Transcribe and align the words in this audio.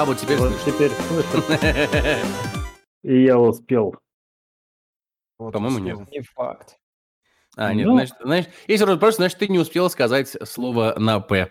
А, 0.00 0.04
вот 0.06 0.18
теперь 0.18 0.38
Вот 0.38 0.50
слышит. 0.52 0.74
теперь 0.74 0.90
слышно. 0.92 2.18
И 3.02 3.22
я 3.24 3.38
успел. 3.38 3.96
Вот 5.38 5.52
По-моему, 5.52 5.76
успел. 5.78 6.00
нет. 6.00 6.10
Не 6.10 6.20
факт. 6.22 6.78
А, 7.56 7.74
нет, 7.74 7.86
Ну. 7.86 7.92
значит, 7.94 8.14
значит, 8.22 8.50
если 8.66 8.96
просто, 8.96 9.22
значит, 9.22 9.38
ты 9.38 9.48
не 9.48 9.58
успел 9.58 9.90
сказать 9.90 10.34
слово 10.48 10.94
на 10.98 11.20
«П». 11.20 11.50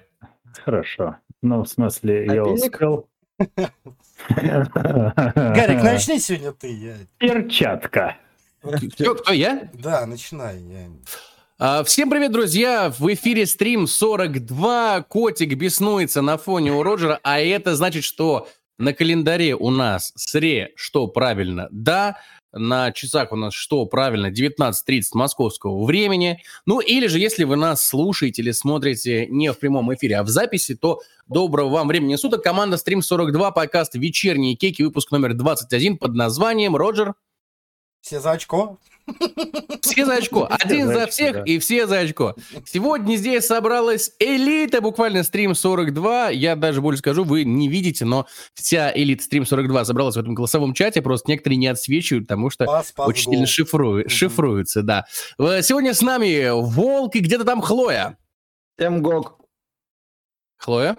Хорошо. 0.63 1.17
Ну, 1.43 1.61
в 1.63 1.67
смысле, 1.67 2.25
я 2.25 2.43
Напильник? 2.43 2.73
успел. 2.73 3.09
Гарик, 4.29 5.83
начни 5.83 6.19
сегодня 6.19 6.51
ты. 6.51 6.71
я- 6.73 6.97
Перчатка. 7.19 8.17
Кто, 8.61 9.13
кто 9.15 9.31
я? 9.31 9.69
Да, 9.73 10.05
начинай. 10.07 10.59
я- 10.59 10.87
А, 10.87 10.89
Всем 11.83 12.09
привет, 12.09 12.31
друзья! 12.31 12.89
В 12.89 13.13
эфире 13.13 13.45
стрим 13.45 13.85
42. 13.85 15.01
Котик 15.01 15.55
беснуется 15.55 16.21
на 16.21 16.37
фоне 16.37 16.71
у 16.71 16.83
Роджера, 16.83 17.19
а 17.21 17.41
это 17.41 17.75
значит, 17.75 18.05
что 18.05 18.47
на 18.77 18.93
календаре 18.93 19.55
у 19.55 19.69
нас 19.69 20.13
сре, 20.15 20.71
что 20.77 21.07
правильно, 21.07 21.67
да, 21.69 22.15
на 22.53 22.93
часах 22.93 23.33
у 23.33 23.35
нас 23.35 23.53
что 23.53 23.85
правильно, 23.87 24.31
19.30 24.31 25.01
московского 25.15 25.83
времени. 25.83 26.41
Ну 26.65 26.79
или 26.79 27.07
же, 27.07 27.19
если 27.19 27.43
вы 27.43 27.57
нас 27.57 27.85
слушаете 27.85 28.41
или 28.41 28.51
смотрите 28.51 29.27
не 29.27 29.51
в 29.51 29.59
прямом 29.59 29.93
эфире, 29.93 30.19
а 30.19 30.23
в 30.23 30.29
записи, 30.29 30.75
то 30.75 31.01
доброго 31.27 31.67
вам 31.67 31.89
времени 31.89 32.15
суток. 32.15 32.41
Команда 32.41 32.77
Стрим 32.77 33.01
42, 33.01 33.51
подкаст 33.51 33.95
«Вечерние 33.95 34.55
кейки», 34.55 34.81
выпуск 34.81 35.11
номер 35.11 35.33
21 35.33 35.97
под 35.97 36.13
названием 36.13 36.77
«Роджер, 36.77 37.15
Все 37.99 38.21
за 38.21 38.31
очко? 38.31 38.77
Все 39.81 40.05
за 40.05 40.15
очко. 40.15 40.47
Один 40.49 40.87
за 40.87 41.07
всех 41.07 41.33
да. 41.37 41.43
и 41.43 41.59
все 41.59 41.87
за 41.87 41.99
очко. 41.99 42.35
Сегодня 42.65 43.15
здесь 43.15 43.45
собралась 43.45 44.11
элита, 44.19 44.81
буквально 44.81 45.23
стрим 45.23 45.55
42. 45.55 46.29
Я 46.29 46.55
даже 46.55 46.81
больше 46.81 46.99
скажу, 46.99 47.23
вы 47.23 47.43
не 47.43 47.67
видите, 47.67 48.05
но 48.05 48.27
вся 48.53 48.91
элита 48.93 49.23
стрим 49.23 49.45
42 49.45 49.85
собралась 49.85 50.15
в 50.15 50.19
этом 50.19 50.33
голосовом 50.35 50.73
чате, 50.73 51.01
просто 51.01 51.29
некоторые 51.31 51.57
не 51.57 51.67
отсвечивают, 51.67 52.25
потому 52.27 52.49
что 52.49 52.65
Пас, 52.65 52.91
пас, 52.91 53.07
очень 53.07 53.31
сильно 53.31 53.45
шифрую- 53.45 54.01
Мгм. 54.01 54.09
шифруются, 54.09 54.81
да. 54.83 55.05
Э, 55.37 55.61
Сегодня 55.61 55.93
с 55.93 56.01
нами 56.01 56.49
Волк 56.51 57.15
и 57.15 57.19
где-то 57.19 57.45
там 57.45 57.61
Хлоя. 57.61 58.17
Тем 58.77 59.01
Гог. 59.01 59.39
Хлоя? 60.57 60.95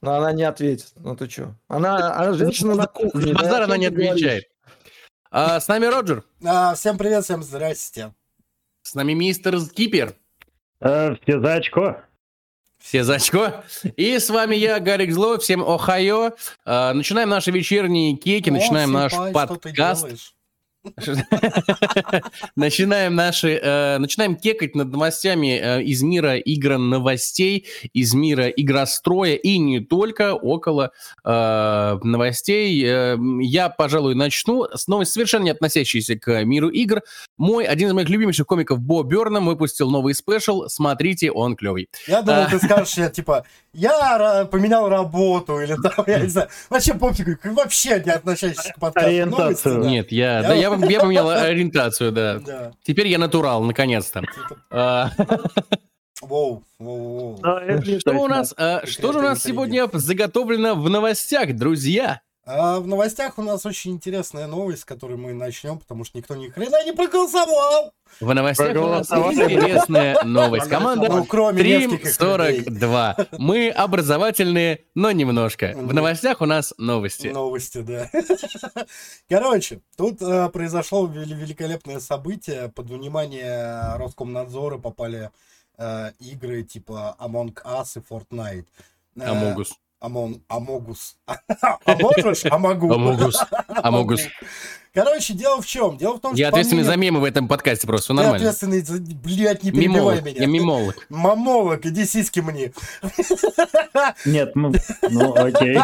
Но 0.00 0.16
она 0.16 0.32
не 0.32 0.42
ответит. 0.42 0.88
Ну 0.96 1.16
ты 1.16 1.26
чё? 1.28 1.54
Она, 1.66 2.14
она 2.14 2.34
женщина 2.34 2.74
на 2.74 2.86
кухне. 2.86 3.32
Базар 3.32 3.62
она 3.62 3.76
не 3.78 3.86
отвечает. 3.86 4.44
А, 5.36 5.58
с 5.58 5.66
нами 5.66 5.86
Роджер, 5.86 6.22
А, 6.46 6.76
всем 6.76 6.96
привет, 6.96 7.24
всем 7.24 7.42
здрасте. 7.42 8.14
с 8.82 8.94
нами 8.94 9.14
мистер 9.14 9.56
Кипер. 9.68 10.14
Э, 10.80 11.16
Все 11.24 11.40
за 11.40 11.54
очко. 11.54 11.96
Все 12.78 13.02
за 13.02 13.14
очко. 13.16 13.64
И 13.96 14.16
с 14.16 14.30
вами 14.30 14.54
я, 14.54 14.78
Гарик 14.78 15.12
Зло. 15.12 15.38
Всем 15.38 15.60
охайо. 15.64 16.34
А, 16.64 16.92
Начинаем 16.94 17.30
наши 17.30 17.50
вечерние 17.50 18.14
кейки, 18.16 18.48
О, 18.50 18.52
начинаем 18.52 18.92
наш 18.92 19.12
ты 19.12 19.32
подкаст. 19.32 20.33
Начинаем 22.56 23.14
наши, 23.14 23.58
э, 23.62 23.98
начинаем 23.98 24.36
кекать 24.36 24.74
над 24.74 24.90
новостями 24.92 25.58
э, 25.60 25.82
из 25.82 26.02
мира 26.02 26.36
игр 26.36 26.78
новостей, 26.78 27.66
из 27.92 28.14
мира 28.14 28.48
игростроя 28.48 29.34
и 29.34 29.58
не 29.58 29.80
только 29.80 30.34
около 30.34 30.90
э, 31.24 31.98
новостей. 32.02 32.84
Э, 32.84 33.16
я, 33.40 33.68
пожалуй, 33.68 34.14
начну 34.14 34.64
с 34.72 34.86
новости, 34.88 35.14
совершенно 35.14 35.44
не 35.44 35.50
относящейся 35.50 36.16
к 36.18 36.44
миру 36.44 36.68
игр. 36.68 37.00
Мой, 37.36 37.64
один 37.64 37.88
из 37.88 37.92
моих 37.94 38.08
любимейших 38.08 38.46
комиков 38.46 38.80
Бо 38.80 39.02
Бернам 39.02 39.46
выпустил 39.46 39.90
новый 39.90 40.14
спешл. 40.14 40.66
Смотрите, 40.68 41.30
он 41.30 41.56
клевый. 41.56 41.88
Я 42.06 42.22
думал, 42.22 42.42
А. 42.42 42.50
ты 42.50 42.58
скажешь, 42.58 42.94
я 42.96 43.08
типа, 43.08 43.44
я 43.72 44.46
поменял 44.50 44.88
работу, 44.88 45.60
или 45.60 45.76
там, 45.76 46.04
я 46.06 46.18
не 46.20 46.28
знаю, 46.28 46.48
вообще 46.70 46.94
пофиг, 46.94 47.44
вообще 47.44 48.02
не 48.04 48.12
относящийся 48.12 48.72
к 48.72 48.78
подкасту. 48.78 49.08
Ориентацию. 49.08 49.74
новости, 49.74 49.90
Нет, 49.90 50.12
я, 50.12 50.40
Я- 50.40 50.42
да, 50.42 50.54
я, 50.54 50.73
я 50.82 51.00
поменял 51.00 51.30
ориентацию, 51.30 52.12
да. 52.12 52.72
Теперь 52.82 53.08
я 53.08 53.18
натурал, 53.18 53.62
наконец-то. 53.62 54.20
Типа, 54.20 54.56
А, 54.70 55.10
Воу, 56.22 56.62
воу, 56.78 57.36
воу. 57.42 58.00
Что 58.00 58.12
у 58.12 58.28
нас, 58.28 58.54
а, 58.56 58.86
что 58.86 59.12
же 59.12 59.18
у 59.18 59.22
нас 59.22 59.42
сегодня 59.42 59.88
заготовлено 59.92 60.74
в 60.74 60.88
новостях, 60.88 61.54
друзья? 61.54 62.22
А 62.46 62.78
в 62.78 62.86
новостях 62.86 63.38
у 63.38 63.42
нас 63.42 63.64
очень 63.64 63.92
интересная 63.92 64.46
новость, 64.46 64.82
с 64.82 64.84
которой 64.84 65.16
мы 65.16 65.32
начнем, 65.32 65.78
потому 65.78 66.04
что 66.04 66.18
никто 66.18 66.34
ни 66.34 66.48
хрена 66.48 66.84
не 66.84 66.92
проголосовал. 66.92 67.92
В 68.20 68.34
новостях 68.34 68.76
у 68.76 68.86
нас 68.86 69.10
интересная 69.10 70.22
новость. 70.24 70.68
Команда 70.68 71.08
Ну, 71.08 71.24
кроме 71.24 71.58
Стрим 71.60 71.80
нескольких 71.92 72.20
людей. 72.20 72.62
42. 72.64 73.16
Мы 73.38 73.70
образовательные, 73.70 74.84
но 74.94 75.10
немножко. 75.10 75.72
В 75.74 75.94
новостях 75.94 76.42
у 76.42 76.46
нас 76.46 76.74
новости. 76.76 77.28
Новости, 77.28 77.78
да. 77.78 78.10
Короче, 79.28 79.80
тут 79.96 80.20
э, 80.20 80.48
произошло 80.50 81.06
вели- 81.06 81.34
великолепное 81.34 81.98
событие. 82.00 82.68
Под 82.68 82.90
внимание 82.90 83.96
Роскомнадзора 83.96 84.76
попали 84.78 85.30
э, 85.78 86.10
игры 86.18 86.62
типа 86.62 87.16
Among 87.18 87.54
Us 87.64 87.96
и 87.98 88.00
Fortnite. 88.00 88.66
Э, 89.16 89.24
Амогус. 89.30 89.74
Among, 90.00 90.40
Амогус. 90.48 91.16
Аможешь? 91.86 92.44
Амогу. 92.50 92.92
Амогус. 92.92 93.36
Амогус. 93.68 94.22
Короче, 94.94 95.34
дело 95.34 95.60
в 95.60 95.66
чем? 95.66 95.96
Дело 95.98 96.18
в 96.18 96.20
том, 96.20 96.32
что... 96.34 96.40
Я 96.40 96.48
ответственный 96.50 96.84
за 96.84 96.92
мнению- 96.92 97.14
мемы 97.14 97.20
в 97.22 97.24
этом 97.24 97.48
подкасте, 97.48 97.86
просто 97.86 98.04
все 98.04 98.12
Ты 98.14 98.16
нормально. 98.22 98.36
ответственный 98.48 98.80
за... 98.82 99.00
Блядь, 99.00 99.64
не 99.64 99.72
перебивай 99.72 99.88
Мимолог. 99.88 100.22
меня. 100.24 100.40
Я 100.40 100.46
мимолог. 100.46 100.94
Мамолог, 101.08 101.84
иди 101.84 102.06
сиськи 102.06 102.38
мне. 102.38 102.72
Нет, 104.24 104.54
ну, 104.54 104.72
ну 105.10 105.34
окей. 105.34 105.78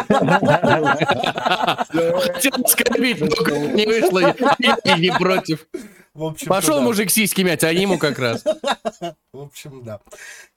Хотел 2.33 2.53
оскорбить, 2.63 3.19
но 3.19 3.27
не 3.73 3.85
вышло. 3.85 4.33
Я 4.85 4.97
не 4.97 5.11
против. 5.11 5.67
В 6.13 6.25
общем, 6.25 6.47
Пошел 6.47 6.75
да. 6.75 6.81
мужик 6.81 7.09
сиськи 7.09 7.39
мять, 7.41 7.63
а 7.63 7.71
ему 7.71 7.97
как 7.97 8.19
раз. 8.19 8.43
В 9.33 9.41
общем, 9.43 9.81
да. 9.85 10.01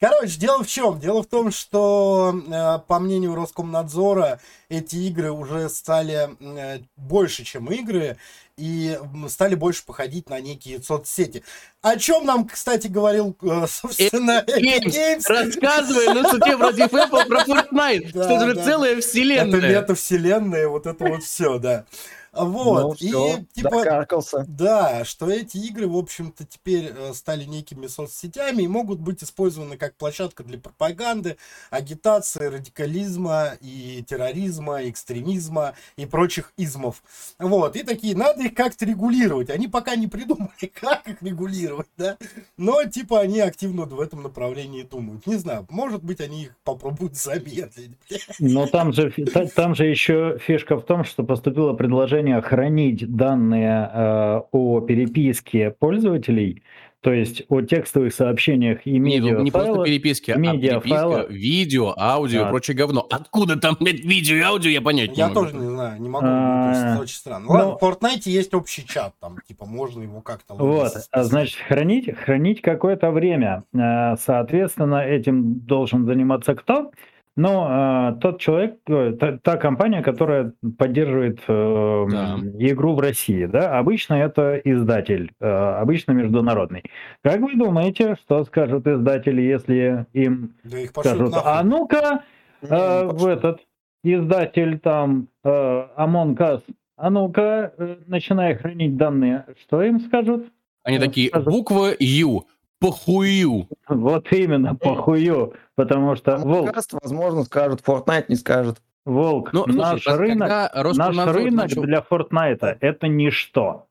Короче, 0.01 0.37
дело 0.37 0.63
в 0.65 0.67
чем? 0.67 0.99
Дело 0.99 1.23
в 1.23 1.27
том, 1.27 1.49
что, 1.51 2.35
э, 2.45 2.79
по 2.89 2.99
мнению 2.99 3.35
Роскомнадзора, 3.35 4.41
эти 4.67 4.97
игры 4.97 5.31
уже 5.31 5.69
стали 5.69 6.27
э, 6.41 6.81
больше, 6.97 7.45
чем 7.45 7.71
игры, 7.71 8.17
и 8.57 8.97
стали 9.27 9.55
больше 9.55 9.85
походить 9.85 10.29
на 10.29 10.39
некие 10.39 10.81
соцсети. 10.81 11.43
О 11.81 11.97
чем 11.97 12.25
нам, 12.25 12.47
кстати, 12.47 12.87
говорил, 12.87 13.35
э, 13.41 13.65
собственно, 13.69 14.43
Epic 14.47 14.85
Games, 14.85 15.23
рассказывай 15.27 16.13
на 16.13 16.29
суде 16.29 16.57
против 16.57 16.93
Apple 16.93 17.25
про 17.27 17.43
Fortnite, 17.43 18.09
что 18.09 18.49
это 18.49 18.63
целая 18.63 18.93
Это 18.93 19.01
вселенная. 19.01 19.81
метавселенная, 19.81 20.67
вот 20.67 20.87
это 20.87 21.05
вот 21.05 21.23
все, 21.23 21.59
да. 21.59 21.85
Ну, 22.35 22.45
Вот, 22.49 22.97
всё, 22.97 23.37
и 23.37 23.45
типа... 23.53 23.69
докаркался. 23.69 24.45
Да, 24.47 25.05
что 25.05 25.29
эти 25.29 25.57
игры, 25.57 25.87
в 25.87 25.97
общем-то, 25.97 26.45
теперь 26.45 26.91
э, 26.95 27.13
стали 27.13 27.45
некими 27.45 27.87
соцсетями 27.87 28.63
и 28.63 28.67
могут 28.67 28.99
быть 28.99 29.23
использованы 29.23 29.77
как 29.77 29.95
площадка 29.95 30.43
для 30.43 30.57
пропаганды, 30.57 31.37
агитации, 31.69 32.47
радикализма 32.47 33.57
и 33.61 34.03
терроризма, 34.07 34.89
экстремизма 34.89 35.75
и 35.97 36.05
прочих 36.05 36.51
измов. 36.57 37.03
Вот, 37.39 37.75
и 37.75 37.83
такие, 37.83 38.15
надо 38.15 38.43
их 38.43 38.53
как-то 38.53 38.85
регулировать. 38.85 39.49
Они 39.49 39.67
пока 39.67 39.95
не 39.95 40.07
придумали, 40.07 40.71
как 40.73 41.07
их 41.07 41.21
регулировать, 41.21 41.87
да, 41.97 42.17
но, 42.57 42.83
типа, 42.83 43.21
они 43.21 43.39
активно 43.39 43.85
в 43.85 44.01
этом 44.01 44.23
направлении 44.23 44.83
думают. 44.83 45.25
Не 45.27 45.35
знаю, 45.35 45.65
может 45.69 46.03
быть, 46.03 46.19
они 46.19 46.43
их 46.43 46.55
попробуют 46.63 47.15
замедлить. 47.15 47.91
Но 48.39 48.67
там 48.67 48.93
же, 48.93 49.11
там 49.55 49.75
же 49.75 49.85
еще 49.85 50.37
фишка 50.39 50.77
в 50.77 50.83
том, 50.83 51.03
что 51.03 51.23
поступило 51.23 51.73
предложение 51.73 52.24
хранить 52.41 53.09
данные 53.15 53.89
э, 53.93 54.41
о 54.51 54.81
переписке 54.81 55.71
пользователей, 55.71 56.63
то 57.01 57.13
есть 57.13 57.43
о 57.49 57.61
текстовых 57.61 58.13
сообщениях 58.13 58.79
и 58.87 58.97
Не, 58.97 59.19
ну, 59.19 59.41
не 59.43 59.51
просто 59.51 59.69
медиафайлах. 59.69 59.85
переписки, 59.85 60.31
а 60.31 60.37
медиафайлы. 60.37 61.13
переписка, 61.15 61.33
видео, 61.33 61.93
аудио 61.97 62.39
и 62.41 62.43
Да. 62.45 62.49
прочее 62.49 62.75
говно. 62.75 63.05
Откуда 63.11 63.57
там 63.59 63.77
блядь, 63.79 63.99
видео 64.03 64.35
и 64.37 64.41
аудио, 64.41 64.69
я 64.71 64.81
понять 64.81 65.11
не 65.11 65.17
Я 65.17 65.27
могу. 65.27 65.41
тоже 65.41 65.55
не 65.55 65.67
знаю, 65.67 66.01
не 66.01 66.09
могу, 66.09 66.25
ну, 66.25 66.63
то 66.63 66.69
есть, 66.69 66.81
А, 66.97 66.99
очень 66.99 67.15
странно. 67.15 67.45
ну- 67.47 67.51
Ладно, 67.53 67.77
в 67.77 67.83
Fortnite 67.83 68.21
есть 68.25 68.53
общий 68.55 68.85
чат, 68.87 69.13
там, 69.21 69.37
типа, 69.47 69.65
можно 69.65 70.01
его 70.01 70.21
как-то... 70.21 70.55
Вот, 70.55 70.91
а, 71.11 71.23
значит, 71.23 71.59
хранить, 71.67 72.09
хранить 72.17 72.61
какое-то 72.61 73.11
время. 73.11 73.63
Э, 73.73 74.15
Соответственно, 74.17 75.01
этим 75.05 75.59
должен 75.59 76.05
заниматься 76.05 76.55
кто? 76.55 76.91
Ну, 77.37 77.67
э, 77.67 78.15
тот 78.21 78.39
человек, 78.39 78.75
э, 78.87 79.11
та, 79.19 79.37
та 79.37 79.57
компания, 79.57 80.01
которая 80.01 80.53
поддерживает 80.77 81.39
э, 81.47 82.05
Да. 82.09 82.37
игру 82.59 82.95
в 82.95 82.99
России, 83.01 83.45
да, 83.45 83.77
обычно 83.77 84.13
это 84.13 84.55
издатель, 84.63 85.31
э, 85.41 85.45
обычно 85.81 86.13
международный. 86.13 86.83
Как 87.23 87.41
вы 87.41 87.55
думаете, 87.55 88.15
что 88.21 88.45
скажут 88.45 88.87
издатели, 88.87 89.41
если 89.41 90.05
им 90.13 90.53
Да 90.63 90.79
их 90.79 90.91
скажут, 90.91 91.31
нахуй. 91.31 91.51
а 91.51 91.63
ну-ка, 91.63 92.23
э, 92.61 93.03
в 93.07 93.25
этот 93.25 93.59
издатель 94.03 94.79
там 94.79 95.27
э, 95.43 95.49
Among 95.97 96.37
Us, 96.37 96.61
а 96.95 97.09
ну-ка, 97.09 97.73
э, 97.77 97.97
начинай 98.07 98.55
хранить 98.55 98.95
данные, 98.95 99.45
что 99.61 99.81
им 99.83 99.99
скажут? 99.99 100.45
Они 100.83 100.99
Да, 100.99 101.05
такие, 101.07 101.31
буква 101.33 101.89
Ю, 101.99 102.45
похую. 102.79 103.67
Вот 103.87 104.31
именно, 104.31 104.75
похую. 104.75 105.53
Потому 105.75 106.15
что, 106.15 106.37
Волк, 106.37 106.71
возможно, 107.03 107.43
скажут, 107.43 107.81
Fortnite 107.85 108.25
не 108.29 108.35
скажет. 108.35 108.77
Волк, 109.05 109.51
Ну, 109.53 109.63
слушай, 109.65 109.77
наш 109.77 110.07
раз- 110.07 110.17
рынок, 110.17 110.49
наш 110.49 111.27
рынок 111.35 111.53
начал- 111.53 111.83
для 111.83 112.01
Фортнайта 112.01 112.77
это 112.81 113.07
ничто. 113.07 113.85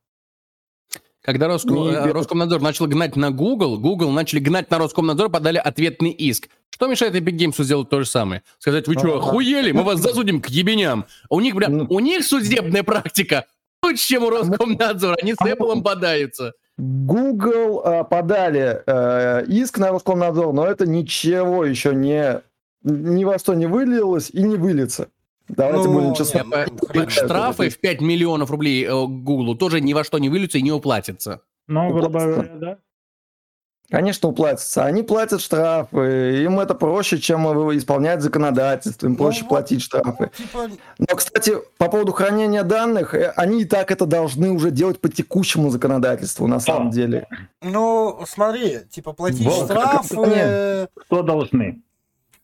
Когда 1.23 1.47
Роско- 1.49 1.73
Не 1.73 1.91
э. 1.93 2.13
Роскомнадзор 2.13 2.61
начал 2.61 2.87
гнать 2.87 3.17
на 3.17 3.31
Google, 3.31 3.79
Google 3.79 4.11
начали 4.11 4.41
гнать 4.41 4.71
на 4.71 4.79
Роскомнадзор, 4.79 5.31
подали 5.31 5.57
ответный 5.57 6.11
иск. 6.11 6.49
Что 6.71 6.87
мешает 6.87 7.15
Epic 7.15 7.37
Games 7.39 7.63
сделать 7.63 7.89
то 7.89 8.01
же 8.01 8.07
самое? 8.07 8.43
Сказать, 8.59 8.87
вы 8.89 8.95
что, 8.95 9.17
охуели? 9.17 9.73
Мы 9.73 9.85
вас 9.85 10.01
засудим 10.01 10.43
к 10.43 10.49
ебеням. 10.49 11.07
У 11.31 11.41
них, 11.41 11.55
бля, 11.55 11.69
Ну. 11.69 11.87
у 11.89 12.01
них 12.01 12.25
судебная 12.25 12.83
практика 12.83 13.47
лучше, 13.83 14.07
чем 14.07 14.25
у 14.25 14.31
Роскомнадзора. 14.31 15.17
Они 15.23 15.33
с 15.33 15.37
А- 15.41 15.49
Apple 15.49 15.75
бодаются. 15.81 16.53
Google 16.77 17.83
э, 17.85 18.05
подали 18.05 18.83
э, 18.87 19.45
иск 19.47 19.79
на 19.79 19.91
Роскомнадзор, 19.91 20.53
но 20.53 20.67
это 20.67 20.87
ничего 20.87 21.65
еще 21.65 21.95
не 21.95 22.43
ни 22.83 23.25
во 23.25 23.39
что 23.39 23.55
не 23.55 23.67
вылилось 23.67 24.31
и 24.31 24.43
не 24.43 24.57
выльется. 24.57 25.09
Давайте 25.49 25.89
Ну, 25.89 25.95
будем 25.95 26.15
честны. 26.15 26.43
Э, 26.93 27.09
Штрафы 27.09 27.69
в 27.69 27.79
5 27.79 28.01
миллионов 28.01 28.51
рублей 28.51 28.87
Google 28.87 29.57
тоже 29.57 29.81
ни 29.81 29.93
во 29.93 30.05
что 30.05 30.19
не 30.19 30.29
выльются 30.29 30.59
и 30.59 30.63
не 30.63 30.73
уплатятся. 30.73 31.43
Ну, 31.67 31.91
грубо 31.91 32.21
говоря, 32.21 32.55
да. 32.57 32.79
Конечно, 33.95 34.29
уплатятся. 34.29 34.85
Они 34.85 35.05
платят 35.05 35.41
штрафы, 35.41 36.43
им 36.43 36.59
это 36.59 36.75
проще, 36.75 37.19
чем 37.19 37.47
исполнять 37.77 38.23
законодательство, 38.23 39.07
им 39.07 39.13
Ну 39.13 39.19
проще 39.19 39.43
вот, 39.43 39.51
платить 39.51 39.83
штрафы. 39.83 40.33
Ну, 40.37 40.45
типа, 40.45 40.69
Но, 40.99 41.15
кстати, 41.15 41.55
по 41.79 41.89
поводу 41.89 42.11
хранения 42.11 42.65
данных, 42.65 43.15
э, 43.15 43.33
они 43.37 43.63
и 43.63 43.65
так 43.65 43.93
это 43.93 44.05
должны 44.05 44.51
уже 44.51 44.73
делать 44.73 45.01
по 45.01 45.09
текущему 45.09 45.71
законодательству, 45.71 46.49
на 46.49 46.59
самом 46.59 46.91
деле. 46.91 47.29
ну, 47.63 48.19
смотри, 48.27 48.81
типа 48.91 49.13
платить 49.13 49.47
Волк, 49.47 49.67
штрафы... 49.67 50.89
Кто 51.07 51.23
должны? 51.23 51.81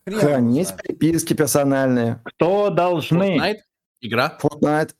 Хранить 0.06 0.72
переписки 0.76 1.34
персональные. 1.34 2.20
Кто 2.26 2.70
должны? 2.70 3.38
Fortnite? 3.40 3.58
Игра? 4.00 4.38
Fortnite. 4.40 4.90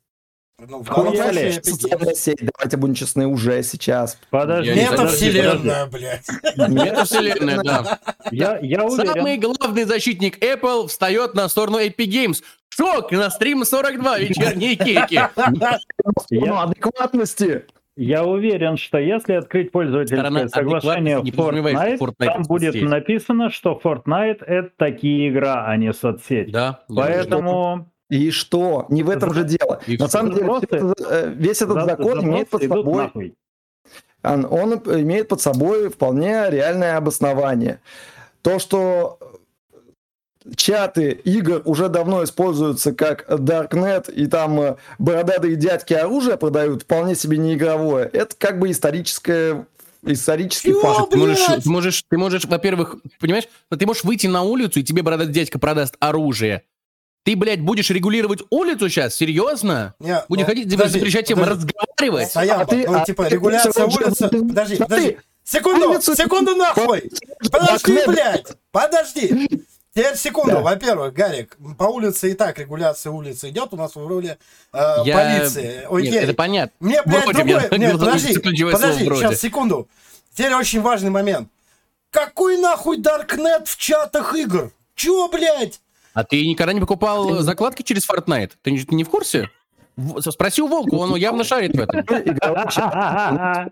Ну, 0.68 0.82
в 0.82 0.84
данном 0.84 1.14
случае 1.14 1.62
Социальная 1.62 2.14
сеть, 2.14 2.38
давайте 2.40 2.76
будем 2.76 2.94
честны, 2.94 3.26
уже 3.26 3.62
сейчас. 3.62 4.18
Подожди, 4.30 4.72
Я 4.72 4.90
Метавселенная, 4.90 5.86
блядь. 5.86 6.26
Метавселенная, 6.56 7.60
да. 7.62 7.98
Я, 8.30 8.58
я 8.60 8.84
уверен. 8.84 9.14
Самый 9.14 9.38
главный 9.38 9.84
защитник 9.84 10.42
Apple 10.42 10.88
встает 10.88 11.34
на 11.34 11.48
сторону 11.48 11.78
Epic 11.78 12.08
Games. 12.08 12.42
Шок 12.68 13.10
на 13.12 13.30
стрим 13.30 13.64
42 13.64 14.18
вечерние 14.18 14.76
кейки. 14.76 15.20
Ну, 16.30 16.58
адекватности. 16.58 17.64
Я 17.96 18.24
уверен, 18.24 18.76
что 18.76 18.98
если 18.98 19.34
открыть 19.34 19.68
Сторона 19.68 19.90
пользовательское 20.00 20.48
соглашение 20.48 21.18
подразумевает, 21.20 22.00
Fortnite, 22.00 22.14
Fortnite 22.18 22.26
там 22.26 22.42
будет 22.44 22.74
написано, 22.82 23.50
что 23.50 23.78
Fortnite 23.82 24.44
это 24.44 24.70
такие 24.76 25.28
игра, 25.28 25.66
а 25.66 25.76
не 25.76 25.92
соцсеть. 25.92 26.50
Да. 26.50 26.80
я 26.88 26.96
Поэтому 26.96 27.89
И 28.10 28.30
что? 28.32 28.86
Не 28.90 29.02
в 29.02 29.08
этом 29.08 29.32
же 29.32 29.44
дело. 29.44 29.80
И 29.86 29.96
На 29.96 30.08
самом 30.08 30.34
деле, 30.34 30.50
э, 31.08 31.32
весь 31.34 31.62
этот 31.62 31.74
за- 31.74 31.86
закон 31.86 32.22
имеет 32.24 32.50
под 32.50 32.62
собой. 32.62 33.34
Он, 34.22 34.44
он 34.50 34.74
имеет 34.74 35.28
под 35.28 35.40
собой 35.40 35.88
вполне 35.88 36.50
реальное 36.50 36.96
обоснование. 36.96 37.80
То, 38.42 38.58
что 38.58 39.18
чаты 40.56 41.12
игр 41.12 41.62
уже 41.64 41.88
давно 41.88 42.24
используются 42.24 42.92
как 42.92 43.28
Darknet, 43.30 44.12
и 44.12 44.26
там 44.26 44.60
э, 44.60 44.76
бородатые 44.98 45.54
дядьки 45.54 45.92
оружие 45.94 46.36
продают, 46.36 46.82
вполне 46.82 47.14
себе 47.14 47.38
не 47.38 47.54
игровое, 47.54 48.10
это 48.12 48.34
как 48.36 48.58
бы 48.58 48.70
историческое 48.70 49.66
исторический 50.02 50.70
Чего, 50.70 50.80
факт. 50.80 51.10
Ты 51.10 51.16
можешь, 51.18 51.46
ты 51.62 51.70
можешь, 51.70 52.02
ты 52.08 52.18
можешь, 52.18 52.44
во-первых, 52.46 52.96
понимаешь, 53.20 53.48
ты 53.70 53.86
можешь 53.86 54.02
выйти 54.02 54.26
на 54.26 54.42
улицу, 54.42 54.80
и 54.80 54.82
тебе 54.82 55.02
бородатый 55.02 55.32
дядька 55.32 55.58
продаст 55.58 55.96
оружие. 56.00 56.62
Ты, 57.22 57.36
блядь, 57.36 57.60
будешь 57.60 57.90
регулировать 57.90 58.42
улицу 58.50 58.88
сейчас? 58.88 59.14
Серьезно? 59.14 59.94
Не, 60.00 60.22
Будешь 60.28 60.42
ну, 60.42 60.46
хотеть 60.46 60.70
подожди, 60.70 60.98
запрещать 60.98 61.26
всем 61.26 61.38
подожди. 61.38 61.66
разговаривать? 61.66 62.30
Стоян, 62.30 62.60
А 62.60 62.64
ты- 62.64 62.86
ну, 62.88 62.98
а 62.98 63.04
типа, 63.04 63.24
ты 63.24 63.30
регуляция 63.34 63.84
уже- 63.86 63.98
улицы... 64.04 64.28
Подожди, 64.28 64.76
Смотри, 64.76 64.76
подожди. 64.76 65.18
Секунду, 65.44 65.90
улицу- 65.90 66.16
секунду 66.16 66.54
нахуй! 66.56 67.10
Подожди, 67.50 67.98
блядь! 68.06 68.46
Подожди! 68.72 69.48
Теперь 69.94 70.16
секунду. 70.16 70.52
Да. 70.52 70.60
Во-первых, 70.60 71.12
Гарик, 71.12 71.58
по 71.76 71.84
улице 71.84 72.30
и 72.30 72.34
так 72.34 72.58
регуляция 72.58 73.10
улицы 73.10 73.50
идет, 73.50 73.68
у 73.72 73.76
нас 73.76 73.96
в 73.96 74.06
роли 74.06 74.38
э, 74.72 74.78
Я- 75.04 75.16
полиции. 75.40 75.82
Окей. 75.90 76.10
Нет, 76.12 76.24
это 76.24 76.34
понятно. 76.34 76.72
Мне, 76.78 77.02
блядь, 77.04 77.24
Вроде 77.24 77.38
другой... 77.44 77.68
бы, 77.68 77.78
Нет, 77.78 77.92
подожди, 77.98 78.38
подожди, 78.38 79.04
сейчас, 79.04 79.40
секунду. 79.40 79.88
Теперь 80.32 80.54
очень 80.54 80.80
важный 80.80 81.10
момент. 81.10 81.48
Какой 82.12 82.56
нахуй 82.58 82.98
Даркнет 82.98 83.66
в 83.66 83.76
чатах 83.76 84.34
игр? 84.36 84.70
Чё, 84.94 85.28
блядь? 85.28 85.80
А 86.20 86.24
ты 86.24 86.46
никогда 86.46 86.74
не 86.74 86.80
покупал 86.80 87.38
закладки 87.38 87.82
через 87.82 88.06
Fortnite? 88.06 88.50
Ты 88.60 88.72
не, 88.72 88.80
ты 88.80 88.94
не 88.94 89.04
в 89.04 89.08
курсе? 89.08 89.48
Спроси 90.20 90.60
у 90.60 90.66
Волка, 90.68 90.94
он 90.94 91.14
явно 91.16 91.44
шарит 91.44 91.74
в 91.74 91.80
этом. 91.80 92.00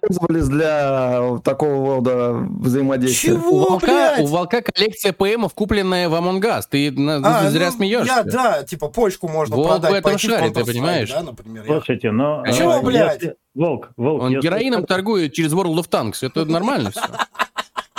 Использовались 0.09 0.49
для 0.49 1.39
такого 1.45 1.97
рода 1.97 2.33
взаимодействия. 2.33 3.33
Чего? 3.33 3.51
У 3.51 3.59
Волка, 3.59 3.87
блядь? 3.87 4.21
у 4.21 4.27
Волка 4.27 4.63
коллекция 4.63 5.13
ПМов, 5.13 5.53
купленная 5.53 6.09
в 6.09 6.15
Among 6.15 6.41
Us. 6.41 6.63
Ты 6.71 6.91
на- 6.91 7.17
А, 7.17 7.51
зря 7.51 7.67
ну, 7.67 7.77
смеешься. 7.77 8.07
Я, 8.15 8.23
да, 8.23 8.63
типа, 8.63 8.89
почку 8.89 9.29
можно 9.29 9.55
Волк 9.57 9.69
продать. 9.69 9.91
в 9.91 9.95
этом 9.95 10.19
шарит, 10.19 10.55
ты 10.55 10.65
понимаешь? 10.65 11.11
Да, 11.11 11.23
например. 11.23 11.65
я- 11.67 11.73
Слушайте, 11.73 12.11
но... 12.11 12.41
А 12.45 12.49
э, 12.49 12.53
чего, 12.55 12.81
блядь? 12.83 13.23
Волк, 13.55 13.91
Волк, 13.99 14.23
Он 14.23 14.31
если- 14.33 14.47
героином 14.47 14.85
торгует 14.87 15.35
через 15.35 15.53
World 15.53 15.77
of 15.77 15.89
Tanks. 15.91 16.27
Это 16.27 16.47
нормально 16.47 16.93
все. 16.93 17.03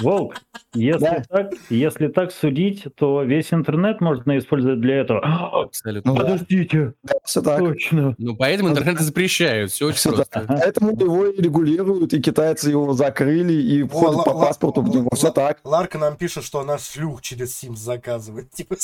Волк, 0.01 0.35
если, 0.73 0.99
Да. 0.99 1.23
так, 1.29 1.51
если 1.69 2.07
так 2.07 2.31
судить, 2.31 2.85
то 2.95 3.23
весь 3.23 3.51
интернет 3.53 4.01
можно 4.01 4.37
использовать 4.37 4.79
для 4.81 5.01
этого. 5.01 5.19
Абсолютно. 5.63 6.11
Ну, 6.13 6.17
Подождите, 6.17 6.93
Все 7.23 7.41
так. 7.41 7.59
точно. 7.59 8.15
Ну, 8.17 8.35
поэтому 8.35 8.69
интернет 8.69 8.99
запрещают. 8.99 9.71
Все 9.71 9.87
очень 9.87 10.11
просто. 10.11 10.45
Поэтому 10.47 10.91
его 10.91 11.27
и 11.27 11.41
регулируют, 11.41 12.13
и 12.13 12.21
китайцы 12.21 12.69
его 12.69 12.93
закрыли, 12.93 13.53
и 13.53 13.83
ла- 13.83 14.23
по 14.23 14.33
паспорту 14.33 14.81
в 14.81 14.89
него. 14.89 15.09
Все 15.13 15.31
так. 15.31 15.59
Ларка 15.63 15.97
нам 15.97 16.15
пишет, 16.15 16.43
что 16.43 16.59
она 16.59 16.77
шлюх 16.77 17.21
через 17.21 17.61
Sims 17.63 17.75
заказывает. 17.77 18.49
Типа, 18.53 18.75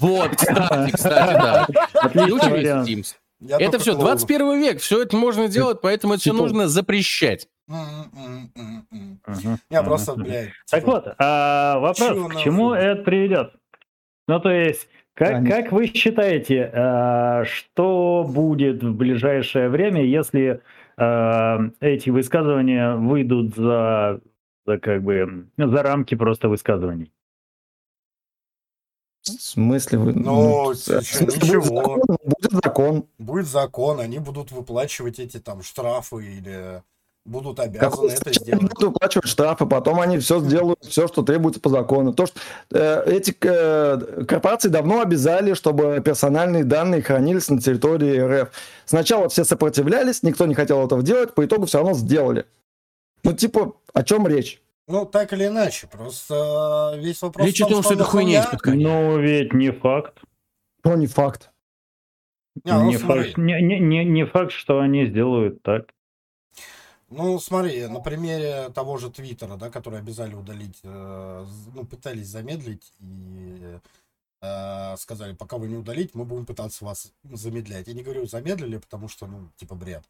Вот, 0.00 0.30
кстати, 0.36 0.90
кстати, 0.92 1.32
да. 1.32 1.66
Вариант. 2.12 2.88
Teams. 2.88 3.14
Я 3.40 3.58
Это 3.58 3.78
все 3.78 3.92
клоунов. 3.92 4.12
21 4.18 4.60
век, 4.60 4.80
все 4.80 5.02
это 5.02 5.14
можно 5.16 5.46
делать, 5.48 5.80
поэтому 5.82 6.14
это 6.14 6.20
все 6.22 6.30
Типа- 6.30 6.42
нужно 6.42 6.68
запрещать. 6.68 7.46
Я 9.70 9.82
просто, 9.82 10.14
блядь. 10.14 10.50
Так 10.70 10.80
типа, 10.80 10.92
вот, 10.92 11.14
а, 11.18 11.78
вопрос, 11.80 12.32
к 12.32 12.36
чему 12.38 12.72
это 12.72 13.02
приведет? 13.02 13.54
Ну, 14.28 14.40
то 14.40 14.50
есть, 14.50 14.88
как, 15.14 15.46
как 15.46 15.72
вы 15.72 15.86
считаете, 15.86 16.70
а, 16.72 17.44
что 17.44 18.24
будет 18.28 18.82
в 18.82 18.94
ближайшее 18.94 19.68
время, 19.68 20.04
если 20.04 20.62
а, 20.96 21.58
эти 21.80 22.10
высказывания 22.10 22.94
выйдут 22.94 23.56
за, 23.56 24.20
за 24.66 24.78
как 24.78 25.02
бы 25.02 25.48
за 25.56 25.82
рамки 25.82 26.14
просто 26.14 26.48
высказываний? 26.48 27.12
В 29.22 29.42
смысле 29.42 29.98
вы... 29.98 30.12
Ну, 30.12 30.72
смысле, 30.74 31.26
будет 31.26 31.42
ничего. 31.42 31.62
закон? 31.62 32.00
Будет 32.22 32.52
закон. 32.64 33.06
Будет 33.18 33.46
закон, 33.46 34.00
они 34.00 34.20
будут 34.20 34.52
выплачивать 34.52 35.18
эти 35.18 35.40
там 35.40 35.62
штрафы 35.62 36.24
или 36.24 36.82
будут 37.26 37.60
обязаны 37.60 38.10
это 38.10 38.32
сделать. 38.32 38.62
будут 38.62 38.82
выплачивать 38.82 39.28
штрафы, 39.28 39.66
потом 39.66 40.00
они 40.00 40.18
все 40.18 40.40
сделают, 40.40 40.84
все, 40.84 41.08
что 41.08 41.22
требуется 41.22 41.60
по 41.60 41.68
закону. 41.68 42.12
То, 42.12 42.26
что 42.26 42.40
э, 42.70 43.04
эти 43.06 43.36
э, 43.40 44.24
корпорации 44.26 44.68
давно 44.68 45.00
обязали, 45.00 45.54
чтобы 45.54 46.00
персональные 46.04 46.64
данные 46.64 47.02
хранились 47.02 47.48
на 47.50 47.60
территории 47.60 48.18
РФ. 48.18 48.50
Сначала 48.84 49.28
все 49.28 49.44
сопротивлялись, 49.44 50.22
никто 50.22 50.46
не 50.46 50.54
хотел 50.54 50.84
этого 50.84 51.02
делать, 51.02 51.34
по 51.34 51.44
итогу 51.44 51.66
все 51.66 51.78
равно 51.78 51.94
сделали. 51.94 52.46
Ну, 53.24 53.32
типа, 53.32 53.74
о 53.92 54.02
чем 54.02 54.26
речь? 54.26 54.62
Ну, 54.88 55.04
так 55.04 55.32
или 55.32 55.48
иначе, 55.48 55.88
просто 55.88 56.94
э, 56.94 57.00
весь 57.00 57.20
вопрос 57.20 57.44
Речь 57.44 57.60
о 57.60 57.66
том, 57.66 57.82
что 57.82 57.94
это 57.94 58.04
хуйня 58.04 58.42
из-под 58.42 58.60
коня. 58.60 58.88
Ну, 58.88 59.18
ведь 59.18 59.52
не 59.52 59.72
факт. 59.72 60.20
То 60.82 60.94
не 60.94 61.08
факт. 61.08 61.50
Не, 62.64 62.72
ну, 62.72 62.88
не, 62.88 62.96
факт 62.96 63.36
не, 63.36 63.60
не, 63.60 63.80
не, 63.80 64.04
не 64.04 64.24
факт, 64.24 64.52
что 64.52 64.78
они 64.78 65.06
сделают 65.06 65.62
так. 65.62 65.90
Ну, 67.08 67.38
смотри, 67.38 67.86
на 67.86 68.00
примере 68.00 68.70
того 68.70 68.98
же 68.98 69.10
Твиттера, 69.10 69.56
да, 69.56 69.70
который 69.70 70.00
обязали 70.00 70.34
удалить, 70.34 70.80
э, 70.82 71.46
ну, 71.74 71.84
пытались 71.84 72.26
замедлить 72.26 72.92
и 72.98 73.78
э, 74.42 74.96
сказали, 74.96 75.34
пока 75.34 75.56
вы 75.56 75.68
не 75.68 75.76
удалите, 75.76 76.10
мы 76.14 76.24
будем 76.24 76.46
пытаться 76.46 76.84
вас 76.84 77.12
замедлять. 77.24 77.86
Я 77.86 77.94
не 77.94 78.02
говорю 78.02 78.26
замедлили, 78.26 78.78
потому 78.78 79.08
что, 79.08 79.26
ну, 79.26 79.48
типа, 79.56 79.76
бред. 79.76 80.02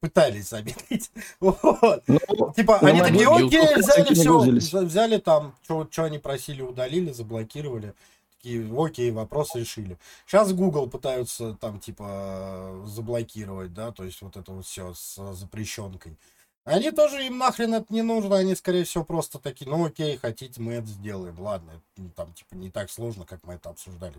Пытались 0.00 0.48
замедлить. 0.50 1.10
Вот. 1.40 2.04
Ну, 2.06 2.52
Типа, 2.54 2.78
Ну, 2.82 2.88
они 2.88 3.00
такие, 3.00 3.28
могилку. 3.28 3.46
окей, 3.56 3.74
взяли 3.76 4.14
все, 4.60 4.84
взяли 4.84 5.18
там, 5.18 5.54
что 5.62 5.88
они 6.04 6.18
просили, 6.18 6.62
удалили, 6.62 7.10
заблокировали. 7.10 7.94
Такие, 8.36 8.70
окей, 8.78 9.10
вопрос 9.10 9.54
решили. 9.54 9.98
Сейчас 10.26 10.52
Google 10.52 10.88
пытаются 10.88 11.54
там, 11.54 11.80
типа, 11.80 12.82
заблокировать, 12.86 13.72
да, 13.72 13.90
то 13.90 14.04
есть 14.04 14.20
вот 14.22 14.36
это 14.36 14.52
вот 14.52 14.66
все 14.66 14.92
с 14.94 15.34
запрещенкой. 15.34 16.16
Они 16.64 16.90
тоже, 16.90 17.26
им 17.26 17.38
нахрен 17.38 17.74
это 17.74 17.92
не 17.92 18.02
нужно, 18.02 18.36
они, 18.36 18.54
скорее 18.54 18.84
всего, 18.84 19.04
просто 19.04 19.38
такие, 19.38 19.70
ну 19.70 19.84
окей, 19.84 20.16
хотите, 20.16 20.60
мы 20.60 20.74
это 20.74 20.86
сделаем, 20.86 21.38
ладно, 21.38 21.72
это, 21.96 22.08
там, 22.16 22.32
типа, 22.32 22.54
не 22.54 22.70
так 22.70 22.90
сложно, 22.90 23.26
как 23.26 23.40
мы 23.46 23.54
это 23.54 23.70
обсуждали 23.70 24.14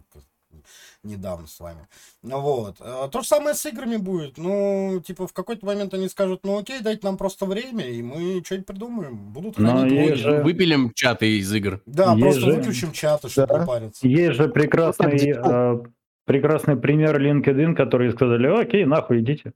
недавно 1.04 1.48
с 1.48 1.60
вами. 1.60 1.88
Ну 2.24 2.40
вот. 2.40 2.78
А 2.80 3.08
то 3.08 3.22
же 3.22 3.28
самое 3.28 3.56
с 3.56 3.66
играми 3.66 3.98
будет. 3.98 4.38
Ну, 4.38 5.02
типа, 5.06 5.28
в 5.28 5.34
какой-то 5.34 5.66
момент 5.66 5.94
они 5.94 6.10
скажут, 6.10 6.42
ну 6.44 6.58
окей, 6.58 6.82
дайте 6.82 7.02
нам 7.04 7.18
просто 7.18 7.46
время, 7.46 7.88
и 7.88 8.02
мы 8.02 8.42
что-нибудь 8.44 8.68
придумаем. 8.68 9.18
Будут 9.18 9.58
хранить 9.58 10.16
же... 10.16 10.42
Выпилим 10.44 10.92
чаты 10.94 11.38
из 11.40 11.54
игр. 11.54 11.82
Да, 11.86 12.14
есть 12.14 12.22
просто 12.22 12.42
же... 12.42 12.54
выключим 12.54 12.92
чаты, 12.92 13.30
чтобы 13.30 13.54
да. 13.54 13.66
париться. 13.66 14.08
Есть 14.08 14.36
же 14.36 14.48
прекрасный, 14.48 15.34
э, 15.36 15.84
прекрасный 16.26 16.76
пример 16.76 17.22
LinkedIn, 17.22 17.76
которые 17.76 18.12
сказали, 18.12 18.48
окей, 18.48 18.86
нахуй 18.86 19.20
идите. 19.20 19.54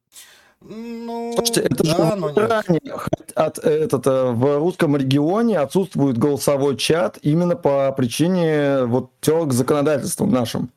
Ну, 0.62 1.34
Слушайте, 1.36 1.62
это 1.62 1.84
да, 1.84 2.10
же 2.12 2.16
но 2.16 2.30
нет. 2.32 2.92
От, 3.36 3.60
этот, 3.60 4.08
э, 4.08 4.32
в 4.32 4.58
русском 4.58 4.98
регионе 4.98 5.60
отсутствует 5.60 6.18
голосовой 6.18 6.76
чат 6.76 7.18
именно 7.22 7.56
по 7.56 7.92
причине 7.94 8.84
вот 8.84 9.12
тёрок 9.22 9.54
законодательством 9.54 10.32
нашим. 10.32 10.70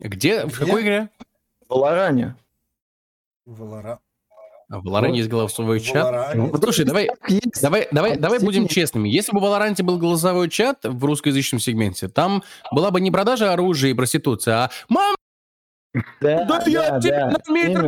Где? 0.00 0.46
В 0.46 0.58
какой 0.58 0.82
игре? 0.82 1.10
В 1.68 1.74
Валоране. 1.74 2.34
Валора... 3.46 4.00
А 4.70 4.80
в 4.80 4.84
Валоране 4.84 5.18
есть 5.18 5.30
голосовой 5.30 5.78
чат. 5.78 6.34
Ну, 6.34 6.52
слушай, 6.56 6.84
давай, 6.84 7.10
давай, 7.60 7.86
давай, 7.92 8.16
давай 8.16 8.38
будем 8.40 8.66
честными. 8.66 9.08
Если 9.08 9.30
бы 9.32 9.38
в 9.38 9.42
Валоранте 9.42 9.82
был 9.82 9.98
голосовой 9.98 10.48
чат 10.48 10.78
в 10.82 11.04
русскоязычном 11.04 11.60
сегменте, 11.60 12.08
там 12.08 12.42
была 12.72 12.90
бы 12.90 13.00
не 13.00 13.10
продажа 13.10 13.52
оружия 13.52 13.90
и 13.90 13.94
проституция, 13.94 14.54
а 14.56 14.70
«Мам, 14.88 15.14
да, 16.20 16.44
да, 16.44 16.44
да 16.64 16.64
я 16.66 17.00
тебя 17.00 17.30
да, 17.30 17.38
на 17.46 17.52
метр 17.52 17.82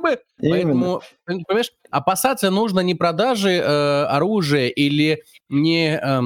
бы. 0.00 0.18
Поэтому, 0.40 1.02
понимаешь, 1.26 1.72
опасаться 1.90 2.50
нужно 2.50 2.80
не 2.80 2.94
продажи 2.94 3.50
э, 3.50 4.04
оружия 4.04 4.68
или 4.68 5.22
не... 5.48 5.96
Э, 5.96 6.20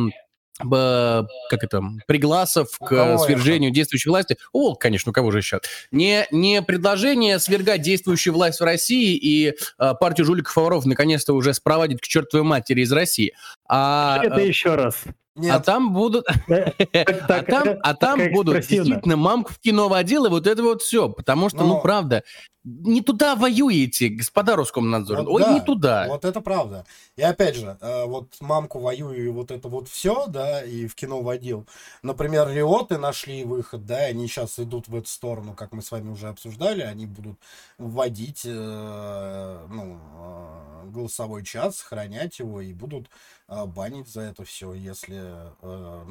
как 0.60 1.64
это, 1.64 1.82
пригласов 2.06 2.78
к 2.78 3.18
свержению 3.18 3.70
это? 3.70 3.74
действующей 3.74 4.08
власти. 4.08 4.38
О, 4.52 4.76
конечно, 4.76 5.10
у 5.10 5.12
кого 5.12 5.32
же 5.32 5.38
еще? 5.38 5.60
Не, 5.90 6.28
не 6.30 6.62
предложение 6.62 7.40
свергать 7.40 7.82
действующую 7.82 8.34
власть 8.34 8.60
в 8.60 8.64
России 8.64 9.16
и 9.16 9.48
э, 9.48 9.94
партию 9.98 10.26
жуликов 10.26 10.54
воров 10.54 10.86
наконец-то 10.86 11.34
уже 11.34 11.54
спроводить 11.54 12.00
к 12.00 12.04
чертовой 12.04 12.46
матери 12.46 12.82
из 12.82 12.92
России. 12.92 13.34
А, 13.68 14.20
это 14.22 14.40
э, 14.40 14.46
еще 14.46 14.76
раз. 14.76 15.02
Нет. 15.36 15.52
А 15.52 15.60
там 15.60 15.92
будут, 15.92 16.26
а 16.48 17.42
там, 17.42 17.68
а 17.82 17.94
там 17.94 18.32
будут 18.32 18.66
действительно 18.66 19.16
мамку 19.16 19.52
в 19.52 19.58
кино 19.58 19.88
водил 19.88 20.26
и 20.26 20.28
вот 20.28 20.46
это 20.46 20.62
вот 20.62 20.82
все, 20.82 21.08
потому 21.08 21.48
что, 21.48 21.64
ну 21.64 21.80
правда, 21.80 22.22
не 22.64 23.02
туда 23.02 23.36
воюете, 23.36 24.08
господа 24.08 24.56
Роскомнадзор. 24.56 25.18
Вот, 25.18 25.28
Ой, 25.28 25.42
да, 25.42 25.52
не 25.52 25.60
туда. 25.60 26.06
Вот 26.08 26.24
это 26.24 26.40
правда. 26.40 26.86
И 27.16 27.22
опять 27.22 27.56
же, 27.56 27.76
э, 27.80 28.04
вот 28.06 28.32
мамку 28.40 28.78
воюю 28.78 29.22
и 29.22 29.28
вот 29.28 29.50
это 29.50 29.68
вот 29.68 29.88
все, 29.88 30.26
да, 30.28 30.62
и 30.62 30.86
в 30.86 30.94
кино 30.94 31.20
водил. 31.20 31.66
Например, 32.02 32.48
Риоты 32.48 32.96
нашли 32.96 33.44
выход, 33.44 33.84
да, 33.84 34.08
и 34.08 34.12
они 34.12 34.28
сейчас 34.28 34.58
идут 34.58 34.88
в 34.88 34.96
эту 34.96 35.08
сторону, 35.08 35.52
как 35.52 35.72
мы 35.72 35.82
с 35.82 35.90
вами 35.90 36.10
уже 36.10 36.28
обсуждали, 36.28 36.80
они 36.80 37.04
будут 37.04 37.38
вводить 37.76 38.42
э, 38.46 39.66
ну, 39.68 39.98
э, 40.16 40.90
голосовой 40.90 41.44
чат, 41.44 41.74
сохранять 41.74 42.38
его 42.38 42.62
и 42.62 42.72
будут 42.72 43.10
банить 43.48 44.08
за 44.08 44.22
это 44.22 44.44
все, 44.44 44.74
если 44.74 45.52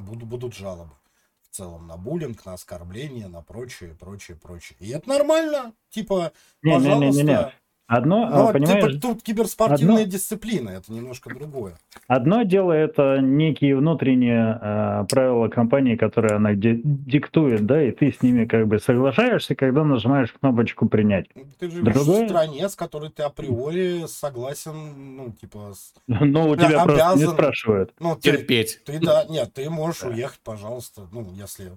будут, 0.01 0.27
будут 0.27 0.53
жалобы 0.53 0.93
в 1.41 1.55
целом 1.55 1.87
на 1.87 1.97
буллинг, 1.97 2.45
на 2.45 2.53
оскорбление, 2.53 3.27
на 3.27 3.41
прочее, 3.41 3.95
прочее, 3.99 4.37
прочее. 4.37 4.77
И 4.79 4.89
это 4.89 5.07
нормально. 5.07 5.73
Типа, 5.89 6.31
не, 6.61 6.73
пожалуйста. 6.73 7.21
Не, 7.21 7.27
не, 7.27 7.33
не, 7.33 7.37
не. 7.37 7.53
Одно, 7.93 8.27
Но, 8.27 8.49
а, 8.49 8.53
понимаешь, 8.53 8.93
типа, 8.93 8.99
тут 8.99 9.21
киберспортивная 9.21 10.01
одно, 10.01 10.11
дисциплина, 10.11 10.69
это 10.71 10.91
немножко 10.91 11.29
другое. 11.31 11.77
Одно 12.07 12.41
дело 12.41 12.71
это 12.71 13.19
некие 13.21 13.77
внутренние 13.77 14.57
э, 14.59 15.05
правила 15.07 15.47
компании, 15.47 15.95
которые 15.95 16.37
она 16.37 16.55
диктует, 16.55 17.67
да, 17.67 17.83
и 17.83 17.91
ты 17.91 18.11
с 18.11 18.23
ними 18.23 18.45
как 18.45 18.67
бы 18.67 18.79
соглашаешься, 18.79 19.53
когда 19.53 19.83
нажимаешь 19.83 20.31
кнопочку 20.31 20.89
принять. 20.89 21.27
Ты 21.59 21.69
живешь 21.69 21.93
Другое... 21.93 22.25
в 22.25 22.29
стране, 22.29 22.67
с 22.67 22.75
которой 22.75 23.11
ты 23.11 23.21
априори 23.21 24.05
согласен, 24.07 25.15
ну, 25.15 25.31
типа... 25.31 25.73
С... 25.75 25.93
Ну, 26.07 26.49
у 26.49 26.55
тебя 26.55 26.81
обязан... 26.81 26.95
просто 26.95 27.19
не 27.19 27.25
спрашивают. 27.27 27.93
Ну, 27.99 28.15
ты, 28.15 28.31
Терпеть. 28.31 28.83
Ты, 28.85 28.99
да, 28.99 29.25
нет, 29.29 29.53
ты 29.53 29.69
можешь 29.69 30.03
уехать, 30.03 30.39
пожалуйста, 30.43 31.03
ну, 31.11 31.27
если 31.35 31.73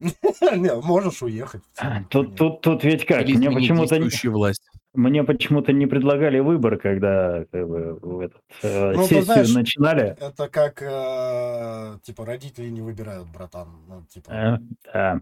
не, 0.00 0.74
можешь 0.80 1.22
уехать. 1.22 1.62
Тут, 2.08 2.36
тут, 2.36 2.60
тут 2.60 2.84
ведь 2.84 3.04
как? 3.04 3.22
Или 3.22 3.36
мне 3.36 3.50
почему-то 3.50 4.00
власть. 4.30 4.62
Мне 4.98 5.22
почему-то 5.22 5.72
не 5.72 5.86
предлагали 5.86 6.40
выбор, 6.40 6.76
когда 6.76 7.44
как 7.52 7.68
бы, 7.68 7.94
в 8.02 8.18
этот, 8.18 8.42
э, 8.64 8.92
ну, 8.94 9.02
сессию 9.04 9.22
знаешь, 9.22 9.54
начинали. 9.54 10.16
Это 10.18 10.48
как 10.48 10.82
э, 10.82 12.00
типа 12.02 12.26
родители 12.26 12.68
не 12.68 12.80
выбирают, 12.80 13.28
братан. 13.28 13.68
Ну, 13.86 14.04
типа. 14.06 14.30
Э, 14.32 14.58
да. 14.92 15.20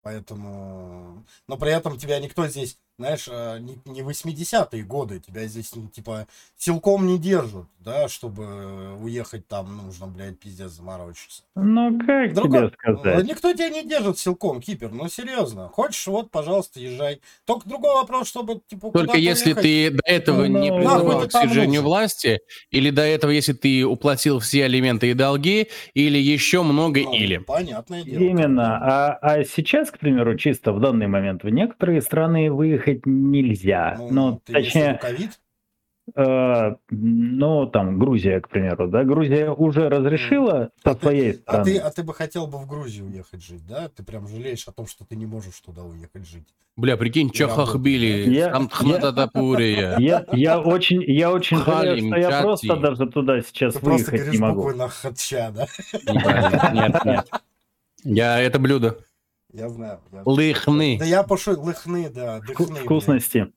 Поэтому, 0.00 1.26
но 1.46 1.58
при 1.58 1.70
этом 1.70 1.98
тебя 1.98 2.18
никто 2.18 2.46
здесь 2.46 2.78
знаешь, 3.00 3.28
а, 3.30 3.58
не, 3.58 3.78
не 3.86 4.02
80-е 4.02 4.82
годы, 4.82 5.20
тебя 5.20 5.46
здесь, 5.46 5.74
ну, 5.74 5.88
типа, 5.88 6.26
силком 6.58 7.06
не 7.06 7.18
держат, 7.18 7.64
да, 7.78 8.08
чтобы 8.08 8.94
уехать 8.96 9.48
там 9.48 9.74
нужно, 9.78 10.06
блядь, 10.06 10.38
пиздец 10.38 10.72
заморочиться. 10.72 11.42
Ну, 11.56 11.98
как 11.98 12.34
Другой... 12.34 12.68
тебе 12.68 12.72
сказать? 12.78 13.24
Никто 13.24 13.54
тебя 13.54 13.70
не 13.70 13.84
держит 13.84 14.18
силком, 14.18 14.60
кипер, 14.60 14.90
ну, 14.90 15.08
серьезно. 15.08 15.68
Хочешь, 15.68 16.06
вот, 16.08 16.30
пожалуйста, 16.30 16.78
езжай. 16.78 17.22
Только 17.46 17.66
другой 17.66 17.94
вопрос, 17.94 18.28
чтобы, 18.28 18.60
типа, 18.68 18.90
Только 18.90 19.16
если 19.16 19.54
уехать... 19.54 19.62
ты 19.62 19.90
до 19.92 20.02
этого 20.04 20.44
ну, 20.46 20.60
не 20.60 20.70
призывал 20.70 21.26
к 21.26 21.32
свержению 21.32 21.80
власти, 21.80 22.40
или 22.70 22.90
до 22.90 23.02
этого, 23.02 23.30
если 23.30 23.54
ты 23.54 23.86
уплатил 23.86 24.40
все 24.40 24.66
алименты 24.66 25.10
и 25.10 25.14
долги, 25.14 25.68
или 25.94 26.18
еще 26.18 26.62
много 26.62 27.00
ну, 27.00 27.14
или. 27.14 27.38
Понятное 27.38 28.04
дело. 28.04 28.22
Именно. 28.22 28.76
А, 28.76 29.18
а 29.22 29.44
сейчас, 29.44 29.90
к 29.90 29.98
примеру, 29.98 30.36
чисто 30.36 30.74
в 30.74 30.80
данный 30.80 31.06
момент 31.06 31.44
в 31.44 31.48
некоторые 31.48 32.02
страны 32.02 32.52
выехать 32.52 32.89
ехать 32.90 33.06
нельзя. 33.06 33.96
Ну, 33.98 34.10
ну 34.10 34.42
точнее... 34.44 34.98
Ковид? 35.00 35.38
Э, 36.16 36.74
ну, 36.90 37.66
там, 37.66 37.98
Грузия, 37.98 38.40
к 38.40 38.48
примеру, 38.48 38.88
да, 38.88 39.04
Грузия 39.04 39.50
уже 39.50 39.88
разрешила 39.88 40.70
а 40.82 40.88
со 40.88 40.94
ты, 40.94 41.00
своей 41.00 41.34
стороны. 41.34 41.60
А 41.60 41.64
ты, 41.64 41.78
а 41.78 41.90
ты 41.90 42.02
бы 42.02 42.14
хотел 42.14 42.46
бы 42.46 42.58
в 42.58 42.66
Грузию 42.66 43.06
уехать 43.06 43.42
жить, 43.44 43.64
да? 43.66 43.88
Ты 43.88 44.02
прям 44.02 44.26
жалеешь 44.26 44.66
о 44.66 44.72
том, 44.72 44.86
что 44.86 45.04
ты 45.04 45.16
не 45.16 45.26
можешь 45.26 45.60
туда 45.60 45.82
уехать 45.82 46.26
жить. 46.26 46.48
Бля, 46.76 46.96
прикинь, 46.96 47.30
Чахахбили, 47.30 48.28
я, 48.30 48.58
я, 48.78 49.96
я, 49.98 50.26
я 50.32 50.60
очень, 50.60 51.02
я 51.02 51.30
очень 51.30 51.58
жалею, 51.58 52.08
что 52.08 52.16
я 52.16 52.42
просто 52.42 52.76
даже 52.76 53.06
туда 53.06 53.40
сейчас 53.42 53.74
ты 53.74 53.80
выехать 53.80 54.32
не 54.32 54.38
могу. 54.38 54.62
Просто 54.62 54.78
на 54.78 54.88
хатча, 54.88 55.52
да? 55.54 55.66
Нет, 56.72 57.04
нет. 57.04 57.28
Я 58.02 58.40
это 58.40 58.58
блюдо. 58.58 58.98
Я 59.52 59.68
знаю. 59.68 60.00
Я... 60.12 60.22
Лыхны. 60.24 60.98
Да 60.98 61.04
я 61.04 61.22
пошел, 61.22 61.60
лыхны, 61.60 62.08
да. 62.08 62.40
Дыхны, 62.40 62.80
Вкусности. 62.80 63.38
Блин. 63.38 63.54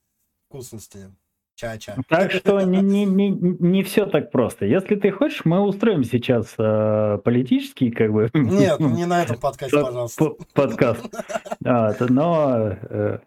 Вкусности. 0.49 1.11
Ча-ча. 1.55 1.97
Так 2.09 2.31
что 2.31 2.61
не, 2.61 2.81
не, 2.81 3.05
не, 3.05 3.29
не 3.29 3.83
все 3.83 4.07
так 4.07 4.31
просто. 4.31 4.65
Если 4.65 4.95
ты 4.95 5.11
хочешь, 5.11 5.45
мы 5.45 5.61
устроим 5.61 6.03
сейчас 6.03 6.55
э, 6.57 7.19
политический, 7.23 7.91
как 7.91 8.11
бы. 8.11 8.29
Нет, 8.33 8.79
не 8.79 9.05
на 9.05 9.21
этом 9.21 9.37
подкасте, 9.37 9.79
пожалуйста. 9.79 10.31
Подкаст. 10.53 11.01
А, 11.65 11.93
но 12.09 12.75
э, 12.81 13.19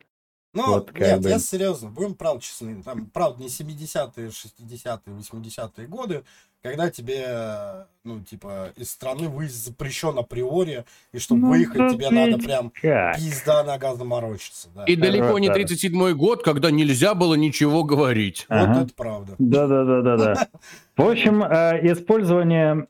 ну, 0.57 0.67
вот, 0.67 0.99
нет, 0.99 1.21
бы. 1.21 1.29
я 1.29 1.39
серьезно, 1.39 1.91
будем 1.91 2.15
правда 2.15 2.43
честны. 2.43 2.83
Там, 2.83 3.07
правда, 3.07 3.43
не 3.43 3.49
70-е, 3.49 4.29
60-е, 4.29 5.01
80-е 5.07 5.87
годы, 5.87 6.25
когда 6.63 6.91
тебе, 6.91 7.87
ну, 8.05 8.21
типа, 8.23 8.73
из 8.77 8.91
страны 8.91 9.29
выезд 9.29 9.65
запрещен 9.65 10.19
априори, 10.19 10.85
и 11.13 11.19
чтобы 11.19 11.43
ну, 11.43 11.49
выехать, 11.51 11.93
тебе 11.93 12.11
надо 12.11 12.39
прям 12.39 12.71
как? 12.71 13.17
пизда 13.17 13.63
нога 13.65 13.95
заморочиться. 13.95 14.69
Да. 14.75 14.85
И 14.85 14.97
далеко 14.97 15.39
не 15.39 15.49
37-й 15.49 16.15
год, 16.15 16.43
когда 16.43 16.71
нельзя 16.71 17.15
было 17.15 17.35
ничего 17.35 17.85
говорить. 17.85 18.47
Вот 18.49 18.57
ага. 18.57 18.83
это 18.83 18.95
правда. 18.95 19.35
Да-да-да-да-да. 19.39 20.49
В 20.97 21.09
общем, 21.09 21.43
э, 21.43 21.93
использование 21.93 22.89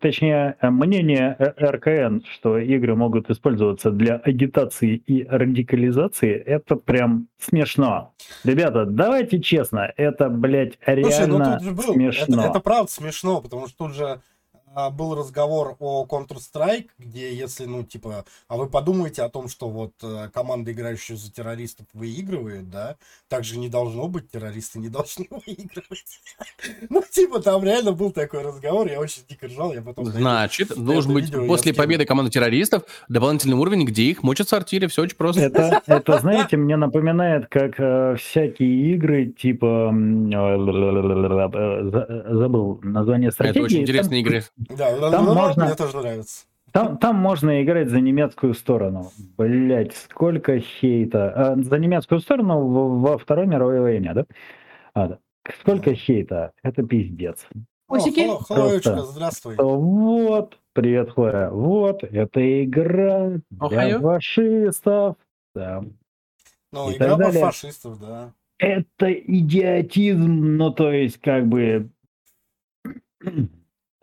точнее, 0.00 0.56
э, 0.60 0.70
мнение 0.70 1.36
РКН, 1.38 2.24
что 2.32 2.58
игры 2.58 2.94
могут 2.94 3.30
использоваться 3.30 3.90
для 3.90 4.16
агитации 4.16 4.96
и 4.96 5.24
радикализации, 5.24 6.34
это 6.34 6.76
прям 6.76 7.28
смешно. 7.38 8.14
Ребята, 8.44 8.84
давайте 8.86 9.40
честно, 9.40 9.92
это, 9.96 10.28
блядь, 10.28 10.78
реально 10.86 11.10
Слушай, 11.10 11.26
ну 11.28 11.38
тут 11.38 11.62
же 11.62 11.70
был, 11.72 11.94
смешно. 11.94 12.40
Это, 12.40 12.50
это 12.50 12.60
правда 12.60 12.90
смешно, 12.90 13.40
потому 13.40 13.68
что 13.68 13.78
тут 13.78 13.94
же 13.94 14.20
а, 14.78 14.90
был 14.90 15.16
разговор 15.16 15.74
о 15.80 16.06
Counter-Strike, 16.08 16.90
где 17.00 17.34
если, 17.34 17.64
ну, 17.64 17.82
типа, 17.82 18.24
а 18.46 18.56
вы 18.56 18.68
подумаете 18.68 19.22
о 19.22 19.28
том, 19.28 19.48
что 19.48 19.68
вот 19.68 19.90
э, 20.04 20.28
команда, 20.32 20.70
играющая 20.70 21.16
за 21.16 21.32
террористов, 21.32 21.88
выигрывает, 21.94 22.70
да, 22.70 22.94
так 23.28 23.42
же 23.42 23.58
не 23.58 23.68
должно 23.68 24.06
быть, 24.06 24.30
террористы 24.30 24.78
не 24.78 24.88
должны 24.98 25.26
выигрывать. 25.30 26.20
Ну, 26.88 27.02
типа, 27.10 27.40
там 27.40 27.64
реально 27.64 27.90
был 27.90 28.12
такой 28.12 28.42
разговор, 28.42 28.86
я 28.86 29.00
очень 29.00 29.22
дико 29.28 29.48
ржал, 29.48 29.74
я 29.74 29.82
потом... 29.82 30.04
Значит, 30.04 30.68
должен 30.76 31.12
быть 31.12 31.32
после 31.32 31.74
победы 31.74 32.04
команды 32.04 32.30
террористов 32.30 32.84
дополнительный 33.08 33.56
уровень, 33.56 33.84
где 33.84 34.04
их 34.04 34.22
мочат 34.22 34.46
в 34.46 34.50
сортире, 34.50 34.86
все 34.86 35.02
очень 35.02 35.16
просто. 35.16 35.40
Это, 35.40 35.82
это 35.86 36.20
знаете, 36.20 36.56
мне 36.56 36.76
напоминает, 36.76 37.48
как 37.48 37.80
э, 37.80 38.14
всякие 38.16 38.94
игры, 38.94 39.26
типа, 39.26 39.92
э, 39.92 40.56
забыл 42.36 42.78
название 42.84 43.32
стратегии. 43.32 43.58
Это 43.58 43.64
очень 43.64 43.80
интересные 43.82 44.20
игры. 44.20 44.44
Да, 44.68 45.10
Там 45.10 45.24
можно- 45.24 45.64
мне 45.66 45.74
тоже 45.74 45.96
нравится. 45.96 46.44
Там, 46.72 46.98
там 46.98 47.16
можно 47.16 47.62
играть 47.62 47.88
за 47.88 48.00
немецкую 48.00 48.52
сторону. 48.54 49.10
Блять, 49.38 49.96
сколько 49.96 50.58
хейта. 50.60 51.32
А, 51.34 51.56
за 51.56 51.78
немецкую 51.78 52.20
сторону 52.20 52.66
во 53.00 53.16
Второй 53.16 53.46
мировой 53.46 53.80
войне, 53.80 54.12
да? 54.14 54.26
А, 54.92 55.08
да. 55.08 55.18
Сколько 55.60 55.94
хейта. 55.94 56.52
Это 56.62 56.82
пиздец. 56.82 57.46
Усики? 57.88 58.20
Хло- 58.26 58.42
Хлоечка, 58.44 58.92
Просто. 58.92 59.12
здравствуй. 59.12 59.54
Вот, 59.56 60.58
привет, 60.74 61.10
Хлоя. 61.10 61.48
Вот, 61.48 62.04
это 62.04 62.64
игра 62.64 63.28
для 63.28 63.40
Охайо. 63.58 64.00
фашистов. 64.00 65.16
Да. 65.54 65.82
Ну, 66.70 66.90
и 66.90 66.96
игра 66.96 67.16
далее. 67.16 67.40
фашистов, 67.46 67.98
да. 67.98 68.32
Это 68.58 69.10
идиотизм, 69.10 70.56
ну 70.58 70.70
то 70.70 70.92
есть 70.92 71.18
как 71.18 71.46
бы 71.46 71.88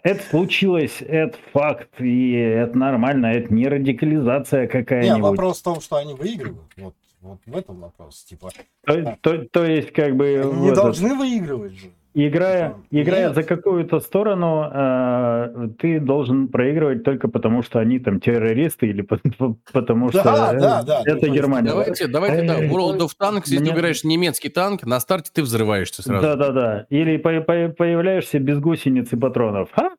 это 0.06 0.24
случилось, 0.30 1.02
это 1.02 1.36
факт, 1.52 1.90
и 2.00 2.32
это 2.34 2.78
нормально, 2.78 3.26
это 3.28 3.52
не 3.54 3.68
радикализация 3.68 4.62
Не, 4.62 4.68
какая-нибудь. 4.68 5.22
вопрос 5.22 5.60
в 5.60 5.64
том, 5.64 5.82
что 5.82 5.96
они 5.98 6.14
выигрывают. 6.14 6.62
Вот, 6.78 6.94
вот 7.22 7.40
в 7.46 7.58
этом 7.58 7.80
вопрос. 7.80 8.24
Типа, 8.24 8.50
То, 8.86 9.18
то- 9.20 9.46
то 9.52 9.66
есть 9.66 9.92
как 9.94 10.16
бы 10.16 10.42
они 10.44 10.62
не 10.62 10.68
этот, 10.68 10.76
должны 10.84 11.16
выигрывать 11.16 11.74
же. 11.74 11.88
Играя, 12.16 12.76
играя 12.92 13.28
Нет. 13.28 13.36
за 13.36 13.44
какую-то 13.44 14.00
сторону, 14.00 14.64
э, 14.74 15.70
ты 15.78 16.00
должен 16.00 16.48
проигрывать 16.48 17.04
только 17.04 17.28
потому, 17.28 17.62
что 17.62 17.80
они 17.80 18.00
там 18.00 18.20
террористы 18.20 18.88
или 18.88 19.02
по- 19.02 19.20
по- 19.38 19.58
потому 19.74 20.10
что 20.10 20.24
Да, 20.24 20.54
э, 20.54 20.60
да, 20.60 20.84
да, 20.84 21.02
это 21.06 21.28
Германия. 21.30 21.70
Давайте, 21.70 22.08
давайте, 22.08 22.48
да, 22.48 22.60
World 22.64 23.00
of 23.00 23.10
Tanks, 23.20 23.42
если 23.46 23.58
ты 23.58 23.62
мне- 23.64 23.72
выбираешь 23.74 24.04
немецкий 24.04 24.50
танк, 24.50 24.84
на 24.86 25.00
старте 25.00 25.30
ты 25.34 25.44
взрываешься 25.44 26.02
сразу. 26.02 26.22
Да-да-да. 26.26 26.86
Или 26.90 27.18
по- 27.18 27.42
по- 27.42 27.70
появляешься 27.78 28.40
без 28.40 28.60
гусениц 28.60 29.12
и 29.14 29.18
патронов. 29.18 29.70
Ха? 29.74 29.92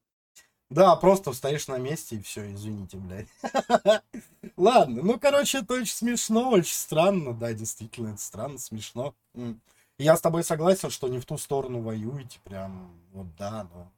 Да, 0.69 0.97
просто 0.97 1.33
стоишь 1.33 1.69
на 1.69 1.79
месте 1.79 2.17
и 2.17 2.23
все, 2.23 2.51
извините, 2.53 2.97
блядь. 2.97 3.29
Ладно, 4.57 5.03
ну, 5.05 5.19
короче, 5.21 5.59
это 5.59 5.75
очень 5.75 5.95
смешно, 5.95 6.51
очень 6.51 6.75
странно, 6.75 7.35
да, 7.35 7.53
действительно, 7.53 8.09
это 8.09 8.19
странно, 8.19 8.59
смешно. 8.59 9.15
Я 9.99 10.17
с 10.17 10.21
тобой 10.21 10.45
согласен, 10.45 10.91
что 10.91 11.09
не 11.09 11.19
в 11.19 11.25
ту 11.25 11.39
сторону 11.39 11.81
воюете, 11.81 12.39
прям, 12.45 12.91
вот 13.13 13.35
да, 13.37 13.67
но... 13.73 13.91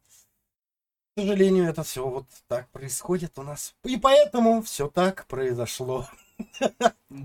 К 1.17 1.21
сожалению, 1.21 1.69
это 1.69 1.83
все 1.83 2.09
вот 2.09 2.26
так 2.47 2.69
происходит 2.69 3.37
у 3.40 3.43
нас. 3.43 3.75
И 3.83 3.97
поэтому 3.97 4.62
все 4.62 4.88
так 4.88 5.26
произошло. 5.26 6.07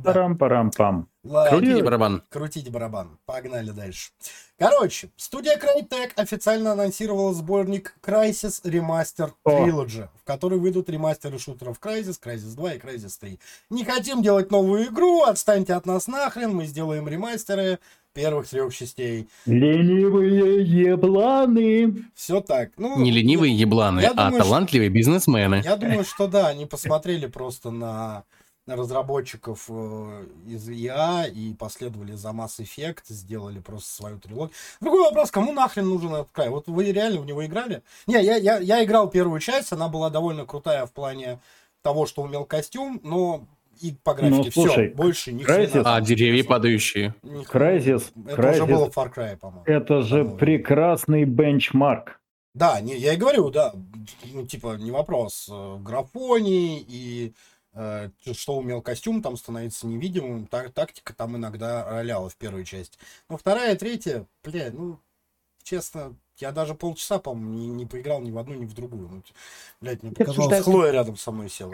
Парам-парам-пам. 0.03 1.07
Крутите 1.21 1.83
барабан. 1.83 2.23
Крутить 2.29 2.71
барабан. 2.71 3.19
Погнали 3.25 3.69
дальше. 3.69 4.11
Короче, 4.57 5.11
студия 5.15 5.59
Crytek 5.59 6.13
официально 6.15 6.71
анонсировала 6.71 7.33
сборник 7.33 7.95
Crysis 8.01 8.63
Remaster 8.63 9.31
О. 9.43 9.67
Trilogy, 9.67 10.09
в 10.19 10.23
который 10.23 10.57
выйдут 10.57 10.89
ремастеры 10.89 11.37
шутеров 11.37 11.79
Crysis, 11.79 12.19
Crysis 12.19 12.55
2 12.55 12.73
и 12.73 12.79
Crysis 12.79 13.19
3. 13.19 13.39
Не 13.69 13.85
хотим 13.85 14.23
делать 14.23 14.49
новую 14.49 14.87
игру, 14.87 15.21
отстаньте 15.21 15.73
от 15.75 15.85
нас 15.85 16.07
нахрен, 16.07 16.55
мы 16.55 16.65
сделаем 16.65 17.07
ремастеры 17.07 17.79
первых 18.13 18.47
трех 18.47 18.73
частей. 18.73 19.27
Ленивые 19.45 20.63
ебланы. 20.63 22.05
Все 22.15 22.41
так. 22.41 22.71
Ну, 22.77 22.99
Не 22.99 23.11
ленивые 23.11 23.53
ебланы, 23.55 24.01
я 24.01 24.11
а 24.11 24.13
думаю, 24.13 24.33
что- 24.33 24.43
талантливые 24.43 24.89
бизнесмены. 24.89 25.61
Я 25.63 25.75
думаю, 25.75 26.03
что 26.03 26.27
да, 26.27 26.47
они 26.47 26.65
посмотрели 26.65 27.27
просто 27.27 27.71
на 27.71 28.23
на 28.65 28.77
разработчиков 28.77 29.65
э, 29.67 30.25
из 30.47 30.69
ИА 30.69 31.25
и 31.25 31.53
последовали 31.53 32.13
за 32.13 32.29
Mass 32.29 32.59
Effect, 32.61 32.99
сделали 33.09 33.59
просто 33.59 33.93
свою 33.93 34.19
трилогию. 34.19 34.55
Другой 34.79 35.01
вопрос, 35.01 35.31
кому 35.31 35.51
нахрен 35.51 35.85
нужен 35.89 36.13
этот 36.13 36.31
край? 36.31 36.47
Вот 36.47 36.69
вы 36.69 36.89
реально 36.93 37.19
в 37.19 37.25
него 37.25 37.45
играли? 37.45 37.81
Не, 38.07 38.23
я, 38.23 38.37
я, 38.37 38.59
я 38.59 38.81
играл 38.85 39.09
первую 39.09 39.41
часть, 39.41 39.73
она 39.73 39.89
была 39.89 40.09
довольно 40.09 40.45
крутая 40.45 40.85
в 40.85 40.93
плане 40.93 41.41
того, 41.81 42.05
что 42.05 42.21
умел 42.21 42.45
костюм, 42.45 43.01
но 43.03 43.45
и 43.81 43.93
по 44.03 44.13
графике 44.13 44.49
все, 44.51 44.61
Ну, 44.61 44.67
слушай, 44.67 44.89
больше 44.89 45.31
ни 45.33 45.43
Crysis- 45.45 45.71
хрена. 45.71 45.95
А 45.95 46.01
деревья 46.01 46.43
падающие. 46.43 47.15
Crysis, 47.23 48.11
Это 48.27 48.41
уже 48.51 48.63
Crysis. 48.63 48.65
было 48.67 48.91
в 48.91 48.97
Far 48.97 49.13
Cry, 49.13 49.37
по-моему. 49.37 49.63
Это 49.65 50.01
же 50.01 50.17
По-моему. 50.19 50.37
прекрасный 50.37 51.23
бенчмарк. 51.25 52.19
Да, 52.53 52.79
не, 52.81 52.95
я 52.97 53.13
и 53.13 53.17
говорю, 53.17 53.49
да, 53.49 53.73
ну, 54.31 54.45
типа, 54.45 54.77
не 54.77 54.91
вопрос. 54.91 55.49
э, 55.51 55.77
Графоний 55.79 56.85
и 56.87 57.33
э, 57.73 58.09
что 58.33 58.57
умел 58.57 58.81
костюм, 58.83 59.23
там 59.23 59.35
становится 59.37 59.87
невидимым, 59.87 60.45
так, 60.45 60.71
тактика 60.71 61.13
там 61.15 61.35
иногда 61.35 61.83
роляла 61.89 62.29
в 62.29 62.35
первой 62.37 62.63
части. 62.63 62.99
Но 63.29 63.37
вторая, 63.37 63.75
третья, 63.75 64.27
бля, 64.43 64.69
ну, 64.71 64.99
честно, 65.63 66.15
я 66.37 66.51
даже 66.51 66.75
полчаса, 66.75 67.17
по-моему, 67.17 67.53
не, 67.53 67.67
не 67.69 67.85
поиграл 67.87 68.21
ни 68.21 68.29
в 68.29 68.37
одну, 68.37 68.53
ни 68.53 68.65
в 68.65 68.73
другую. 68.75 69.07
Ну, 69.11 69.23
блядь, 69.81 70.03
мне 70.03 70.11
показалось. 70.11 70.61
Хлоя 70.63 70.91
рядом 70.91 71.17
со 71.17 71.31
мной 71.31 71.49
села. 71.49 71.73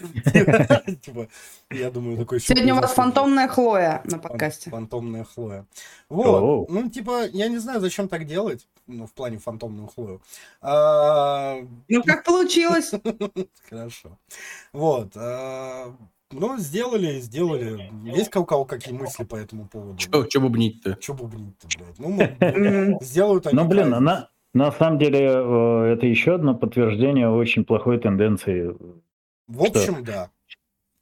Типа, 1.02 1.28
я 1.70 1.90
думаю, 1.90 2.18
такой... 2.18 2.38
«Что 2.40 2.54
Сегодня 2.54 2.72
у 2.74 2.76
вас 2.76 2.86
произошло?» 2.86 3.04
фантомная 3.04 3.48
Хлоя 3.48 4.02
на 4.04 4.18
подкасте. 4.18 4.70
Фантомная 4.70 5.24
Хлоя. 5.24 5.66
Вот. 6.08 6.68
Ну, 6.70 6.90
типа, 6.90 7.26
я 7.32 7.48
не 7.48 7.58
знаю, 7.58 7.80
зачем 7.80 8.08
так 8.08 8.26
делать. 8.26 8.66
Ну, 8.86 9.06
в 9.06 9.12
плане 9.12 9.38
фантомную 9.38 9.88
Хлою. 9.88 10.20
А, 10.60 11.56
Ну, 11.88 12.02
как 12.02 12.24
получилось? 12.24 12.92
Хорошо. 13.70 14.18
Вот. 14.72 15.12
а, 15.16 15.94
Ну, 16.30 16.58
сделали, 16.58 17.20
сделали. 17.20 17.90
Есть 18.04 18.34
у 18.36 18.44
кого 18.44 18.64
какие 18.64 18.94
мысли 18.94 19.24
по 19.24 19.36
этому 19.36 19.66
поводу? 19.68 19.96
Че, 19.98 20.40
бубнить-то? 20.40 20.96
Че 20.96 21.14
бубнить-то, 21.14 21.68
блядь? 21.78 21.98
Ну, 21.98 22.98
сделают 23.00 23.46
они 23.46 23.56
Ну, 23.56 23.64
блин, 23.66 23.90
правильно. 23.90 24.00
на, 24.00 24.28
на 24.52 24.72
самом 24.72 24.98
деле 24.98 25.20
э, 25.20 25.94
это 25.94 26.06
еще 26.06 26.34
одно 26.34 26.54
подтверждение 26.54 27.30
очень 27.30 27.64
плохой 27.64 27.98
тенденции. 27.98 28.74
В 29.46 29.62
общем, 29.62 30.04
да. 30.04 30.30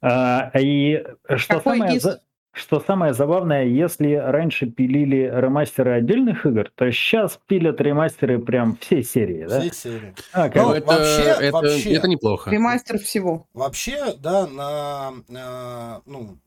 А, 0.01 0.51
и 0.59 1.03
что 1.37 1.57
Какой 1.59 1.77
самое, 1.79 1.97
из? 1.97 2.03
за- 2.03 2.21
что 2.51 2.79
самое 2.81 3.13
забавное, 3.13 3.63
если 3.65 4.13
раньше 4.15 4.67
пилили 4.67 5.31
ремастеры 5.33 5.91
отдельных 5.93 6.45
игр, 6.45 6.69
то 6.75 6.91
сейчас 6.91 7.39
пилят 7.47 7.79
ремастеры 7.81 8.37
прям 8.39 8.75
всей 8.77 9.03
серии, 9.03 9.47
да? 9.47 9.59
Всей 9.61 9.73
серии. 9.73 10.13
А, 10.33 10.49
как 10.49 10.55
Ну, 10.61 10.69
бы. 10.69 10.75
это, 10.77 10.87
вообще- 10.87 11.45
это, 11.47 11.51
вообще. 11.53 11.93
это 11.93 12.07
неплохо. 12.07 12.51
Ремастер 12.51 12.99
всего. 12.99 13.47
Вообще, 13.53 14.13
да, 14.19 14.45
на, 14.45 15.13
на, 15.29 16.01
ну, 16.05 16.37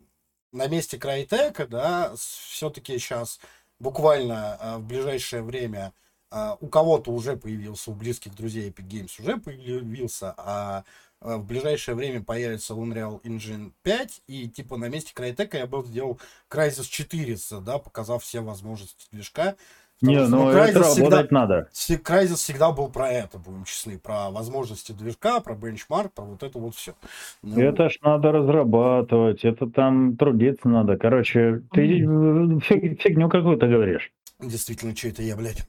на 0.52 0.68
месте 0.68 0.98
Крайтека, 0.98 1.66
да, 1.66 2.12
все-таки 2.16 2.98
сейчас 2.98 3.40
буквально 3.80 4.56
а, 4.60 4.78
в 4.78 4.84
ближайшее 4.86 5.42
время 5.42 5.92
а, 6.30 6.56
у 6.60 6.66
кого-то 6.68 7.10
уже 7.10 7.36
появился, 7.36 7.90
у 7.90 7.94
близких 7.94 8.34
друзей 8.34 8.68
Epic 8.70 8.86
Games 8.86 9.20
уже 9.20 9.38
появился, 9.38 10.34
а, 10.36 10.84
в 11.20 11.44
ближайшее 11.44 11.94
время 11.94 12.22
появится 12.22 12.74
Unreal 12.74 13.20
Engine 13.22 13.72
5, 13.82 14.22
и 14.26 14.48
типа 14.48 14.76
на 14.76 14.88
месте 14.88 15.12
Крайтека 15.14 15.56
я 15.58 15.66
бы 15.66 15.82
сделал 15.84 16.20
Crysis 16.50 16.86
400, 16.88 17.60
да, 17.60 17.78
показав 17.78 18.22
все 18.22 18.40
возможности 18.40 19.06
движка. 19.12 19.56
Потому 19.98 20.18
Не, 20.18 20.26
ну 20.28 20.50
Crysis 20.52 20.64
это 20.68 20.82
всегда- 20.82 21.04
работать 21.10 21.32
надо. 21.32 21.68
Crysis 21.72 22.34
всегда 22.34 22.70
был 22.70 22.88
про 22.90 23.10
это, 23.10 23.38
будем 23.38 23.64
честны, 23.64 23.98
про 23.98 24.30
возможности 24.30 24.92
движка, 24.92 25.40
про 25.40 25.54
бенчмарк, 25.54 26.12
про 26.12 26.24
вот 26.24 26.42
это 26.42 26.58
вот 26.58 26.74
все. 26.74 26.94
Это 27.42 27.88
ж 27.88 27.98
надо 28.02 28.30
разрабатывать, 28.30 29.42
это 29.46 29.66
там 29.70 30.18
трудиться 30.18 30.68
надо. 30.68 30.98
Короче, 30.98 31.62
ты 31.72 32.00
э, 32.00 32.04
фиг- 32.04 33.00
фигню 33.00 33.30
какую-то 33.30 33.66
говоришь. 33.68 34.12
Действительно, 34.38 34.94
что 34.94 35.08
это 35.08 35.22
я, 35.22 35.34
блядь? 35.34 35.66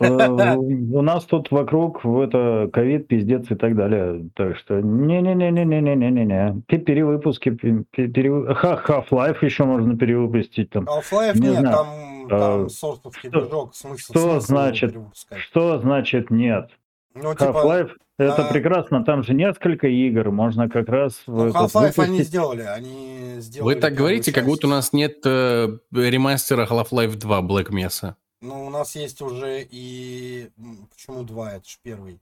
Э, 0.00 0.56
У 0.56 1.02
нас 1.02 1.24
тут 1.24 1.50
вокруг 1.50 2.04
в 2.04 2.20
это 2.20 2.68
ковид, 2.72 3.08
пиздец 3.08 3.50
и 3.50 3.54
так 3.54 3.76
далее. 3.76 4.28
Так 4.34 4.56
что 4.56 4.80
не-не-не-не-не-не-не-не. 4.80 6.62
Пе- 6.66 6.78
Перевыпуски, 6.78 7.50
Half-Life 7.50 9.38
еще 9.42 9.64
можно 9.64 9.96
перевыпустить 9.96 10.70
там. 10.70 10.84
Half-Life 10.84 11.38
Не 11.38 11.48
нет, 11.48 11.62
там, 11.62 11.86
А, 12.30 12.66
там 12.68 13.12
движок, 13.22 13.74
смысл, 13.74 14.12
что 14.12 14.40
значит? 14.40 14.96
Что 15.36 15.78
значит 15.78 16.30
нет? 16.30 16.70
Ну, 17.14 17.34
типа, 17.34 17.44
Half-Life 17.44 17.90
это 18.18 18.44
прекрасно, 18.44 19.04
там 19.04 19.22
же 19.22 19.34
несколько 19.34 19.88
игр, 19.88 20.30
можно 20.30 20.68
как 20.68 20.88
раз 20.88 21.22
ну, 21.26 21.48
Half-Life 21.48 22.02
они 22.02 22.22
сделали, 22.22 22.62
они 22.62 23.36
сделали 23.38 23.74
Вы 23.74 23.80
так 23.80 23.94
говорите, 23.94 24.32
как 24.32 24.44
будто 24.44 24.66
у 24.66 24.70
нас 24.70 24.92
нет 24.92 25.18
э, 25.24 25.78
ремастера 25.92 26.66
Half-Life 26.66 27.16
2 27.16 27.40
Black 27.42 27.70
Mesa. 27.70 28.14
Ну, 28.42 28.66
у 28.66 28.70
нас 28.70 28.96
есть 28.96 29.22
уже 29.22 29.62
и... 29.62 30.50
Почему 30.90 31.22
два? 31.22 31.52
Это 31.52 31.68
же 31.68 31.76
первый. 31.82 32.20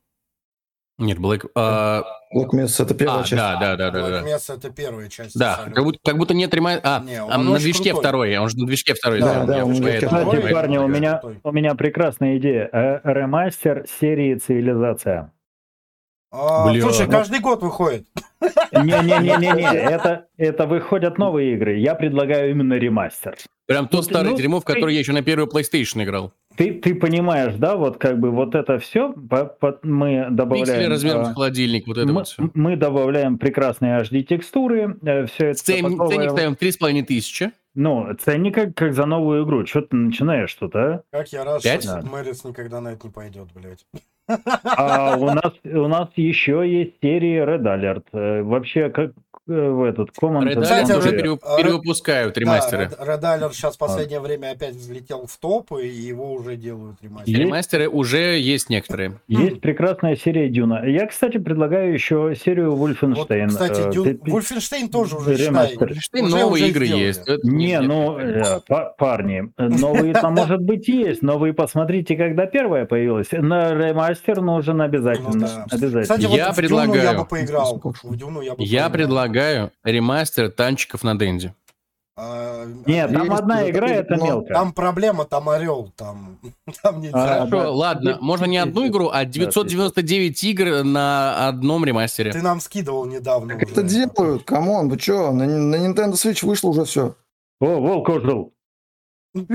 Нет, 0.98 1.16
Black... 1.16 1.50
а, 1.54 2.04
Black 2.36 2.50
Mesa 2.50 2.84
это 2.84 2.94
первая 2.94 3.20
а, 3.20 3.24
часть. 3.24 3.40
да, 3.40 3.56
да, 3.58 3.74
да, 3.74 3.90
да, 3.90 4.00
Black 4.00 4.10
да. 4.10 4.36
Mesa 4.36 4.56
это 4.58 4.70
первая 4.70 5.08
часть. 5.08 5.38
Да, 5.38 5.52
абсолютно. 5.52 5.74
как 5.74 5.84
будто, 5.84 5.98
как 6.04 6.18
будто 6.18 6.34
нет 6.34 6.52
ремастера. 6.52 6.96
А, 6.96 7.00
Не, 7.00 7.24
он 7.24 7.32
а 7.32 7.38
на 7.38 7.58
движке 7.58 7.90
крутой. 7.92 8.02
второй, 8.02 8.36
он 8.36 8.48
же 8.50 8.58
на 8.58 8.66
движке 8.66 8.92
второй. 8.92 9.20
Да, 9.20 9.44
да, 9.46 9.64
он 9.64 9.70
на 9.72 9.76
движке 9.80 10.06
поэтому- 10.08 10.30
Кстати, 10.30 10.52
парни, 10.52 10.76
у 10.76 10.88
меня, 10.88 11.22
у 11.42 11.52
меня 11.52 11.74
прекрасная 11.74 12.36
идея. 12.36 12.68
Ремастер 13.02 13.86
серии 13.98 14.34
«Цивилизация». 14.34 15.32
А, 16.32 16.70
Бля, 16.70 16.80
слушай, 16.80 17.06
ну- 17.06 17.12
каждый 17.12 17.40
год 17.40 17.62
выходит. 17.62 18.06
Не-не-не-не-не, 18.72 19.74
это, 19.76 20.26
это 20.36 20.66
выходят 20.66 21.18
новые 21.18 21.54
игры. 21.54 21.76
Я 21.78 21.94
предлагаю 21.94 22.50
именно 22.50 22.74
ремастер. 22.74 23.36
Прям 23.66 23.88
тот 23.88 24.00
Ну, 24.00 24.06
ты- 24.06 24.14
старый 24.14 24.30
ну, 24.32 24.36
дерьмо, 24.36 24.60
в 24.60 24.64
ты- 24.64 24.72
который 24.74 24.94
я 24.94 25.00
еще 25.00 25.12
на 25.12 25.22
первую 25.22 25.48
PlayStation 25.48 26.02
играл. 26.04 26.32
Ты, 26.56 26.74
ты 26.74 26.94
понимаешь, 26.94 27.54
да, 27.54 27.76
вот 27.76 27.98
как 27.98 28.18
бы 28.18 28.30
вот 28.30 28.54
это 28.54 28.78
все 28.78 29.12
мы 29.16 29.46
Пиксели 29.62 30.34
добавляем... 30.34 30.90
размером 30.90 31.20
а, 31.22 31.24
с 31.26 31.34
холодильник, 31.34 31.86
вот 31.86 31.96
это 31.96 32.06
мы, 32.08 32.12
вот 32.14 32.28
все. 32.28 32.50
мы 32.54 32.76
добавляем 32.76 33.38
прекрасные 33.38 34.00
HD-текстуры, 34.00 34.96
все 35.28 35.46
это 35.48 35.64
Ценник 35.64 35.98
потом, 35.98 36.08
ценник 36.08 36.26
э, 36.26 36.30
ставим 36.30 36.52
3,5 36.52 37.02
тысячи. 37.04 37.50
Ну, 37.74 38.12
ценник 38.18 38.54
как, 38.54 38.74
как 38.74 38.94
за 38.94 39.06
новую 39.06 39.44
игру. 39.44 39.64
Что 39.64 39.82
ты 39.82 39.96
начинаешь 39.96 40.52
тут, 40.54 40.74
а? 40.74 41.02
Как 41.10 41.28
я 41.28 41.44
рад, 41.44 41.62
Пять? 41.62 41.84
что 41.84 42.02
Мэрис 42.04 42.44
никогда 42.44 42.80
на 42.80 42.88
это 42.92 43.06
не 43.06 43.12
пойдет, 43.12 43.48
блядь. 43.54 43.86
А 44.64 45.16
у 45.16 45.26
нас, 45.26 45.52
у 45.64 45.88
нас 45.88 46.08
еще 46.16 46.62
есть 46.68 46.94
серии 47.00 47.42
Red 47.44 47.62
Alert. 47.62 48.04
Э, 48.12 48.42
Вообще, 48.42 48.90
как 48.90 49.12
в 49.50 49.84
этот 49.84 50.10
Command 50.20 50.44
Red 50.54 50.96
уже 50.98 51.10
перевып- 51.16 51.40
перевыпускают 51.56 52.38
ремастеры. 52.38 52.90
Да, 52.98 53.04
Red 53.04 53.20
Alert 53.22 53.52
сейчас 53.52 53.76
в 53.76 53.78
последнее 53.78 54.20
время 54.20 54.52
опять 54.52 54.74
взлетел 54.76 55.26
в 55.26 55.36
топы, 55.38 55.86
и 55.86 55.90
его 55.94 56.32
уже 56.32 56.56
делают 56.56 56.96
ремастер. 57.02 57.28
Есть- 57.28 57.40
Ремастеры 57.40 57.88
уже 57.88 58.38
есть 58.38 58.70
некоторые. 58.70 59.20
Есть 59.28 59.60
прекрасная 59.60 60.16
серия 60.16 60.48
Дюна. 60.48 60.84
Я, 60.86 61.06
кстати, 61.06 61.38
предлагаю 61.38 61.92
еще 61.92 62.34
серию 62.42 62.72
Вот, 62.74 62.90
Wolfenstein. 62.90 63.48
кстати, 63.48 63.80
Э, 63.80 63.90
Дю- 63.92 64.04
ты- 64.04 64.88
тоже 64.90 65.16
уже, 65.16 65.34
ремастер. 65.36 65.92
Уже- 65.92 66.00
новые 66.22 66.46
уже 66.64 66.68
игры 66.68 66.86
сделали. 66.86 67.02
есть. 67.04 67.20
Это 67.28 67.46
Не, 67.46 67.80
ну, 67.80 68.18
э, 68.18 68.60
па- 68.68 68.94
парни, 68.98 69.52
э, 69.56 69.68
новые 69.68 70.12
там, 70.14 70.34
может 70.34 70.60
быть, 70.60 70.88
есть, 70.88 71.22
но 71.22 71.38
вы 71.38 71.52
посмотрите, 71.52 72.16
когда 72.16 72.46
первая 72.46 72.84
появилась. 72.86 73.28
На 73.32 73.72
ремастер 73.74 74.40
нужен 74.40 74.80
обязательно. 74.80 75.30
Ну 75.32 75.40
да. 75.40 75.64
обязательно. 75.70 76.02
Кстати, 76.02 76.20
Я 76.22 76.28
вот 76.28 76.36
Дюну 76.36 76.46
я 76.48 76.52
предлагаю- 76.52 77.18
бы 77.20 77.24
поиграл. 77.26 77.80
Я 78.60 78.88
поиграл. 78.88 78.90
Предлагаю 79.40 79.72
ремастер 79.84 80.50
танчиков 80.50 81.02
на 81.02 81.18
Денде. 81.18 81.54
А, 82.16 82.66
Нет, 82.86 83.12
там 83.12 83.32
одна 83.32 83.70
игра, 83.70 83.88
это 83.88 84.16
мелко. 84.16 84.52
Там 84.52 84.72
проблема, 84.72 85.24
там 85.24 85.48
орел, 85.48 85.90
там, 85.96 86.38
там 86.82 87.00
нельзя. 87.00 87.16
А, 87.16 87.46
Хорошо, 87.46 87.62
да. 87.62 87.70
ладно, 87.70 88.18
можно 88.20 88.44
не 88.44 88.58
одну 88.58 88.86
игру, 88.88 89.08
а 89.10 89.24
999 89.24 90.44
игр 90.44 90.84
на 90.84 91.48
одном 91.48 91.84
ремастере. 91.84 92.32
Ты 92.32 92.42
нам 92.42 92.60
скидывал 92.60 93.06
недавно 93.06 93.54
Как 93.54 93.70
это 93.70 93.82
делают? 93.82 94.44
Come 94.44 94.70
on, 94.70 94.90
вы 94.90 94.98
что? 94.98 95.32
На, 95.32 95.46
на 95.46 95.76
Nintendo 95.76 96.12
Switch 96.12 96.44
вышло 96.44 96.70
уже 96.70 96.84
все. 96.84 97.14
О, 97.60 97.66
волк 97.80 98.08
ожил. 98.10 98.52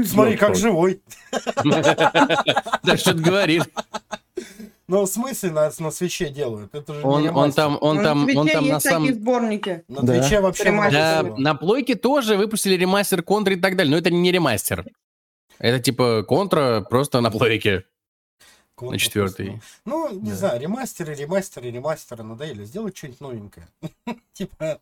Смотри, 0.05 0.37
как 0.37 0.55
живой. 0.55 1.01
Да 1.63 2.97
что 2.97 3.13
ты 3.13 3.19
говоришь? 3.19 3.63
Но 4.87 5.05
в 5.05 5.09
смысле 5.09 5.51
на, 5.51 5.71
на 5.79 5.91
свече 5.91 6.29
делают? 6.29 6.73
Это 6.75 6.93
же 6.93 6.99
не 6.99 7.05
Он, 7.05 7.13
он 7.13 7.23
ремастер. 7.25 7.55
там, 7.55 7.77
он 7.81 7.97
Ну, 7.97 8.03
там, 8.03 8.25
на 8.25 8.39
он 8.39 8.45
Твиче 8.45 8.53
там 8.53 8.67
на 8.67 8.79
самом... 8.79 9.13
сборники. 9.13 9.83
На 9.87 10.01
Да. 10.03 10.13
Твиче 10.21 10.39
вообще 10.41 10.63
Ремастер. 10.65 11.23
Да, 11.23 11.23
на 11.37 11.55
плойке 11.55 11.95
тоже 11.95 12.37
выпустили 12.37 12.75
ремастер 12.75 13.23
контра 13.23 13.55
и 13.55 13.59
так 13.59 13.75
далее, 13.75 13.91
но 13.91 13.97
это 13.97 14.11
не 14.11 14.31
ремастер. 14.31 14.85
Это 15.57 15.79
типа 15.79 16.23
контра 16.23 16.81
просто 16.87 17.21
на 17.21 17.31
плойке 17.31 17.85
Контур 18.75 18.93
на 18.93 18.99
четвертый. 18.99 19.45
просто. 19.51 19.65
Ну, 19.85 20.09
не 20.13 20.29
Да. 20.31 20.35
знаю, 20.35 20.61
ремастеры, 20.61 21.15
ремастеры, 21.15 21.71
ремастеры 21.71 22.23
надоели. 22.23 22.65
Сделать 22.65 22.95
что-нибудь 22.97 23.21
новенькое. 23.21 23.67
Типа... 24.33 24.81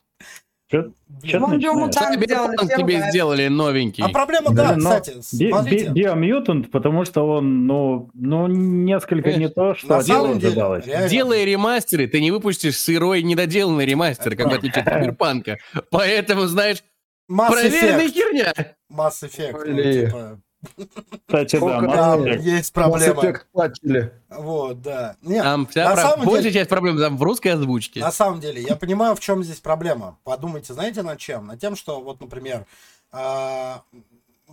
Сделали 1.24 1.58
Cyberpunk 1.58 2.78
тебе 2.78 3.10
сделали 3.10 3.48
новенький. 3.48 4.04
А 4.04 4.10
проблема, 4.10 4.50
Да, 4.54 4.70
да, 4.70 4.76
но 4.76 4.90
кстати, 5.00 5.22
смотрите. 5.22 5.90
Би- 5.90 6.02
Биомьютант, 6.02 6.72
потому 6.72 7.06
что 7.06 7.28
он, 7.28 7.66
ну, 7.66 8.10
ну 8.14 8.48
несколько 8.48 9.34
не 9.34 9.48
то, 9.50 9.76
что 9.76 10.02
деле, 10.04 10.48
ожидалось. 10.50 10.86
реально, 10.86 11.10
Делая 11.10 11.44
ремастеры, 11.46 12.08
ты 12.08 12.20
не 12.20 12.32
выпустишь 12.32 12.78
сырой 12.78 13.24
недоделанный 13.24 13.86
ремастер, 13.86 14.36
как 14.36 14.52
в 14.52 14.54
отличие 14.56 14.84
от 14.84 14.94
Киберпанка. 14.94 15.58
Поэтому, 15.92 16.44
знаешь, 16.48 16.84
Mass 17.32 17.52
проверенная 17.52 18.06
Effect, 18.08 18.12
херня. 18.12 18.54
Mass 18.92 19.24
Effect, 19.24 19.64
ну, 19.66 19.82
типа, 19.82 20.40
Кстати, 21.28 21.56
да, 21.56 21.60
Сколько 21.60 21.88
там 21.88 22.24
Effect. 22.24 22.40
есть 22.42 22.74
проблема. 22.74 23.40
Платили. 23.52 24.14
Вот, 24.30 24.82
да. 24.82 25.16
Нет, 25.22 25.44
Там 25.44 25.66
вся 25.68 25.90
на 25.90 25.94
про- 25.96 26.02
самом 26.02 26.26
большая 26.26 26.44
деле- 26.44 26.54
часть 26.54 26.70
проблем 26.70 26.98
там 27.00 27.18
в 27.18 27.24
русской 27.24 27.50
озвучке. 27.50 28.00
На 28.00 28.12
самом 28.12 28.40
деле, 28.40 28.62
я 28.62 28.76
понимаю, 28.76 29.16
в 29.16 29.20
чем 29.20 29.44
здесь 29.44 29.60
проблема. 29.60 30.18
Подумайте, 30.24 30.74
знаете, 30.74 31.04
над 31.04 31.20
чем? 31.20 31.48
Над 31.48 31.60
тем, 31.60 31.76
что, 31.76 32.02
вот, 32.02 32.22
например, 32.22 32.66
а, 33.12 33.82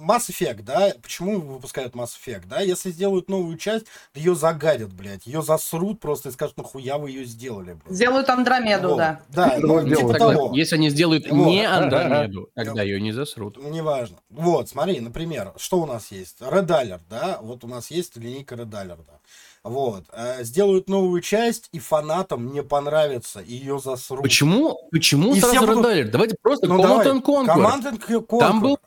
Mass 0.01 0.29
Effect, 0.31 0.63
да, 0.63 0.93
почему 1.03 1.41
выпускают 1.41 1.95
Mass 1.95 2.11
Effect, 2.19 2.45
да, 2.47 2.61
если 2.61 2.91
сделают 2.91 3.29
новую 3.29 3.57
часть, 3.59 3.87
ее 4.15 4.35
загадят, 4.35 4.93
блядь, 4.93 5.27
ее 5.27 5.43
засрут 5.43 6.01
просто 6.01 6.31
и 6.31 6.33
скажут, 6.33 6.57
нахуя 6.57 6.99
вы 6.99 7.11
ее 7.11 7.25
сделали, 7.25 7.75
блядь. 7.75 7.95
Сделают 7.95 8.29
Андромеду, 8.29 8.89
Вот. 8.91 8.99
да. 8.99 9.21
Да, 9.29 9.57
ну, 9.59 9.83
дело. 9.83 9.97
типа 9.97 10.13
Тогда, 10.15 10.33
того. 10.35 10.57
если 10.57 10.77
они 10.77 10.91
сделают 10.91 11.29
Вот. 11.31 11.47
не 11.47 11.65
Андромеду, 11.67 12.49
тогда 12.55 12.83
ее 12.83 13.01
не 13.01 13.13
засрут. 13.13 13.57
Ну, 13.57 13.69
Неважно. 13.71 14.19
Вот, 14.31 14.69
смотри, 14.69 15.01
например, 15.01 15.53
что 15.57 15.81
у 15.81 15.87
нас 15.87 16.11
есть? 16.11 16.41
Red 16.41 16.67
Alert, 16.67 17.01
да, 17.09 17.39
вот 17.43 17.65
у 17.65 17.69
нас 17.69 17.91
есть 17.91 18.17
линейка 18.17 18.55
Red 18.55 18.71
Alert. 18.71 19.01
да. 19.07 19.15
Вот. 19.63 20.05
э, 20.15 20.43
Сделают 20.43 20.89
новую 20.89 21.21
часть, 21.21 21.69
и 21.73 21.79
фанатам 21.79 22.51
не 22.51 22.63
понравится, 22.63 23.41
и 23.41 23.53
ее 23.55 23.79
засрут. 23.79 24.23
Почему? 24.23 24.89
Почему 24.91 25.35
И 25.35 25.41
сразу 25.41 25.67
будут- 25.67 25.85
Red 25.85 25.93
Alert? 26.05 26.11
Давайте 26.11 26.37
просто 26.41 26.67
Ну, 26.67 26.79
Command 26.79 26.83
давай. 26.83 27.07
and 27.09 27.23
Conquer. 27.23 27.47
Command 27.57 27.93
and 27.93 28.01
Conquer. 28.27 28.39
Там 28.39 28.61
был 28.63 28.79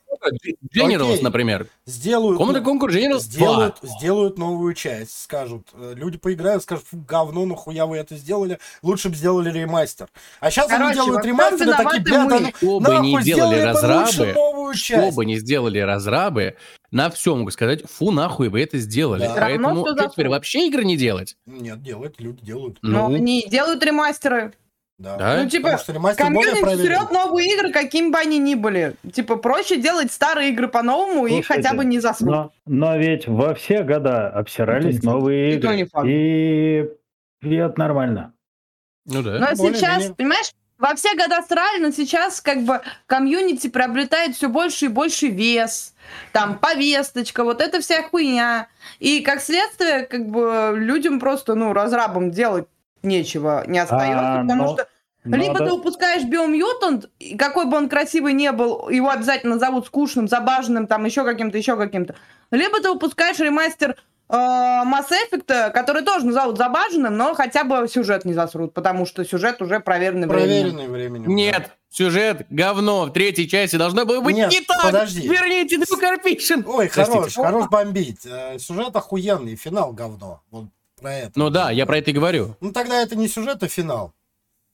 Generals, 0.75 1.13
Окей. 1.13 1.21
например. 1.23 1.67
Сделают, 1.85 2.39
and 2.39 2.63
Conquer 2.63 2.89
Generals 2.89 3.19
2. 3.19 3.19
сделают, 3.19 3.77
сделают 3.81 4.37
новую 4.37 4.73
часть, 4.73 5.23
скажут. 5.23 5.67
э, 5.73 5.93
Люди 5.95 6.17
поиграют, 6.17 6.63
скажут, 6.63 6.85
фу, 6.89 6.97
говно, 7.07 7.45
нахуя 7.45 7.85
вы 7.85 7.97
это 7.97 8.15
сделали, 8.15 8.59
лучше 8.81 9.09
бы 9.09 9.15
сделали 9.15 9.51
ремастер. 9.51 10.07
А 10.39 10.49
сейчас 10.49 10.69
они 10.69 10.77
Короче, 10.79 10.95
делают 10.95 11.15
во 11.15 11.21
всем 11.21 11.31
ремастер, 11.31 11.69
и 11.69 11.83
такие, 11.83 12.01
бля, 12.03 12.25
да 12.25 12.39
ну, 12.39 12.47
Что 12.49 12.79
бы 12.79 12.83
делали 12.89 13.21
сделали 13.21 13.59
разрабы, 13.61 14.33
новую 14.33 14.73
Что 14.73 15.11
бы 15.11 15.25
ни 15.25 15.35
сделали 15.35 15.79
разрабы, 15.79 16.55
на 16.91 17.09
все 17.09 17.35
могут 17.35 17.53
сказать, 17.53 17.83
фу, 17.89 18.11
нахуй 18.11 18.49
вы 18.49 18.61
это 18.61 18.77
сделали. 18.77 19.21
Да. 19.21 19.35
Поэтому 19.39 19.67
Равно 19.67 19.85
всё 19.85 19.97
что 19.97 20.09
теперь 20.09 20.29
вообще 20.29 20.67
игры 20.67 20.85
не 20.85 20.95
делать? 20.95 21.35
Нет, 21.45 21.81
делают, 21.81 22.19
люди 22.21 22.43
делают. 22.45 22.77
Но 22.81 23.09
Ну, 23.09 23.15
они 23.15 23.45
делают 23.49 23.83
ремастеры. 23.83 24.53
Да. 25.03 25.17
Да? 25.17 25.43
Ну, 25.43 25.49
типа, 25.49 25.63
Потому 25.63 25.79
что 25.83 25.91
ремастер 25.91 26.31
более 26.31 26.55
Комьюнити 26.61 26.85
жрет 26.87 27.11
новые 27.11 27.53
игры, 27.53 27.71
какими 27.73 28.09
бы 28.09 28.17
они 28.17 28.39
ни 28.39 28.55
были. 28.55 28.95
Типа, 29.11 29.35
проще 29.35 29.75
делать 29.75 30.13
старые 30.13 30.51
игры 30.51 30.69
по-новому 30.69 31.27
и 31.27 31.41
хотя 31.41 31.73
бы 31.73 31.83
не 31.83 31.99
засрут. 31.99 32.29
Но, 32.29 32.51
но 32.65 32.95
ведь 32.97 33.27
во 33.27 33.53
все 33.53 33.83
года 33.83 34.29
обсирались 34.29 34.97
Это 34.99 35.05
не 35.07 35.11
новые 35.13 35.49
не 35.51 35.57
игры. 35.57 35.85
факт. 35.91 36.07
И, 36.07 36.89
и 37.41 37.55
это 37.55 37.77
нормально. 37.77 38.33
ну 39.05 39.21
да. 39.21 39.39
Но 39.39 39.47
более-менее. 39.57 39.73
сейчас, 39.75 40.15
понимаешь, 40.15 40.51
во 40.77 40.95
все 40.95 41.13
года 41.15 41.41
срали, 41.47 41.81
но 41.81 41.91
сейчас 41.91 42.39
как 42.39 42.63
бы 42.63 42.79
комьюнити 43.05 43.67
приобретает 43.67 44.37
все 44.37 44.47
больше 44.47 44.85
и 44.85 44.87
больше 44.87 45.27
вес. 45.27 45.93
Там 46.31 46.57
повесточка, 46.59 47.43
вот 47.43 47.61
эта 47.61 47.81
вся 47.81 48.03
хуйня. 48.03 48.67
И 48.99 49.19
как 49.19 49.41
следствие, 49.41 50.05
как 50.05 50.27
бы 50.29 50.73
людям 50.77 51.19
просто, 51.19 51.55
ну, 51.55 51.73
разрабам 51.73 52.31
делать 52.31 52.67
нечего 53.01 53.65
не 53.67 53.79
остается, 53.79 54.39
А, 54.39 54.41
потому 54.43 54.63
но- 54.63 54.73
что 54.75 54.87
но 55.23 55.37
либо 55.37 55.59
да- 55.59 55.65
ты 55.65 55.71
выпускаешь 55.71 56.23
биомьютант, 56.23 57.09
какой 57.37 57.65
бы 57.65 57.77
он 57.77 57.89
красивый 57.89 58.33
не 58.33 58.51
был, 58.51 58.89
его 58.89 59.09
обязательно 59.09 59.57
зовут 59.59 59.87
скучным, 59.87 60.27
забаженным, 60.27 60.87
там 60.87 61.05
еще 61.05 61.23
каким-то, 61.23 61.57
еще 61.57 61.77
каким-то. 61.77 62.15
Либо 62.51 62.81
ты 62.81 62.89
выпускаешь 62.91 63.39
ремастер 63.39 63.95
э, 64.29 64.33
Mass 64.35 65.07
Effect, 65.11 65.71
который 65.71 66.03
тоже 66.03 66.25
назовут 66.25 66.57
забаженным, 66.57 67.15
но 67.17 67.33
хотя 67.33 67.63
бы 67.63 67.87
сюжет 67.87 68.25
не 68.25 68.33
засрут, 68.33 68.73
потому 68.73 69.05
что 69.05 69.23
сюжет 69.25 69.61
уже 69.61 69.79
проверенный 69.79 70.27
временем. 70.27 70.71
Проверенный 70.73 70.87
временем. 70.87 71.35
Нет, 71.35 71.71
сюжет, 71.89 72.45
говно, 72.49 73.05
в 73.05 73.11
третьей 73.13 73.47
части 73.47 73.75
должно 73.75 74.05
было 74.05 74.21
быть 74.21 74.35
Нет, 74.35 74.51
не 74.51 74.61
так. 74.61 74.81
подожди. 74.81 75.27
Верните 75.27 75.77
Drew 75.77 75.99
Carpation. 76.01 76.63
Ой, 76.67 76.89
Простите. 76.93 77.17
хорош, 77.19 77.35
хорош 77.35 77.69
бомбить. 77.69 78.25
Э, 78.25 78.57
Сюжет 78.59 78.95
охуенный, 78.95 79.55
финал 79.55 79.93
говно. 79.93 80.41
Вот 80.51 80.65
про 81.01 81.13
это. 81.13 81.31
Ну 81.35 81.49
да, 81.49 81.69
я 81.71 81.85
про 81.85 81.97
это 81.97 82.11
и 82.11 82.13
говорю. 82.13 82.55
Ну 82.61 82.71
тогда 82.71 83.01
это 83.01 83.15
не 83.15 83.27
сюжет, 83.27 83.61
а 83.63 83.67
финал. 83.67 84.13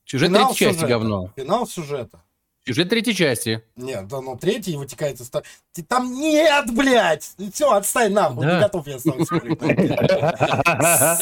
Сюжет 0.09 0.29
Финал 0.29 0.47
третьей 0.47 0.65
части 0.65 0.79
сюжета. 0.79 0.87
говно. 0.99 1.31
Финал 1.35 1.67
сюжета. 1.67 2.19
Сюжет 2.65 2.89
третьей 2.89 3.13
части. 3.13 3.61
Нет, 3.75 4.07
да, 4.07 4.21
но 4.21 4.35
третий 4.37 4.75
вытекает 4.75 5.19
из... 5.21 5.31
Там 5.87 6.11
нет, 6.13 6.65
блядь! 6.75 7.35
Все, 7.53 7.71
отстань 7.71 8.13
нахуй, 8.13 8.43
Да. 8.43 8.55
не 8.55 8.61
готов 8.61 8.87
я 8.87 8.97
с 8.97 9.03
тобой. 9.03 9.25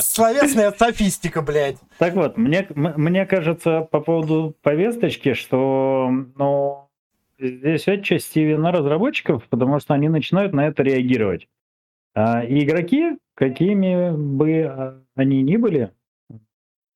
Словесная 0.01 0.71
софистика, 0.71 1.41
блядь. 1.41 1.75
Так 1.97 2.15
вот, 2.15 2.37
мне, 2.37 2.65
мне 2.75 3.25
кажется, 3.25 3.81
по 3.81 3.99
поводу 3.99 4.55
повесточки, 4.61 5.33
что 5.33 6.09
ну, 6.35 6.89
здесь 7.37 7.87
отчасти 7.89 8.39
вина 8.39 8.71
разработчиков, 8.71 9.43
потому 9.49 9.81
что 9.81 9.93
они 9.95 10.07
начинают 10.07 10.53
на 10.53 10.67
это 10.67 10.81
реагировать. 10.81 11.49
А, 12.15 12.41
и 12.41 12.63
игроки, 12.63 13.17
какими 13.35 14.11
бы 14.11 14.63
а, 14.63 15.03
они 15.15 15.41
ни 15.43 15.57
были, 15.57 15.91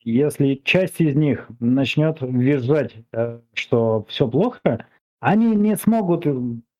если 0.03 0.55
часть 0.63 0.99
из 1.01 1.15
них 1.15 1.47
начнет 1.59 2.17
визжать, 2.21 2.93
э, 3.13 3.39
что 3.53 4.05
все 4.09 4.27
плохо, 4.27 4.85
они 5.19 5.55
не 5.55 5.75
смогут 5.77 6.25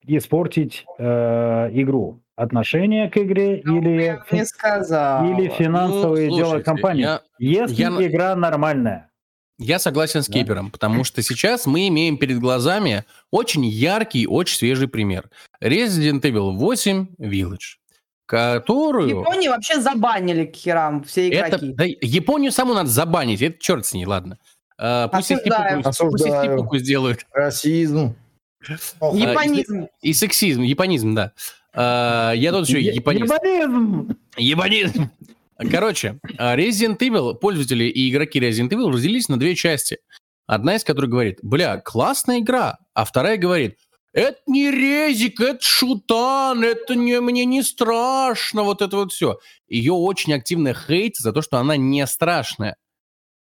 испортить 0.05 0.85
э, 0.97 1.69
игру. 1.73 2.21
Отношение 2.35 3.09
к 3.09 3.17
игре 3.17 3.61
Ну, 3.63 3.77
или, 3.81 3.89
не 3.89 5.43
или 5.43 5.49
финансовые 5.49 6.29
Ну, 6.29 6.37
дела 6.37 6.59
компании. 6.61 7.01
я- 7.03 7.21
Если 7.37 7.81
я 7.81 7.89
игра 8.07 8.35
нормальная, 8.35 9.07
Я 9.63 9.77
согласен 9.77 10.23
с 10.23 10.27
Да. 10.27 10.33
Кейпером, 10.33 10.71
потому 10.71 11.03
что 11.03 11.21
сейчас 11.21 11.67
мы 11.67 11.87
имеем 11.89 12.17
перед 12.17 12.39
глазами 12.39 13.03
очень 13.29 13.63
яркий, 13.63 14.25
очень 14.25 14.57
свежий 14.57 14.87
пример. 14.87 15.29
Resident 15.61 16.21
Evil 16.21 16.55
8 16.57 17.09
Village, 17.19 17.77
которую... 18.31 19.09
Японии 19.09 19.49
вообще 19.49 19.81
забанили 19.81 20.45
к 20.45 20.55
херам 20.55 21.03
все 21.03 21.27
Это, 21.29 21.57
игроки. 21.57 21.73
да, 21.73 21.83
Японию 21.83 22.53
саму 22.53 22.73
надо 22.73 22.89
забанить, 22.89 23.41
это 23.41 23.57
черт 23.59 23.85
с 23.85 23.93
ней, 23.93 24.05
ладно. 24.05 24.37
А, 24.77 25.09
пусть 25.09 25.31
и 25.31 25.33
и 25.33 25.37
сипуку 25.37 26.77
сделают. 26.77 27.25
Расизм. 27.33 28.15
Ох, 29.01 29.17
Я- 29.17 29.31
Японизм. 29.31 29.87
И 30.01 30.13
сексизм, 30.13 30.61
японизм, 30.61 31.13
да. 31.13 31.33
А, 31.73 32.31
я 32.31 32.51
тут 32.53 32.69
еще 32.69 32.79
японист. 32.79 33.25
ебанизм! 33.33 34.15
Ебанизм. 34.37 35.09
Короче, 35.69 36.17
а, 36.37 36.55
Resident 36.55 36.99
Evil, 36.99 37.35
пользователи 37.35 37.83
и 37.83 38.09
игроки 38.09 38.39
Resident 38.39 38.69
Evil 38.69 38.91
разделились 38.93 39.27
на 39.27 39.37
две 39.37 39.55
части. 39.55 39.97
Одна 40.47 40.75
из 40.77 40.85
которых 40.85 41.09
говорит, 41.11 41.39
бля, 41.43 41.77
классная 41.79 42.39
игра, 42.39 42.77
а 42.93 43.03
вторая 43.03 43.35
говорит, 43.37 43.75
это 44.13 44.39
не 44.47 44.69
резик, 44.71 45.39
это 45.39 45.61
шутан, 45.61 46.63
это 46.63 46.95
не, 46.95 47.19
мне 47.21 47.45
не 47.45 47.63
страшно, 47.63 48.63
вот 48.63 48.81
это 48.81 48.97
вот 48.97 49.11
все. 49.11 49.39
Ее 49.67 49.93
очень 49.93 50.33
активно 50.33 50.73
хейт 50.73 51.17
за 51.17 51.31
то, 51.31 51.41
что 51.41 51.57
она 51.57 51.77
не 51.77 52.05
страшная. 52.07 52.75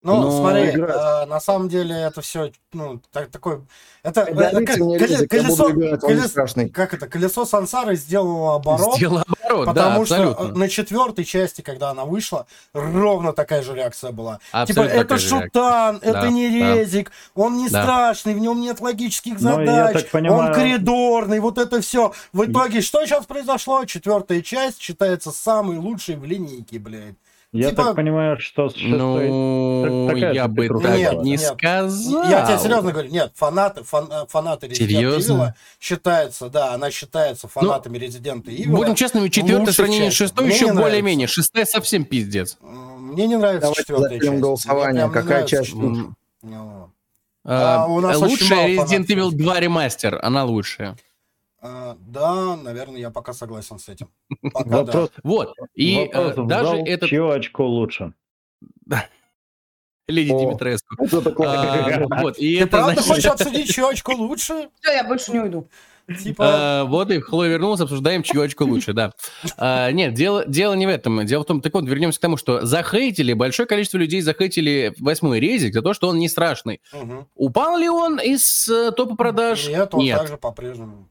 Ну, 0.01 0.21
Но 0.21 0.31
смотри, 0.31 0.61
э, 0.69 1.25
на 1.25 1.41
самом 1.41 1.67
деле 1.67 1.93
это 1.93 2.21
все, 2.21 2.53
ну, 2.71 3.01
так, 3.11 3.31
такой, 3.31 3.63
это, 4.01 4.21
э, 4.21 4.33
Говорите 4.33 4.65
как- 4.65 5.29
колесо, 5.29 5.69
колесо- 5.71 6.69
как 6.69 6.93
это, 6.93 7.07
колесо 7.09 7.45
сансары 7.45 7.97
сделало 7.97 8.55
оборот, 8.55 8.95
Сделал 8.95 9.17
оборот, 9.17 9.38
да, 9.49 9.65
потому 9.65 10.05
что 10.05 10.15
абсолютно. 10.15 10.43
э, 10.43 10.57
на 10.57 10.69
четвертой 10.69 11.25
части, 11.25 11.61
когда 11.61 11.89
она 11.89 12.05
вышла, 12.05 12.45
ровно 12.73 13.33
такая 13.33 13.61
же 13.63 13.73
реакция 13.75 14.11
была. 14.11 14.39
Абсолютно 14.51 14.83
типа, 14.91 15.01
это 15.01 15.17
же 15.17 15.29
реакция. 15.29 15.47
шутан, 15.47 15.95
это 16.01 16.21
Да, 16.21 16.29
не 16.29 16.49
да. 16.59 16.75
резик, 16.75 17.11
он 17.35 17.57
не 17.57 17.69
Да. 17.69 17.81
страшный, 17.83 18.33
в 18.33 18.39
нем 18.39 18.61
нет 18.61 18.79
логических 18.81 19.33
Ну, 19.41 19.55
задач, 19.55 20.09
понимаю- 20.11 20.49
он 20.49 20.53
коридорный, 20.53 21.39
вот 21.39 21.57
это 21.57 21.81
все. 21.81 22.13
В 22.33 22.45
итоге, 22.45 22.81
что 22.81 23.05
сейчас 23.05 23.25
произошло? 23.25 23.85
Четвертая 23.85 24.41
часть 24.41 24.81
считается 24.81 25.31
самой 25.31 25.77
лучшей 25.77 26.15
в 26.15 26.25
линейке, 26.25 26.79
блядь. 26.79 27.15
Я 27.51 27.71
Типа- 27.71 27.83
так 27.85 27.95
понимаю, 27.95 28.39
что 28.39 28.69
с 28.69 28.75
шестой... 28.75 29.27
Ну, 29.29 30.07
так- 30.07 30.15
такая 30.15 30.33
я 30.33 30.47
бы 30.47 30.67
так 30.67 30.95
Нет, 30.97 31.13
не 31.23 31.31
нет. 31.31 31.41
сказал. 31.41 32.23
Я 32.29 32.45
тебе 32.45 32.59
серьезно 32.59 32.91
говорю, 32.91 33.09
нет, 33.09 33.31
фанаты, 33.35 33.81
фан- 33.81 34.07
э, 34.11 34.27
фанаты 34.29 34.67
Resident 34.67 34.75
Серьезно? 34.75 35.33
Evil 35.33 35.51
считаются, 35.79 36.49
да, 36.49 36.73
она 36.75 36.91
считается 36.91 37.47
фанатами 37.47 37.97
Resident 37.97 38.43
Evil. 38.43 38.67
Будем 38.75 38.93
честными, 38.93 39.29
четвертое 39.29 39.71
сравнение 39.71 40.11
с 40.11 40.13
шестой 40.13 40.45
Мне 40.45 40.53
еще 40.55 40.65
не 40.65 40.73
более-менее. 40.73 41.25
Шестая 41.27 41.65
совсем 41.65 42.05
пиздец. 42.05 42.57
Мне 42.61 43.25
не 43.25 43.35
нравится 43.37 43.61
Давайте 43.61 43.81
четвертая 43.81 44.19
часть. 44.19 44.39
голосование. 44.39 45.09
Какая 45.09 45.45
часть 45.47 45.73
Ну, 45.73 46.13
а, 47.45 47.85
у 47.87 47.99
нас 47.99 48.15
очень 48.17 48.31
Лучшая 48.31 48.75
Resident. 48.75 49.07
Evil 49.07 49.31
2 49.31 49.59
ремастер, 49.59 50.19
она 50.21 50.43
лучшая. 50.43 50.95
А, 51.61 51.97
Да, 51.99 52.55
наверное, 52.55 52.99
я 52.99 53.09
пока 53.09 53.33
согласен 53.33 53.79
с 53.79 53.89
этим. 53.89 54.09
Пока 54.53 54.69
да. 54.69 54.77
Вопрос, 54.77 55.11
Вот. 55.23 55.53
И 55.75 55.97
вопрос 56.13 56.37
э, 56.37 56.41
в 56.41 56.47
даже 56.47 56.65
зал, 56.69 56.85
этот 56.85 57.09
чье 57.09 57.33
очко 57.33 57.65
лучше? 57.67 58.13
Леди 60.07 60.31
О. 60.31 60.39
Димитреску. 60.39 60.95
А, 61.45 62.05
Вот, 62.21 62.37
и 62.39 62.57
Ты 62.57 62.63
это 62.63 62.71
правда 62.71 62.93
значит- 63.01 63.07
хочешь 63.11 63.25
обсудить, 63.25 63.69
чью 63.73 63.87
очко 63.87 64.13
лучше? 64.15 64.69
Все, 64.81 64.91
я 64.93 65.03
больше 65.03 65.31
не 65.31 65.39
уйду. 65.39 65.67
Типа, 66.23 66.43
А, 66.47 66.83
Вот 66.85 67.11
и 67.11 67.19
Хлоя 67.19 67.49
вернулась, 67.49 67.79
обсуждаем, 67.81 68.23
чью 68.23 68.41
очко 68.41 68.65
лучше, 68.65 68.93
да. 68.93 69.13
А, 69.57 69.91
Нет, 69.91 70.15
дело, 70.15 70.43
дело 70.47 70.73
не 70.73 70.87
в 70.87 70.89
этом. 70.89 71.23
Дело 71.27 71.43
в 71.43 71.45
том, 71.45 71.61
так 71.61 71.71
вот, 71.75 71.85
вернемся 71.85 72.17
к 72.17 72.21
тому, 72.23 72.37
что 72.37 72.65
захейтили, 72.65 73.33
большое 73.33 73.67
количество 73.67 73.99
людей 73.99 74.21
захейтили 74.21 74.95
восьмой 74.97 75.39
резик 75.39 75.75
за 75.75 75.83
то, 75.83 75.93
что 75.93 76.07
он 76.07 76.17
не 76.17 76.27
страшный. 76.27 76.81
мгм. 76.91 77.27
Упал 77.35 77.77
ли 77.77 77.87
он 77.87 78.19
из 78.19 78.67
э, 78.67 78.91
топа 78.91 79.15
продаж? 79.15 79.67
Нет, 79.67 79.93
он 79.93 80.03
Нет. 80.03 80.17
также 80.17 80.37
по-прежнему. 80.37 81.07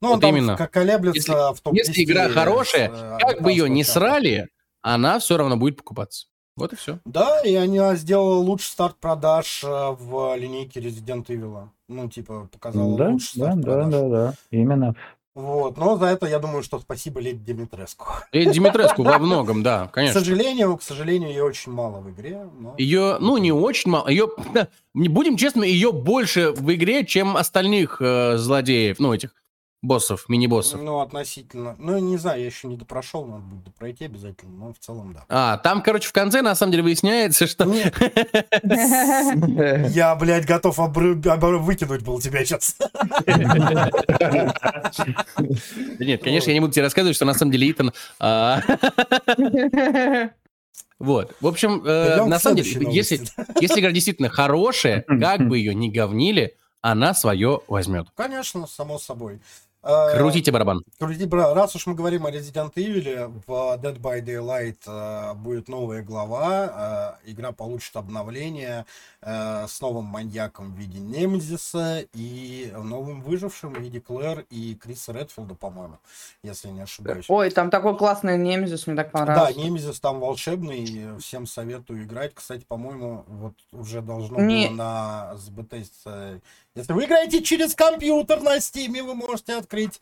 Ну, 0.00 0.08
Вот 0.08 0.14
он 0.16 0.20
там 0.20 0.36
именно. 0.36 0.56
колеблется 0.56 1.52
в 1.54 1.60
топ 1.60 1.74
Если 1.74 2.04
игра 2.04 2.28
хорошая, 2.28 2.90
э, 2.92 3.18
Как 3.18 3.42
бы 3.42 3.50
ее 3.50 3.68
не 3.68 3.82
срали, 3.84 4.48
она 4.82 5.18
все 5.18 5.36
равно 5.36 5.56
будет 5.56 5.76
покупаться. 5.76 6.26
Вот 6.56 6.72
и 6.72 6.76
все. 6.76 6.98
Да, 7.04 7.40
и 7.42 7.54
она 7.54 7.96
сделала 7.96 8.36
лучший 8.36 8.66
старт 8.68 8.96
продаж 9.00 9.62
э, 9.64 9.68
в 9.68 10.34
линейке 10.36 10.80
Resident 10.80 11.26
Evil. 11.26 11.68
Ну, 11.88 12.08
типа, 12.08 12.48
показала 12.50 12.96
Да, 12.96 13.08
лучший 13.10 13.38
да, 13.40 13.46
старт 13.46 13.60
да, 13.60 13.72
продаж. 13.72 13.90
да, 13.92 14.08
да, 14.08 14.34
именно. 14.50 14.94
Вот, 15.34 15.76
но 15.76 15.98
за 15.98 16.06
это 16.06 16.24
я 16.26 16.38
думаю, 16.38 16.62
что 16.62 16.78
спасибо 16.78 17.20
Леди 17.20 17.44
Димитреску. 17.44 18.06
И 18.32 18.46
Димитреску 18.46 19.02
во 19.02 19.18
многом, 19.18 19.62
да, 19.62 19.86
К 19.88 19.92
конечно. 19.92 20.20
сожалению, 20.20 20.74
к 20.78 20.82
сожалению, 20.82 21.28
ее 21.28 21.44
очень 21.44 21.72
мало 21.72 22.00
в 22.00 22.10
игре. 22.10 22.48
Но... 22.58 22.74
Ее, 22.78 23.18
ну, 23.20 23.36
не 23.36 23.52
очень 23.52 23.90
мало. 23.90 24.08
Ее, 24.08 24.28
не 24.94 25.08
будем 25.10 25.36
честными, 25.36 25.66
ее 25.66 25.92
больше 25.92 26.52
в 26.52 26.72
игре, 26.72 27.04
чем 27.04 27.36
остальных 27.36 27.98
э, 28.00 28.38
злодеев, 28.38 28.98
ну, 28.98 29.12
этих 29.12 29.34
боссов, 29.82 30.28
мини-боссов. 30.28 30.80
Ну, 30.80 31.00
относительно. 31.00 31.76
Ну, 31.78 31.98
не 31.98 32.16
знаю, 32.16 32.40
я 32.40 32.46
еще 32.46 32.68
не 32.68 32.76
допрошел, 32.76 33.26
надо 33.26 33.42
будет 33.42 33.74
пройти 33.74 34.06
обязательно, 34.06 34.52
но 34.52 34.72
в 34.72 34.78
целом 34.78 35.12
да. 35.12 35.24
А, 35.28 35.58
там, 35.58 35.82
короче, 35.82 36.08
в 36.08 36.12
конце, 36.12 36.42
на 36.42 36.54
самом 36.54 36.72
деле, 36.72 36.82
выясняется, 36.84 37.46
что... 37.46 37.64
Я, 39.88 40.14
блядь, 40.16 40.46
готов 40.46 40.78
выкинуть 40.78 42.02
был 42.02 42.20
тебя 42.20 42.44
сейчас. 42.44 42.76
Нет, 45.98 46.22
конечно, 46.22 46.50
я 46.50 46.54
не 46.54 46.60
буду 46.60 46.72
тебе 46.72 46.82
рассказывать, 46.82 47.16
что 47.16 47.24
на 47.24 47.34
самом 47.34 47.52
деле 47.52 47.70
Итан... 47.70 47.92
а, 48.18 48.60
Вот. 50.98 51.34
В 51.40 51.46
общем, 51.46 51.82
э, 51.84 52.24
на 52.24 52.38
самом 52.38 52.56
деле, 52.56 52.90
если, 52.90 53.20
если 53.60 53.80
игра 53.80 53.92
действительно 53.92 54.30
хорошая, 54.30 55.02
как 55.02 55.46
бы 55.46 55.58
ее 55.58 55.74
ни 55.74 55.88
говнили, 55.88 56.56
она 56.80 57.14
свое 57.14 57.60
возьмет. 57.68 58.06
Конечно, 58.14 58.66
само 58.66 58.98
собой. 58.98 59.40
Э, 59.86 60.18
Крутите 60.18 60.50
барабан. 60.50 60.82
Крути, 60.98 61.26
бра, 61.26 61.54
раз 61.54 61.76
уж 61.76 61.86
мы 61.86 61.94
говорим 61.94 62.26
о 62.26 62.30
Resident 62.30 62.74
Evil, 62.74 63.32
в 63.46 63.78
Dead 63.80 64.00
by 64.00 64.20
Daylight 64.20 64.78
э, 64.86 65.34
будет 65.34 65.68
новая 65.68 66.02
глава, 66.02 67.18
э, 67.24 67.30
игра 67.30 67.52
получит 67.52 67.94
обновление 67.94 68.84
э, 69.26 69.66
с 69.68 69.80
новым 69.80 70.04
маньяком 70.04 70.72
в 70.72 70.76
виде 70.78 71.00
Немезиса 71.00 72.04
и 72.14 72.72
новым 72.76 73.20
выжившим 73.20 73.74
в 73.74 73.78
виде 73.80 74.00
Клэр 74.00 74.46
и 74.50 74.74
Криса 74.76 75.12
Редфилда, 75.12 75.54
по-моему, 75.56 75.98
если 76.44 76.68
я 76.68 76.74
не 76.74 76.80
ошибаюсь. 76.82 77.26
Ой, 77.28 77.50
там 77.50 77.68
такой 77.70 77.96
классный 77.98 78.38
немезис, 78.38 78.86
мне 78.86 78.94
так 78.96 79.08
Да, 79.12 79.18
понравился. 79.18 79.58
Немезис 79.58 79.98
там 80.00 80.20
волшебный, 80.20 81.18
всем 81.18 81.46
советую 81.46 82.04
играть. 82.04 82.32
Кстати, 82.34 82.64
по-моему, 82.66 83.24
вот 83.26 83.54
уже 83.72 84.00
должно 84.00 84.40
Не- 84.40 84.68
было 84.68 84.74
на 84.76 85.36
с 85.36 85.48
Bethesda. 85.50 86.40
Если 86.76 86.92
вы 86.92 87.04
играете 87.06 87.42
через 87.42 87.74
компьютер 87.74 88.40
на 88.42 88.58
Steam, 88.58 89.02
вы 89.02 89.14
можете 89.14 89.56
открыть 89.56 90.00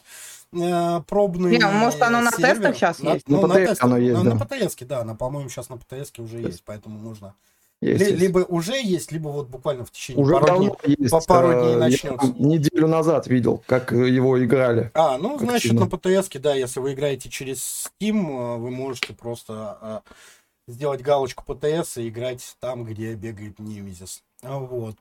э, 0.53 1.01
пробный 1.09 1.57
Не, 1.57 1.67
может, 1.67 2.03
оно 2.03 2.21
на 2.21 2.31
сервер. 2.31 2.55
тестах 2.57 2.77
щас 2.77 2.99
На- 3.01 3.15
есть? 3.15 3.27
ну, 3.29 3.47
На 3.47 3.55
ПТС 3.55 3.81
оно 3.83 3.97
есть, 3.97 4.23
на, 4.23 4.31
да. 4.31 4.35
на 4.37 4.45
ПТС, 4.45 4.77
да, 4.81 5.03
на, 5.05 5.15
по-моему, 5.17 5.49
сейчас 5.49 5.71
на 5.71 5.79
ПТС 5.79 6.13
уже 6.19 6.41
есть, 6.41 6.63
поэтому 6.65 6.99
нужно. 7.01 7.35
Есть, 7.85 8.11
Ли- 8.11 8.17
либо 8.17 8.39
уже 8.39 8.75
есть, 8.81 9.13
либо 9.13 9.29
вот 9.29 9.49
буквально 9.49 9.85
в 9.85 9.91
течение 9.91 10.23
Уже 10.23 10.35
пару 10.35 10.47
дней. 10.59 10.69
давно 10.69 10.79
есть. 10.87 11.11
по 11.11 11.21
пару 11.21 11.53
дней 11.53 11.69
э, 11.69 11.71
я 11.73 11.77
начнется. 11.79 12.35
неделю 12.39 12.87
назад 12.89 13.27
видел, 13.27 13.63
как 13.67 13.93
его 13.93 14.43
играли. 14.45 14.91
А, 14.95 15.19
ну, 15.19 15.39
значит, 15.39 15.73
Активно. 15.73 15.81
на 15.81 15.91
ПТС, 16.21 16.29
да, 16.41 16.55
если 16.55 16.81
вы 16.81 16.95
играете 16.95 17.29
через 17.29 17.91
Steam, 18.01 18.27
э, 18.29 18.57
вы 18.59 18.71
можете 18.71 19.13
просто 19.13 19.79
э, 19.83 20.01
сделать 20.69 21.03
галочку 21.03 21.45
ПТС 21.45 21.99
и 21.99 22.09
играть 22.09 22.57
там, 22.61 22.85
где 22.85 23.15
бегает 23.15 23.59
Немезис. 23.59 24.23
А, 24.43 24.59
Вот. 24.59 24.97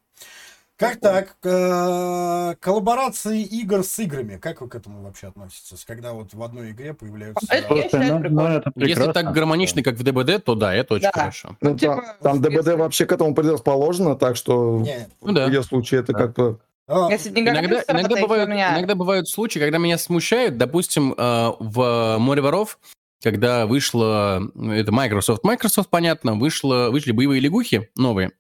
Как 0.83 0.99
так? 0.99 1.35
Э, 1.43 2.55
Коллаборации 2.59 3.41
игр 3.43 3.83
с 3.83 3.97
играми. 3.99 4.37
Как 4.37 4.61
вы 4.61 4.67
к 4.69 4.75
этому 4.75 5.01
вообще 5.03 5.27
относитесь? 5.27 5.83
Когда 5.85 6.13
вот 6.13 6.33
в 6.33 6.43
одной 6.43 6.71
игре 6.71 6.93
появляются... 6.93 7.45
Это 7.49 7.55
я 7.55 7.67
Слушай, 7.67 7.83
считаю, 7.83 8.13
ну, 8.15 8.19
прикольно. 8.21 8.41
ну, 8.49 8.57
это 8.57 8.71
Если 8.75 9.11
так 9.11 9.31
гармонично, 9.33 9.83
как 9.83 9.95
в 9.95 10.03
ДБД, 10.03 10.43
то 10.43 10.55
да, 10.55 10.73
это 10.73 10.95
очень 10.95 11.03
Да. 11.03 11.11
хорошо. 11.11 11.55
Ну, 11.61 11.77
типа, 11.77 12.03
там, 12.21 12.41
ДБД 12.41 12.55
если- 12.67 12.73
вообще 12.75 13.05
к 13.05 13.11
этому 13.11 13.33
предрасположено, 13.35 14.15
так 14.15 14.35
что 14.35 14.83
Ну 15.21 15.33
в 15.33 15.47
ее 15.47 15.63
случае 15.63 16.01
это 16.01 16.13
Да. 16.13 16.19
как 16.19 16.33
бы... 16.35 16.59
а, 16.87 17.09
Если 17.11 17.29
Иногда, 17.29 17.83
иногда, 17.87 18.21
бывают, 18.21 18.49
меня- 18.49 18.73
иногда 18.73 18.95
бывают 18.95 19.27
случаи, 19.29 19.59
когда 19.59 19.77
меня 19.77 19.97
смущают, 19.97 20.57
допустим, 20.57 21.13
э, 21.17 21.51
в 21.59 22.17
«Море 22.19 22.41
воров», 22.41 22.79
когда 23.21 23.65
вышло, 23.67 24.41
ну, 24.53 24.73
это 24.73 24.91
Microsoft, 24.91 25.45
Microsoft, 25.45 25.89
понятно, 25.89 26.35
вышло, 26.35 26.89
вышли 26.91 27.13
боевые 27.13 27.39
лягухи 27.39 27.89
новые, 27.95 28.31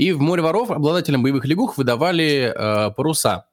и 0.00 0.12
в 0.12 0.20
«Море 0.20 0.40
воров» 0.40 0.70
обладателям 0.70 1.22
боевых 1.22 1.44
лягух 1.44 1.76
выдавали 1.76 2.54
э, 2.56 2.90
паруса 2.92 3.44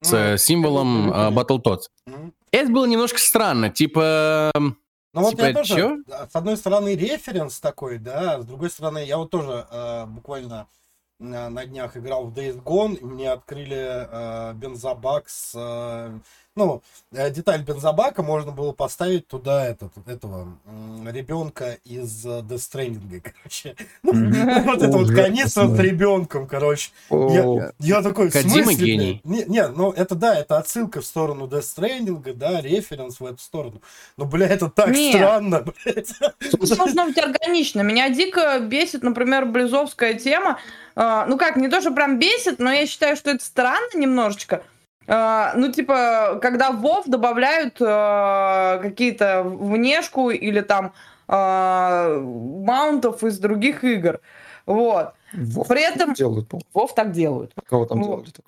с 0.00 0.12
э, 0.12 0.38
символом 0.38 1.10
э, 1.12 1.30
Battletoads. 1.30 1.88
м. 2.06 2.32
Это 2.52 2.70
было 2.70 2.86
немножко 2.86 3.18
странно, 3.18 3.68
типа, 3.68 4.52
Ну 4.54 4.76
вот 5.12 5.30
Типа, 5.30 5.46
я 5.46 5.54
тоже, 5.54 5.74
чё? 5.74 5.96
да, 6.06 6.28
с 6.30 6.36
одной 6.36 6.56
стороны, 6.56 6.94
референс 6.94 7.58
такой, 7.58 7.98
да, 7.98 8.40
с 8.40 8.44
другой 8.44 8.70
стороны, 8.70 9.04
я 9.04 9.16
вот 9.18 9.30
тоже 9.30 9.66
э, 9.68 10.06
буквально 10.06 10.68
на, 11.18 11.50
на 11.50 11.66
днях 11.66 11.96
играл 11.96 12.26
в 12.26 12.32
Days 12.32 12.62
Gone, 12.62 12.94
и 12.98 13.04
мне 13.04 13.32
открыли 13.32 14.06
э, 14.08 14.52
бензобак 14.54 15.28
с... 15.28 15.52
э, 15.56 16.20
ну, 16.58 16.82
э, 17.12 17.30
деталь 17.30 17.62
бензобака 17.62 18.22
можно 18.22 18.52
было 18.52 18.72
поставить 18.72 19.28
туда 19.28 19.64
этот, 19.66 19.92
этого 20.06 20.48
ребенка 21.06 21.78
из 21.84 22.26
э, 22.26 22.40
Death 22.40 22.56
Stranding, 22.56 23.22
короче. 23.32 23.76
Ну, 24.02 24.12
Мгм. 24.12 24.64
вот 24.64 24.82
это 24.82 24.98
вот 24.98 25.10
канистра 25.10 25.68
с 25.68 25.78
ребенком, 25.78 26.46
короче. 26.46 26.90
О, 27.08 27.70
Я, 27.78 28.02
такой, 28.02 28.28
в 28.28 28.34
смысле? 28.34 29.20
Не, 29.24 29.44
не, 29.44 29.68
ну 29.68 29.92
это 29.92 30.14
да, 30.14 30.36
это 30.36 30.58
отсылка 30.58 31.00
в 31.00 31.06
сторону 31.06 31.46
Death 31.46 31.60
Stranding, 31.76 32.34
да, 32.34 32.60
референс 32.60 33.20
в 33.20 33.24
эту 33.24 33.38
сторону. 33.38 33.80
Но, 34.16 34.24
бля, 34.24 34.48
это 34.48 34.68
так 34.68 34.94
странно, 34.94 35.64
блядь. 35.84 36.12
Должно 36.52 37.06
быть 37.06 37.18
органично. 37.18 37.82
Меня 37.82 38.10
дико 38.10 38.58
бесит, 38.58 39.02
например, 39.02 39.46
близовская 39.46 40.14
тема. 40.14 40.58
А, 40.96 41.26
ну 41.26 41.38
как, 41.38 41.54
не 41.56 41.68
то, 41.68 41.80
что 41.80 41.92
прям 41.92 42.18
бесит, 42.18 42.58
но 42.58 42.72
я 42.72 42.84
считаю, 42.86 43.16
что 43.16 43.30
это 43.30 43.44
странно 43.44 43.96
немножечко. 43.96 44.64
А, 45.10 45.54
ну, 45.56 45.72
типа, 45.72 46.38
когда 46.42 46.70
в 46.70 46.84
WoW 46.84 47.04
добавляют 47.06 47.78
а, 47.80 48.78
какие-то 48.78 49.42
внешку 49.42 50.28
или 50.30 50.60
там 50.60 50.92
а, 51.26 52.18
маунтов 52.20 53.24
из 53.24 53.38
других 53.38 53.84
игр. 53.84 54.20
Вот. 54.66 55.14
Вов 55.32 55.66
При 55.66 55.82
этом 55.82 56.12
делают. 56.12 56.52
WoW 56.74 56.88
так 56.94 57.12
делают. 57.12 57.52
Кого 57.66 57.86
там 57.86 58.02
Вот. 58.02 58.06
делали 58.06 58.30
так? 58.30 58.44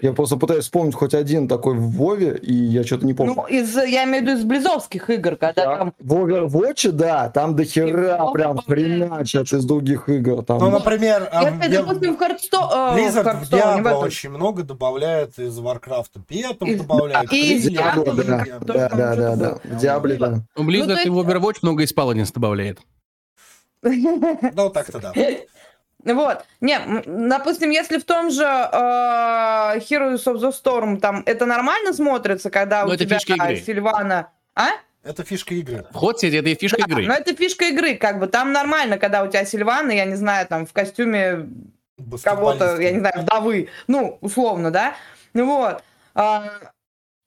Я 0.00 0.12
просто 0.12 0.36
пытаюсь 0.36 0.62
вспомнить 0.62 0.94
хоть 0.94 1.12
один 1.12 1.48
такой 1.48 1.74
в 1.74 1.90
Вове, 1.96 2.38
и 2.40 2.54
я 2.54 2.84
что-то 2.84 3.04
не 3.04 3.14
помню. 3.14 3.34
Ну, 3.34 3.46
из, 3.46 3.74
я 3.74 4.04
имею 4.04 4.22
в 4.24 4.28
виду 4.28 4.38
из 4.38 4.44
близовских 4.44 5.10
игр, 5.10 5.34
когда 5.34 5.64
Да. 5.64 5.76
там... 5.78 5.94
В 5.98 6.12
Overwatch, 6.14 6.92
да, 6.92 7.28
там 7.30 7.56
до 7.56 7.64
хера 7.64 8.16
Вов 8.18 8.32
прям 8.32 8.56
добавляет. 8.56 9.00
хреначат 9.10 9.52
из 9.52 9.64
других 9.64 10.08
игр. 10.08 10.44
Там... 10.44 10.58
Ну, 10.58 10.70
например, 10.70 11.28
а, 11.32 11.50
Если, 11.50 11.72
я- 11.74 11.82
допустим, 11.82 12.14
в 12.14 12.18
Хардсто... 12.18 12.56
э, 12.56 12.60
в 12.60 12.96
Blizzard 12.96 13.44
в 13.44 13.50
Diablo 13.52 13.80
этом. 13.80 13.98
очень 13.98 14.30
много 14.30 14.62
добавляет 14.62 15.36
из 15.36 15.58
Warcraft. 15.58 16.22
Петом 16.28 16.68
Из- 16.68 16.78
добавляют. 16.80 17.32
и 17.32 17.54
из 17.56 17.66
Diablo, 17.68 18.14
да, 18.14 18.44
да, 18.60 18.88
да, 18.90 19.16
да, 19.16 19.36
да. 19.36 19.58
В 19.64 19.78
Диабле, 19.80 20.14
да. 20.14 20.42
У 20.56 20.62
Blizzard 20.62 20.90
есть- 20.90 21.06
и 21.06 21.10
в 21.10 21.18
Overwatch 21.18 21.56
много 21.62 21.82
из 21.82 21.92
Paladins 21.92 22.32
добавляет. 22.32 22.78
Ну, 23.82 24.70
так-то 24.70 25.00
да. 25.00 25.12
Вот. 26.04 26.44
Не, 26.60 26.78
допустим, 27.06 27.70
если 27.70 27.98
в 27.98 28.04
том 28.04 28.30
же 28.30 28.44
э, 28.44 28.46
Heroes 29.78 30.24
of 30.24 30.36
the 30.40 30.52
Storm 30.52 31.00
там 31.00 31.22
это 31.26 31.44
нормально 31.44 31.92
смотрится, 31.92 32.50
когда 32.50 32.84
Ну, 32.84 32.90
у 32.90 32.94
это 32.94 33.04
тебя 33.04 33.18
фишка 33.18 33.34
игры. 33.34 33.56
Сильвана... 33.56 34.30
А? 34.54 34.68
Это 35.04 35.24
фишка 35.24 35.54
игры. 35.54 35.86
Вход 35.92 36.18
сети 36.20 36.36
это 36.36 36.48
и 36.48 36.54
фишка 36.54 36.78
Да, 36.78 36.84
игры. 36.92 37.06
но 37.06 37.14
это 37.14 37.34
фишка 37.34 37.66
игры, 37.66 37.94
как 37.96 38.18
бы. 38.18 38.26
Там 38.26 38.52
нормально, 38.52 38.98
когда 38.98 39.22
у 39.22 39.28
тебя 39.28 39.44
Сильвана, 39.44 39.90
я 39.92 40.04
не 40.04 40.16
знаю, 40.16 40.46
там 40.46 40.66
в 40.66 40.72
костюме 40.72 41.48
кого-то, 42.22 42.80
я 42.80 42.92
не 42.92 43.00
знаю, 43.00 43.14
вдовы, 43.22 43.68
ну, 43.86 44.18
условно, 44.20 44.70
да? 44.70 44.94
Ну 45.34 45.46
вот. 45.46 45.82
А, 46.14 46.44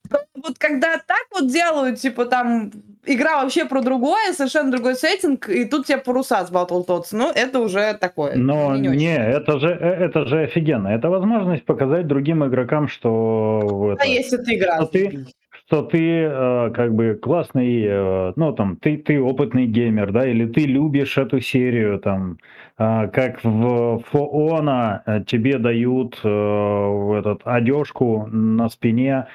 но 0.09 0.19
вот 0.35 0.57
когда 0.57 0.97
так 0.97 1.25
вот 1.31 1.47
делают, 1.51 1.99
типа 1.99 2.25
там 2.25 2.71
игра 3.05 3.41
вообще 3.41 3.65
про 3.65 3.81
другое, 3.81 4.33
совершенно 4.33 4.71
другой 4.71 4.95
сеттинг, 4.95 5.49
и 5.49 5.65
тут 5.65 5.85
тебе 5.87 5.97
паруса 5.97 6.45
с 6.45 6.51
Battletoads, 6.51 7.07
ну, 7.11 7.31
это 7.33 7.59
уже 7.59 7.93
такое. 7.99 8.35
Но 8.35 8.75
не 8.75 8.89
не, 8.89 9.17
это 9.17 9.59
же, 9.59 9.67
э, 9.69 10.05
это 10.05 10.25
же 10.25 10.41
офигенно. 10.43 10.89
Это 10.89 11.09
возможность 11.09 11.65
показать 11.65 12.07
другим 12.07 12.45
игрокам, 12.45 12.87
что 12.87 13.93
это, 13.93 14.07
есть 14.07 14.33
эта 14.33 14.55
игра. 14.55 14.77
А 14.79 14.85
ты- 14.85 15.25
что 15.67 15.83
ты 15.83 16.23
э, 16.23 16.71
как 16.73 16.93
бы 16.93 17.17
классный, 17.21 17.85
э, 17.87 18.33
ну 18.35 18.51
там 18.51 18.75
ты 18.75 18.97
ты 18.97 19.21
опытный 19.21 19.67
геймер, 19.67 20.11
да, 20.11 20.27
или 20.27 20.45
ты 20.45 20.65
любишь 20.65 21.17
эту 21.17 21.39
серию, 21.39 21.97
там, 21.99 22.37
а, 22.77 23.07
как 23.07 23.41
в 23.43 24.03
Фоона 24.11 25.23
тебе 25.27 25.59
дают 25.59 26.19
э, 26.23 26.27
в 26.27 27.13
этот 27.17 27.41
одежку 27.45 28.27
на 28.31 28.67
спине 28.67 29.27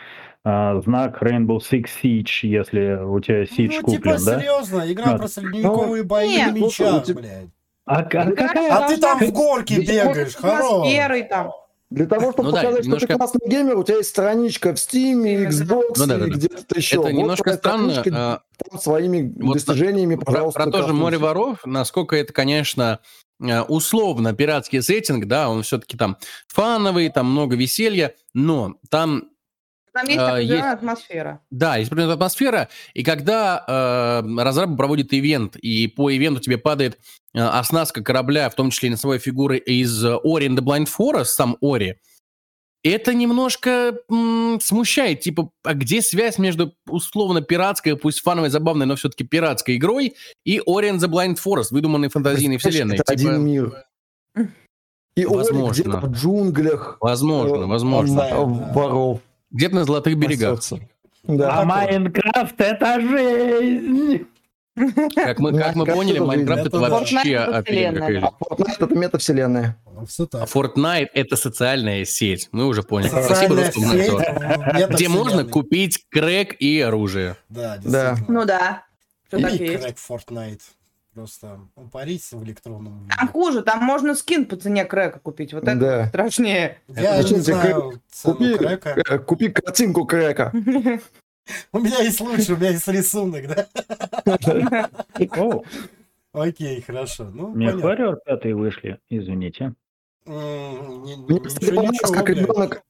а, 0.49 0.81
знак 0.81 1.21
Rainbow 1.23 1.59
Six 1.59 1.87
Siege, 2.03 2.27
если 2.45 3.03
у 3.03 3.19
тебя 3.19 3.43
Siege 3.43 3.81
Ну, 3.83 3.91
типа, 3.91 4.11
куплен, 4.13 4.25
да? 4.25 4.39
серьезно, 4.41 4.93
игра 4.93 5.05
Да. 5.13 5.19
про 5.19 5.27
средневековые 5.29 6.05
бои 6.05 6.29
Нет. 6.29 6.53
на 6.55 6.59
мечах, 6.59 6.93
Ну, 6.93 7.01
типа- 7.01 7.21
блядь. 7.21 7.49
А, 7.85 7.99
а 7.99 8.03
какая 8.05 8.73
А 8.73 8.89
ты 8.89 8.97
там 8.99 9.19
в 9.19 9.33
горке 9.33 9.81
бегаешь, 9.81 10.37
хорош. 10.37 10.61
атмосферой 10.73 11.23
там. 11.25 11.51
Для 11.91 12.07
того, 12.07 12.33
чтобы 12.33 12.51
Ну 12.51 12.51
да, 12.55 12.63
показать, 12.63 12.85
немножко- 12.85 13.07
что 13.07 13.15
ты 13.15 13.19
классный 13.19 13.41
геймер, 13.49 13.77
у 13.79 13.85
тебя 13.85 13.97
есть 13.99 14.09
страничка 14.11 14.73
в 14.73 14.77
Steam. 14.77 15.49
Xbox 15.49 15.83
Ну 15.97 16.07
да, 16.07 16.17
да, 16.19 16.27
и 16.27 16.31
да. 16.31 16.37
где-то 16.37 16.77
еще. 16.77 16.97
Это 16.97 17.03
Вот 17.03 17.13
немножко 17.13 17.53
странно. 17.55 18.03
а, 18.13 18.41
там 18.71 18.81
своими 18.81 19.33
Вот 19.41 19.55
достижениями, 19.55 20.15
Про, 20.17 20.25
пожалуйста. 20.27 20.63
про 20.63 20.71
то 20.71 20.83
же 20.87 20.93
море 20.95 21.19
воров, 21.19 21.59
насколько 21.65 22.17
это, 22.17 22.33
конечно, 22.33 22.99
э, 23.41 23.61
условно 23.63 24.33
пиратский 24.33 24.81
сеттинг, 24.83 25.27
да, 25.27 25.49
он 25.49 25.63
все-таки 25.63 25.97
там 25.97 26.17
фановый, 26.49 27.09
там 27.09 27.31
много 27.31 27.55
веселья, 27.55 28.15
но 28.35 28.75
там 28.91 29.29
Там 29.97 30.07
есть 30.09 30.19
А, 30.19 30.33
определенная 30.35 30.65
есть- 30.65 30.75
атмосфера. 30.79 31.41
Да, 31.51 31.77
есть 31.77 31.89
определенная 31.91 32.15
атмосфера, 32.17 32.69
и 32.93 33.03
когда 33.03 33.65
э, 33.67 34.43
разраб 34.43 34.77
проводит 34.77 35.15
ивент, 35.15 35.57
и 35.57 35.87
по 35.87 36.11
ивенту 36.15 36.41
тебе 36.41 36.59
падает 36.59 36.99
э, 37.35 37.41
оснастка 37.41 38.03
корабля, 38.03 38.51
в 38.51 38.55
том 38.55 38.71
числе 38.71 38.89
и 38.89 38.91
носовой 38.91 39.19
фигуры 39.19 39.57
из 39.57 40.05
э, 40.05 40.09
Ori 40.25 40.49
and 40.49 40.57
the 40.57 40.61
Blind 40.63 40.89
Forest, 40.95 41.25
сам 41.27 41.57
Ори, 41.63 41.97
это 42.85 43.15
немножко 43.15 43.97
м, 44.11 44.59
смущает. 44.63 45.21
Типа, 45.21 45.51
а 45.65 45.75
где 45.75 46.03
связь 46.03 46.39
между 46.39 46.73
условно 46.87 47.41
пиратской, 47.41 47.97
пусть 47.97 48.21
фановой, 48.21 48.51
забавной, 48.51 48.87
но 48.87 48.95
все-таки 48.97 49.25
пиратской 49.25 49.77
игрой 49.77 50.15
и 50.45 50.59
Ori 50.59 50.91
and 50.93 50.99
the 50.99 51.09
Blind 51.09 51.39
Forest, 51.45 51.69
выдуманной 51.71 52.11
фантазийной 52.11 52.59
вселенной? 52.59 52.97
Это 52.97 53.17
Типа, 53.17 53.31
один 53.31 53.45
мир. 53.45 53.73
И 55.17 55.25
Ори 55.25 55.35
Возможно. 55.35 55.73
где-то 55.83 55.97
в 55.99 56.11
джунглях 56.13 56.99
Возможно, 57.01 57.63
э, 57.63 57.67
возможно. 57.67 58.23
Воров. 58.75 59.21
Где-то 59.57 59.75
на 59.75 59.85
золотых 59.85 60.17
берегах. 60.17 60.57
пасется. 60.57 60.89
А 61.29 61.33
Да. 61.37 61.65
Майнкрафт 61.65 62.61
это 62.61 63.01
жизнь! 63.01 64.27
Как 65.15 65.39
мы, 65.39 65.59
как 65.59 65.75
мы 65.75 65.87
поняли. 65.87 66.19
Майнкрафт 66.19 66.67
это 66.67 66.77
Это 66.77 66.81
да. 66.81 66.89
вообще 66.91 67.39
офигенно. 67.39 68.29
А 68.29 68.55
Fortnite 68.55 68.85
это 68.85 68.95
метавселенная. 68.95 69.77
Ну, 69.87 70.05
Все 70.05 70.25
А 70.25 70.27
так. 70.27 70.49
Fortnite 70.49 71.09
это 71.15 71.37
социальная 71.37 72.05
сеть. 72.05 72.49
Мы 72.53 72.67
уже 72.67 72.83
поняли. 72.83 73.09
Спасибо, 73.09 73.33
Социальная 73.33 73.67
Роскомнадзор. 73.67 74.21
сеть, 74.21 74.29
метавселенная. 74.29 74.87
Где 74.89 75.09
можно 75.09 75.45
купить 75.45 76.05
крэк 76.11 76.57
и 76.59 76.79
оружие. 76.81 77.37
Да, 77.49 77.79
Да. 77.83 78.17
Ну 78.29 78.45
да. 78.45 78.85
Все 79.29 79.39
И 79.39 79.79
крэк 79.79 79.97
Fortnite. 79.97 80.61
Просто 81.17 81.61
упарись 81.77 82.31
в 82.31 82.45
электронном 82.45 83.09
Там 83.09 83.21
виде. 83.29 83.33
хуже, 83.33 83.63
там 83.63 83.83
можно 83.83 84.15
скин 84.15 84.45
по 84.45 84.55
цене 84.57 84.85
крека 84.85 85.19
купить. 85.19 85.55
Вот 85.55 85.63
это 85.63 85.75
Да. 85.75 86.07
страшнее. 86.09 86.77
Я 86.89 87.23
Зачем 87.23 87.39
не 87.39 87.43
знаю 87.43 88.01
цену 88.11 88.35
Купи, 88.37 88.55
крэка. 88.59 88.91
э, 89.09 89.19
купи 89.21 89.49
картинку 89.49 90.05
крека. 90.05 90.53
У 91.73 91.79
меня 91.79 92.01
есть 92.03 92.21
лучше, 92.21 92.53
у 92.53 92.57
меня 92.59 92.69
есть 92.73 92.87
рисунок, 92.89 93.45
да? 93.49 93.67
О, 95.39 95.63
Окей, 96.35 96.83
хорошо. 96.83 97.31
Ну, 97.33 97.49
мне. 97.49 97.69
Warrior 97.69 98.17
5 98.27 98.53
вышли, 98.53 98.99
извините. 99.09 99.73
Мне, 100.27 101.41
кстати, 101.41 101.71
понравилось, 101.71 102.11
как 102.13 102.29
ребенок 102.29 102.83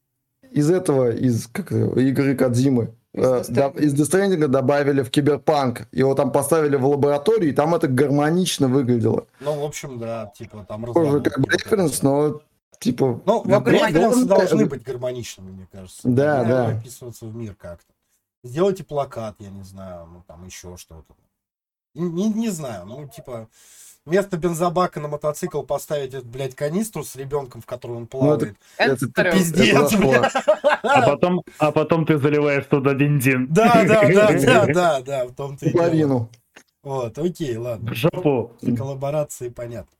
из 0.51 0.69
этого, 0.69 1.13
из 1.13 1.47
как, 1.47 1.71
это, 1.71 2.01
игры 2.01 2.35
Кадзимы, 2.35 2.93
Из 3.17 3.25
э, 3.25 3.53
Stranding. 3.53 3.81
из 3.81 3.95
Death 3.95 4.47
добавили 4.47 5.03
в 5.03 5.11
Киберпанк. 5.11 5.89
Его 5.91 6.15
там 6.15 6.31
поставили 6.31 6.77
в 6.77 6.87
лаборатории, 6.87 7.49
и 7.49 7.53
там 7.53 7.75
это 7.75 7.89
гармонично 7.89 8.69
выглядело. 8.69 9.27
Ну, 9.41 9.59
в 9.61 9.65
общем, 9.65 9.99
да, 9.99 10.33
типа 10.37 10.67
там 10.69 10.85
Тоже 10.93 11.21
как 11.21 11.41
бы 11.41 11.51
референс, 11.51 12.03
но 12.03 12.43
типа... 12.79 13.21
Ну, 13.25 13.45
референсы 13.47 14.27
должны 14.27 14.67
быть 14.67 14.83
гармоничными, 14.83 15.51
мне 15.51 15.69
кажется. 15.73 16.03
Да, 16.05 16.41
Они 16.41 16.49
да. 16.51 16.63
должны 16.65 16.81
вписываться 16.81 17.27
в 17.27 17.35
мир 17.35 17.55
как-то. 17.55 17.93
Сделайте 18.45 18.85
плакат, 18.85 19.37
я 19.39 19.51
не 19.51 19.63
знаю, 19.63 20.07
ну 20.07 20.23
там 20.27 20.45
еще 20.45 20.77
что-то. 20.77 21.15
Не- 21.95 22.29
не 22.29 22.51
знаю, 22.51 22.85
ну 22.87 23.09
типа 23.09 23.49
вместо 24.07 24.39
бензобака 24.39 25.01
на 25.01 25.09
мотоцикл 25.09 25.63
поставить, 25.63 26.15
эту, 26.15 26.27
блядь, 26.27 26.55
канистру 26.55 27.05
с 27.05 27.15
ребенком, 27.17 27.61
в 27.61 27.67
которой 27.67 27.99
он 27.99 28.07
плавает. 28.07 28.57
Это 28.79 28.93
Это 28.93 29.07
стрёмно. 29.07 29.33
Пиздец, 29.33 29.93
это 29.93 29.99
блядь. 29.99 30.33
А 30.83 31.03
потом, 31.03 31.43
а 31.59 31.73
потом 31.73 32.07
ты 32.07 32.17
заливаешь 32.17 32.65
туда 32.67 32.95
бензин. 32.95 33.49
Да, 33.49 33.85
да, 33.85 34.09
да, 34.09 34.33
да, 34.41 34.67
да, 34.67 35.01
да, 35.01 35.27
в 35.27 35.35
том-то 35.35 35.67
и 35.67 35.91
дело. 35.91 36.31
Вот, 36.83 37.19
окей, 37.19 37.57
ладно. 37.57 37.93
Жопу. 37.95 38.53
коллаборации 38.77 39.49
понятно. 39.49 39.96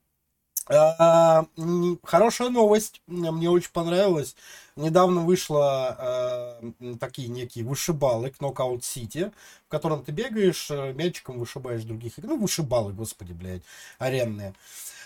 А, 0.69 1.47
Хорошая 2.03 2.51
новость, 2.51 3.01
мне 3.07 3.49
очень 3.51 3.71
понравилось. 3.73 4.35
Недавно 4.75 5.23
вышло 5.23 6.61
э, 6.61 6.95
такие 7.01 7.29
некие 7.29 7.65
вышибалы, 7.65 8.33
Knockout 8.41 8.81
City, 8.81 9.33
в 9.67 9.71
котором 9.71 10.05
ты 10.05 10.13
бегаешь, 10.13 10.71
э, 10.71 10.93
мячиком 10.93 11.39
вышибаешь 11.39 11.85
других. 11.85 12.15
Ну, 12.19 12.37
вышибалы, 12.39 12.93
господи, 12.93 13.33
блядь, 13.33 13.63
аренные. 13.99 14.55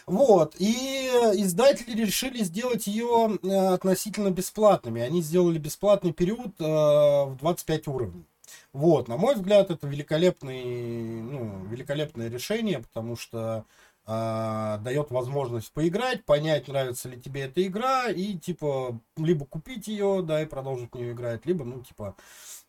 Вот, 0.07 0.57
и 0.59 1.07
издатели 1.35 2.05
решили 2.05 2.43
сделать 2.43 2.87
ее 2.89 3.39
э, 3.43 3.75
относительно 3.75 4.31
бесплатными. 4.31 5.03
Они 5.03 5.23
сделали 5.23 5.59
бесплатный 5.59 6.13
период 6.13 6.53
э, 6.59 6.65
в 6.65 7.37
25 7.39 7.87
уровней. 7.89 8.25
Вот, 8.73 9.09
на 9.09 9.17
мой 9.17 9.35
взгляд, 9.37 9.71
это 9.71 9.87
великолепный, 9.87 11.23
ну, 11.23 11.65
великолепное 11.67 12.29
решение, 12.29 12.81
потому 12.81 13.17
что 13.17 13.65
а, 14.13 14.79
дает 14.79 15.13
возможность 15.13 15.73
поиграть, 15.73 16.25
понять, 16.25 16.67
нравится 16.67 17.09
ли 17.09 17.17
тебе 17.17 17.43
эта 17.43 17.65
игра, 17.65 18.09
и 18.09 18.35
типа 18.35 18.99
либо 19.17 19.47
купить 19.47 19.87
ее, 19.87 20.23
да, 20.25 20.43
и 20.43 20.47
продолжить 20.47 20.91
в 20.91 20.97
нее 20.97 21.13
играть, 21.13 21.47
либо, 21.47 21.65
ну, 21.65 21.81
типа, 21.81 22.17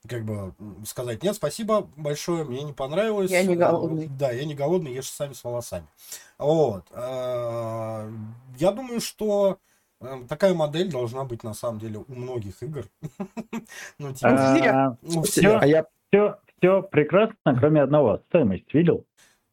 как 0.07 0.23
бы 0.23 0.53
сказать, 0.85 1.23
нет, 1.23 1.35
спасибо 1.35 1.89
большое, 1.97 2.43
мне 2.43 2.61
не 2.61 2.73
понравилось. 2.73 3.31
Я 3.31 3.41
не 3.41 3.55
э, 3.55 3.57
голодный. 3.57 4.07
Да, 4.07 4.29
я 4.31 4.45
не 4.45 4.53
голодный, 4.53 4.93
ешь 4.93 5.09
сами 5.09 5.33
с 5.33 5.43
волосами. 5.43 5.87
Вот. 6.37 6.85
а, 6.91 8.07
Я 8.59 8.71
думаю, 8.71 9.01
что 9.01 9.57
э, 9.99 10.23
такая 10.29 10.53
модель 10.53 10.91
должна 10.91 11.23
быть 11.23 11.43
на 11.43 11.55
самом 11.55 11.79
деле 11.79 12.05
у 12.07 12.13
многих 12.13 12.61
игр. 12.61 12.85
Ну, 13.97 14.13
типа, 14.13 14.29
А, 14.29 14.97
все, 15.23 16.37
все 16.59 16.83
прекрасно, 16.83 17.57
кроме 17.57 17.81
одного. 17.81 18.21
Стоимость 18.29 18.71
видел? 18.75 19.07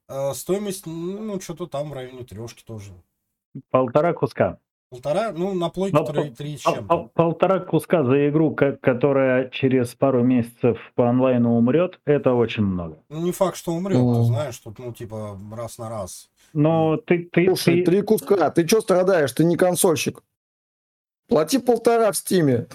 Э, 0.08 0.32
Стоимость, 0.34 0.86
ну, 0.86 1.40
что-то 1.40 1.66
там 1.66 1.90
в 1.90 1.92
районе 1.92 2.24
трешки 2.24 2.62
тоже. 2.64 2.92
Полтора 3.70 4.12
куска. 4.14 4.58
Полтора, 4.90 5.32
ну, 5.32 5.52
на 5.52 5.68
плойке 5.68 5.98
Ну, 5.98 6.04
три, 6.06 6.30
три 6.30 6.56
с 6.56 6.60
чем-то. 6.62 6.82
пол- 6.82 7.08
Полтора 7.12 7.58
куска 7.60 8.04
за 8.04 8.30
игру, 8.30 8.54
ко- 8.54 8.72
которая 8.80 9.50
через 9.50 9.94
пару 9.94 10.22
месяцев 10.24 10.78
по 10.94 11.10
онлайну 11.10 11.56
умрет, 11.58 12.00
это 12.06 12.32
очень 12.32 12.62
много. 12.62 12.98
Ну, 13.10 13.20
не 13.20 13.32
факт, 13.32 13.56
что 13.58 13.72
умрет, 13.72 13.98
Ну. 13.98 14.14
ты 14.14 14.22
знаешь, 14.24 14.56
тут, 14.58 14.78
ну, 14.78 14.94
типа, 14.94 15.38
раз 15.52 15.76
на 15.76 15.90
раз. 15.90 16.30
Но 16.54 16.96
ты, 16.96 17.28
ты, 17.30 17.44
Слушай, 17.48 17.80
ты- 17.80 17.84
три 17.84 18.00
куска. 18.02 18.50
Ты 18.50 18.66
что 18.66 18.80
страдаешь? 18.80 19.32
Ты 19.32 19.44
не 19.44 19.56
консольщик. 19.56 20.22
Плати 21.28 21.58
полтора 21.58 22.10
в 22.10 22.16
Steam'е. 22.16 22.66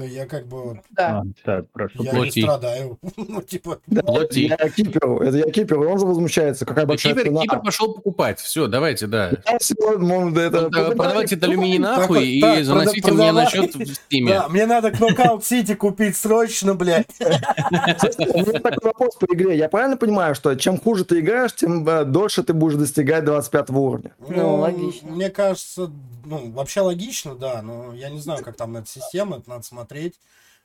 Да 0.00 0.06
я 0.06 0.24
как 0.26 0.46
бы, 0.46 0.80
Да. 0.92 1.20
А, 1.20 1.22
так, 1.44 1.70
прошу. 1.72 2.02
я 2.02 2.10
Плати. 2.12 2.40
не 2.40 2.46
страдаю. 2.46 2.98
Ну, 3.16 3.42
типа, 3.42 3.78
Да, 3.86 4.02
Плати. 4.02 4.46
Я 4.46 4.56
keeper. 4.70 5.22
Это 5.22 5.36
я 5.36 5.50
keeper. 5.50 5.78
Он 5.80 5.98
же 5.98 6.06
возмущается. 6.06 6.64
Какая 6.64 6.86
большая 6.86 7.12
Keeper, 7.12 7.26
цена. 7.28 7.40
Keeper 7.42 7.60
пошел 7.60 7.92
покупать. 7.92 8.40
Все, 8.40 8.66
давайте, 8.66 9.06
да. 9.06 9.32
Я 9.46 9.58
всего, 9.58 9.98
ну, 9.98 10.30
да, 10.30 10.42
это- 10.44 10.62
Ну, 10.62 10.70
Продавайте 10.70 11.36
это 11.36 11.46
алюминий 11.46 11.78
нахуй 11.78 12.16
Так, 12.18 12.24
и 12.26 12.40
так, 12.40 12.64
заносите 12.64 13.00
прода- 13.08 13.14
мне 13.14 13.32
на 13.32 13.44
продавай. 13.44 13.68
счет 13.72 13.74
в 13.74 13.94
Steam'е. 13.94 14.28
да, 14.34 14.48
мне 14.48 14.66
надо 14.66 14.88
Knockout 14.88 15.40
City 15.40 15.74
купить 15.74 16.16
срочно, 16.16 16.74
блядь. 16.74 17.06
У 17.20 17.24
меня 17.24 18.60
такой 18.60 18.78
вопрос 18.92 19.16
по 19.16 19.26
игре. 19.26 19.56
Я 19.56 19.68
правильно 19.68 19.96
понимаю, 19.96 20.34
что 20.34 20.54
чем 20.54 20.78
хуже 20.80 21.04
ты 21.04 21.20
играешь, 21.20 21.54
тем 21.54 21.86
э, 21.88 22.04
дольше 22.04 22.42
ты 22.42 22.52
будешь 22.52 22.76
достигать 22.76 23.24
25 23.24 23.70
уровня? 23.70 24.12
Ну, 24.28 24.56
логично. 24.56 25.10
Мне 25.10 25.30
кажется, 25.30 25.90
ну, 26.24 26.50
вообще 26.52 26.80
логично, 26.80 27.34
да, 27.34 27.62
но 27.62 27.92
я 27.94 28.08
не 28.10 28.20
знаю, 28.20 28.42
как 28.44 28.56
там 28.56 28.76
эта 28.76 28.86
система, 28.88 29.38
это 29.38 29.50
надо 29.50 29.62
смотреть, 29.62 29.89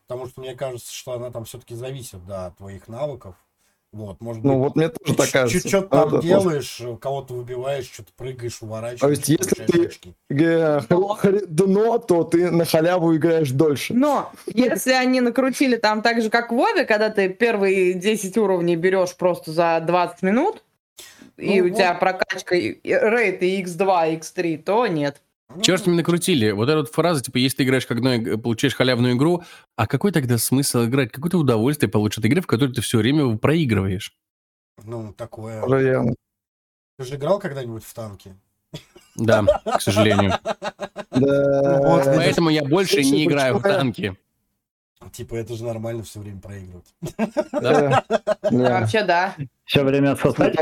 потому 0.08 0.28
что 0.28 0.42
мне 0.42 0.56
кажется, 0.56 0.94
что 0.94 1.14
она 1.14 1.32
там 1.32 1.46
все-таки 1.46 1.76
зависит, 1.76 2.26
да, 2.26 2.48
от 2.48 2.58
твоих 2.58 2.88
навыков. 2.88 3.36
Вот, 3.92 4.20
может 4.20 4.42
быть, 4.44 4.52
Ну, 4.52 4.60
вот 4.60 4.76
мне 4.76 4.90
тоже 4.90 5.16
так 5.16 5.30
кажется. 5.32 5.62
Чуть 5.62 5.70
что 5.70 5.82
там 5.84 6.20
делаешь, 6.20 6.82
кого-то 7.00 7.34
выбиваешь, 7.34 7.86
что-то 7.90 8.12
прыгаешь, 8.18 8.62
уворачиваешься. 8.62 9.06
То 9.08 9.10
есть, 9.10 9.30
если 9.30 9.66
ты- 9.72 9.86
очки. 9.88 10.14
Э, 10.30 10.82
Дно, 11.48 11.98
то 12.00 12.26
ты 12.26 12.52
на 12.52 12.66
халяву 12.66 13.16
играешь 13.16 13.52
дольше. 13.52 13.94
Но 13.94 14.34
если 14.48 14.92
они 14.92 15.22
накрутили 15.22 15.78
там 15.78 16.02
так 16.02 16.22
же, 16.22 16.30
как 16.30 16.52
в 16.52 16.56
Вове, 16.56 16.84
когда 16.84 17.10
ты 17.10 17.30
первые 17.30 17.94
10 17.94 18.38
уровней 18.38 18.76
берешь 18.76 19.16
просто 19.16 19.52
за 19.52 19.80
20 19.80 20.24
минут, 20.24 20.62
и 21.38 21.62
Ну, 21.62 21.68
у 21.68 21.70
тебя 21.70 21.94
прокачка 21.94 22.56
и- 22.56 22.72
и 22.72 22.94
рейд 22.94 23.44
и 23.44 23.62
x2, 23.64 24.20
x3, 24.20 24.58
то 24.62 24.88
нет. 24.88 25.22
Ну, 25.54 25.62
ж 25.64 25.86
мне 25.86 25.98
накрутили? 25.98 26.52
Вот 26.52 26.70
эта 26.70 26.78
вот 26.78 26.90
фраза, 26.90 27.22
типа, 27.22 27.38
если 27.38 27.58
ты 27.58 27.64
играешь, 27.64 27.86
когда 27.86 28.18
получаешь 28.38 28.74
халявную 28.74 29.16
игру, 29.16 29.44
а 29.76 29.88
какой 29.88 30.12
тогда 30.12 30.38
смысл 30.38 30.86
играть? 30.86 31.12
Какое 31.12 31.32
ты 31.32 31.38
удовольствие 31.38 31.90
получишь 31.90 32.18
от 32.20 32.26
игры, 32.26 32.42
в 32.42 32.48
которой 32.48 32.74
ты 32.74 32.82
все 32.82 32.98
время 32.98 33.38
проигрываешь? 33.38 34.14
Ну, 34.84 35.14
такое. 35.14 35.62
Тоже 35.62 35.84
верно. 35.84 36.16
Ты 36.98 37.06
же 37.06 37.16
играл 37.16 37.40
когда-нибудь 37.40 37.84
в 37.84 37.94
танки? 37.94 38.36
Да, 39.16 39.44
к 39.44 39.82
сожалению. 39.82 40.34
Да. 41.12 41.80
Вот, 41.82 42.06
Поэтому 42.06 42.50
я 42.50 42.64
больше 42.64 43.02
не 43.04 43.26
играю 43.26 43.58
в 43.58 43.62
танки. 43.62 44.18
Типа, 45.12 45.36
это 45.36 45.56
же 45.56 45.64
нормально 45.66 46.04
все 46.04 46.20
время 46.20 46.40
проигрывать. 46.42 46.94
Да. 47.52 48.04
Да. 48.10 48.80
Вообще, 48.80 49.04
да. 49.04 49.36
Все 49.66 49.84
время 49.84 50.16
сосать. 50.16 50.56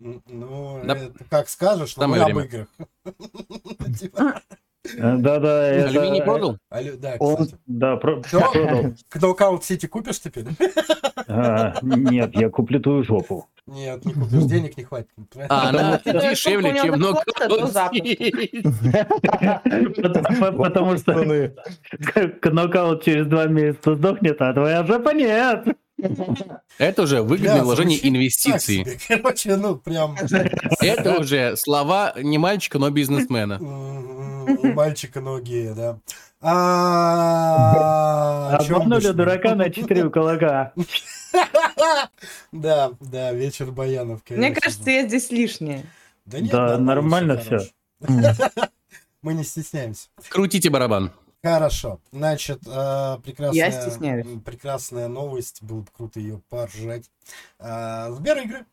М, 0.00 0.22
Ну, 0.26 0.80
Да. 0.84 0.96
как 1.30 1.48
скажешь, 1.48 1.96
но 1.96 2.06
мы 2.08 2.18
об 2.18 2.38
играх. 2.38 2.68
Типа, 3.98 4.40
Э, 4.96 5.16
Да-да, 5.18 5.66
Алюминий 5.66 6.18
это... 6.18 6.24
продал? 6.24 6.58
Да. 6.70 7.18
Да, 7.66 7.96
продал. 7.96 8.22
Knockout 9.12 9.60
City 9.60 9.86
купишь 9.88 10.20
теперь? 10.20 10.46
А, 11.26 11.74
Нет, 11.82 12.34
я 12.34 12.48
куплю 12.48 12.80
твою 12.80 13.02
жопу. 13.02 13.48
Нет, 13.68 14.04
не 14.06 14.14
купишь, 14.14 14.44
денег 14.44 14.76
не 14.76 14.84
хватит. 14.84 15.08
А, 15.48 15.68
она 15.68 16.00
дешевле, 16.04 16.74
чем 16.82 16.94
много. 16.96 17.22
Потому 20.56 20.96
что 20.96 21.52
нокаут 22.50 23.04
через 23.04 23.26
два 23.26 23.46
месяца 23.46 23.94
сдохнет, 23.94 24.40
а 24.40 24.52
твоя 24.54 24.84
жопа 24.84 25.12
нет. 25.12 25.64
Это 26.78 27.02
уже 27.02 27.22
выгодное 27.22 27.62
вложение 27.62 28.08
инвестиций. 28.08 28.86
Короче, 29.06 29.56
ну, 29.56 29.76
прям... 29.76 30.16
Это 30.80 31.18
уже 31.18 31.56
слова 31.56 32.14
не 32.16 32.38
мальчика, 32.38 32.78
но 32.78 32.90
бизнесмена. 32.90 33.58
Мальчика, 34.62 35.20
но 35.20 35.40
гея, 35.40 35.74
да. 35.74 35.98
А, 36.40 36.96
Обманули 38.58 39.08
дурака 39.08 39.56
на 39.56 39.70
четыре 39.70 40.08
кулака. 40.08 40.72
Да, 42.52 42.92
да, 43.00 43.32
вечер 43.32 43.70
Баянов. 43.72 44.20
Мне 44.28 44.54
кажется, 44.54 44.84
же. 44.84 44.90
я 44.90 45.06
здесь 45.06 45.30
лишняя. 45.30 45.84
Да, 46.24 46.40
нет, 46.40 46.50
Да, 46.50 46.78
нормально 46.78 47.38
хорошо. 47.38 47.70
Мы 49.22 49.34
не 49.34 49.44
стесняемся. 49.44 50.08
Крутите 50.28 50.70
барабан. 50.70 51.12
Хорошо. 51.42 52.00
Значит, 52.12 52.60
э, 52.66 53.18
прекрасная, 53.24 53.70
Я 53.70 53.70
стесняюсь. 53.70 54.26
прекрасная 54.44 55.08
новость. 55.08 55.62
Было 55.62 55.80
бы 55.80 55.88
круто 55.96 56.18
ее 56.20 56.40
поржать. 56.48 57.10
Э, 57.58 58.10
Сбер 58.12 58.38
игры. 58.38 58.66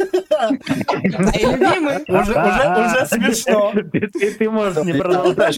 Мои 0.00 1.44
любимые. 1.44 2.00
Уже, 2.08 2.32
уже, 2.32 2.86
уже 2.86 3.06
смешно. 3.06 3.72
Ты, 3.92 4.32
ты- 4.32 4.50
можешь 4.50 4.84
не 4.84 4.92
продолжать. 4.94 5.56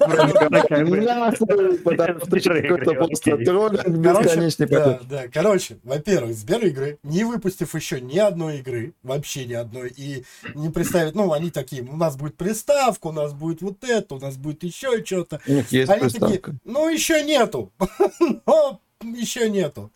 троллинг 3.44 3.88
бесконечный 3.88 4.66
да, 4.66 5.00
да. 5.08 5.22
Короче, 5.32 5.78
во-первых, 5.82 6.34
Сбер 6.34 6.64
игры, 6.66 6.98
не 7.02 7.24
выпустив 7.24 7.74
еще 7.74 8.00
ни 8.00 8.18
одной 8.18 8.58
игры, 8.58 8.94
вообще 9.02 9.44
ни 9.46 9.54
одной, 9.54 9.92
и 9.96 10.24
не 10.54 10.70
представить, 10.70 11.14
ну, 11.14 11.32
они 11.32 11.50
такие, 11.50 11.82
у 11.82 11.96
нас 11.96 12.16
будет 12.16 12.36
приставка, 12.36 13.08
у 13.08 13.12
нас 13.12 13.32
будет 13.32 13.62
вот 13.62 13.84
это, 13.84 14.14
у 14.14 14.18
нас 14.18 14.36
будет 14.36 14.62
еще 14.62 15.04
что-то. 15.04 15.40
У 15.46 15.52
них 15.52 15.70
есть 15.72 15.90
Они 15.90 16.02
такие, 16.02 16.20
приставка. 16.20 16.54
ну, 16.64 16.88
еще 16.88 17.22
нету. 17.24 17.72
Но 18.46 18.80
еще 19.02 19.50
нету. 19.50 19.90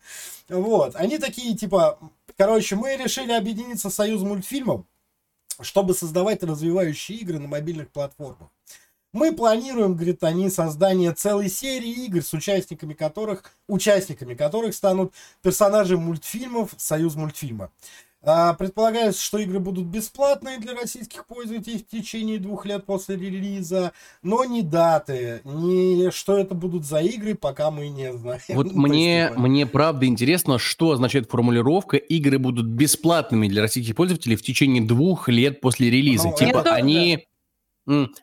Вот. 0.49 0.95
Они 0.97 1.19
такие, 1.19 1.57
типа, 1.57 1.99
короче, 2.37 2.77
мы 2.77 2.97
решили 2.97 3.33
объединиться 3.33 3.91
с 3.91 3.95
Союз 3.95 4.23
мультфильмов, 4.23 4.85
чтобы 5.61 5.95
создавать 5.95 6.43
развивающие 6.43 7.19
игры 7.19 7.39
на 7.39 7.49
мобильных 7.49 7.91
платформах. 7.91 8.49
Мы 9.13 9.35
планируем, 9.35 9.95
говорит 9.95 10.23
они, 10.25 10.51
создание 10.51 11.13
целой 11.13 11.49
серии 11.49 12.05
игр, 12.05 12.23
с 12.23 12.35
участниками 12.35 12.93
которых, 12.93 13.51
участниками 13.67 14.35
которых 14.35 14.75
станут 14.75 15.15
персонажи 15.41 15.97
мультфильмов 15.97 16.75
Союз 16.77 17.15
мультфильма. 17.15 17.71
А, 18.29 18.55
Предполагается, 18.55 19.23
что 19.25 19.39
игры 19.39 19.61
будут 19.61 19.87
бесплатные 19.87 20.59
для 20.59 20.75
российских 20.75 21.27
пользователей 21.27 21.79
в 21.79 21.87
течение 21.87 22.41
двух 22.41 22.67
лет 22.67 22.85
после 22.85 23.15
релиза, 23.15 23.93
но 24.23 24.45
ни 24.45 24.63
даты, 24.63 25.43
ни 25.45 26.11
что 26.11 26.37
это 26.37 26.57
будут 26.57 26.85
за 26.85 26.99
игры, 26.99 27.37
пока 27.37 27.71
мы 27.71 27.89
не 27.89 28.13
знаем. 28.13 28.41
Вот 28.49 28.67
Ну, 28.73 28.83
мне, 28.83 29.19
есть, 29.21 29.37
мне 29.37 29.65
правда 29.65 30.07
интересно, 30.07 30.59
что 30.59 30.91
означает 30.91 31.31
формулировка 31.31 31.97
«игры 31.99 32.41
будут 32.41 32.67
бесплатными 32.67 33.47
для 33.47 33.63
российских 33.63 33.95
пользователей 33.95 34.35
в 34.35 34.43
течение 34.43 34.83
двух 34.83 35.29
лет 35.29 35.61
после 35.61 35.89
релиза». 35.89 36.29
Ну, 36.29 36.37
типа 36.37 36.59
это- 36.59 36.75
они, 36.75 37.15
м, 37.15 37.21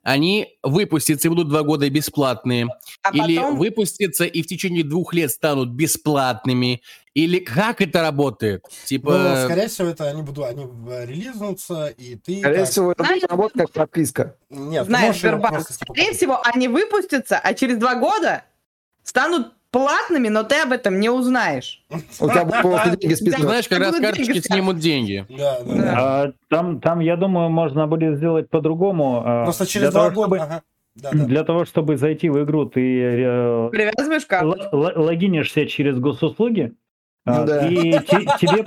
они 0.04 0.58
выпустятся 0.62 1.28
и 1.28 1.30
будут 1.30 1.50
два 1.50 1.64
года 1.64 1.90
бесплатные. 1.90 2.68
А 3.02 3.12
Или 3.12 3.38
потом... 3.38 3.58
выпустятся 3.58 4.26
и 4.26 4.42
в 4.42 4.48
течение 4.48 4.84
двух 4.84 5.14
лет 5.14 5.32
станут 5.32 5.70
бесплатными. 5.70 6.82
Или 7.14 7.40
как 7.40 7.80
это 7.82 8.02
работает? 8.02 8.66
Типа... 8.86 9.18
Ну, 9.18 9.46
скорее 9.46 9.68
всего, 9.68 9.90
это 9.90 10.10
они 10.10 10.24
будут, 10.24 10.46
они 10.46 10.66
э, 10.90 11.06
релизнутся, 11.06 11.88
и 11.88 12.16
ты... 12.16 12.40
Скорее 12.40 12.60
как- 12.60 12.70
всего, 12.70 12.92
это 12.92 13.04
Знаешь, 13.04 13.22
будет 13.22 13.32
работать 13.32 13.58
как 13.58 13.72
подписка. 13.72 14.38
Нет, 14.50 14.86
Знаешь, 14.86 15.20
Сбербанк, 15.20 15.54
просто, 15.54 15.74
типа, 15.74 15.94
скорее 15.94 16.14
всего, 16.14 16.42
они 16.44 16.68
выпустятся, 16.68 17.38
а 17.38 17.54
через 17.54 17.78
два 17.78 17.96
года 17.96 18.46
станут 19.04 19.54
платными, 19.74 20.30
но 20.30 20.44
ты 20.44 20.56
об 20.62 20.72
этом 20.72 21.00
не 21.02 21.10
узнаешь. 21.10 21.82
У 22.22 22.30
тебя 22.30 22.46
будут 22.46 22.62
просто 22.62 22.90
деньги 22.92 23.16
Ты 23.16 23.16
списаны. 23.18 23.44
знаешь, 23.44 23.68
раз 23.70 23.88
Будут 23.96 24.02
карточки 24.06 24.40
снимут 24.40 24.78
деньги. 24.78 25.26
Да, 25.30 25.60
да, 25.66 25.74
Да. 25.76 25.82
да. 25.82 25.94
А, 26.24 26.32
Там, 26.50 26.80
там, 26.80 27.00
я 27.02 27.18
думаю, 27.18 27.50
можно 27.50 27.88
будет 27.88 28.16
сделать 28.18 28.50
по-другому. 28.50 29.22
а, 29.26 29.44
Просто 29.44 29.66
через 29.66 29.92
два 29.92 30.10
года... 30.12 30.36
чтобы- 30.36 30.40
Ага. 30.40 30.62
Да, 30.96 31.10
да. 31.12 31.26
Для 31.26 31.44
того, 31.44 31.66
чтобы 31.66 31.98
зайти 31.98 32.30
в 32.30 32.44
игру, 32.44 32.66
ты 32.68 32.80
э, 33.02 33.70
Привязываешь 33.72 34.28
карту. 34.28 34.56
л- 34.72 34.86
л- 34.86 35.04
логинишься 35.04 35.66
через 35.66 35.98
госуслуги, 35.98 36.74
да. 37.26 37.68
И 37.68 37.92
те- 37.92 38.00
тебе, 38.40 38.66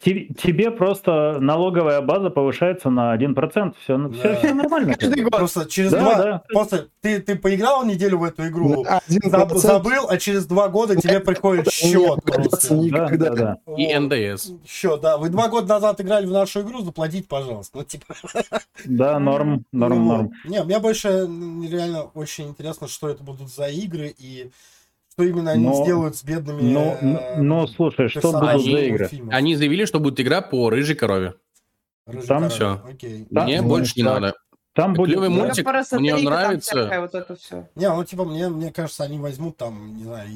те- 0.00 0.34
тебе 0.34 0.70
просто 0.70 1.36
налоговая 1.40 2.00
база 2.00 2.30
повышается 2.30 2.88
на 2.90 3.14
1%. 3.16 3.74
Все, 3.82 3.98
Да. 3.98 4.36
все, 4.36 4.54
нормально. 4.54 4.94
Каждый 4.94 5.22
год. 5.22 5.32
Просто 5.36 5.66
через 5.68 5.90
Да, 5.90 6.00
два... 6.00 6.14
да. 6.16 6.42
Просто 6.48 6.88
ты, 7.02 7.20
ты 7.20 7.36
поиграл 7.36 7.84
неделю 7.84 8.18
в 8.18 8.24
эту 8.24 8.48
игру, 8.48 8.84
заб- 9.08 9.54
забыл, 9.56 10.06
а 10.08 10.16
через 10.16 10.46
два 10.46 10.68
года 10.68 10.96
тебе 10.96 11.20
приходит 11.20 11.70
счет 11.70 12.24
просто. 12.24 12.74
Да, 12.74 12.74
никогда. 12.80 13.30
да, 13.30 13.58
да. 13.66 13.74
И 13.76 13.94
НДС. 13.98 14.50
Счет, 14.66 15.00
да. 15.02 15.18
Вы 15.18 15.28
два 15.28 15.48
года 15.48 15.68
назад 15.68 16.00
играли 16.00 16.24
в 16.26 16.30
нашу 16.32 16.62
игру, 16.62 16.80
заплатите, 16.82 17.26
пожалуйста. 17.28 17.78
Ну, 17.78 17.84
типа... 17.84 18.14
Да, 18.86 19.18
норм, 19.18 19.64
норм, 19.72 19.98
Ну, 19.98 20.04
норм. 20.04 20.30
Не, 20.46 20.62
мне 20.64 20.78
больше 20.78 21.08
реально 21.68 22.04
очень 22.14 22.48
интересно, 22.48 22.88
что 22.88 23.08
это 23.08 23.22
будут 23.22 23.50
за 23.52 23.68
игры 23.68 24.14
и 24.16 24.50
что 25.12 25.24
именно 25.24 25.50
они 25.52 25.64
Но- 25.66 25.84
сделают 25.84 26.16
с 26.16 26.24
бедными... 26.24 26.62
Ну, 26.62 26.80
э, 26.80 27.36
ну, 27.38 27.42
ну, 27.42 27.66
слушай, 27.66 28.08
что 28.08 28.32
будут 28.32 28.62
за 28.62 28.70
игры? 28.70 28.98
мультфильмов. 29.00 29.34
Они 29.34 29.56
заявили, 29.56 29.84
что 29.84 30.00
будет 30.00 30.20
игра 30.20 30.40
по 30.40 30.70
рыжей 30.70 30.94
корове. 30.96 31.34
Рыжий 32.06 32.26
Там 32.28 32.38
король. 32.38 32.50
всё. 32.50 32.80
Окей. 32.88 33.26
Да, 33.30 33.44
Мне 33.44 33.60
ну, 33.62 33.68
больше 33.68 33.92
не 33.96 34.04
так. 34.04 34.20
надо. 34.20 34.34
Там 34.72 34.94
будет... 34.94 35.10
Клевый 35.10 35.28
да. 35.28 35.34
мультик, 35.34 35.64
Просто 35.64 35.98
мне 35.98 36.14
он 36.14 36.22
нравится. 36.22 37.00
вот 37.00 37.14
это 37.14 37.34
все. 37.34 37.68
Не, 37.74 37.88
ну 37.92 38.04
типа 38.04 38.24
мне, 38.24 38.48
мне 38.48 38.72
кажется, 38.72 39.02
они 39.02 39.18
возьмут 39.18 39.56
там, 39.56 39.96
не 39.96 40.04
знаю, 40.04 40.28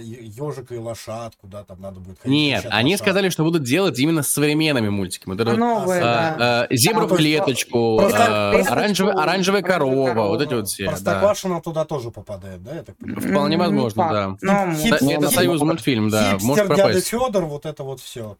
ежика 0.00 0.74
и 0.74 0.78
лошадку, 0.78 1.46
да, 1.46 1.64
там 1.64 1.80
надо 1.80 1.98
будет 1.98 2.18
ходить 2.20 2.36
Нет, 2.36 2.66
они 2.68 2.92
лошадку. 2.92 3.04
сказали, 3.04 3.28
что 3.30 3.42
будут 3.42 3.62
делать 3.62 3.98
именно 3.98 4.22
с 4.22 4.30
современными 4.30 4.90
мультиками. 4.90 5.32
Вот 5.32 5.40
это 5.40 5.50
вот, 5.50 5.58
Новые, 5.58 6.02
а, 6.02 6.04
да. 6.04 6.36
а, 6.38 6.60
А, 6.60 6.64
в 6.64 6.68
то 6.68 6.74
есть 6.74 7.16
клеточку, 7.16 7.96
просто- 7.98 8.26
а, 8.28 8.52
клеточку, 8.52 8.72
оранжевая, 8.74 9.14
оранжевая 9.14 9.62
корова, 9.62 10.08
корова. 10.08 10.28
вот 10.28 10.42
эти 10.42 10.54
вот 10.54 10.68
все. 10.68 10.84
да. 10.84 10.90
Простоквашино 10.90 11.62
туда 11.62 11.84
тоже 11.86 12.10
попадает, 12.10 12.62
да, 12.62 12.74
я 12.74 12.82
так 12.82 12.96
понимаю? 12.98 13.28
Вполне 13.30 13.56
возможно, 13.56 14.38
да. 14.42 14.76
Это- 14.84 15.04
Ну, 15.04 15.20
ну, 15.20 15.30
союз 15.30 15.60
ну, 15.60 15.66
мультфильм, 15.66 16.10
да, 16.10 16.32
Хипстер, 16.32 16.46
может 16.46 16.68
дядя 16.68 16.82
пропасть. 16.82 17.08
Федор, 17.08 17.44
вот 17.46 17.64
это 17.64 17.82
вот 17.82 18.00
все. 18.00 18.36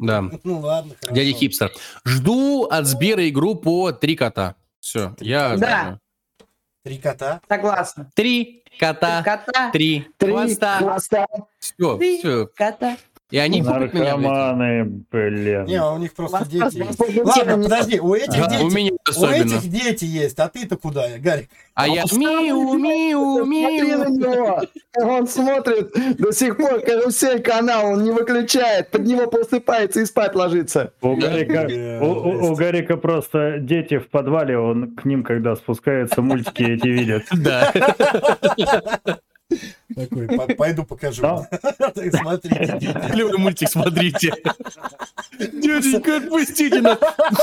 Да. 0.00 0.24
Ну 0.44 0.60
ладно, 0.60 0.94
хорошо. 0.98 1.14
Дядя 1.14 1.36
Хипстер. 1.36 1.72
Жду 2.04 2.64
от 2.64 2.86
Сбера 2.86 3.28
игру 3.28 3.54
по 3.54 3.92
три 3.92 4.16
кота. 4.16 4.56
Все, 4.82 5.14
я 5.20 5.56
Да. 5.56 5.98
Три 6.84 6.98
кота. 6.98 7.40
Согласна. 7.48 8.10
Три 8.16 8.64
кота, 8.80 9.22
Кота. 9.22 9.70
три 9.70 10.08
Три 10.18 10.32
хвоста. 10.32 10.78
хвоста. 10.78 11.26
Все, 11.60 11.96
Три 11.98 12.18
все. 12.18 12.46
кота. 12.56 12.96
И 13.32 13.38
они 13.38 13.62
купят 13.62 13.94
меня. 13.94 14.16
Наркоманы, 14.18 14.84
блин. 15.10 15.64
Не, 15.64 15.82
у 15.82 15.96
них 15.96 16.12
просто 16.12 16.44
дети 16.44 16.76
есть. 16.86 17.00
Ладно, 17.24 17.62
подожди, 17.62 17.98
у 17.98 18.14
этих 18.14 18.46
дети... 18.48 18.62
У 18.62 18.70
меня 18.70 18.92
У 18.92 18.96
особенно. 19.10 19.34
этих 19.56 19.68
дети 19.70 20.04
есть, 20.04 20.38
а 20.38 20.48
ты-то 20.50 20.76
куда, 20.76 21.06
Гарик? 21.18 21.48
А 21.74 21.88
я 21.88 22.04
миу, 22.12 22.74
миу, 22.74 23.36
Смотри 23.46 23.92
на 23.94 24.04
миу. 24.08 24.18
него. 24.18 24.60
Он 24.96 25.26
смотрит 25.26 25.92
до 26.18 26.30
сих 26.32 26.58
пор 26.58 26.80
карусель 26.80 27.40
канал, 27.40 27.92
он 27.94 28.04
не 28.04 28.10
выключает, 28.10 28.90
под 28.90 29.06
него 29.06 29.26
просыпается 29.26 30.00
и 30.00 30.04
спать 30.04 30.34
ложится. 30.34 30.92
У 31.00 31.16
Гарика, 31.16 31.66
у, 32.02 32.06
у- 32.06 32.50
у 32.52 32.54
Гарика 32.54 32.98
просто 32.98 33.56
дети 33.58 33.96
в 33.96 34.08
подвале, 34.10 34.58
он 34.58 34.94
к 34.94 35.06
ним, 35.06 35.22
когда 35.24 35.56
спускается, 35.56 36.20
мультики 36.20 36.64
эти 36.64 36.86
видят. 36.86 37.22
Да. 37.32 37.72
Такой, 39.96 40.26
«По- 40.36 40.54
пойду 40.54 40.84
покажу. 40.84 41.22
Смотрите. 42.12 42.78
Клевый 43.12 43.38
мультик, 43.38 43.68
смотрите. 43.68 44.32
Дяденька, 45.38 46.16
отпустите 46.18 46.80
нас. 46.80 46.98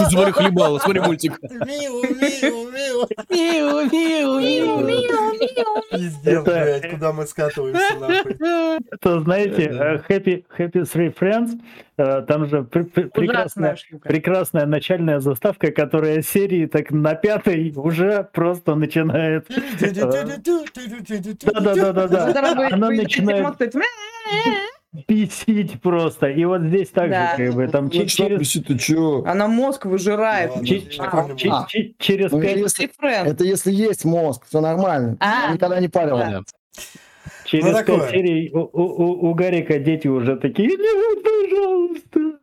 Смотри, 0.10 0.32
хлебало, 0.32 0.80
смотри 0.80 1.02
мультик. 1.02 1.38
Миу, 1.42 2.02
миу, 2.04 2.72
миу. 2.72 3.08
Миу, 3.30 4.40
миу, 4.40 4.80
миу. 4.86 5.84
Пиздец, 5.92 6.44
блядь, 6.44 6.90
куда 6.92 7.12
мы 7.14 7.26
скатываемся, 7.28 7.96
нахуй. 8.00 8.38
Это, 8.92 9.20
знаете, 9.22 9.64
э, 9.64 9.98
Happy, 10.08 10.44
Happy 10.58 10.84
Three 10.84 11.14
Friends, 11.18 11.60
э, 11.98 12.22
там 12.28 12.48
же 12.48 12.64
пр- 12.64 12.86
пр- 12.86 13.10
Ужасная 13.16 13.76
прекрасная, 13.76 13.78
прекрасная 14.04 14.66
начальная 14.66 15.20
заставка, 15.20 15.72
которая 15.72 16.22
серии 16.22 16.66
так 16.68 16.92
на 16.92 17.16
пятой 17.16 17.74
уже 17.76 18.28
просто 18.34 18.76
начинает... 18.76 19.48
Да-да-да-да-да. 21.54 22.32
Которая 22.42 22.56
будет- 22.70 22.74
Она 22.74 22.90
начинает 22.90 23.56
бесить 25.08 25.82
просто. 25.82 26.28
И 26.30 26.44
вот 26.46 26.62
здесь 26.64 26.90
так 26.90 27.10
Да. 27.10 27.36
же, 27.38 27.46
как 27.48 27.56
бы, 27.56 27.68
там 27.68 27.90
че- 27.90 28.08
через... 28.08 28.52
ты 28.54 28.78
чё? 28.78 29.24
Она 29.26 29.48
мозг 29.48 29.86
выжирает. 29.86 30.52
Ладно, 30.52 30.68
че- 30.68 30.82
какой-нибудь. 30.98 31.40
че- 31.40 31.50
А. 31.52 31.66
че- 31.68 31.94
Через 32.00 32.32
Ну, 32.32 32.42
пять 32.42 32.58
если- 32.58 32.88
Ты 32.88 32.94
френд. 32.98 33.28
Это 33.30 33.44
если 33.44 33.72
есть 33.72 34.04
мозг, 34.06 34.46
все 34.48 34.62
нормально. 34.62 35.18
А. 35.20 35.54
Никогда 35.54 35.80
не 35.80 35.88
парил. 35.90 36.18
Да. 36.18 36.42
Через 37.46 37.66
Ну, 37.66 37.72
пять 37.74 37.86
такое. 37.86 38.10
серий 38.10 38.52
у, 38.54 38.60
у- 38.60 38.70
у- 38.74 39.30
у 39.30 39.34
Гарика 39.34 39.80
дети 39.80 40.08
уже 40.08 40.36
такие, 40.38 40.70
нет, 40.70 41.24
пожалуйста. 41.24 42.40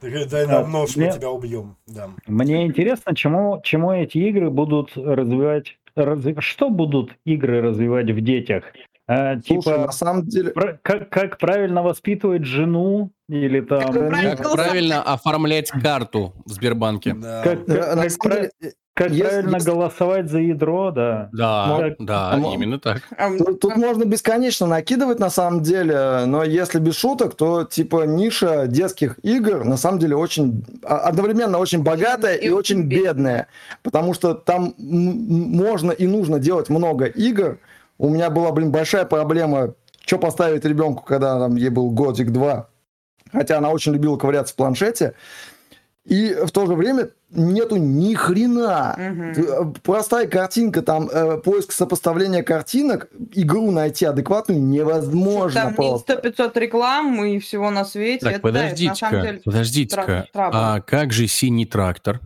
Ты 0.00 0.24
дай 0.30 0.46
Да, 0.46 0.62
нам 0.62 0.72
нож, 0.72 0.96
мы 0.96 1.04
мне- 1.04 1.12
тебя 1.12 1.30
убьем. 1.30 1.76
Да. 1.86 2.08
Мне 2.26 2.64
интересно, 2.66 3.14
чему, 3.14 3.60
чему 3.62 3.92
эти 3.92 4.16
игры 4.18 4.50
будут 4.50 4.92
развивать, 4.96 5.76
разви- 5.94 6.40
что 6.40 6.70
будут 6.70 7.12
игры 7.26 7.60
развивать 7.60 8.10
в 8.10 8.20
детях? 8.22 8.64
А, 9.12 9.34
Слушай, 9.44 9.62
типа, 9.62 9.78
на 9.86 9.90
самом 9.92 10.24
деле, 10.26 10.50
про- 10.52 10.78
как, 10.82 11.10
как 11.10 11.38
правильно 11.38 11.82
воспитывать 11.82 12.44
жену 12.44 13.10
или 13.28 13.60
там... 13.60 13.80
Как 13.92 14.08
правильно 14.08 14.36
Как 14.36 14.52
правильно 14.52 15.02
оформлять 15.02 15.68
карту 15.70 16.32
в 16.46 16.50
Сбербанке? 16.52 17.14
Да. 17.14 17.42
Как, 17.42 17.68
э, 17.68 17.74
как- 17.74 17.96
на 17.96 18.02
как 18.02 18.32
деле, 18.36 18.50
э, 18.62 18.70
как 18.94 19.10
если- 19.10 19.22
правильно 19.24 19.56
если- 19.56 19.68
голосовать 19.70 20.30
за 20.30 20.38
ядро, 20.38 20.92
да. 20.92 21.28
Да, 21.32 21.76
Так. 21.80 21.94
да, 21.98 22.30
А, 22.34 22.38
именно 22.38 22.78
так. 22.78 23.02
Тут, 23.38 23.58
тут 23.58 23.76
можно 23.76 24.04
бесконечно 24.04 24.68
накидывать 24.68 25.18
на 25.18 25.30
самом 25.30 25.62
деле, 25.62 26.26
но 26.26 26.44
если 26.44 26.78
без 26.78 26.96
шуток, 26.96 27.34
то 27.34 27.64
типа 27.64 28.04
ниша 28.06 28.68
детских 28.68 29.18
игр 29.24 29.64
на 29.64 29.76
самом 29.76 29.98
деле 29.98 30.14
очень 30.14 30.64
а- 30.84 30.98
одновременно 30.98 31.58
очень 31.58 31.82
богатая 31.82 32.36
и, 32.36 32.46
и 32.46 32.50
очень 32.50 32.82
бедная. 32.84 33.48
потому 33.82 34.14
что 34.14 34.34
там 34.34 34.72
можно 34.78 35.90
и 35.90 36.06
нужно 36.06 36.38
делать 36.38 36.68
много 36.68 37.06
игр. 37.06 37.58
У 38.00 38.08
меня 38.08 38.30
была, 38.30 38.50
блин, 38.50 38.72
большая 38.72 39.04
проблема, 39.04 39.74
что 40.06 40.18
поставить 40.18 40.64
ребенку, 40.64 41.04
когда 41.04 41.38
там 41.38 41.56
ей 41.56 41.68
был 41.68 41.90
годик 41.90 42.30
два, 42.30 42.70
хотя 43.30 43.58
она 43.58 43.68
очень 43.68 43.92
любила 43.92 44.16
ковыряться 44.16 44.54
в 44.54 44.56
планшете. 44.56 45.12
И 46.06 46.32
в 46.32 46.50
то 46.50 46.64
же 46.64 46.72
время 46.72 47.10
нету 47.28 47.76
ни 47.76 48.14
хрена. 48.14 48.96
Э, 48.98 49.64
Простая 49.82 50.26
картинка, 50.26 50.80
там 50.80 51.10
э, 51.10 51.36
поиск 51.44 51.72
сопоставления 51.72 52.42
картинок, 52.42 53.10
игру 53.34 53.70
найти 53.70 54.06
адекватную 54.06 54.62
невозможно 54.62 55.60
Там 55.60 55.74
просто. 55.74 56.14
100-500 56.14 56.58
реклам 56.58 57.22
и 57.22 57.38
всего 57.38 57.68
на 57.70 57.84
свете. 57.84 58.24
Так, 58.24 58.32
Это, 58.36 58.40
да, 58.40 58.48
подождите-ка, 58.48 59.10
деле 59.10 59.40
подождите-ка. 59.44 60.26
А 60.32 60.80
как 60.80 61.12
же 61.12 61.26
синий 61.26 61.66
трактор? 61.66 62.20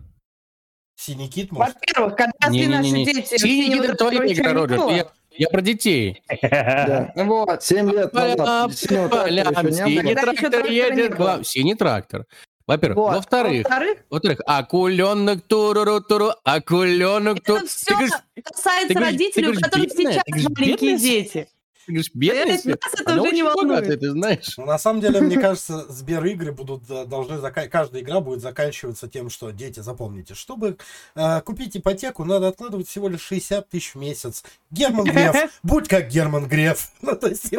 Синий 0.95 1.27
кит, 1.27 1.51
может? 1.51 1.75
Во-первых, 1.75 2.15
когда 2.15 2.49
все 2.49 2.69
наши 2.69 2.89
Не-не-не. 2.91 3.05
дети... 3.05 3.37
Синий 3.37 3.73
кит 3.73 3.83
это 3.83 3.95
твоя 3.95 4.33
игра, 4.33 4.51
не 4.51 4.57
Роджер. 4.57 4.79
Я, 4.87 5.07
я 5.37 5.47
про 5.49 5.61
детей. 5.61 6.21
Да. 6.41 7.11
Вот. 7.15 7.63
Семь 7.63 7.91
лет 7.91 8.13
назад 8.13 8.73
Синий 8.75 10.15
трактор 10.15 10.65
едет. 10.65 11.47
Синий 11.47 11.75
трактор. 11.75 12.25
Во-первых. 12.67 12.97
Вот. 12.97 13.15
Во-вторых, 13.15 13.63
Во-вторых, 13.63 13.97
во-вторых, 14.09 14.39
акуленок 14.47 15.41
туруру 15.47 16.01
туру, 16.01 16.31
акуленок 16.43 17.43
туру. 17.43 17.59
это 17.59 17.67
Ты 17.67 17.69
все 17.69 17.91
говоришь, 17.93 18.11
касается 18.43 18.87
ты 18.87 18.93
говоришь- 18.95 19.11
ты 19.33 19.41
родителей, 19.41 19.47
у 19.49 19.61
которых 19.61 19.91
сейчас 19.91 20.23
маленькие 20.57 20.97
дети. 20.97 21.47
Ты 21.85 21.91
говоришь, 21.93 22.09
Это- 22.09 22.17
бедность? 22.17 22.65
нас 22.65 22.77
это 22.99 23.21
уже 23.21 23.31
не 23.31 23.43
волнует. 23.43 23.99
ты 23.99 24.11
знаешь. 24.11 24.53
Ну, 24.57 24.65
на 24.65 24.77
самом 24.77 25.01
деле, 25.01 25.21
мне 25.21 25.37
кажется, 25.39 25.85
Сбер-игры 25.89 26.51
будут, 26.51 26.83
э, 26.89 27.05
должны, 27.05 27.37
каждая 27.69 28.01
игра 28.01 28.19
будет 28.19 28.41
заканчиваться 28.41 29.07
тем, 29.07 29.29
что, 29.29 29.51
дети, 29.51 29.79
запомните, 29.79 30.33
чтобы 30.33 30.77
э, 31.15 31.41
купить 31.41 31.77
ипотеку, 31.77 32.25
надо 32.25 32.47
откладывать 32.47 32.87
всего 32.87 33.07
лишь 33.07 33.21
60 33.21 33.69
тысяч 33.69 33.95
в 33.95 33.97
месяц. 33.99 34.43
Герман 34.71 35.05
Греф, 35.05 35.35
будь 35.63 35.87
как 35.87 36.09
Герман 36.09 36.47
Греф. 36.47 36.89
Ну, 37.01 37.15
то 37.15 37.27
есть, 37.27 37.51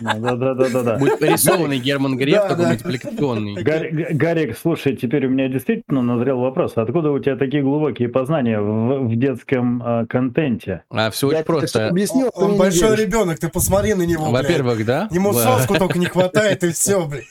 Да-да-да-да. 0.00 0.98
Будет 0.98 1.18
порисованный 1.18 1.78
Герман 1.78 2.16
Греф, 2.16 2.42
Да, 2.42 2.48
такой 2.48 2.64
да. 2.64 2.68
мультипликационный. 2.70 3.62
Гарик, 3.62 4.58
слушай, 4.58 4.96
теперь 4.96 5.26
у 5.26 5.30
меня 5.30 5.48
действительно 5.48 6.02
назрел 6.02 6.40
вопрос. 6.40 6.72
Откуда 6.76 7.10
у 7.10 7.18
тебя 7.18 7.36
такие 7.36 7.62
глубокие 7.62 8.08
познания 8.08 8.60
в, 8.60 9.14
детском 9.16 9.82
э, 9.82 10.06
контенте? 10.06 10.82
А 10.90 11.10
все 11.10 11.28
очень 11.28 11.44
просто. 11.44 11.88
объяснил, 11.88 12.30
Он 12.34 12.56
большой 12.56 12.96
ребенок, 12.96 13.38
ты 13.44 13.50
посмотри 13.50 13.92
на 13.94 14.02
него. 14.02 14.30
Во-первых, 14.30 14.84
да? 14.86 15.08
Ему 15.10 15.32
Во- 15.32 15.42
соску 15.42 15.74
только 15.76 15.98
не 15.98 16.06
хватает, 16.06 16.64
и 16.64 16.72
все, 16.72 17.04
блядь. 17.04 17.24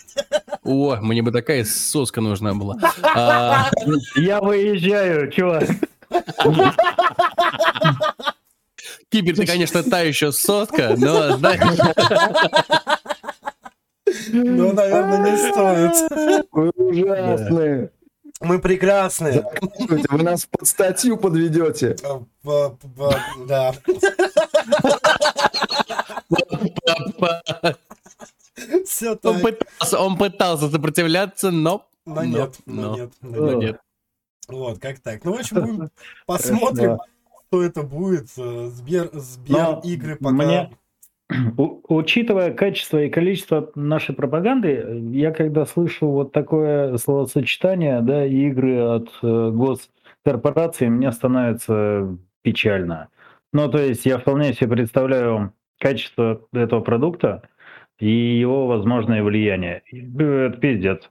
О, 0.64 0.98
мне 0.98 1.22
бы 1.24 1.32
такая 1.32 1.66
соска 1.66 2.22
нужна 2.22 2.54
была. 2.54 2.78
А, 3.02 3.72
Я 4.16 4.40
выезжаю, 4.42 5.32
чувак. 5.32 5.68
Кипер, 9.10 9.36
ты, 9.36 9.46
конечно, 9.48 9.82
та 9.84 10.02
еще 10.02 10.32
соска, 10.32 10.94
но, 10.98 11.36
знаешь, 11.38 11.62
Ну, 14.32 14.74
наверное, 14.74 15.32
не 15.32 15.38
стоит. 15.38 16.46
Вы 16.52 16.70
ужасные. 16.76 17.90
Мы 18.44 18.60
прекрасные. 18.60 19.46
Вы 19.88 20.24
нас 20.24 20.46
под 20.46 20.68
статью 20.68 21.18
подведете. 21.18 21.96
В- 22.44 22.78
Да. 23.48 23.74
Все, 28.86 29.18
Он 29.24 29.40
пытался, 29.42 30.00
он 30.00 30.18
пытался 30.18 30.70
сопротивляться, 30.70 31.52
но... 31.52 31.88
Но 32.06 32.16
но- 32.16 32.24
нет, 32.24 32.56
но- 32.66 32.82
но 32.82 32.96
нет, 32.98 33.14
но 33.22 33.54
нет. 33.54 33.80
Вот, 34.48 34.80
как 34.80 35.00
так. 35.00 35.24
Ну, 35.24 35.36
в 35.36 35.40
общем, 35.40 35.62
будем 35.62 35.90
посмотрим, 36.26 37.00
что 37.48 37.64
это 37.64 37.82
будет. 37.82 38.28
Э, 38.38 38.70
Сбер, 38.74 39.10
Сбер 39.14 39.58
Но 39.58 39.82
игры 39.84 40.16
пока... 40.18 40.32
мне- 40.34 40.78
учитывая 41.88 42.54
качество 42.54 43.04
и 43.04 43.10
количество 43.10 43.72
нашей 43.76 44.16
пропаганды, 44.16 45.02
я 45.12 45.32
когда 45.32 45.66
слышу 45.66 46.08
вот 46.08 46.32
такое 46.32 46.98
словосочетание, 46.98 48.02
да, 48.02 48.26
игры 48.26 48.80
от 48.80 49.10
э, 49.22 49.52
госкорпораций, 49.52 50.90
мне 50.90 51.12
становится 51.12 52.18
печально. 52.42 53.10
Ну, 53.52 53.70
то 53.70 53.78
есть 53.78 54.06
я 54.06 54.18
вполне 54.18 54.54
себе 54.54 54.70
представляю 54.70 55.54
качество 55.80 56.42
этого 56.54 56.82
продукта 56.82 57.48
и 58.00 58.10
его 58.40 58.68
возможное 58.68 59.24
влияние. 59.24 59.84
Э, 59.92 60.48
Это 60.48 60.58
пиздец. 60.58 61.10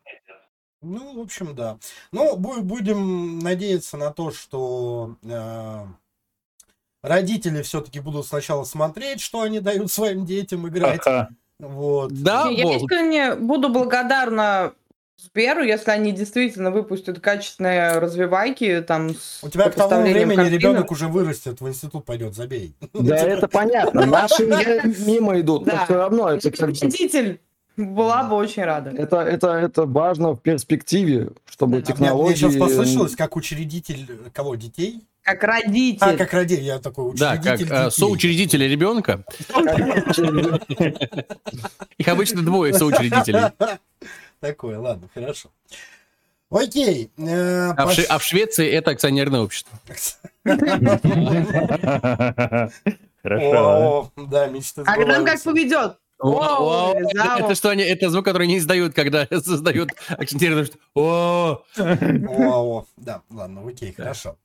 Ну, 0.83 1.17
в 1.17 1.21
общем, 1.21 1.55
да. 1.55 1.79
Ну, 2.13 2.37
бу- 2.37 2.61
будем 2.61 3.39
надеяться 3.39 3.97
на 3.97 4.11
то, 4.11 4.33
что 4.33 5.15
э, 5.23 5.87
родители 7.03 7.63
все-таки 7.63 8.01
будут 8.01 8.27
сначала 8.27 8.65
смотреть, 8.65 9.21
что 9.21 9.43
они 9.43 9.61
дают 9.61 9.91
своим 9.91 10.25
детям 10.25 10.67
играть. 10.69 11.01
Ага. 11.07 11.29
Вот. 11.59 12.13
Да, 12.13 12.49
Я 12.49 12.65
Вов, 12.67 12.77
искренне 12.83 13.35
буду 13.37 13.69
благодарна 13.69 14.73
Сберу, 15.17 15.63
если 15.63 15.91
они 15.93 16.11
действительно 16.11 16.73
выпустят 16.73 17.21
качественные 17.21 17.99
развивайки 17.99 18.81
там 18.87 19.11
с 19.11 19.39
У 19.45 19.49
тебя 19.49 19.71
к 19.71 19.75
тому 19.77 20.03
времени 20.03 20.35
картинок. 20.35 20.53
ребенок 20.61 20.91
уже 20.91 21.07
вырастет, 21.07 21.61
в 21.61 21.69
институт 21.69 22.05
пойдет, 22.05 22.35
забей. 22.35 22.75
Да, 22.93 23.17
это 23.17 23.47
понятно. 23.47 24.05
Наши 24.07 24.45
мимо 25.07 25.39
идут, 25.41 25.67
но 25.67 25.73
Да. 25.73 25.85
все 25.85 25.95
равно 25.95 26.29
это, 26.29 26.51
Родитель 26.59 27.41
была 27.77 28.25
бы 28.25 28.35
очень 28.35 28.65
рада. 28.65 28.91
это, 28.91 29.21
это, 29.21 29.49
это 29.53 29.87
важно 29.87 30.33
в 30.33 30.41
перспективе, 30.41 31.31
чтобы 31.49 31.83
технологии... 31.83 32.31
Мне 32.31 32.37
сейчас 32.37 32.57
послышалось, 32.57 33.15
как 33.15 33.37
учредитель 33.37 34.07
э, 34.09 34.31
кого, 34.33 34.57
детей? 34.57 35.03
Как 35.23 35.45
родитель. 35.45 35.99
А, 36.01 36.17
как 36.17 36.33
родитель, 36.33 36.65
я 36.65 36.79
такой 36.81 37.15
да, 37.15 37.37
как 37.37 37.55
учредитель 37.55 37.73
э, 37.73 37.85
детей. 37.85 38.01
соучредители 38.01 38.65
ребенка. 38.65 39.25
Их 41.99 42.09
обычно 42.09 42.43
двое 42.43 42.75
соучредителей. 42.75 43.53
Такое, 44.41 44.81
ладно, 44.81 45.09
хорошо. 45.15 45.51
Окей. 46.51 47.11
э, 47.17 47.69
А 47.71 47.87
в, 47.87 47.97
а 48.09 48.19
в 48.19 48.25
Швеции 48.25 48.69
это 48.69 48.91
акционерное 48.91 49.41
общество. 49.41 49.79
Хорошо. 53.23 53.25
О, 53.25 54.11
да, 54.17 54.47
мечты 54.49 54.83
А 54.85 54.97
нам 54.97 55.25
как 55.25 55.43
поведет? 55.43 55.97
Это, 56.19 57.55
что 57.55 57.71
они, 57.71 57.83
это 57.85 58.11
звук, 58.11 58.25
который 58.25 58.47
не 58.47 58.59
издают, 58.59 58.95
когда 58.95 59.27
создают 59.31 59.91
акционерное 60.09 60.63
общество. 60.63 60.81
О, 60.95 61.63
О, 61.79 62.79
о, 62.79 62.87
да, 62.97 63.23
ладно, 63.31 63.67
окей, 63.67 63.93
хорошо. 63.93 64.37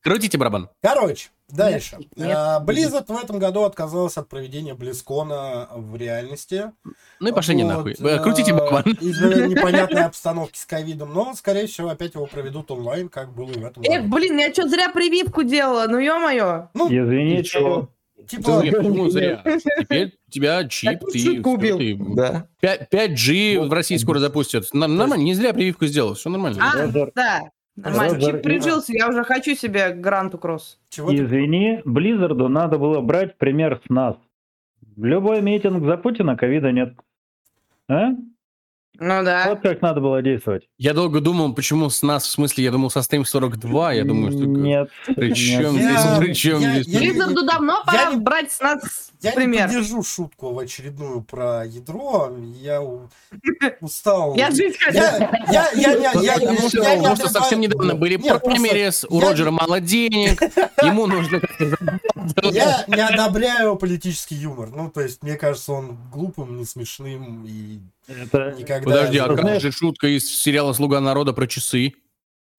Крутите 0.00 0.38
барабан. 0.38 0.68
Короче, 0.82 1.30
дальше. 1.48 1.98
нет. 2.16 2.32
А, 2.36 2.64
Blizzard 2.64 3.04
в 3.06 3.22
этом 3.22 3.38
году 3.38 3.62
отказалась 3.64 4.16
от 4.16 4.28
проведения 4.28 4.74
Близкона 4.74 5.68
в 5.74 5.96
реальности. 5.96 6.72
Ну 7.20 7.28
и 7.28 7.32
пошли 7.32 7.54
не 7.54 7.64
Вот, 7.64 7.68
нахуй. 7.74 7.92
Э, 7.98 8.18
Крутите 8.20 8.52
э, 8.52 8.54
барабан. 8.54 8.82
Из-за 9.00 9.46
непонятной 9.48 10.04
обстановки 10.04 10.58
с 10.58 10.64
ковидом, 10.66 11.12
но, 11.12 11.34
скорее 11.34 11.66
всего, 11.66 11.90
опять 11.90 12.14
его 12.14 12.26
проведут 12.26 12.70
онлайн, 12.70 13.08
как 13.08 13.34
было 13.34 13.50
и 13.50 13.58
в 13.58 13.64
этом 13.64 13.82
Эх, 13.84 14.02
году. 14.02 14.14
блин, 14.16 14.38
я 14.38 14.52
что 14.52 14.68
зря 14.68 14.88
прививку 14.90 15.42
делала, 15.42 15.86
ну 15.88 15.98
ё-моё. 15.98 16.68
Ну, 16.74 16.88
Извините. 16.88 17.38
Ничего. 17.58 17.88
типа, 18.28 18.62
Нет, 18.62 18.76
почему 18.78 19.10
зря? 19.10 19.42
Теперь 19.80 20.14
у 20.28 20.30
тебя 20.30 20.68
чип, 20.68 21.00
ты... 21.12 21.40
убил. 21.44 21.78
ты- 21.78 21.98
Да. 22.14 22.46
5- 22.62 22.86
5G 22.92 23.68
в 23.68 23.72
России 23.72 23.96
скоро 23.96 24.18
запустят. 24.20 24.72
Нормально, 24.72 25.14
не 25.14 25.34
зря 25.34 25.52
прививку 25.52 25.86
сделал, 25.86 26.14
все 26.14 26.30
нормально. 26.30 26.62
А, 26.64 26.86
да. 26.86 27.40
Нормально, 27.76 28.20
чип 28.20 28.42
прижился, 28.42 28.92
я 28.92 29.08
уже 29.08 29.24
хочу 29.24 29.54
себе 29.54 29.92
Гранту 29.94 30.36
Кросс. 30.38 30.78
чего 30.90 31.08
ты- 31.10 31.16
Извини, 31.24 31.80
Близзарду 31.84 32.48
надо 32.48 32.78
было 32.78 33.00
брать 33.00 33.38
пример 33.38 33.80
с 33.86 33.88
нас. 33.90 34.16
Любой 34.96 35.40
митинг 35.40 35.82
за 35.84 35.96
Путина, 35.96 36.36
ковида 36.36 36.70
нет. 36.70 36.94
А? 37.88 38.10
Ну 38.98 39.24
да. 39.24 39.46
Вот 39.48 39.60
как 39.62 39.80
надо 39.82 40.00
было 40.00 40.20
действовать. 40.22 40.68
Я 40.78 40.92
долго 40.92 41.20
думал, 41.20 41.54
почему 41.54 41.88
с 41.90 42.02
нас, 42.02 42.24
в 42.24 42.30
смысле, 42.30 42.64
я 42.64 42.70
думал, 42.70 42.90
со 42.90 43.00
Steam 43.00 43.24
42, 43.24 43.92
я 43.94 44.04
думаю, 44.04 44.30
что... 44.32 44.44
Нет. 44.44 44.90
При 45.16 45.32
чем 45.34 45.74
нет. 45.74 45.82
здесь, 45.82 46.04
Я- 46.04 46.16
при 46.18 46.34
чем 46.34 46.60
я- 46.60 46.72
здесь? 46.82 46.86
я- 46.88 46.98
Близзарду 47.00 47.42
давно 47.44 47.82
пора 47.86 48.12
не- 48.12 48.16
брать 48.20 48.52
с 48.52 48.60
нас 48.60 49.10
Я 49.22 49.30
не 49.30 49.36
пример. 49.36 49.66
поддержу 49.68 50.02
шутку 50.02 50.52
в 50.52 50.58
очередную 50.58 51.22
про 51.22 51.64
ядро. 51.64 52.36
Я 52.60 52.82
устал. 53.80 54.36
Я 54.36 54.50
жить 54.50 54.78
хочу. 54.78 54.98
Я, 54.98 55.30
я, 55.50 55.70
я, 55.74 55.92
я, 55.92 56.12
я, 56.20 56.34
Потому 56.34 56.52
я- 56.60 56.68
что, 56.68 56.82
я 56.82 56.94
не 56.94 57.02
потому 57.02 57.16
что 57.16 57.24
обрываю- 57.24 57.32
совсем 57.32 57.60
недавно 57.60 57.94
были 57.94 58.16
праймерис, 58.18 59.06
у 59.08 59.20
я- 59.20 59.28
Роджера 59.28 59.50
мало 59.50 59.80
денег, 59.80 60.40
ему 60.82 61.06
нужно... 61.06 61.40
Я 62.52 62.84
не 62.86 63.00
одобряю 63.00 63.76
политический 63.76 64.34
юмор. 64.36 64.68
Ну, 64.70 64.90
то 64.90 65.00
есть, 65.00 65.22
мне 65.22 65.36
кажется, 65.36 65.72
он 65.72 65.96
глупым, 66.12 66.56
не 66.58 66.64
смешным 66.64 67.44
и 67.46 67.80
Это... 68.22 68.54
никогда... 68.58 68.84
Подожди, 68.84 69.18
а 69.18 69.26
как 69.28 69.40
знаешь- 69.40 69.62
же 69.62 69.72
шутка 69.72 70.06
из 70.08 70.28
сериала 70.28 70.72
«Слуга 70.72 71.00
народа» 71.00 71.32
про 71.32 71.46
часы? 71.46 71.94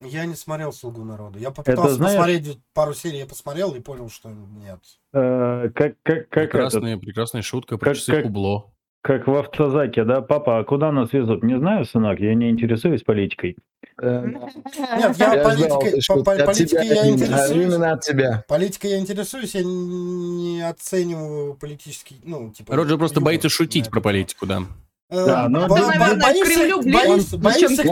Я 0.01 0.25
не 0.25 0.35
смотрел 0.35 0.73
«Слугу 0.73 1.03
народа». 1.03 1.39
Я 1.39 1.51
попытался 1.51 1.93
знаешь- 1.93 2.17
посмотреть 2.17 2.59
пару 2.73 2.93
серий, 2.93 3.19
я 3.19 3.25
посмотрел 3.25 3.73
и 3.73 3.79
понял, 3.79 4.09
что 4.09 4.29
нет. 4.29 4.79
э, 5.13 5.69
как, 5.73 5.93
как, 6.03 6.29
как, 6.29 6.43
этот, 6.43 6.51
Прекрасная, 6.51 6.97
прекрасная 6.97 7.41
шутка 7.41 7.77
про 7.77 7.91
как- 7.91 7.97
часы 7.97 8.11
как- 8.11 8.23
Кубло. 8.23 8.73
как 9.01 9.27
в 9.27 9.35
автозаке, 9.35 10.03
да? 10.03 10.21
Папа, 10.21 10.59
а 10.59 10.63
куда 10.65 10.91
нас 10.91 11.13
везут? 11.13 11.43
Не 11.43 11.57
знаю, 11.57 11.85
сынок, 11.85 12.19
я 12.19 12.33
не 12.35 12.49
интересуюсь 12.49 13.03
политикой. 13.03 13.55
Э, 14.01 14.25
Нет, 14.25 14.51
я, 14.77 14.97
Я 14.97 15.13
ждал, 15.13 15.43
политикой, 15.43 16.01
что, 16.01 16.15
по- 16.23 16.35
политикой 16.35 16.87
я 16.87 17.05
именно, 17.07 17.23
интересуюсь. 17.23 17.65
Именно 17.67 17.91
от 17.93 18.01
тебя. 18.01 18.43
Политикой 18.47 18.89
я 18.91 18.99
интересуюсь, 18.99 19.55
я 19.55 19.63
не 19.63 20.67
оцениваю 20.67 21.53
политический, 21.53 22.19
ну, 22.23 22.51
типа... 22.51 22.75
Роджер 22.75 22.97
просто 22.97 23.21
боится 23.21 23.49
шутить 23.49 23.89
про 23.89 24.01
политику, 24.01 24.45
да. 24.47 24.63
Э, 25.13 25.25
Да, 25.27 25.47
но- 25.47 25.67
бо- 25.67 25.75
Ты, 25.75 25.81
бо- 25.81 25.87
наверное, 25.87 26.15
боишься- 26.23 26.53
Кремлю 26.55 26.81
ближе, 26.81 26.97
боишься- 27.37 27.59
чем 27.59 27.75
ты. 27.75 27.83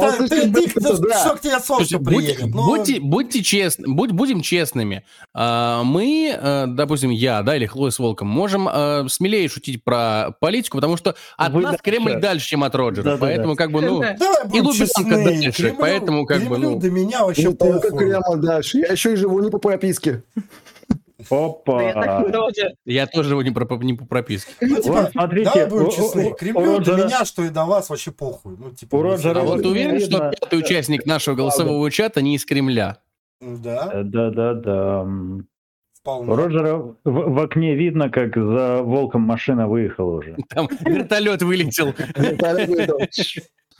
ты- 0.51 0.69
ты- 0.72 0.97
да. 0.97 1.19
что 1.19 1.36
к 1.36 1.41
тебе 1.41 1.51
солнце 1.59 1.65
Слушайте, 1.65 1.97
будьте, 1.99 2.34
приедет. 2.34 2.55
Ну, 2.55 2.65
будьте, 2.65 2.99
будьте 2.99 3.43
честны, 3.43 3.88
будь, 3.88 4.11
будем 4.11 4.41
честными. 4.41 5.03
А, 5.34 5.84
Мы, 5.84 6.36
э, 6.36 6.65
допустим, 6.67 7.09
я, 7.11 7.41
да, 7.43 7.55
или 7.55 7.65
Хлоя 7.67 7.91
с 7.91 7.99
Волком, 7.99 8.28
можем 8.28 8.67
э, 8.67 9.05
смелее 9.09 9.47
шутить 9.49 9.84
про 9.84 10.32
политику, 10.39 10.78
потому 10.78 10.97
что 10.97 11.15
от 11.38 11.53
Вы 11.53 11.61
нас 11.61 11.72
дальше. 11.72 11.84
Кремль 11.84 12.19
дальше, 12.19 12.47
чем 12.47 12.63
от 12.63 12.74
Роджера. 12.76 13.03
Да-да-да. 13.03 13.22
Поэтому, 13.26 13.55
как 13.55 13.72
бы, 13.72 13.82
ну... 13.82 13.99
Да. 14.01 14.15
Лубянка 14.45 14.74
честны. 14.74 15.24
дальше, 15.24 15.51
Кремлю- 15.63 15.76
поэтому 15.80 16.26
как 16.26 16.43
бы, 16.43 16.57
ну, 16.57 16.80
до 16.80 16.89
меня 16.89 17.24
вообще 17.26 17.49
Не 17.49 17.53
только 17.55 17.89
похуй. 17.89 17.99
Кремль 18.09 18.41
дальше. 18.41 18.80
Я 18.80 18.88
еще 18.88 19.13
и 19.13 19.15
живу 19.15 19.39
не 19.41 19.49
по 19.51 19.59
прописке. 19.59 20.24
Опа! 21.30 21.84
Я 21.84 21.93
так 21.93 22.32
тоже. 22.32 22.76
Я 22.86 23.07
тоже 23.07 23.32
его 23.34 23.43
не, 23.43 23.51
про, 23.51 23.67
не 23.78 23.93
по 23.93 24.05
прописке. 24.05 24.51
Ну, 24.61 24.82
типа, 24.82 24.93
Вот 24.93 25.11
смотрите, 25.11 25.65
будем 25.67 25.91
честны. 25.91 26.34
Кремлю 26.38 26.80
до 26.80 26.91
Роджера- 26.95 27.05
меня, 27.07 27.26
что 27.26 27.43
и 27.43 27.49
до 27.49 27.65
вас, 27.65 27.89
вообще 27.89 28.11
похуй. 28.11 28.55
Ну, 28.57 28.72
типа, 28.72 28.95
У 28.95 29.01
Роджера 29.01 29.39
А 29.39 29.43
вот 29.43 29.57
вот 29.57 29.65
уверен, 29.65 29.99
что 29.99 30.32
пятый 30.32 30.59
участник 30.59 31.05
нашего 31.05 31.36
голосового 31.36 31.89
чата 31.91 32.22
не 32.22 32.36
из 32.36 32.45
Кремля? 32.45 32.97
Да, 33.41 33.89
Э, 33.93 34.03
Да-да-да. 34.03 35.07
вполне. 35.93 36.32
У 36.32 36.36
Роджера 36.36 36.76
в, 36.78 36.95
в 37.03 37.39
окне 37.39 37.76
видно, 37.76 38.09
как 38.09 38.36
за 38.36 38.82
волком 38.84 39.22
машина 39.22 39.67
выехала 39.67 40.17
уже. 40.17 40.36
Там 40.49 40.67
вертолет 40.82 41.41
вылетел. 41.41 41.93
Вертолет 42.15 42.69
вылетел. 42.69 42.97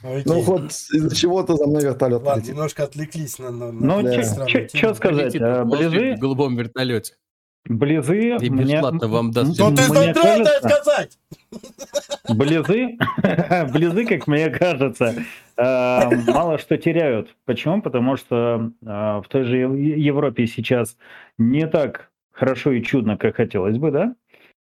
Окей. 0.04 0.22
Ну, 0.24 0.42
хоть 0.42 0.72
из-за 0.92 1.14
чего-то 1.14 1.56
за 1.56 1.66
мной 1.66 1.84
вертолет 1.84 2.22
Ладно, 2.22 2.42
немножко 2.48 2.82
отвлеклись 2.82 3.38
на, 3.38 3.50
на, 3.52 3.70
Ну, 3.70 4.02
чё 4.46 4.94
сказать? 4.94 5.34
Летит 5.34 5.42
а, 5.42 5.62
в 5.64 6.18
голубом 6.18 6.56
вертолете. 6.56 7.14
Близы, 7.64 8.36
И 8.40 8.50
мне, 8.50 8.74
бесплатно 8.74 9.06
вам 9.08 9.30
даст. 9.30 9.58
Ну, 9.58 9.66
ты 9.66 9.72
Мне 9.72 9.82
что 9.82 10.02
это 10.02 10.20
кажется- 10.20 10.68
сказать? 10.68 11.18
Близы, 12.28 12.98
близы, 13.72 14.04
как 14.06 14.26
мне 14.26 14.50
кажется, 14.50 15.14
э, 15.56 16.10
мало 16.32 16.58
что 16.58 16.76
теряют. 16.76 17.36
Почему? 17.44 17.80
Потому 17.80 18.16
что 18.16 18.72
э, 18.82 18.84
в 18.86 19.24
той 19.28 19.44
же 19.44 19.56
Ев- 19.58 19.76
Европе 19.96 20.46
сейчас 20.46 20.96
не 21.38 21.66
так 21.68 22.10
хорошо 22.32 22.72
и 22.72 22.82
чудно, 22.82 23.16
как 23.16 23.36
хотелось 23.36 23.78
бы, 23.78 23.90
да? 23.92 24.14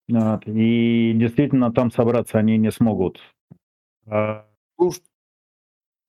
Вот. 0.08 0.42
И 0.46 1.12
действительно 1.14 1.70
там 1.72 1.92
собраться 1.92 2.38
они 2.38 2.56
не 2.56 2.72
смогут. 2.72 3.20
А, 4.06 4.44
Уж 4.76 4.96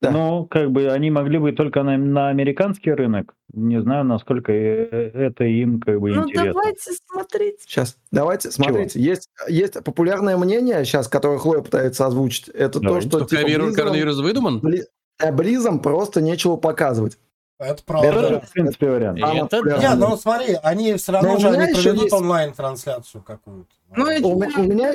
Да. 0.01 0.11
Ну, 0.11 0.45
как 0.45 0.71
бы 0.71 0.87
они 0.89 1.11
могли 1.11 1.39
бы 1.39 1.51
только 1.51 1.83
на, 1.83 1.97
на 1.97 2.29
американский 2.29 2.91
рынок. 2.93 3.33
Не 3.53 3.81
знаю, 3.81 4.05
насколько 4.05 4.53
э, 4.53 5.11
это 5.13 5.43
им 5.43 5.81
как 5.81 5.99
бы 5.99 6.11
Ну 6.11 6.23
интересно. 6.23 6.53
давайте 6.53 6.91
смотреть. 7.05 7.61
Сейчас, 7.63 7.97
давайте, 8.09 8.49
смотрите, 8.51 8.97
есть, 8.99 9.27
есть 9.49 9.83
популярное 9.83 10.37
мнение 10.37 10.85
сейчас, 10.85 11.09
которое 11.09 11.37
Хлоя 11.37 11.61
пытается 11.61 12.05
озвучить. 12.05 12.47
Это 12.49 12.79
Давай. 12.79 13.01
то, 13.01 13.07
что 13.09 13.17
Что 13.27 13.35
типа, 13.35 13.73
коронавирус, 13.75 14.19
выдуман? 14.19 14.59
Бли- 14.59 14.83
э, 15.21 15.31
Близом 15.33 15.79
просто 15.79 16.21
нечего 16.21 16.55
показывать. 16.55 17.17
Это 17.59 17.83
правда. 17.83 18.07
Это, 18.07 18.45
в 18.47 18.51
принципе, 18.53 18.89
вариант. 18.89 19.17
Это 19.17 19.27
Самое 19.27 19.41
да. 19.49 19.57
Не, 19.57 19.63
популярное. 19.63 20.07
ну 20.07 20.15
смотри, 20.15 20.57
они 20.63 20.93
все 20.93 21.11
равно 21.11 21.33
Но 21.33 21.39
же 21.39 21.47
они 21.49 21.73
проведут 21.73 22.03
есть- 22.03 22.13
онлайн-трансляцию 22.13 23.21
какую-то. 23.21 23.67
Ну, 23.97 24.05
У 24.05 24.07
меня- 24.39 24.49
у 24.57 24.63
меня-. 24.63 24.93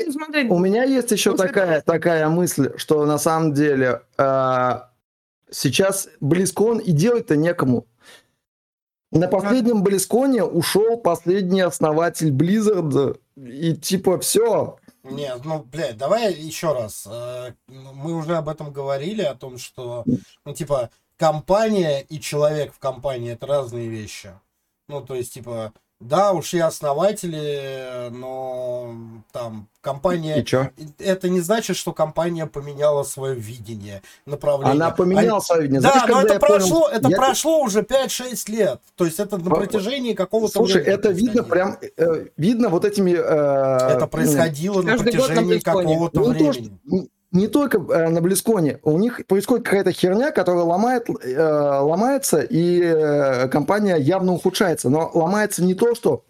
У 0.54 0.58
меня 0.58 0.84
есть 0.84 1.10
еще 1.10 1.36
такая, 1.36 1.82
такая 1.82 2.26
мысль, 2.30 2.70
что 2.78 3.04
на 3.04 3.18
самом 3.18 3.52
деле 3.52 4.00
э, 4.16 4.72
сейчас 5.54 6.08
Близкон 6.20 6.78
и 6.78 6.92
делать-то 6.92 7.36
некому. 7.36 7.86
На 9.10 9.28
последнем 9.28 9.82
Близконе 9.84 10.42
ушел 10.44 10.96
последний 10.96 11.60
основатель 11.60 12.30
Blizzard, 12.30 13.20
и 13.36 13.74
типа 13.76 14.18
все. 14.18 14.78
Нет, 15.04 15.42
ну, 15.44 15.62
блядь, 15.62 15.98
давай 15.98 16.32
еще 16.32 16.72
раз. 16.72 17.06
Э, 17.06 17.52
Мы 17.68 18.14
уже 18.14 18.36
об 18.36 18.48
этом 18.48 18.72
говорили, 18.72 19.22
о 19.22 19.34
том, 19.34 19.58
что, 19.58 20.04
ну, 20.44 20.54
типа, 20.54 20.90
компания 21.16 22.00
и 22.00 22.18
человек 22.18 22.72
в 22.72 22.78
компании 22.78 23.32
это 23.32 23.46
разные 23.46 23.88
вещи. 23.88 24.32
Ну, 24.88 25.02
то 25.02 25.14
есть, 25.14 25.34
типа, 25.34 25.74
да, 26.00 26.32
ушли 26.32 26.60
основатели, 26.60 28.08
но 28.10 28.94
там 29.32 29.68
компания... 29.80 30.40
И 30.40 30.44
чё? 30.44 30.68
Это 30.98 31.28
не 31.28 31.40
значит, 31.40 31.76
что 31.76 31.92
компания 31.92 32.46
поменяла 32.46 33.04
свое 33.04 33.34
видение, 33.34 34.02
направление. 34.26 34.72
Она 34.74 34.90
поменяла 34.90 35.40
свое 35.40 35.62
видение. 35.62 35.80
Да, 35.80 35.92
Знаешь, 35.92 36.08
но 36.08 36.20
это 36.22 36.34
я 36.34 36.40
понял- 36.40 36.56
прошло, 36.58 36.88
это 36.88 37.08
я- 37.08 37.16
прошло 37.16 37.58
уже 37.60 37.82
5-6 37.82 38.48
лет. 38.48 38.80
То 38.96 39.04
есть 39.04 39.18
это 39.20 39.38
на 39.38 39.50
протяжении 39.50 40.14
какого-то 40.14 40.52
Слушай, 40.52 40.82
времени 40.82 40.94
это 40.98 41.08
видно 41.10 41.42
прям, 41.44 41.78
э, 41.96 42.26
видно 42.36 42.68
вот 42.68 42.84
этими... 42.84 43.12
э, 43.12 43.94
Это 43.96 44.06
происходило 44.06 44.82
на 44.82 44.96
протяжении 44.98 45.58
какого-то 45.58 46.20
Ну, 46.20 46.24
то, 46.26 46.30
времени. 46.30 46.78
что- 46.86 47.06
не- 47.34 47.48
только 47.48 47.78
э, 47.78 48.08
на 48.08 48.20
Близконе, 48.20 48.78
у 48.82 48.98
них 48.98 49.20
происходит 49.26 49.66
какая-то 49.66 49.92
херня, 49.92 50.30
которая 50.30 50.64
ломает, 50.64 51.08
э, 51.08 51.78
ломается, 51.80 52.40
и 52.40 52.80
э, 52.82 53.48
компания 53.48 53.96
явно 53.96 54.32
ухудшается. 54.32 54.88
Но 54.88 55.10
ломается 55.14 55.62
не 55.62 55.74
то, 55.74 55.94
что 55.94 56.24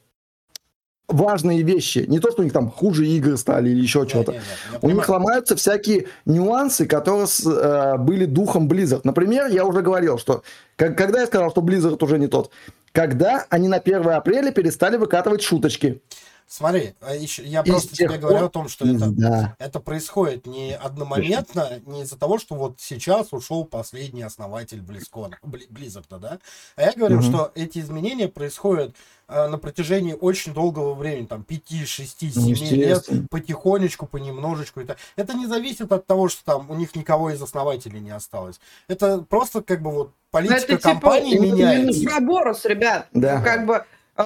важные 1.09 1.63
вещи, 1.63 2.07
не 2.09 2.19
то, 2.19 2.31
что 2.33 2.41
у 2.41 2.45
них 2.45 2.53
там 2.55 2.71
хуже 2.71 3.07
игры 3.07 3.37
стали 3.37 3.69
или 3.71 3.81
еще 3.83 4.09
что-то. 4.09 4.33
У 4.81 4.89
них 4.89 5.09
ломаются 5.09 5.55
всякие 5.55 6.07
нюансы, 6.25 6.87
которые 6.87 7.27
с- 7.27 7.47
э, 7.47 7.99
были 7.99 8.25
духом 8.25 8.69
Blizzard. 8.69 9.03
Например, 9.05 9.47
я 9.49 9.65
уже 9.67 9.83
говорил, 9.83 10.19
что 10.19 10.43
как- 10.77 10.97
когда 10.97 11.21
я 11.21 11.27
сказал, 11.27 11.51
что 11.51 11.61
Blizzard 11.61 12.03
уже 12.03 12.19
не 12.19 12.27
тот, 12.29 12.51
когда 12.93 13.45
они 13.51 13.69
на 13.69 13.81
1 13.81 14.17
апреля 14.17 14.51
перестали 14.51 14.97
выкатывать 14.97 15.43
шуточки. 15.43 16.01
Смотри, 16.47 16.95
а 17.01 17.15
я 17.15 17.63
И 17.63 17.67
просто 17.69 17.97
тебе 17.97 18.17
говорю 18.19 18.37
пор 18.39 18.47
о 18.47 18.49
том, 18.49 18.69
что 18.69 18.87
это, 18.87 19.07
Да. 19.11 19.57
это 19.59 19.81
происходит 19.81 20.47
не 20.47 20.73
одномоментно, 20.77 21.81
не 21.87 22.03
из-за 22.03 22.17
того, 22.19 22.39
что 22.39 22.55
вот 22.55 22.77
сейчас 22.81 23.33
ушел 23.33 23.65
последний 23.65 24.23
основатель 24.23 24.81
Близкона, 24.81 25.37
Бли- 25.43 25.67
Близзарда, 25.71 26.19
да? 26.19 26.39
А 26.77 26.83
я 26.83 26.93
говорю, 26.93 27.17
Мгм. 27.17 27.25
что 27.25 27.53
эти 27.55 27.79
изменения 27.79 28.29
происходят 28.29 28.95
э, 29.27 29.49
на 29.49 29.57
протяжении 29.57 30.13
очень 30.13 30.53
долгого 30.53 30.93
времени, 30.93 31.25
там 31.25 31.45
5, 31.45 31.87
6, 31.87 32.31
7 32.31 32.47
лет, 32.77 32.99
Естественно. 32.99 33.27
потихонечку, 33.31 34.05
понемножечку. 34.07 34.81
Это, 34.81 34.97
это 35.17 35.33
не 35.33 35.47
зависит 35.47 35.91
от 35.93 36.07
того, 36.07 36.29
что 36.29 36.45
там 36.45 36.71
у 36.71 36.75
них 36.75 36.95
никого 36.95 37.31
из 37.31 37.41
основателей 37.41 38.01
не 38.01 38.11
осталось. 38.11 38.61
Это 38.87 39.23
просто 39.23 39.63
как 39.63 39.81
бы 39.81 39.91
вот 39.91 40.07
Ну, 40.09 40.13
политика 40.31 40.57
это 40.57 40.67
типа 40.77 40.83
компании 40.91 41.37
именно 41.37 41.55
меняется. 41.55 42.05
Проборос, 42.05 42.67
ребят. 42.67 43.07
Да. 43.15 43.39
Ну, 43.39 43.45
Как 43.45 43.65
бы 43.67 43.85
э, 44.19 44.25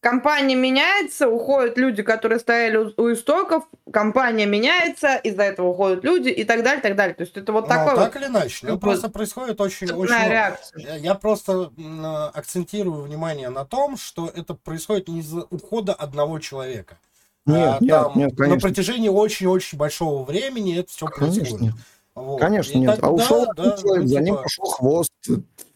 компания 0.00 0.54
меняется, 0.54 1.28
уходят 1.28 1.78
люди, 1.78 2.02
которые 2.02 2.38
стояли 2.38 2.76
у, 2.76 2.92
у 2.96 3.12
истоков, 3.12 3.64
компания 3.92 4.46
меняется, 4.46 5.16
из-за 5.16 5.42
этого 5.42 5.68
уходят 5.68 6.04
люди 6.04 6.28
и 6.28 6.44
так 6.44 6.62
далее, 6.62 6.82
так 6.82 6.96
далее. 6.96 7.14
То 7.14 7.22
есть 7.22 7.36
это 7.36 7.52
вот 7.52 7.62
Ну, 7.62 7.68
такой 7.68 7.96
так 7.96 8.14
вот 8.14 8.16
или 8.22 8.28
иначе. 8.30 8.66
Ну, 8.66 8.78
просто 8.78 9.08
происходит 9.08 9.60
очень, 9.60 9.90
очень 9.92 10.28
реакция. 10.30 10.96
Я 10.98 11.14
просто 11.14 11.70
э, 11.76 12.38
акцентирую 12.38 13.02
внимание 13.02 13.48
на 13.48 13.64
том, 13.64 13.96
что 13.96 14.28
это 14.28 14.54
происходит 14.54 15.08
не 15.08 15.20
из-за 15.20 15.42
ухода 15.50 15.92
одного 15.94 16.38
человека. 16.38 16.98
Нет, 17.44 17.58
А 17.58 17.78
нет, 17.80 17.90
там 17.90 18.12
нет, 18.18 18.38
на 18.38 18.58
протяжении 18.58 19.08
очень-очень 19.08 19.76
большого 19.76 20.24
времени 20.24 20.78
это 20.78 20.90
все 20.90 21.06
Конечно, 21.06 21.40
происходит. 21.40 21.60
нет. 21.60 21.74
Вот. 22.14 22.40
Конечно, 22.40 22.72
И 22.72 22.78
нет. 22.78 22.90
тогда, 22.92 23.08
а 23.08 23.10
ушел 23.10 23.46
да, 23.56 23.76
человек, 23.78 24.02
ну, 24.02 24.06
за 24.06 24.20
ним 24.20 24.34
типа, 24.34 24.42
пошел 24.42 24.64
хвост. 24.66 25.12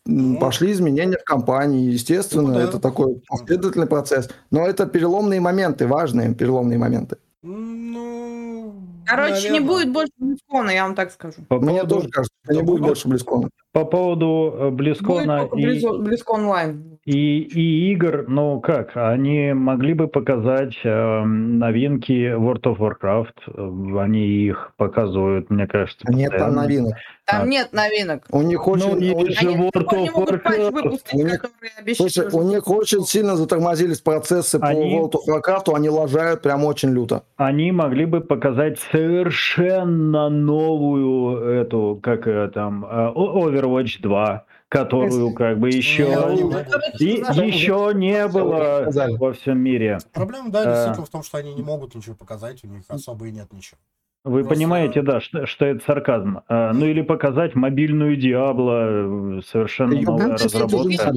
М, 0.06 0.32
Ну. 0.34 0.38
Пошли 0.38 0.72
изменения 0.72 1.18
в 1.18 1.24
компании. 1.24 1.90
Естественно, 1.90 2.48
Ну 2.48 2.54
да. 2.54 2.62
это 2.64 2.78
такой 2.78 3.22
последовательный 3.28 3.86
процесс. 3.86 4.28
Но 4.50 4.66
это 4.66 4.86
переломные 4.86 5.40
моменты, 5.40 5.86
важные 5.86 6.34
переломные 6.34 6.78
моменты. 6.78 7.16
Ну, 7.42 8.74
Короче, 9.06 9.34
не 9.50 9.60
наверно. 9.60 9.66
будет 9.66 9.92
больше 9.92 10.12
Близкона, 10.18 10.70
я 10.70 10.82
вам 10.84 10.94
так 10.94 11.12
скажу. 11.12 11.36
По 11.48 11.56
Мне 11.60 11.74
поводу, 11.80 11.94
тоже 11.96 12.08
кажется, 12.08 12.34
что 12.44 12.54
не 12.54 12.62
будет 12.62 12.80
Ну, 12.80 12.86
больше 12.88 13.08
Близкона. 13.08 13.48
по 13.72 13.84
поводу 13.84 14.52
э, 14.56 14.64
Будет 14.70 14.76
Близкона 14.76 15.48
и, 15.56 15.64
Близ- 15.64 15.98
Близкон 15.98 16.40
онлайн. 16.42 16.95
И, 17.06 17.38
и 17.42 17.92
игр, 17.92 18.24
ну 18.28 18.60
как, 18.60 18.96
они 18.96 19.52
могли 19.54 19.94
бы 19.94 20.08
показать 20.08 20.74
э, 20.84 21.22
новинки 21.24 22.34
World 22.36 22.62
of 22.64 22.78
Warcraft, 22.78 23.98
они 24.00 24.26
их 24.26 24.72
показывают, 24.76 25.48
мне 25.48 25.66
кажется, 25.68 26.04
Нет 26.10 26.32
там 26.36 26.54
новинок. 26.56 26.94
Там 27.24 27.42
А. 27.42 27.46
нет 27.46 27.72
новинок. 27.72 28.24
У 28.30 28.40
них 28.42 28.58
Ну, 28.64 28.72
очень... 28.72 29.02
есть 29.02 29.16
очень- 29.16 29.34
же 29.50 29.56
World 29.56 29.86
of 29.86 30.14
Warcraft. 30.14 30.70
выпустить, 30.72 31.14
У 31.14 31.18
них- 31.24 31.44
Слушай, 31.96 32.28
у 32.32 32.42
них 32.42 32.68
очень 32.68 33.02
сильно 33.02 33.36
затормозились 33.36 34.00
процессы 34.00 34.58
Они- 34.60 34.98
по 34.98 35.04
World 35.06 35.12
of 35.12 35.40
Warcraft, 35.42 35.74
они 35.76 35.88
лажают 35.88 36.42
прям 36.42 36.64
очень 36.64 36.90
люто. 36.90 37.22
Они 37.36 37.70
могли 37.72 38.04
бы 38.04 38.20
показать 38.20 38.78
совершенно 38.92 40.28
новую 40.28 41.38
эту, 41.60 41.98
как 42.02 42.24
там, 42.52 42.84
э, 42.84 43.12
Overwatch 43.14 44.00
2, 44.02 44.44
которую 44.68 45.32
как 45.32 45.58
бы 45.58 45.68
еще... 45.68 46.08
Могут. 46.08 46.66
И 47.00 47.06
еще 47.06 47.92
не 47.94 48.26
было 48.28 48.90
во 49.18 49.32
всем 49.32 49.58
мире. 49.58 49.98
Проблема, 50.12 50.50
да, 50.50 50.62
Э. 50.62 50.64
действительно 50.74 51.06
в 51.06 51.10
том, 51.10 51.22
что 51.22 51.38
они 51.38 51.54
не 51.54 51.62
могут 51.62 51.94
ничего 51.94 52.14
показать, 52.14 52.64
у 52.64 52.68
них 52.68 52.82
особо 52.88 53.26
и 53.26 53.30
нет 53.30 53.52
ничего. 53.52 53.78
Вы 54.24 54.40
Просто- 54.40 54.54
понимаете, 54.54 55.02
да, 55.02 55.20
что, 55.20 55.46
что 55.46 55.66
это 55.66 55.84
сарказм. 55.84 56.40
А, 56.48 56.72
ну 56.72 56.86
или 56.86 57.02
показать 57.02 57.54
мобильную 57.54 58.16
Диабло, 58.16 59.38
э, 59.38 59.40
совершенно 59.46 60.00
новая 60.00 60.32
разработка. 60.32 61.12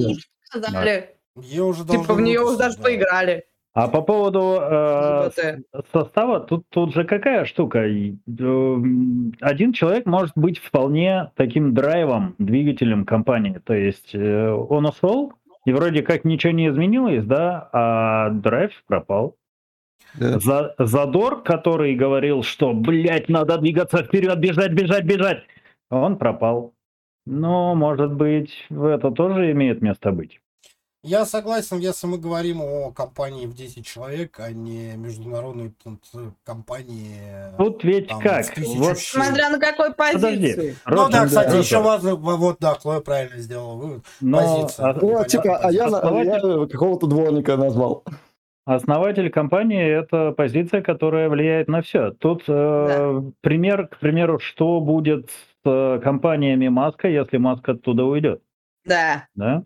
Ее 1.36 1.62
уже 1.64 1.84
Типа 1.86 2.14
в 2.14 2.20
нее 2.20 2.40
уже 2.40 2.56
даже 2.56 2.76
да. 2.76 2.82
поиграли. 2.82 3.44
А 3.72 3.86
по 3.88 4.02
поводу 4.02 4.58
э, 4.60 5.30
состава, 5.92 6.40
тут, 6.40 6.64
тут 6.70 6.92
же 6.92 7.04
какая 7.04 7.44
штука? 7.44 7.86
Эм, 7.86 9.32
Один 9.40 9.72
человек 9.72 10.06
может 10.06 10.32
быть 10.36 10.58
вполне 10.58 11.30
таким 11.36 11.72
драйвом, 11.72 12.34
двигателем 12.38 13.04
компании. 13.04 13.60
То 13.64 13.74
есть 13.74 14.10
э, 14.14 14.50
он 14.50 14.86
ушел, 14.86 15.32
и 15.64 15.72
вроде 15.72 16.02
как 16.02 16.24
ничего 16.24 16.52
не 16.52 16.68
изменилось, 16.68 17.24
да, 17.24 17.68
а 17.72 18.30
драйв 18.30 18.72
пропал. 18.88 19.36
Да. 20.18 20.40
За- 20.40 20.74
Задор, 20.78 21.42
который 21.44 21.94
говорил, 21.94 22.42
что, 22.42 22.72
блядь, 22.72 23.28
надо 23.28 23.56
двигаться 23.58 23.98
вперед, 24.02 24.36
бежать, 24.40 24.72
бежать, 24.72 25.04
бежать, 25.04 25.44
он 25.90 26.16
пропал. 26.18 26.74
Но, 27.24 27.76
может 27.76 28.12
быть, 28.14 28.66
это 28.70 29.12
тоже 29.12 29.52
имеет 29.52 29.80
место 29.80 30.10
быть. 30.10 30.40
Я 31.02 31.24
согласен, 31.24 31.78
если 31.78 32.06
мы 32.06 32.18
говорим 32.18 32.60
о 32.60 32.90
компании 32.92 33.46
в 33.46 33.54
10 33.54 33.86
человек, 33.86 34.38
а 34.38 34.50
не 34.52 34.96
международной 34.96 35.72
тут, 35.82 36.00
э, 36.14 36.30
компании. 36.44 37.56
Тут 37.56 37.82
ведь 37.84 38.08
Там, 38.08 38.20
как? 38.20 38.44
Вот. 38.58 38.98
Смотря 38.98 39.48
на 39.48 39.58
какой 39.58 39.94
Подожди. 39.94 40.26
позиции. 40.52 40.76
Ну 40.86 41.08
да, 41.08 41.24
кстати, 41.24 41.46
Ротшильд. 41.46 41.64
еще 41.64 41.80
важно, 41.80 42.16
во- 42.16 42.36
вот 42.36 42.58
да, 42.60 42.74
Хлоя 42.74 43.00
правильно 43.00 43.38
сделала 43.38 43.76
вывод. 43.76 44.04
Но 44.20 44.38
позиция. 44.62 44.86
а- 44.90 44.98
Ну, 45.00 45.24
типа, 45.24 45.56
а 45.56 45.72
я, 45.72 45.88
на- 45.88 45.98
Основатель- 46.00 46.60
я 46.60 46.66
какого-то 46.66 47.06
дворника 47.06 47.56
назвал. 47.56 48.04
Основатель 48.66 49.30
компании 49.30 49.82
это 50.02 50.32
позиция, 50.32 50.82
которая 50.82 51.30
влияет 51.30 51.66
на 51.68 51.80
все. 51.80 52.10
Тут 52.10 52.42
э, 52.46 53.22
пример, 53.40 53.88
к 53.88 53.96
примеру, 53.98 54.38
что 54.38 54.80
будет 54.80 55.30
с 55.30 55.34
э, 55.64 55.98
компаниями 56.04 56.68
Маска, 56.68 57.08
если 57.08 57.38
Маск 57.38 57.66
оттуда 57.70 58.04
уйдет, 58.04 58.42
Да. 58.84 59.26
да? 59.34 59.64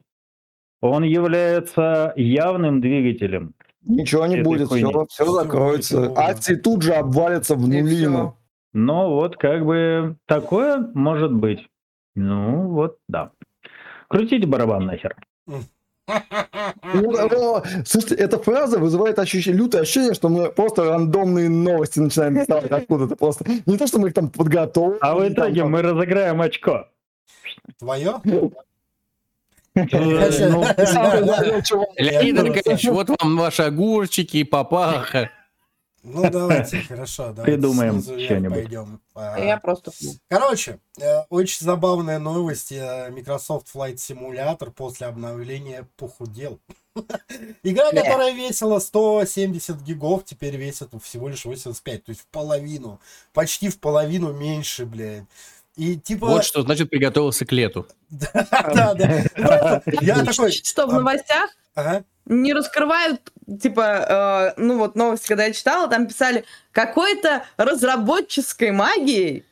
Он 0.85 1.03
является 1.03 2.13
явным 2.15 2.83
двигателем. 2.83 3.55
Ничего 3.87 4.27
не 4.27 4.43
будет, 4.43 4.69
хуйни. 4.69 4.91
все, 4.91 5.07
все 5.07 5.33
закроется. 5.33 6.13
Акции 6.15 6.57
тут 6.57 6.83
же 6.83 6.93
обвалятся 6.93 7.55
в 7.55 7.67
нулину. 7.67 8.37
Но 8.75 9.15
вот 9.15 9.39
как 9.39 9.65
бы 9.65 10.17
такое 10.27 10.91
может 10.93 11.33
быть. 11.33 11.67
Ну 12.15 12.69
вот, 12.69 12.99
да. 13.09 13.31
Крутите 14.09 14.47
барабан 14.47 14.85
нахер. 14.85 15.17
Ну, 15.47 15.63
ну, 16.93 17.63
Слушайте, 17.87 18.17
эта 18.17 18.39
фраза 18.39 18.79
вызывает 18.79 19.19
ощущение, 19.19 19.63
лютое 19.63 19.83
ощущение, 19.83 20.13
что 20.13 20.29
мы 20.29 20.51
просто 20.51 20.85
рандомные 20.85 21.49
новости 21.49 21.99
начинаем 21.99 22.35
писать 22.35 22.71
откуда-то 22.71 23.17
просто. 23.17 23.47
Не 23.65 23.79
то, 23.79 23.87
что 23.87 23.99
мы 23.99 24.09
их 24.09 24.15
там 24.15 24.29
подготовили. 24.29 24.99
А 25.01 25.15
в 25.15 25.27
итоге 25.27 25.63
там, 25.63 25.71
мы 25.71 25.81
разыграем 25.81 26.43
очко. 26.43 26.89
Твое? 27.79 28.21
Э, 28.25 28.29
ну, 28.29 28.53
самый 28.53 28.53
главный 28.53 28.53
чувак. 28.53 28.65
Леонид 31.97 32.35
Я- 32.37 32.41
Аркадьевич, 32.43 32.85
вот 32.85 33.09
вам 33.21 33.37
ваши 33.39 33.63
огурчики 33.63 34.39
и 34.39 34.45
папаха. 34.45 35.31
Ну, 36.05 36.31
давайте, 36.31 36.81
хорошо. 36.83 37.33
давайте 37.33 37.45
Придумаем 37.45 38.03
что-нибудь. 38.03 38.53
пойдем. 38.53 39.01
А, 39.15 39.39
Я 39.39 39.57
просто... 39.57 39.91
Короче, 40.29 40.79
э, 41.01 41.21
очень 41.31 41.65
забавная 41.65 42.19
новость. 42.19 42.73
э, 42.73 43.09
Microsoft 43.11 43.69
Flight 43.75 43.95
Simulator 43.95 44.71
после 44.71 45.07
обновления 45.07 45.89
похудел. 45.97 46.61
Игра, 47.63 47.91
которая 47.91 48.33
весила 48.35 48.81
170 48.81 49.81
гигов, 49.81 50.27
теперь 50.27 50.57
весит 50.57 50.91
всего 51.03 51.29
лишь 51.31 51.47
85. 51.47 52.05
То 52.05 52.11
есть 52.11 52.21
в 52.21 52.27
половину. 52.27 53.01
Почти 53.33 53.71
в 53.71 53.81
половину 53.81 54.35
меньше, 54.35 54.85
блядь. 54.85 55.25
И 55.77 55.97
типа... 55.97 56.27
Вот 56.27 56.45
что 56.45 56.63
значит 56.63 56.91
приготовился 56.91 57.45
к 57.45 57.53
лету. 57.53 57.87
Да, 58.11 58.95
да. 58.95 59.25
Просто 59.35 59.83
Я 60.01 60.25
такой... 60.25 60.53
Что 60.53 60.87
в 60.87 60.91
а, 60.91 60.99
новостях 61.01 61.51
ага. 61.75 62.05
не 62.27 62.53
раскрывают, 62.53 63.21
типа, 63.61 64.55
э, 64.57 64.61
ну 64.61 64.79
вот 64.79 64.95
новости, 64.95 65.27
когда 65.27 65.47
я 65.47 65.53
читала, 65.53 65.89
там 65.89 66.07
писали, 66.07 66.45
какой-то 66.73 67.45
разработческой 67.57 68.71
магией 68.71 69.45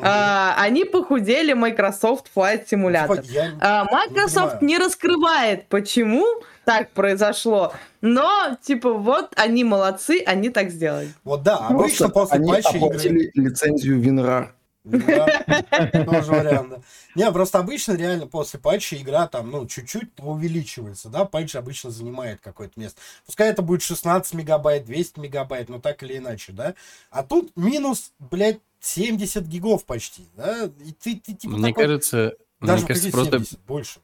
а, 0.00 0.54
они 0.58 0.84
похудели 0.84 1.52
Microsoft 1.52 2.30
Flight 2.34 2.66
Simulator. 2.70 3.24
А, 3.60 3.84
Microsoft 3.84 4.62
не 4.62 4.78
раскрывает, 4.78 5.68
почему 5.68 6.24
так 6.64 6.90
произошло, 6.92 7.72
но, 8.00 8.56
типа, 8.62 8.92
вот 8.92 9.32
они 9.36 9.64
молодцы, 9.64 10.22
они 10.24 10.48
так 10.48 10.70
сделали. 10.70 11.12
Вот 11.24 11.42
да, 11.42 11.58
обычно 11.58 12.08
Просто 12.08 12.08
после 12.08 12.36
они 12.36 12.50
патча 12.50 12.76
игры... 12.76 13.30
лицензию 13.34 14.00
WinRAR. 14.00 14.48
Да, 14.84 15.26
тоже 16.04 16.30
вариант, 16.32 16.70
да. 16.70 16.80
Не, 17.14 17.30
просто 17.30 17.58
обычно 17.58 17.92
реально 17.92 18.26
после 18.26 18.58
патча 18.58 18.96
игра 18.96 19.28
там, 19.28 19.50
ну, 19.50 19.66
чуть-чуть 19.66 20.08
увеличивается, 20.18 21.08
да, 21.08 21.24
патч 21.24 21.54
обычно 21.54 21.90
занимает 21.90 22.40
какое-то 22.40 22.78
место. 22.80 23.00
Пускай 23.24 23.50
это 23.50 23.62
будет 23.62 23.82
16 23.82 24.34
мегабайт, 24.34 24.84
200 24.84 25.20
мегабайт, 25.20 25.68
но 25.68 25.78
так 25.80 26.02
или 26.02 26.16
иначе, 26.18 26.52
да. 26.52 26.74
А 27.10 27.22
тут 27.22 27.52
минус, 27.56 28.12
блядь, 28.18 28.60
70 28.80 29.44
гигов 29.44 29.84
почти, 29.84 30.26
да, 30.36 30.64
и 30.84 30.92
ты, 30.92 31.16
ты 31.16 31.34
типа 31.34 31.54
Мне 31.54 31.68
такой- 31.68 31.84
кажется, 31.84 32.34
даже 32.60 32.78
мне 32.84 32.88
кажется, 32.88 33.10
просто 33.12 33.30
70, 33.38 33.60
больше. 33.60 34.00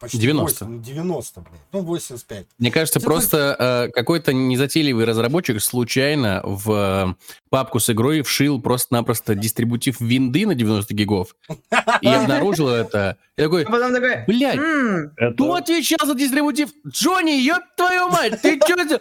Почти 0.00 0.18
90. 0.18 0.64
8, 0.64 0.76
ну, 0.76 0.82
90, 0.82 1.40
блядь, 1.40 1.60
ну, 1.72 1.80
85. 1.82 2.46
Мне 2.58 2.70
кажется, 2.70 2.98
Всё 3.00 3.06
просто 3.08 3.56
э, 3.58 3.88
какой-то 3.92 4.32
незатейливый 4.32 5.04
разработчик 5.04 5.60
случайно 5.60 6.40
в 6.44 6.70
э, 6.70 7.14
папку 7.50 7.80
с 7.80 7.90
игрой 7.90 8.22
вшил 8.22 8.60
просто-напросто 8.60 9.34
дистрибутив 9.34 10.00
винды 10.00 10.46
на 10.46 10.54
90 10.54 10.94
гигов 10.94 11.34
и 12.00 12.08
обнаружил 12.08 12.68
это. 12.68 13.16
И 13.36 13.42
такой, 13.42 13.64
А 13.64 14.24
блядь, 14.26 14.56
«М, 14.56 15.12
Это- 15.16 15.34
кто 15.34 15.54
отвечал 15.54 16.06
за 16.06 16.14
дистрибутив? 16.14 16.70
Джонни, 16.86 17.32
ёб 17.40 17.62
твою 17.76 18.08
мать, 18.08 18.40
ты 18.42 18.58
чё 18.66 18.74
это? 18.74 19.00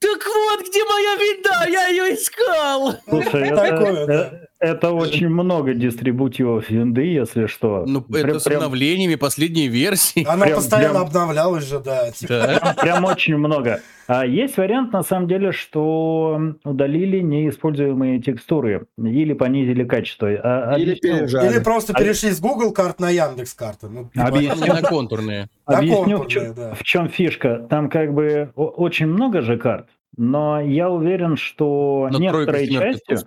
Так 0.00 0.22
вот, 0.26 0.68
где 0.68 0.84
моя 0.84 1.14
винда, 1.16 1.70
я 1.70 1.88
ее 1.88 2.14
искал! 2.14 2.96
Слушай, 3.08 3.48
это, 3.48 3.62
э, 3.64 4.46
это 4.64 4.92
очень 4.92 5.28
много 5.28 5.74
дистрибутивов 5.74 6.70
винды, 6.70 7.02
если 7.02 7.46
что. 7.46 7.84
Ну, 7.86 8.00
Прям- 8.02 8.26
это 8.30 8.40
с 8.40 8.44
прям- 8.44 8.62
обновлениями 8.62 9.14
последней 9.16 9.68
версии. 9.68 10.24
Она 10.28 10.46
Прям- 10.46 10.56
постоянно 10.56 10.94
прям- 10.94 11.06
обновлялась 11.06 11.64
же, 11.68 11.78
да. 11.80 12.10
типа. 12.10 12.32
Да. 12.34 12.74
Прям 12.80 13.04
очень 13.04 13.36
много. 13.36 13.80
А 14.06 14.26
есть 14.26 14.56
вариант, 14.58 14.92
на 14.92 15.02
самом 15.02 15.28
деле, 15.28 15.52
что 15.52 16.38
удалили 16.64 17.20
неиспользуемые 17.20 18.20
текстуры 18.20 18.86
или 18.98 19.32
понизили 19.32 19.84
качество. 19.84 20.28
А- 20.28 20.74
Или 20.76 20.92
объясню- 20.92 21.18
пережали. 21.18 21.50
Или 21.52 21.62
просто 21.62 21.92
А- 21.94 21.98
перешли 21.98 22.30
с 22.30 22.40
Google 22.40 22.72
карт 22.72 23.00
на 23.00 23.10
Яндекс 23.10 23.54
карты. 23.54 23.88
Ну, 23.88 24.10
типа, 24.12 24.26
Объясню. 24.26 24.74
На 24.74 24.82
контурные. 24.82 25.48
Объясню, 25.64 26.18
в 26.18 26.26
чем, 26.28 26.54
да. 26.54 26.74
в 26.74 26.82
чем 26.82 27.08
фишка. 27.08 27.66
Там 27.70 27.88
как 27.88 28.12
бы 28.12 28.50
очень 28.56 29.06
много 29.06 29.40
же 29.40 29.56
карт, 29.56 29.86
но 30.16 30.60
я 30.60 30.90
уверен, 30.90 31.36
что 31.36 32.08
Но 32.12 32.18
некоторой 32.18 32.68
частью. 32.68 33.18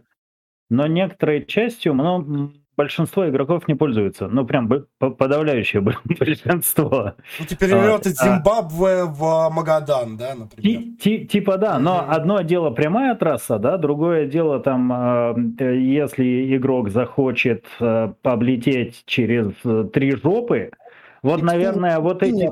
Но 0.70 0.88
некоторой 0.88 1.46
частью, 1.46 1.94
ну, 1.94 2.52
большинство 2.76 3.28
игроков 3.28 3.68
не 3.68 3.74
пользуются. 3.76 4.28
Ну, 4.28 4.46
прям 4.46 4.70
подавляющее 5.00 5.82
большинство. 6.20 7.14
Ну, 7.40 7.46
теперь 7.48 7.72
берет 7.72 8.06
А, 8.06 8.10
из 8.10 8.20
Зимбабве 8.22 9.06
в 9.06 9.50
Магадан, 9.50 10.16
да, 10.18 10.36
например. 10.36 10.82
Ти- 10.82 10.96
ти- 10.98 11.26
Типа 11.26 11.58
да, 11.58 11.80
но 11.80 12.02
Мгм. 12.04 12.12
одно 12.12 12.42
дело 12.42 12.70
прямая 12.70 13.16
трасса, 13.16 13.58
да, 13.58 13.78
другое 13.78 14.28
дело 14.28 14.60
там, 14.60 15.56
если 15.60 16.56
игрок 16.56 16.90
захочет 16.90 17.66
облететь 17.80 19.04
через 19.06 19.54
э, 19.66 19.90
три 19.92 20.12
жопы, 20.16 20.72
вот, 21.24 21.40
Текстуры 21.40 21.58
наверное, 21.58 22.00
вот 22.00 22.22
эти, 22.22 22.52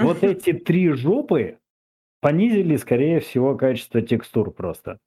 вот 0.00 0.22
эти 0.22 0.52
три 0.52 0.90
жопы 0.90 1.58
понизили, 2.20 2.76
скорее 2.76 3.18
всего, 3.20 3.56
качество 3.56 4.00
текстур 4.00 4.52
просто. 4.52 4.98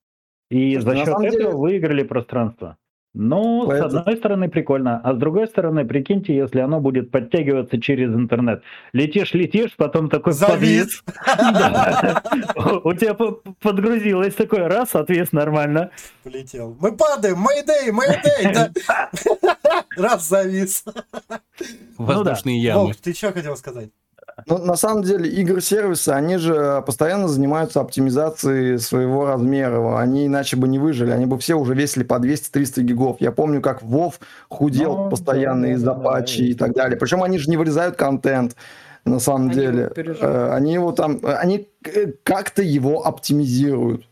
И 0.50 0.80
Слушайте, 0.80 0.82
за 0.82 0.96
счет 0.98 1.08
этого 1.24 1.32
деле- 1.32 1.50
выиграли 1.50 2.04
пространство. 2.04 2.78
Ну, 3.20 3.66
Поэтому- 3.66 3.90
с 3.90 3.96
одной 3.96 4.18
стороны, 4.18 4.48
прикольно, 4.48 5.02
а 5.04 5.14
с 5.14 5.18
другой 5.18 5.48
стороны, 5.48 5.86
прикиньте, 5.86 6.36
если 6.36 6.60
оно 6.60 6.80
будет 6.80 7.10
подтягиваться 7.10 7.82
через 7.82 8.14
интернет. 8.14 8.62
Летишь, 8.94 9.34
летишь, 9.34 9.76
потом 9.76 10.08
такой 10.10 10.34
Завис. 10.34 11.04
У 12.84 12.94
тебя 12.94 13.14
по- 13.16 13.42
подгрузилось 13.62 14.36
такой 14.36 14.68
раз, 14.68 14.94
отвес 14.96 15.32
нормально. 15.32 15.90
Полетел. 16.24 16.78
Мы 16.80 16.92
падаем, 16.96 17.40
Мэйдэй, 17.40 17.92
Мэйдэй, 17.92 18.54
да. 18.54 18.72
Раз 19.98 20.28
завис. 20.30 20.86
Воздушные 21.98 22.60
ямы. 22.62 22.82
Волк, 22.82 22.96
ты 22.98 23.14
что 23.14 23.32
хотел 23.32 23.58
сказать? 23.58 23.90
Ну, 24.46 24.60
на 24.60 24.76
самом 24.76 25.02
деле, 25.04 25.28
игры-сервисы, 25.30 26.10
они 26.10 26.38
же 26.38 26.84
постоянно 26.86 27.28
занимаются 27.28 27.82
оптимизацией 27.82 28.78
своего 28.78 29.26
размера. 29.26 30.00
Они 30.00 30.28
иначе 30.28 30.58
бы 30.58 30.68
не 30.68 30.78
выжили. 30.78 31.10
Они 31.12 31.26
бы 31.26 31.40
все 31.40 31.56
уже 31.56 31.74
весили 31.74 32.04
по 32.04 32.16
200-300 32.20 32.82
гигов. 32.84 33.18
Я 33.20 33.32
помню, 33.32 33.62
как 33.62 33.82
Вов 33.82 34.20
худел 34.48 34.96
Ну, 35.06 35.10
постоянно 35.10 35.64
да, 35.64 35.74
из-за 35.74 35.86
да, 35.88 35.94
да, 35.96 36.00
патчей 36.04 36.50
и 36.50 36.54
так 36.54 36.74
далее. 36.74 36.98
Причем 36.98 37.24
они 37.24 37.40
же 37.40 37.50
не 37.50 37.58
вырезают 37.58 37.96
контент. 37.96 38.56
На 39.06 39.20
самом 39.20 39.48
Они 39.48 39.56
деле, 39.56 39.80
его 39.84 39.90
переживают. 39.94 40.36
Э, 40.36 40.54
они 40.54 40.74
его 40.74 40.92
там, 40.92 41.18
э, 41.24 41.34
они 41.34 41.70
к- 41.82 42.14
как-то 42.24 42.62
его 42.62 43.06
оптимизируют. 43.08 44.08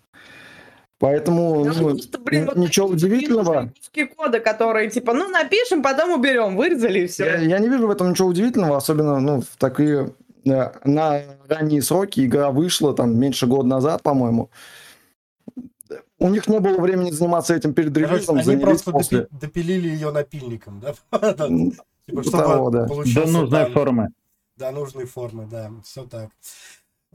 Поэтому 0.98 1.66
Ну, 1.66 1.74
ну, 1.74 1.90
просто, 1.90 2.20
блин, 2.20 2.46
вот 2.46 2.56
ничего 2.56 2.88
такие 2.88 3.08
удивительного. 3.08 3.72
кода, 4.16 4.40
которые 4.40 4.90
типа, 4.90 5.14
ну 5.14 5.28
напишем, 5.28 5.84
потом 5.84 6.18
уберем, 6.18 6.56
вырезали 6.56 7.00
и 7.00 7.02
Я, 7.02 7.08
все. 7.08 7.26
я 7.42 7.60
не 7.60 7.68
вижу 7.68 7.88
в 7.88 7.92
этом 7.92 8.12
ничего 8.12 8.30
удивительного, 8.30 8.78
особенно 8.78 9.20
ну, 9.20 9.42
в 9.42 9.58
такие 9.58 10.14
э, 10.46 10.72
на 10.86 11.22
ранние 11.50 11.82
сроки 11.82 12.26
игра 12.26 12.52
вышла 12.52 12.94
там 12.94 13.18
меньше 13.20 13.46
года 13.46 13.68
назад, 13.68 14.04
по-моему. 14.04 14.50
У 16.18 16.30
них 16.30 16.48
не 16.48 16.60
было 16.60 16.80
времени 16.80 17.12
заниматься 17.12 17.54
этим 17.54 17.74
перед 17.74 17.96
релизом, 17.96 18.38
Они 18.38 18.56
просто 18.58 18.92
после. 18.92 19.20
допи- 19.24 19.28
допилили 19.42 19.90
ее 19.90 20.12
напильником, 20.12 20.80
да? 20.80 20.94
Типа, 22.08 22.24
типа 22.24 22.32
того, 22.32 22.70
да. 22.70 22.86
До 22.88 23.26
нужной 23.28 23.66
формы. 23.72 24.10
До 24.56 24.72
нужной 24.72 25.06
формы, 25.06 25.46
да, 25.52 25.70
все 25.84 26.04
так. 26.06 26.30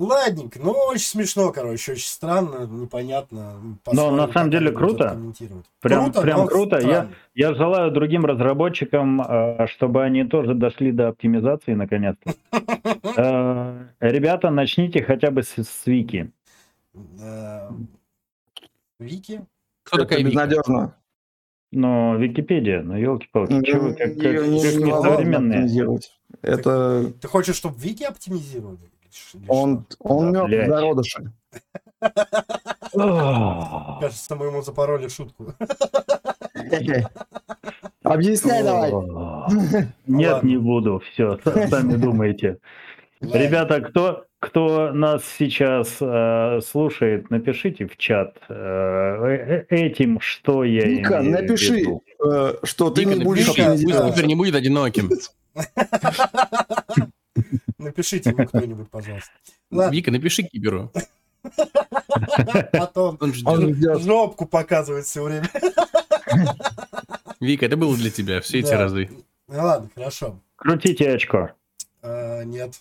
Ладненько, 0.00 0.58
ну 0.62 0.70
очень 0.88 1.04
смешно, 1.04 1.52
короче, 1.52 1.92
очень 1.92 2.06
странно, 2.08 2.66
непонятно. 2.66 3.76
Посмотрим, 3.84 4.16
на 4.16 4.32
самом 4.32 4.50
деле 4.50 4.72
круто. 4.72 5.20
Прям- 5.82 6.10
прям 6.10 6.40
но 6.40 6.46
круто. 6.46 6.76
Я- 6.76 6.80
странно. 6.80 7.12
Я 7.34 7.54
желаю 7.54 7.90
другим 7.92 8.24
разработчикам, 8.24 9.20
э, 9.20 9.66
чтобы 9.66 10.02
они 10.02 10.24
тоже 10.24 10.54
дошли 10.54 10.90
до 10.92 11.08
оптимизации 11.08 11.74
наконец-то. 11.74 12.32
Э, 13.16 13.86
Ребята, 14.00 14.48
начните 14.50 15.02
хотя 15.02 15.30
бы 15.30 15.42
с, 15.42 15.54
Вики. 15.84 16.30
Вики? 18.98 19.44
Кто 19.82 19.98
такая 19.98 20.18
Вика? 20.20 20.28
безнадежно. 20.30 20.94
Но 21.72 22.16
Википедия, 22.16 22.82
ну 22.82 22.96
елки-палки, 22.96 23.62
чего 23.64 23.88
вы 23.88 23.94
как, 23.94 24.14
как, 24.14 24.46
не- 24.46 24.90
оптимизировать. 24.90 26.18
Это 26.40 27.12
Ты 27.20 27.28
хочешь, 27.28 27.56
чтобы 27.56 27.78
Вики 27.78 28.04
оптимизировали? 28.04 28.78
Он, 29.48 29.84
он 30.00 30.32
Да, 30.32 30.46
мертв. 30.46 30.92
Ох. 30.92 31.04
что? 31.06 31.22
Кажется, 34.00 34.36
мы 34.36 34.46
ему 34.46 34.62
запороли 34.62 35.08
шутку. 35.08 35.52
Объясняй 38.02 38.62
давай. 38.62 38.92
Нет, 40.06 40.42
не 40.42 40.56
буду. 40.56 41.02
Все, 41.12 41.38
сами 41.44 41.94
думайте. 41.96 42.56
Ребята, 43.20 43.80
кто, 43.82 44.24
кто 44.38 44.92
нас 44.92 45.22
сейчас 45.38 45.96
э, 46.00 46.60
слушает, 46.66 47.28
напишите 47.30 47.86
в 47.86 47.96
чат 47.98 48.36
э, 48.48 48.54
э, 48.54 49.64
этим, 49.68 50.18
что 50.20 50.64
я 50.64 50.86
Вика, 50.86 51.18
имею 51.20 51.36
в 51.36 51.40
напиши, 51.42 51.74
виду. 51.76 52.02
э, 52.24 52.54
что 52.62 52.88
ты 52.90 53.04
Вика, 53.04 53.18
не 53.18 53.24
будешь 53.24 53.48
оптимизировать. 53.50 54.14
теперь 54.14 54.26
не 54.26 54.34
будет 54.36 54.54
одиноким. 54.54 55.10
Напишите 57.78 58.30
ему 58.30 58.46
кто-нибудь, 58.46 58.90
пожалуйста. 58.90 59.30
Ладно, 59.70 59.94
Вика, 59.94 60.10
напиши 60.10 60.42
Киберу. 60.42 60.92
потом 62.72 63.18
Он 63.20 64.00
жопку 64.00 64.46
показывает 64.46 65.06
все 65.06 65.22
время. 65.22 65.48
Вика, 67.40 67.66
это 67.66 67.76
было 67.76 67.96
для 67.96 68.10
тебя 68.10 68.40
все 68.40 68.60
эти 68.60 68.72
разы. 68.72 69.08
Ну 69.48 69.62
ладно, 69.62 69.90
хорошо. 69.94 70.40
Крутите 70.56 71.10
очко. 71.10 71.50
Э, 72.02 72.44
Нет. 72.44 72.78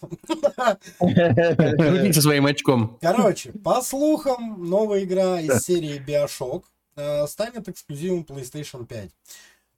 Крути 1.00 2.14
со 2.14 2.22
своим 2.22 2.46
очком. 2.46 2.98
Короче, 3.02 3.52
по 3.52 3.82
слухам, 3.82 4.70
новая 4.70 5.04
игра 5.04 5.40
из 5.40 5.62
серии 5.62 6.02
Bioshock 6.06 6.64
э, 6.96 7.28
станет 7.28 7.68
эксклюзивом 7.68 8.26
PlayStation 8.28 8.86
5. 8.86 9.10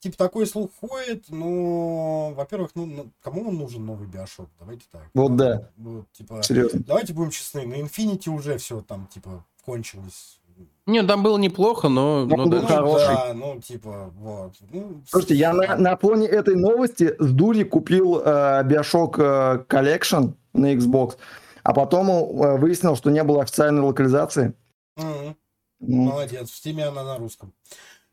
Типа 0.01 0.17
такой 0.17 0.47
слух 0.47 0.71
ходит, 0.79 1.25
но, 1.29 2.33
во-первых, 2.35 2.71
ну, 2.73 2.87
ну, 2.87 3.11
кому 3.21 3.47
он 3.47 3.55
нужен 3.55 3.85
новый 3.85 4.07
Bioshock? 4.07 4.47
Давайте 4.59 4.85
так. 4.91 5.03
Вот 5.13 5.35
да. 5.35 5.69
Вот, 5.77 6.11
типа, 6.11 6.41
Серьезно. 6.41 6.81
давайте 6.87 7.13
будем 7.13 7.29
честны, 7.29 7.67
на 7.67 7.75
Infinity 7.75 8.29
уже 8.29 8.57
все 8.57 8.81
там, 8.81 9.05
типа, 9.13 9.45
кончилось. 9.63 10.39
Не, 10.87 11.03
там 11.03 11.21
было 11.21 11.37
неплохо, 11.37 11.87
но... 11.87 12.25
Ну, 12.25 12.35
но 12.35 12.45
был 12.45 12.49
да. 12.49 12.61
Ну, 12.61 12.67
хороший. 12.67 13.07
да, 13.07 13.33
ну, 13.35 13.61
типа, 13.61 14.11
вот. 14.15 14.53
Ну, 14.71 15.03
Слушайте, 15.07 15.35
я 15.35 15.53
на, 15.53 15.75
на 15.75 15.95
фоне 15.95 16.25
этой 16.25 16.55
новости 16.55 17.15
с 17.19 17.31
дури 17.31 17.63
купил 17.63 18.21
э, 18.21 18.63
Bioshock 18.63 19.15
э, 19.19 19.65
Collection 19.69 20.33
на 20.53 20.73
Xbox, 20.73 21.17
а 21.61 21.73
потом 21.73 22.09
э, 22.09 22.57
выяснил, 22.57 22.95
что 22.95 23.11
не 23.11 23.23
было 23.23 23.43
официальной 23.43 23.83
локализации. 23.83 24.55
Мгм. 24.97 25.35
Ну, 25.81 26.03
Молодец, 26.03 26.49
в 26.49 26.65
Steam 26.65 26.81
она 26.81 27.03
на 27.03 27.17
русском. 27.17 27.53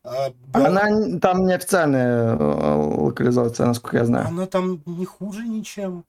А, 0.09 0.33
Она 0.53 1.19
там 1.21 1.47
не 1.47 1.55
официальная 1.55 2.37
э, 2.37 2.75
локализация, 2.97 3.67
насколько 3.67 3.99
я 3.99 4.05
знаю. 4.05 4.29
она 4.29 4.47
там 4.47 4.83
не 4.87 5.05
хуже 5.05 5.47
ничем. 5.47 6.05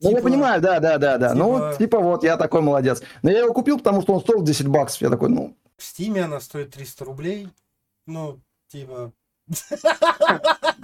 Ну, 0.00 0.10
я 0.10 0.16
Типа, 0.16 0.28
понимаю, 0.28 0.60
да, 0.60 0.78
да, 0.78 0.98
да, 0.98 1.18
да. 1.18 1.34
Ну, 1.34 1.54
типа- 1.54 1.58
вот, 1.58 1.78
типа 1.78 1.98
вот, 2.00 2.24
я 2.24 2.36
такой 2.36 2.60
молодец. 2.60 3.02
Но 3.22 3.30
я 3.30 3.40
его 3.40 3.52
купил, 3.52 3.78
потому 3.78 4.02
что 4.02 4.14
он 4.14 4.20
стоил 4.20 4.42
10 4.42 4.68
баксов. 4.68 5.02
Я 5.02 5.10
такой, 5.10 5.28
ну, 5.28 5.56
В 5.76 5.82
Steam 5.82 6.20
она 6.20 6.40
стоит 6.40 6.70
300 6.70 7.04
рублей. 7.04 7.48
Ну, 8.06 8.38
типа... 8.68 9.12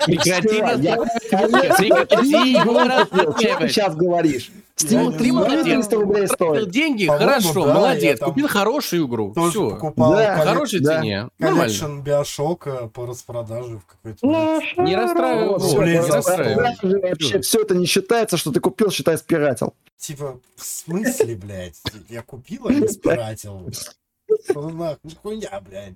Прекрати 0.07 0.61
сейчас 3.69 3.95
говоришь? 3.95 4.51
Steam 4.77 5.13
не 5.13 5.19
Ты 5.19 5.31
знаю. 5.31 5.65
300 5.65 5.97
рублей 5.97 6.27
стоит. 6.27 6.71
деньги, 6.71 7.07
хорошо, 7.07 7.65
молодец. 7.73 8.19
Купил 8.19 8.49
хорошую 8.49 9.07
игру. 9.07 9.33
Все. 9.51 9.71
покупал 9.71 10.13
хорошей 10.15 10.81
цене. 10.83 11.29
Нормально. 11.39 11.65
коллекшн 11.67 12.01
Биошока 12.01 12.89
по 12.89 13.07
распродаже 13.07 13.79
в 13.79 13.87
какой-то... 13.87 14.27
Не 14.27 14.75
блин, 14.75 14.85
не 14.85 14.93
это- 14.95 15.05
расстраивай. 16.17 16.73
это 16.73 17.09
вообще 17.09 17.41
все 17.41 17.61
это 17.63 17.75
не 17.77 17.87
считается, 17.87 18.37
что 18.37 18.51
ты 18.51 18.59
купил, 18.59 18.91
считай, 18.91 19.17
спиратил. 19.17 19.75
Типа, 19.97 20.41
в 20.57 20.65
смысле, 20.65 21.37
блядь? 21.37 21.81
Я 22.09 22.23
купил, 22.23 22.67
а 22.67 22.73
не 22.73 22.89
спиратил. 22.89 23.71
Что 24.51 24.69
нахуй? 24.71 25.17
Хуйня, 25.23 25.61
блядь. 25.61 25.95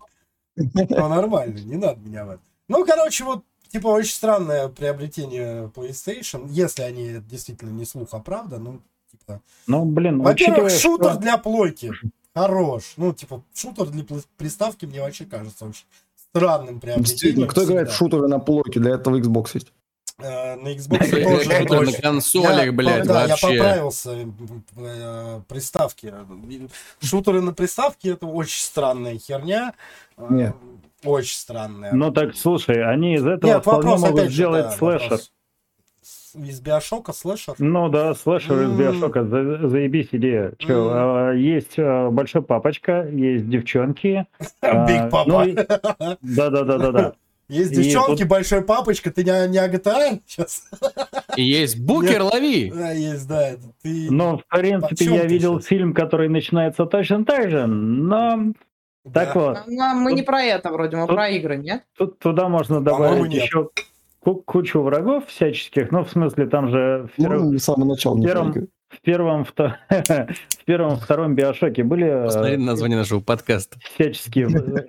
Ну, 0.56 1.08
нормально, 1.08 1.58
не 1.58 1.76
надо 1.76 1.98
меня 2.00 2.24
в 2.24 2.30
это. 2.30 2.40
Ну, 2.68 2.84
короче, 2.84 3.24
вот, 3.24 3.44
типа, 3.68 3.88
очень 3.88 4.12
странное 4.12 4.68
приобретение 4.68 5.68
PlayStation, 5.74 6.46
если 6.50 6.82
они 6.82 7.18
действительно 7.20 7.70
не 7.70 7.84
слух, 7.84 8.08
а 8.12 8.20
правда, 8.20 8.58
ну, 8.58 8.80
типа... 9.10 9.40
Ну, 9.66 9.84
блин, 9.84 10.22
Во-первых, 10.22 10.66
учитывая, 10.66 10.78
шутер 10.78 11.10
что- 11.12 11.20
для 11.20 11.38
плойки 11.38 11.92
хорош. 12.34 12.94
Ну, 12.96 13.12
типа, 13.12 13.42
шутер 13.54 13.86
для 13.86 14.04
приставки 14.36 14.86
мне 14.86 15.00
вообще 15.00 15.24
кажется 15.24 15.64
очень 15.66 15.84
странным 16.16 16.78
приобретением. 16.78 17.04
Действительно, 17.04 17.46
кто 17.46 17.64
играет 17.64 17.88
в 17.88 17.92
всегда. 17.92 18.06
шутеры 18.06 18.28
на 18.28 18.38
плойке? 18.38 18.80
Для 18.80 18.94
этого 18.94 19.18
Xbox 19.18 19.50
есть. 19.54 19.72
Э, 20.20 20.56
На 20.56 20.68
Xbox 20.74 21.10
тоже 21.10 21.48
на 21.48 21.52
это 21.52 21.78
очень- 21.78 22.02
консолях, 22.02 22.66
Я- 22.66 22.72
блядь, 22.72 23.06
да, 23.06 23.22
я 23.22 23.28
вообще. 23.28 23.46
поправился. 23.46 24.16
э, 24.76 25.40
Приставки. 25.48 26.12
Шутеры 27.02 27.40
на 27.40 27.52
приставке 27.52 28.10
это 28.12 28.26
очень 28.26 28.60
странная 28.60 29.18
херня. 29.18 29.74
Э, 30.16 30.26
Нет. 30.30 30.54
Очень 31.04 31.36
странная. 31.36 31.92
Ну 31.92 32.10
так 32.10 32.34
слушай, 32.34 32.82
они 32.84 33.14
из 33.14 33.24
этого 33.26 33.52
Нет, 33.52 33.62
вполне 33.62 33.90
вопрос 33.90 34.00
могут 34.10 34.30
сделать 34.32 34.64
да, 34.64 34.70
слэшер. 34.72 35.02
вопрос. 35.02 35.32
Из 36.34 36.60
Биошока 36.60 37.12
слэшер? 37.12 37.54
Ну 37.58 37.88
да, 37.88 38.14
слэшер 38.14 38.62
из. 38.62 38.70
Биошока, 38.72 39.24
за- 39.24 39.68
заебись 39.68 40.08
идея. 40.12 40.52
Чё, 40.58 40.90
а, 40.92 41.32
есть 41.32 41.78
а, 41.78 42.10
большой 42.10 42.42
папочка, 42.42 43.06
есть 43.08 43.48
девчонки. 43.48 44.26
а, 44.60 44.86
Big 44.86 45.10
Папа. 45.10 45.28
ну 45.28 45.44
и- 45.46 45.54
Да-да-да-да-да. 46.22 47.14
Есть 47.48 47.72
девчонки, 47.72 48.20
тут- 48.22 48.28
большой 48.28 48.62
папочка, 48.62 49.10
ты 49.10 49.24
не, 49.24 49.48
не 49.48 49.58
GTA 49.58 50.20
сейчас? 50.26 50.68
И 51.36 51.42
есть 51.42 51.80
букер, 51.80 52.22
лови. 52.22 52.70
Да, 52.74 52.90
есть, 52.92 53.26
да. 53.26 53.48
это 53.50 53.62
Ты... 53.82 54.08
Но, 54.10 54.38
в 54.38 54.46
принципе, 54.48 55.04
я 55.06 55.24
видел 55.24 55.58
щас? 55.58 55.66
фильм, 55.66 55.94
который 55.94 56.28
начинается 56.28 56.84
точно 56.86 57.24
так 57.24 57.50
же, 57.50 57.66
но 57.66 58.52
так 59.14 59.32
Да. 59.32 59.40
вот, 59.40 59.58
Ну, 59.66 59.94
Мы 60.00 60.12
не 60.12 60.22
про 60.22 60.42
это 60.42 60.70
вроде, 60.70 60.96
мы 60.96 61.06
Тут- 61.06 61.16
про 61.16 61.28
игры, 61.30 61.56
нет? 61.56 61.82
тут 61.96 62.18
туда 62.18 62.48
можно 62.48 62.80
добавить 62.82 63.30
нет. 63.30 63.44
еще 63.44 63.70
ку- 64.20 64.42
кучу 64.44 64.80
врагов 64.82 65.26
всяческих, 65.28 65.90
ну, 65.90 66.04
в 66.04 66.10
смысле, 66.10 66.46
там 66.48 66.68
же 66.68 67.08
в 67.14 67.16
первом- 67.22 67.52
Ну, 67.52 67.58
с 67.58 67.64
самого 67.64 67.88
начала. 67.88 68.16
не 68.16 68.26
первом- 68.26 68.52
в 68.90 69.00
первом, 69.02 69.42
вто- 69.44 69.74
в 70.48 70.64
первом, 70.66 70.96
втором 70.96 71.34
Биошоке 71.34 71.82
были 71.84 72.24
Посмотри 72.24 72.54
э, 72.54 72.58
на 72.58 72.64
название 72.66 72.98
нашего 72.98 73.20
подкаста. 73.20 73.78
всяческие 73.94 74.48
в- 74.48 74.52
в 74.52 74.84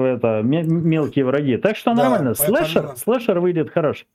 это, 0.00 0.42
ме- 0.42 0.62
мелкие 0.62 1.24
враги. 1.24 1.56
Так 1.56 1.76
что 1.76 1.94
Да, 1.94 2.02
нормально. 2.02 2.34
Слэшер, 2.34 2.82
помимо- 2.82 2.96
слэшер 2.96 3.40
выйдет 3.40 3.70
хороший. 3.70 4.06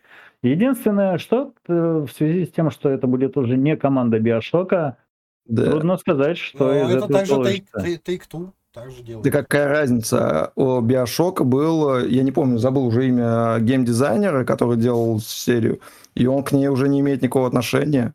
Единственное, 0.44 1.18
что 1.18 1.54
э, 1.68 2.06
в 2.08 2.12
связи 2.12 2.46
с 2.46 2.52
тем, 2.52 2.70
что 2.72 2.90
это 2.90 3.08
будет 3.08 3.38
уже 3.38 3.58
не 3.58 3.76
команда 3.76 4.20
Биошока, 4.20 4.98
Да. 5.46 5.72
трудно 5.72 5.98
сказать, 5.98 6.38
что 6.38 6.66
Ну, 6.66 6.74
из 6.74 6.90
это 6.90 6.98
этого 6.98 7.14
также 7.14 7.34
Take, 7.34 7.36
получится. 7.38 7.86
Take 8.06 8.22
Two 8.32 8.52
также 8.72 9.02
делает. 9.02 9.24
Да 9.24 9.32
какая 9.32 9.68
разница? 9.68 10.52
У 10.56 10.80
Биошока 10.82 11.44
был, 11.44 12.00
я 12.06 12.22
не 12.24 12.32
помню, 12.32 12.58
забыл 12.60 12.86
уже 12.86 13.08
имя 13.08 13.58
геймдизайнера, 13.60 14.46
который 14.46 14.78
делал 14.78 15.20
серию, 15.20 15.80
и 16.14 16.28
он 16.28 16.44
к 16.44 16.52
ней 16.52 16.68
уже 16.68 16.88
не 16.88 17.00
имеет 17.00 17.22
никакого 17.24 17.48
отношения. 17.48 18.14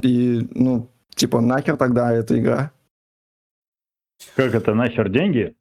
И, 0.00 0.48
ну, 0.50 0.88
типа, 1.14 1.40
нахер 1.40 1.76
тогда 1.76 2.12
эта 2.12 2.38
игра? 2.40 2.72
Как 4.34 4.54
это, 4.54 4.74
нахер 4.74 5.08
деньги? 5.10 5.54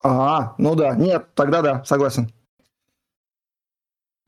Ага, 0.00 0.54
ну 0.58 0.74
да, 0.74 0.94
нет, 0.94 1.34
тогда 1.34 1.62
да, 1.62 1.84
согласен. 1.84 2.32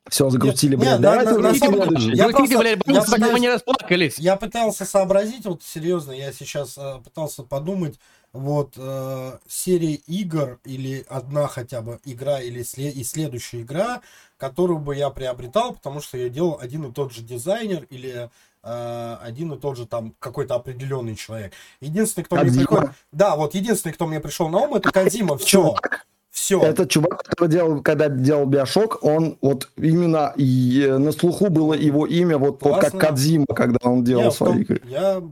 Все, 0.08 0.28
загрустили, 0.28 0.72
Нет, 0.72 0.80
блядь. 0.80 0.92
нет, 0.92 1.00
Давайте 1.02 1.30
на- 1.38 1.54
самом- 1.54 1.74
следующий. 1.82 2.16
Я 2.16 2.28
просто- 2.30 2.58
блядь, 2.58 2.78
я 2.86 2.94
бабушка, 2.94 3.10
пока 3.12 3.32
мы 3.32 3.40
не 3.40 3.48
расплакались. 3.48 4.18
Я 4.18 4.36
пытался 4.36 4.84
сообразить, 4.84 5.44
вот 5.46 5.62
серьезно, 5.62 6.10
я 6.12 6.32
сейчас 6.32 6.76
э, 6.76 6.98
пытался 7.04 7.44
подумать, 7.44 8.00
вот 8.32 8.72
э, 8.76 9.38
серия 9.46 9.94
игр 9.94 10.58
или 10.64 11.04
одна 11.08 11.46
хотя 11.46 11.80
бы 11.80 12.00
игра 12.04 12.40
или 12.40 12.62
сле- 12.62 12.90
и 12.90 13.04
следующая 13.04 13.60
игра, 13.62 14.00
которую 14.36 14.80
бы 14.80 14.96
я 14.96 15.10
приобретал, 15.10 15.74
потому 15.74 16.00
что 16.00 16.16
я 16.16 16.28
делал 16.28 16.58
один 16.60 16.84
и 16.86 16.92
тот 16.92 17.12
же 17.12 17.22
дизайнер 17.22 17.86
или 17.90 18.30
э, 18.62 19.16
один 19.22 19.52
и 19.52 19.58
тот 19.58 19.76
же 19.76 19.86
там 19.86 20.14
какой-то 20.18 20.54
определенный 20.54 21.14
человек. 21.16 21.52
Единственный, 21.80 22.24
кто 22.24 22.36
мне 22.36 22.44
Кодзима. 22.46 22.66
приходит... 22.66 22.90
Да, 23.12 23.36
вот 23.36 23.54
единственный, 23.54 23.92
кто 23.92 24.06
мне 24.06 24.20
пришел 24.20 24.48
на 24.48 24.58
ум, 24.58 24.74
это 24.74 24.90
Кадима. 24.90 25.36
Все. 25.38 25.46
Чувак, 25.48 26.06
Все. 26.30 26.62
Этот 26.62 26.90
чувак, 26.90 27.22
который 27.24 27.48
делал, 27.48 27.82
когда 27.82 28.08
делал 28.08 28.46
Биошок, 28.46 29.02
он 29.02 29.36
вот 29.42 29.68
именно 29.76 30.32
и, 30.36 30.82
э, 30.88 30.98
на 30.98 31.12
слуху 31.12 31.50
было 31.50 31.74
его 31.74 32.06
имя, 32.06 32.38
вот, 32.38 32.62
вот 32.62 32.80
как. 32.80 32.96
Кадзима, 32.98 33.46
когда 33.54 33.78
он 33.82 34.04
делал 34.04 34.30
свои 34.32 34.60
игры. 34.62 34.80
Я 34.84 35.22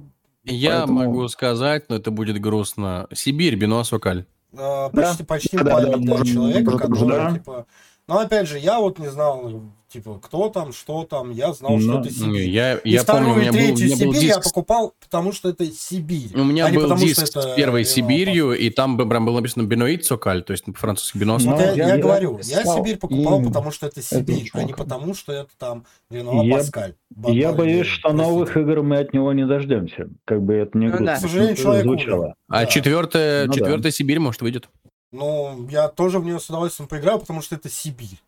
Я 0.45 0.79
Поэтому- 0.79 0.99
могу 1.05 1.29
сказать, 1.29 1.89
но 1.91 1.97
это 1.97 2.11
будет 2.11 2.41
грустно. 2.41 3.07
Сибирь, 3.13 3.55
Бенуа 3.57 3.85
Сокаль. 3.85 4.25
э, 4.53 4.91
почти, 4.93 5.23
почти 5.25 5.57
Да, 5.59 5.65
да, 5.81 5.91
да, 5.93 5.97
может, 5.99 6.35
который, 6.79 7.09
да. 7.09 7.33
типа... 7.35 7.67
Но 8.07 8.19
опять 8.21 8.49
же, 8.49 8.59
я 8.59 8.81
вот 8.81 8.99
не 8.99 9.09
знал, 9.11 9.51
типа, 9.93 10.19
кто 10.23 10.49
там, 10.51 10.73
что 10.73 11.05
там, 11.05 11.31
я 11.31 11.53
знал, 11.53 11.73
Ну, 11.77 11.81
что 11.81 12.01
это 12.01 12.09
Не, 12.09 12.15
Сибирь. 12.15 12.49
Я, 12.51 12.75
И 12.79 12.91
я 12.91 13.03
вторую, 13.03 13.35
помню, 13.35 13.43
и 13.43 13.51
был, 13.51 13.53
третью 13.59 13.89
был 13.91 13.97
Сибирь 13.97 14.25
я 14.27 14.35
диск, 14.37 14.45
покупал, 14.45 14.95
потому 15.01 15.33
что 15.33 15.49
это 15.49 15.65
Сибирь. 15.73 16.31
у 16.35 16.45
меня 16.45 16.67
а 16.67 16.71
был 16.73 16.83
потому, 16.83 17.01
диск 17.01 17.27
с 17.27 17.31
это 17.31 17.55
первой 17.57 17.85
Сибирью, 17.85 18.53
и 18.53 18.71
там 18.71 18.97
прям 19.09 19.25
было 19.27 19.37
написано 19.37 19.63
Бенуит 19.65 20.05
Сокаль, 20.05 20.43
то 20.43 20.53
есть 20.53 20.65
по-французски 20.67 21.19
Бенуа 21.19 21.39
Ну, 21.41 21.51
Вот 21.53 21.61
я, 21.61 21.67
я- 21.73 21.75
я 21.75 21.95
я 21.95 21.99
говорю, 22.03 22.39
я 22.43 22.65
Сибирь 22.65 22.97
покупал, 22.99 23.37
именно 23.39 23.49
потому 23.49 23.71
что 23.71 23.87
это 23.87 24.03
Сибирь, 24.03 24.51
а 24.53 24.63
не 24.65 24.73
потому 24.75 25.15
что 25.15 25.33
это 25.33 25.51
там 25.59 25.85
Ренуа 26.11 26.45
Я- 26.45 26.57
Паскаль. 26.57 26.95
Я 27.29 27.53
боюсь, 27.53 27.87
что 27.87 28.09
простите. 28.11 28.29
новых 28.31 28.57
игр 28.57 28.83
мы 28.83 28.99
от 28.99 29.13
него 29.15 29.33
не 29.33 29.47
дождемся. 29.47 30.09
Как 30.25 30.43
бы 30.43 30.55
это 30.55 30.77
не 30.77 30.87
Ну 30.87 30.93
грустно 30.93 31.07
да. 31.07 31.17
К 31.17 31.21
сожалению, 31.21 31.57
человек 31.57 31.85
звучало. 31.85 32.35
А 32.49 32.61
Да. 32.61 32.67
четвертая, 32.67 33.47
Ну 33.47 33.53
да. 33.53 33.59
четвертая 33.59 33.93
Сибирь, 33.93 34.19
может, 34.21 34.43
выйдет. 34.43 34.69
Ну, 35.11 35.67
я 35.71 35.89
тоже 35.89 36.19
в 36.19 36.25
нее 36.27 36.39
с 36.39 36.51
удовольствием 36.51 36.87
поиграю, 36.87 37.19
потому 37.19 37.41
что 37.41 37.55
это 37.55 37.71
Сибирь. 37.71 38.21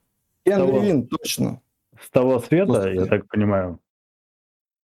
Того. 0.45 0.80
Левин, 0.80 1.07
точно. 1.07 1.61
С 2.03 2.11
того 2.11 2.38
света, 2.41 2.66
Господи. 2.72 2.95
я 2.97 3.07
так 3.07 3.28
понимаю. 3.28 3.78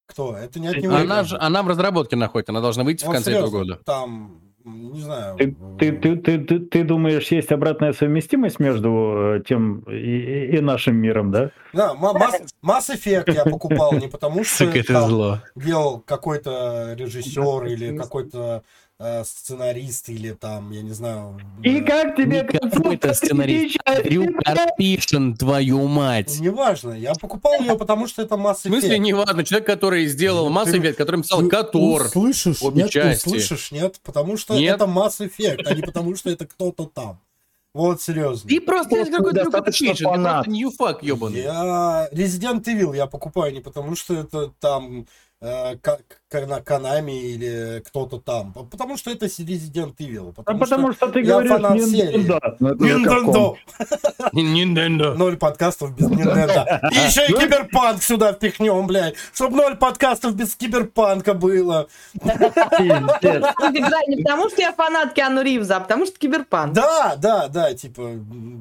Кто? 0.07 0.36
Это 0.36 0.61
не 0.61 0.68
от 0.68 0.76
него. 0.76 0.94
Она, 0.94 1.24
же, 1.24 1.36
она 1.38 1.62
в 1.62 1.68
разработке 1.68 2.14
находится, 2.16 2.52
она 2.52 2.61
должна 2.61 2.84
выйти 2.84 3.02
в 3.04 3.07
Вот 3.07 3.14
конце 3.14 3.30
серьезно, 3.32 3.46
этого 3.48 3.59
года. 3.64 3.80
Там, 3.84 4.40
не 4.64 5.00
знаю. 5.00 5.36
Ты, 5.36 5.57
ты, 5.78 5.92
ты, 5.92 6.16
ты, 6.16 6.38
ты, 6.44 6.59
ты 6.61 6.84
думаешь, 6.84 7.26
есть 7.28 7.50
обратная 7.50 7.92
совместимость 7.92 8.61
между 8.61 9.38
э, 9.38 9.42
тем 9.46 9.80
и, 9.80 10.57
и- 10.57 10.61
нашим 10.61 10.96
миром, 10.96 11.30
да? 11.32 11.50
Да, 11.72 11.94
Mass, 11.94 12.46
Mass 12.62 12.94
Effect 12.94 13.32
я 13.32 13.44
покупал 13.44 13.92
не 13.94 14.09
потому, 14.09 14.44
что 14.44 14.66
Сука, 14.66 14.78
это 14.78 14.92
там 14.92 15.09
зло. 15.09 15.42
делал 15.57 16.00
какой-то 16.00 16.94
режиссер 16.96 17.64
или 17.66 17.96
какой-то 17.96 18.62
э, 18.99 19.24
сценарист 19.24 20.09
или 20.09 20.32
там, 20.32 20.70
я 20.70 20.82
не 20.82 20.92
знаю... 20.92 21.40
И 21.62 21.80
э, 21.80 21.82
как 21.82 22.16
тебе 22.16 22.44
какой-то 22.44 23.14
сценарист, 23.14 23.76
Дрю 24.05 24.34
Карпишин, 24.44 25.36
твою 25.36 25.86
мать. 25.86 26.38
Неважно, 26.40 26.92
я 26.92 27.14
покупал 27.14 27.61
ее, 27.61 27.76
потому 27.76 28.07
что 28.07 28.22
это 28.22 28.36
Mass 28.36 28.55
В 28.55 28.61
смысле, 28.61 28.99
неважно, 28.99 29.44
человек, 29.44 29.66
который 29.66 30.07
сделал 30.07 30.49
Ну, 30.49 30.61
Mass 30.61 30.72
Effect, 30.72 30.94
который 30.94 31.16
написал 31.16 31.40
Ты 31.42 31.49
Котор. 31.49 32.09
Слышишь? 32.09 32.62
обе 32.62 32.82
Нет, 32.82 32.92
ты 32.92 33.14
слышишь? 33.16 33.72
Нет, 33.72 34.01
потому 34.03 34.36
что 34.36 34.55
Нет. 34.55 34.76
это 34.76 34.84
Mass 34.84 35.18
Effect, 35.20 35.62
а 35.66 35.74
не 35.74 35.82
потому 35.82 36.16
что 36.16 36.30
это 36.30 36.47
кто-то 36.47 36.86
там. 36.86 37.20
Вот, 37.74 38.01
серьезно. 38.01 38.49
Ты 38.49 38.59
просто 38.62 38.88
Просто 38.94 39.12
какой-то 39.12 39.34
Дрю 39.34 39.40
недостаточно 39.49 39.86
Карпишин, 39.88 40.07
ты 40.07 40.11
фанат. 40.14 40.34
просто 40.36 40.51
ньюфак 40.51 41.03
ебаный. 41.03 41.42
Я 41.42 42.09
Resident 42.11 42.64
Evil 42.64 42.97
я 42.97 43.07
покупаю 43.07 43.53
не 43.53 43.61
потому, 43.61 43.94
что 43.97 44.14
это 44.14 44.51
там 44.61 45.07
э, 45.41 45.76
Ка- 45.82 45.99
Кана- 46.30 46.61
Konami 46.62 47.12
или 47.34 47.82
кто-то 47.87 48.18
там, 48.18 48.53
а 48.57 48.64
потому 48.64 48.97
что 48.97 49.11
это 49.11 49.26
Resident 49.26 49.97
Evil. 49.99 50.30
А 50.30 50.32
Потому, 50.32 50.59
потому 50.59 50.93
что 50.93 51.09
ты 51.09 51.20
я 51.20 51.41
говоришь. 51.41 51.51
Nintendo. 51.53 52.41
Ну? 52.61 52.74
Nintendo. 52.74 53.55
Nintendo. 54.32 55.14
Ноль 55.14 55.37
подкастов 55.37 55.95
без 55.97 56.07
Nintendo. 56.09 56.64
И 56.93 56.95
еще 56.97 57.26
и 57.26 57.32
Ну, 57.32 57.39
киберпанк 57.41 58.03
сюда 58.03 58.32
впихнем, 58.32 58.87
блядь. 58.87 59.14
Чтоб 59.34 59.51
ноль 59.53 59.76
подкастов 59.76 60.34
без 60.34 60.55
киберпанка 60.57 61.34
было. 61.34 61.87
Игра 62.22 64.01
не 64.09 64.22
потому, 64.22 64.49
что 64.51 64.62
я 64.62 64.72
фанат 64.72 65.12
Киану 65.14 65.43
Ривза, 65.43 65.76
а 65.76 65.80
потому 65.80 66.07
что 66.07 66.18
киберпанк. 66.18 66.72
Да, 66.72 67.16
да, 67.16 67.49
да, 67.49 67.74
типа, 67.74 68.11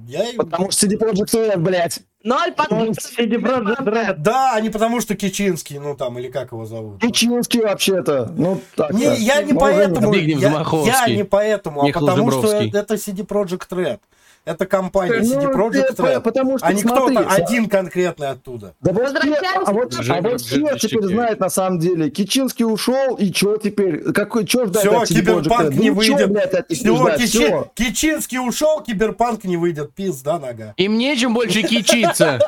я... 0.07 0.29
и- 0.29 0.35
Потому 0.35 0.71
что 0.71 0.85
CD 0.87 0.97
Projekt 0.97 1.57
блядь. 1.57 1.99
Ноль 2.25 2.53
Ну, 2.71 2.91
Red. 2.91 4.15
Да, 4.17 4.53
а 4.55 4.59
не 4.59 4.71
потому 4.71 4.99
что 4.99 5.15
Кичинский, 5.15 5.77
ну 5.77 5.95
там, 5.95 6.17
или 6.17 6.29
как 6.29 6.51
его 6.53 6.65
зовут. 6.65 6.99
Кичинский 6.99 7.61
вообще-то. 7.61 8.33
Ну, 8.35 8.59
так 8.75 8.91
Не, 8.91 9.15
я 9.15 9.43
не 9.43 9.53
Может, 9.53 9.75
поэтому, 9.75 10.13
я, 10.13 11.05
я 11.05 11.15
не 11.15 11.23
поэтому, 11.23 11.83
а 11.83 11.91
потому 11.91 12.31
что 12.31 12.47
это 12.47 12.95
CD 12.95 13.23
Project 13.25 13.69
Red. 13.69 13.99
Это 14.45 14.67
компания 14.67 15.21
Ну, 15.23 15.41
CD 15.41 15.51
Project 15.53 15.95
ты- 15.95 16.03
Red, 16.03 16.21
Потому 16.21 16.57
что, 16.59 16.67
а 16.67 16.71
не 16.73 16.83
кто-то 16.83 17.13
са- 17.13 17.27
один 17.43 17.67
конкретный 17.67 18.29
оттуда. 18.29 18.75
Да 18.79 18.91
вот 18.93 19.01
Возвращаемся 19.03 19.41
все, 19.49 19.59
а 19.65 19.73
вот, 19.73 19.93
а 20.09 20.21
вот 20.21 20.41
все 20.41 20.77
теперь 20.77 21.03
знают 21.03 21.39
на 21.39 21.49
самом 21.49 21.79
деле. 21.79 22.09
Кичинский 22.11 22.63
ушел, 22.65 23.15
и 23.15 23.33
что 23.33 23.57
теперь? 23.57 24.11
Какой, 24.13 24.45
что 24.45 24.67
ждать 24.67 24.83
Всё, 24.83 24.99
от 25.01 25.09
CD 25.09 25.21
Projekt 25.23 25.41
Киберпанк 25.43 25.69
Red? 25.69 25.73
не 25.73 25.77
Ничего, 25.89 25.95
выйдет. 25.95 26.31
блядь, 26.31 26.53
от 26.53 26.69
них 26.69 26.81
не 26.81 26.85
Все, 26.85 26.95
ждать, 26.97 27.19
Кичи- 27.21 27.27
всё. 27.27 27.71
Кичинский 27.73 28.37
ушел, 28.39 28.81
Киберпанк 28.81 29.43
не 29.45 29.57
выйдет. 29.57 29.93
Пизда 29.95 30.37
нога. 30.37 30.73
Им 30.77 30.97
нечем 30.99 31.33
больше 31.33 31.63
кичиться. 31.63 32.39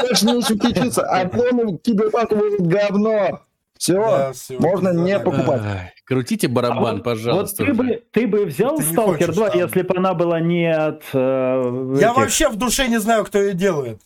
Больше 0.00 0.26
нечем 0.26 0.58
кичиться. 0.58 1.02
А 1.02 1.26
потом 1.26 1.78
Киберпанк 1.78 2.30
будет 2.30 2.60
говно. 2.66 3.40
Все, 3.76 4.32
можно 4.60 4.90
не 4.90 5.18
покупать. 5.18 5.60
Крутите 6.06 6.46
А 6.46 6.50
барабан, 6.50 6.96
вот- 6.96 7.04
пожалуйста. 7.04 7.64
Вот 7.64 7.74
ты 7.76 7.80
уже. 7.80 7.92
бы, 7.92 8.02
ты 8.12 8.26
бы 8.26 8.44
взял 8.44 8.78
Сталкер 8.80 9.26
хочешь 9.28 9.34
2, 9.36 9.50
там. 9.50 9.58
если 9.60 9.82
бы 9.82 9.94
она 9.96 10.12
была 10.14 10.40
не 10.40 10.66
от 10.70 11.02
э, 11.14 11.94
Я 11.98 12.08
этих- 12.08 12.16
вообще 12.16 12.48
в 12.50 12.56
душе 12.56 12.88
не 12.88 12.98
знаю, 13.00 13.24
кто 13.24 13.38
ее 13.40 13.54
делает. 13.54 14.00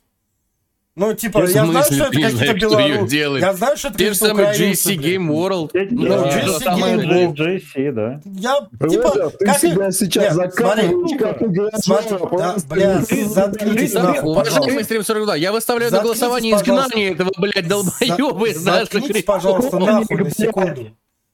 Ну, 0.94 1.14
типа, 1.14 1.42
В 1.42 1.49
я 1.51 1.64
знаю, 1.64 1.84
что 1.84 1.94
это 1.94 2.11
какие-то 2.11 2.55
белорусы. 2.55 3.16
Я 3.16 3.53
знаю, 3.55 3.76
что 3.76 3.88
это 3.88 3.99
Те 3.99 4.09
же 4.09 4.14
самые 4.16 4.49
блин. 4.53 4.72
GameWorld. 4.72 5.70
Я- 5.72 5.86
Ну, 5.90 6.07
я- 6.07 6.46
Да, 6.46 6.59
самое 6.59 6.96
Game. 6.96 7.34
World. 7.36 7.92
Да. 7.92 8.20
Я, 8.24 8.68
типа, 8.88 9.30
ты 9.38 9.46
как... 9.46 9.59
себя 9.59 9.92
сейчас 9.92 10.34
закапываешь, 10.34 10.90
смотри, 10.90 11.18
как 11.18 11.38
да, 11.38 11.44
Уважаемый 14.22 14.44
пожалуйста. 14.44 14.84
стрим 14.84 15.03
42, 15.05 15.36
я 15.36 15.53
выставляю 15.53 15.92
на 15.92 16.01
голосование 16.03 16.57
изгнание 16.57 17.12
этого, 17.12 17.30
блядь, 17.38 17.68
долбоеба 17.68 18.49
из 18.49 18.64
наших 18.64 18.92
Заткнитесь, 18.92 19.09
рядов. 19.09 19.24
пожалуйста, 19.24 19.78
нахуй 19.78 20.16
на 20.16 20.30
секунду. 20.30 20.86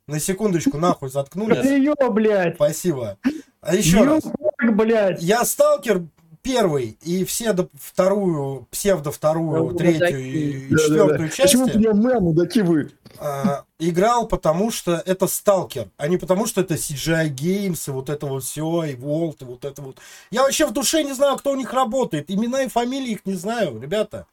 На 0.07 0.21
секундочку, 0.21 0.77
нахуй, 0.79 1.09
заткнулись. 1.11 1.65
Ее, 1.65 1.95
блядь. 2.11 2.57
Спасибо. 2.57 3.19
А 3.61 3.75
еще 3.75 4.05
раз. 4.05 4.25
Ньюфак, 4.25 4.77
блядь. 4.77 5.23
Я 5.23 5.45
сталкер 5.45 6.03
первый 6.43 6.99
и 7.03 7.25
все 7.25 7.55
до 7.55 7.71
вторую, 7.73 8.69
псевдо 8.71 9.11
вторую, 9.11 9.71
Ну, 9.71 9.73
третью 9.79 10.01
мудаки. 10.01 10.29
и 10.29 10.69
Да-да-да. 10.69 10.83
четвертую 10.85 11.31
Почему 11.31 11.67
ты 11.67 11.73
части 11.73 11.79
мне 11.79 11.93
мэ, 11.95 12.21
мудаки 12.21 12.61
вы? 12.61 12.91
а, 13.19 13.65
играл, 13.79 14.29
потому 14.29 14.71
что 14.71 15.03
это 15.07 15.27
сталкер, 15.27 15.89
а 15.97 16.07
не 16.09 16.19
потому 16.19 16.45
что 16.47 16.61
это 16.61 16.75
CGI 16.75 17.31
Games 17.31 17.89
и 17.89 17.91
вот 17.91 18.11
это 18.11 18.27
вот 18.27 18.45
все, 18.45 18.85
и 18.85 18.95
Волт, 18.95 19.41
и 19.41 19.47
вот 19.47 19.65
это 19.65 19.81
вот. 19.81 19.97
Я 20.31 20.43
вообще 20.43 20.67
в 20.67 20.73
душе 20.73 21.03
не 21.03 21.15
знаю, 21.15 21.37
кто 21.39 21.53
у 21.53 21.57
них 21.57 21.73
работает. 21.73 22.31
Имена 22.31 22.65
и 22.65 22.69
фамилии 22.69 23.13
их 23.13 23.25
не 23.25 23.35
знаю, 23.35 23.81
ребята. 23.81 24.27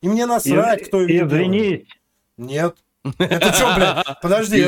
И 0.00 0.08
мне 0.08 0.26
насрать, 0.26 0.88
кто 0.88 1.02
их 1.02 1.06
делает. 1.08 1.32
Извинись. 1.32 1.86
Нет. 2.38 2.76
Это 3.18 3.52
что, 3.52 3.74
блядь? 3.74 4.06
Подожди, 4.22 4.64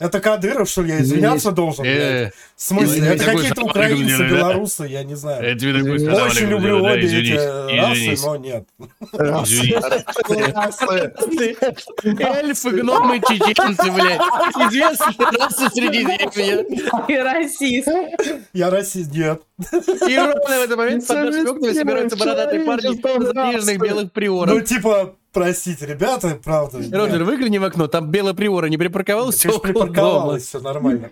это, 0.00 0.20
Кадыров, 0.20 0.68
что 0.68 0.82
ли? 0.82 0.90
Я 0.90 1.00
извиняться 1.00 1.52
должен, 1.52 1.84
блядь? 1.84 1.96
Э, 1.96 2.30
В 2.56 2.62
смысле? 2.62 3.08
Это 3.08 3.24
какие-то 3.24 3.62
украинцы, 3.62 4.28
белорусы, 4.28 4.84
я 4.84 5.04
не 5.04 5.14
знаю. 5.14 5.42
Очень 5.54 6.48
люблю 6.48 6.84
обе 6.84 7.06
эти 7.06 7.32
расы, 7.78 7.94
извинись. 7.98 8.22
но 8.24 8.36
нет. 8.36 8.64
Эльфы, 12.18 12.70
гномы, 12.70 13.20
чеченцы, 13.20 13.90
блядь. 13.90 14.20
Известные 14.68 15.38
расы 15.38 15.70
Средиземья. 15.70 16.64
И 17.08 17.16
расист. 17.16 17.88
Я 18.52 18.70
расист, 18.70 19.12
нет. 19.12 19.42
И 20.08 20.16
ровно 20.16 20.34
в 20.44 20.62
этот 20.62 20.76
момент 20.76 21.06
под 21.06 21.18
окнами 21.48 21.72
собираются 21.72 22.16
бородатые 22.16 22.64
парни 22.64 22.88
в 22.88 23.32
снежных 23.32 23.78
белых 23.80 24.04
Ну, 24.04 24.10
приорах. 24.10 24.64
типа, 24.64 25.14
простите, 25.32 25.86
ребята, 25.86 26.38
правда. 26.42 26.78
Роджер, 26.90 27.24
выгляни 27.24 27.58
в 27.58 27.64
окно, 27.64 27.86
там 27.86 28.10
белая 28.10 28.34
приора 28.34 28.66
не 28.66 28.76
припарковалась 28.76 29.42
дома. 29.42 29.58
припарковалась, 29.58 30.44
все 30.44 30.60
нормально. 30.60 31.10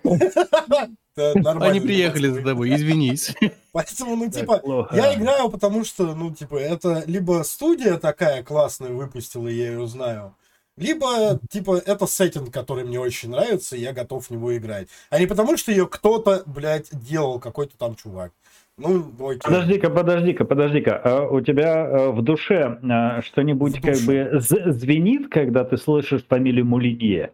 Они 1.15 1.79
приехали 1.79 2.29
за 2.29 2.43
тобой, 2.43 2.75
извинись. 2.75 3.33
Поэтому, 3.71 4.15
ну, 4.15 4.29
типа, 4.29 4.89
я 4.93 5.15
играю, 5.15 5.49
потому 5.49 5.83
что, 5.83 6.15
ну, 6.15 6.33
типа, 6.33 6.55
это 6.57 7.03
либо 7.07 7.43
студия 7.43 7.97
такая 7.97 8.43
классная 8.43 8.91
выпустила, 8.91 9.47
я 9.47 9.71
ее 9.71 9.87
знаю, 9.87 10.35
либо, 10.77 11.39
типа, 11.49 11.81
это 11.83 12.05
сеттинг, 12.05 12.53
который 12.53 12.85
мне 12.85 12.99
очень 12.99 13.31
нравится, 13.31 13.75
и 13.75 13.81
я 13.81 13.93
готов 13.93 14.27
в 14.27 14.29
него 14.29 14.55
играть. 14.55 14.87
А 15.09 15.19
не 15.19 15.25
потому, 15.25 15.57
что 15.57 15.71
ее 15.71 15.87
кто-то, 15.87 16.43
блядь, 16.45 16.89
делал, 16.91 17.39
какой-то 17.39 17.75
там 17.77 17.95
чувак. 17.95 18.31
Ну, 18.77 19.11
окей. 19.19 19.39
Подожди-ка, 19.43 19.89
подожди-ка, 19.89 20.45
подожди-ка. 20.45 21.01
А 21.03 21.27
у 21.27 21.41
тебя 21.41 21.85
э, 21.87 22.09
в 22.11 22.21
душе 22.21 22.79
э, 22.81 23.21
что-нибудь 23.23 23.77
В 23.79 23.81
как 23.81 23.97
бы 24.05 24.39
з- 24.39 24.71
звенит, 24.71 25.29
когда 25.29 25.63
ты 25.63 25.77
слышишь 25.77 26.23
фамилию 26.25 26.65
Мулинье? 26.65 27.31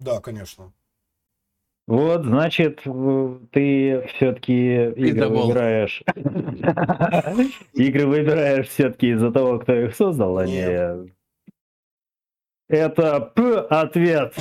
Да, 0.00 0.20
конечно. 0.20 0.72
Вот, 1.86 2.24
значит, 2.24 2.80
в- 2.86 3.40
ты 3.52 4.06
все-таки 4.14 4.74
игры 4.96 5.28
выбираешь. 5.28 6.02
Игры 7.74 8.06
выбираешь 8.06 8.68
все-таки 8.68 9.10
из-за 9.10 9.30
того, 9.30 9.58
кто 9.58 9.74
их 9.74 9.94
создал, 9.94 10.38
а 10.38 10.46
не... 10.46 11.15
Это 12.68 13.20
П 13.20 13.58
ответ. 13.70 14.34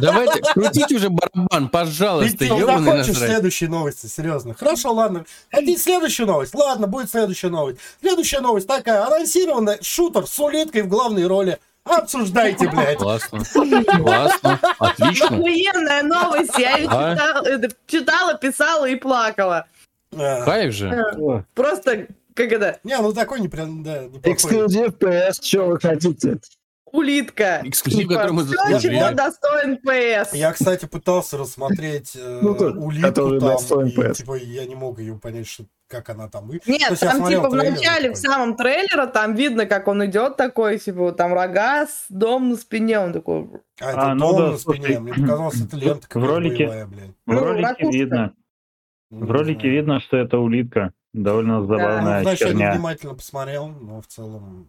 Давайте, 0.00 0.40
крутите 0.54 0.94
уже 0.94 1.08
барабан, 1.10 1.68
пожалуйста, 1.68 2.38
Ты 2.38 2.48
насрать. 2.54 3.16
следующие 3.16 3.68
новости, 3.68 4.06
серьезно. 4.06 4.54
Хорошо, 4.54 4.92
ладно. 4.92 5.24
Хотите 5.50 5.78
следующую 5.80 6.26
новость? 6.28 6.54
Ладно, 6.54 6.86
будет 6.86 7.10
следующая 7.10 7.48
новость. 7.48 7.80
Следующая 8.00 8.40
новость 8.40 8.68
такая. 8.68 9.04
Анонсированная 9.04 9.78
шутер 9.82 10.26
с 10.28 10.38
улиткой 10.38 10.82
в 10.82 10.88
главной 10.88 11.26
роли. 11.26 11.58
Обсуждайте, 11.82 12.68
блядь. 12.68 12.98
Классно, 12.98 13.40
классно, 13.44 14.60
отлично. 14.78 15.26
Охуенная 15.26 16.02
новость. 16.04 16.56
Я 16.56 16.76
ее 16.76 16.88
А? 16.88 17.14
читала, 17.16 17.46
э, 17.46 17.68
читала, 17.88 18.34
писала 18.34 18.84
и 18.88 18.94
плакала. 18.94 19.66
А, 20.16 20.44
Кайф 20.44 20.72
же. 20.74 20.90
О, 21.18 21.42
Просто, 21.54 22.06
как 22.34 22.52
это, 22.52 22.78
Не, 22.84 22.96
ну 22.98 23.12
такой 23.12 23.40
не 23.40 23.48
прям, 23.48 23.82
да, 23.82 24.04
неплохой. 24.04 24.32
Эксклюзив 24.34 24.92
PS, 24.98 25.42
что 25.42 25.64
вы 25.66 25.80
хотите? 25.80 26.38
Улитка. 26.92 27.60
Эксклюзив, 27.64 28.08
который 28.08 28.32
мы 28.32 28.44
Все, 28.44 28.80
чего 28.80 29.10
достоин 29.14 29.76
ПС. 29.78 30.34
Я, 30.34 30.52
кстати, 30.52 30.86
пытался 30.86 31.38
рассмотреть 31.38 32.16
э, 32.16 32.38
Ну, 32.42 32.52
улитку 32.52 33.12
там, 33.38 33.86
и, 33.86 33.94
PS. 33.96 34.14
типа, 34.14 34.36
я 34.36 34.66
не 34.66 34.74
мог 34.74 34.98
ее 34.98 35.16
понять, 35.18 35.46
что, 35.48 35.64
как 35.88 36.08
она 36.10 36.28
там. 36.28 36.50
И- 36.52 36.60
Нет, 36.66 36.90
есть 36.90 37.00
там 37.00 37.16
смотрел 37.18 37.42
типа 37.42 37.50
в 37.50 37.54
начале, 37.56 38.08
такой. 38.08 38.14
в 38.14 38.16
самом 38.18 38.56
трейлере, 38.56 39.06
там 39.06 39.34
видно, 39.34 39.66
как 39.66 39.88
он 39.88 40.04
идет 40.06 40.36
такой, 40.36 40.78
типа, 40.78 40.98
вот 41.00 41.16
там 41.16 41.32
рога, 41.34 41.86
с 41.86 42.06
дом 42.08 42.50
на 42.50 42.56
спине, 42.56 42.98
он 43.00 43.12
такой... 43.12 43.48
А, 43.80 43.90
это 43.90 44.02
А, 44.02 44.14
ну 44.14 44.32
дом 44.32 44.36
да, 44.38 44.50
на 44.52 44.58
слушай, 44.58 44.98
мне 44.98 45.12
показалось, 45.14 45.60
это 45.60 45.76
лента 45.76 46.06
в 46.18 46.24
ролике- 46.24 46.66
боевая, 46.66 46.86
блядь. 46.86 47.10
В 47.26 47.32
Ну, 47.32 47.40
ролике 47.40 47.62
ракушка. 47.66 47.90
видно. 47.92 48.34
Ну, 49.10 49.18
В 49.18 49.24
не 49.24 49.32
ролике 49.32 49.60
знаю. 49.60 49.74
видно, 49.74 50.00
что 50.00 50.16
это 50.16 50.38
улитка. 50.38 50.92
Довольно 51.12 51.58
Ну, 51.58 51.66
забавная 51.66 52.22
вначале 52.22 52.52
херня. 52.52 52.72
внимательно 52.74 53.14
посмотрел, 53.14 53.66
но 53.66 54.00
в 54.00 54.06
целом... 54.06 54.68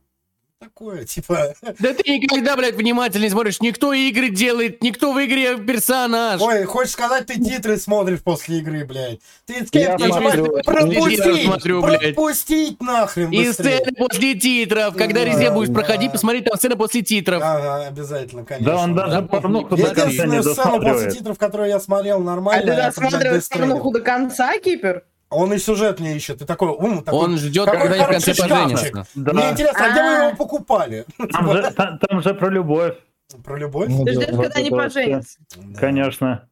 такое, 0.62 1.06
типа... 1.06 1.54
Да 1.80 1.94
ты 1.94 2.20
никогда, 2.20 2.56
блядь, 2.56 2.76
внимательно 2.76 3.24
не 3.24 3.30
смотришь. 3.30 3.60
Никто 3.62 3.94
игры 3.94 4.30
делает, 4.30 4.84
никто 4.84 5.12
в 5.12 5.24
игре 5.26 5.58
персонаж. 5.58 6.40
Ой, 6.40 6.66
хочешь 6.66 6.92
сказать, 6.94 7.26
ты 7.26 7.36
титры 7.44 7.78
смотришь 7.78 8.22
после 8.22 8.60
игры, 8.60 8.86
блядь. 8.86 9.20
Ты 9.46 9.66
ты 9.66 9.88
после 9.98 10.32
титров 10.44 10.64
пропустить, 10.66 11.44
смотрю, 11.46 11.82
блядь. 11.82 12.02
пропустить 12.16 12.82
нахрен 12.82 13.32
И 13.32 13.48
быстрее. 13.48 13.78
сцены 13.80 13.92
после 13.98 14.36
титров. 14.36 14.96
Когда 14.96 15.22
Да, 15.22 15.26
резня 15.26 15.52
будешь 15.52 15.70
да. 15.70 15.74
проходить, 15.74 16.12
посмотри, 16.12 16.42
там 16.42 16.58
сцена 16.58 16.76
после 16.76 17.02
титров. 17.02 17.42
Ага, 17.44 17.88
обязательно, 17.88 18.46
конечно. 18.46 18.72
Да, 18.72 18.78
он 18.80 18.96
даже 18.96 19.12
Да, 19.12 19.22
порнуху 19.24 19.76
до 19.76 19.84
конца 19.84 20.06
не 20.06 20.12
Единственную 20.12 20.44
сцену 20.44 20.56
после 20.56 20.74
досматривает. 20.80 21.18
титров, 21.18 21.38
которую 21.40 21.70
я 21.70 21.80
смотрел 21.80 22.18
А 22.18 22.24
нормально, 22.24 22.66
ты 22.66 22.72
это, 22.72 22.76
блядь, 22.82 22.96
досматриваешь 22.96 23.50
порнуху 23.50 23.92
до 23.92 24.02
конца, 24.02 24.54
Кипер? 24.60 25.04
Он 25.32 25.54
и 25.54 25.58
сюжет 25.58 26.00
не 26.02 26.16
ищет. 26.18 26.42
И 26.42 26.46
такой, 26.46 26.70
ум, 26.70 27.04
такой, 27.04 27.20
Он 27.20 27.38
ждет, 27.38 27.66
какой 27.66 27.80
когда 27.88 27.96
они 27.96 28.04
в 28.04 28.08
конце 28.10 28.36
поженятся. 28.36 29.08
Да. 29.16 29.34
Мне 29.34 29.52
интересно, 29.52 29.86
а 29.86 29.92
где 29.92 30.02
вы 30.04 30.26
его 30.28 30.36
покупали? 30.38 31.06
Там 31.32 31.52
же, 31.54 31.72
та- 31.72 31.98
там 31.98 32.22
же 32.22 32.34
про 32.34 32.50
любовь, 32.50 32.98
Про 33.44 33.58
любовь? 33.58 33.88
Ну, 33.90 34.04
Ты 34.06 34.14
да. 34.14 34.22
ждешь, 34.22 34.36
когда 34.36 34.60
они 34.60 34.70
поженятся. 34.70 35.40
Да. 35.56 35.80
конечно. 35.80 36.50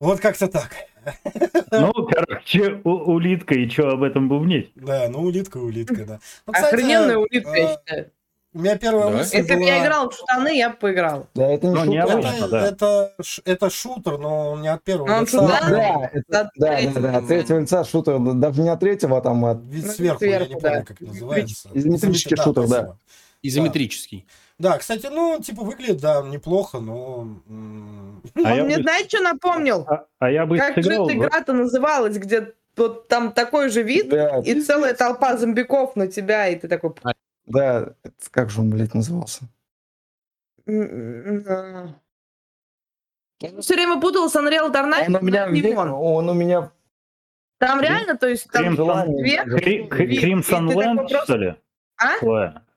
Вот 0.00 0.18
как-то 0.20 0.48
так. 0.48 0.70
Ну, 1.70 1.92
короче, 2.06 2.80
у- 2.84 3.12
улитка, 3.12 3.54
и 3.54 3.68
что 3.68 3.88
об 3.90 4.02
этом 4.02 4.28
бубнить? 4.28 4.72
Да, 4.74 5.08
ну 5.08 5.20
улитка, 5.20 5.58
улитка, 5.58 6.04
да. 6.04 6.20
Ну, 6.46 6.52
кстати, 6.52 6.74
Охрененная 6.74 7.16
улитка, 7.18 7.54
я 7.54 7.64
э, 7.64 7.76
считаю. 7.76 8.10
У 8.52 8.58
меня 8.58 8.76
первая 8.76 9.10
Да? 9.10 9.18
мысль 9.18 9.36
Если 9.36 9.52
бы 9.52 9.58
была- 9.60 9.66
я 9.68 9.82
играл 9.84 10.10
в 10.10 10.14
штаны, 10.14 10.56
я 10.58 10.70
бы 10.70 10.76
поиграл. 10.76 11.26
Да, 11.34 11.46
это 11.52 11.66
не 11.68 11.74
Ну, 11.74 11.84
не 11.84 12.00
шутка. 12.00 12.12
обычно. 12.14 12.34
Это, 12.34 12.48
да. 12.48 12.66
это, 12.66 13.14
это 13.44 13.70
шутер, 13.70 14.18
но 14.18 14.50
он 14.52 14.62
не 14.62 14.68
от 14.68 14.82
первого 14.82 15.06
Ну, 15.06 15.14
он 15.14 15.20
лица. 15.22 15.38
шутер, 15.40 15.54
а 15.62 15.70
Да, 15.70 16.10
это- 16.12 16.24
Да, 16.28 16.50
да, 16.56 16.76
третьего. 16.76 17.00
да, 17.00 17.12
да, 17.12 17.18
от 17.18 17.28
третьего 17.28 17.58
лица 17.60 17.84
шутер, 17.84 18.18
да, 18.18 18.32
даже 18.32 18.62
не 18.62 18.68
от 18.70 18.80
третьего, 18.80 19.18
а 19.18 19.20
там 19.20 19.44
от 19.44 19.58
Вид 19.64 19.86
Ну, 19.86 19.92
сверху, 19.92 20.24
я 20.24 20.30
не 20.40 20.44
сверху, 20.46 20.60
помню, 20.60 20.76
да. 20.78 20.82
как 20.82 21.00
это 21.00 21.04
называется. 21.10 21.68
Изометрический 21.74 22.34
Изометри- 22.36 22.42
шутер, 22.44 22.62
да. 22.62 22.68
спасибо. 22.68 22.98
Изометрический. 23.42 24.26
Да, 24.58 24.76
кстати, 24.78 25.06
ну, 25.06 25.38
типа, 25.40 25.62
выглядит, 25.62 26.00
да, 26.00 26.20
неплохо, 26.22 26.80
но... 26.80 27.28
А 28.44 28.54
я 28.54 28.62
Он 28.62 28.66
мне, 28.66 28.76
бы- 28.78 28.82
знаете, 28.82 29.08
что 29.16 29.20
напомнил? 29.22 29.84
А, 29.88 30.04
а 30.18 30.30
я 30.30 30.44
бы 30.44 30.58
Как 30.58 30.82
же 30.82 30.92
эта 30.92 31.12
игра-то 31.14 31.52
называлась, 31.52 32.16
где 32.18 32.52
вот 32.76 33.08
там 33.08 33.32
такой 33.32 33.68
же 33.70 33.82
вид, 33.82 34.08
Да, 34.10 34.40
и 34.44 34.60
целая 34.60 34.92
толпа 34.94 35.36
зомбиков 35.36 35.94
на 35.96 36.08
тебя, 36.08 36.48
и 36.48 36.56
ты 36.56 36.66
такой... 36.68 36.92
да, 37.50 37.94
это 38.02 38.30
как 38.30 38.50
же 38.50 38.60
он, 38.60 38.70
блядь, 38.70 38.94
назывался? 38.94 39.44
«М-м-м». 40.66 41.94
Я 43.40 43.60
все 43.62 43.74
время 43.74 44.00
путала 44.00 44.28
с 44.28 44.36
Unreal 44.36 44.70
Tournament. 44.72 45.06
Он 45.08 45.16
у 45.16 45.20
меня, 45.22 45.48
ве- 45.48 45.74
он. 45.76 46.28
у 46.28 46.34
меня 46.34 46.70
Там 47.58 47.80
реально, 47.80 48.16
то 48.16 48.28
есть 48.28 48.50
там 48.50 48.74
Crimson- 48.74 49.06
Crimson 49.88 50.68
Land, 50.74 51.08
что 51.24 51.36
ли? 51.36 51.54
А? 51.96 52.18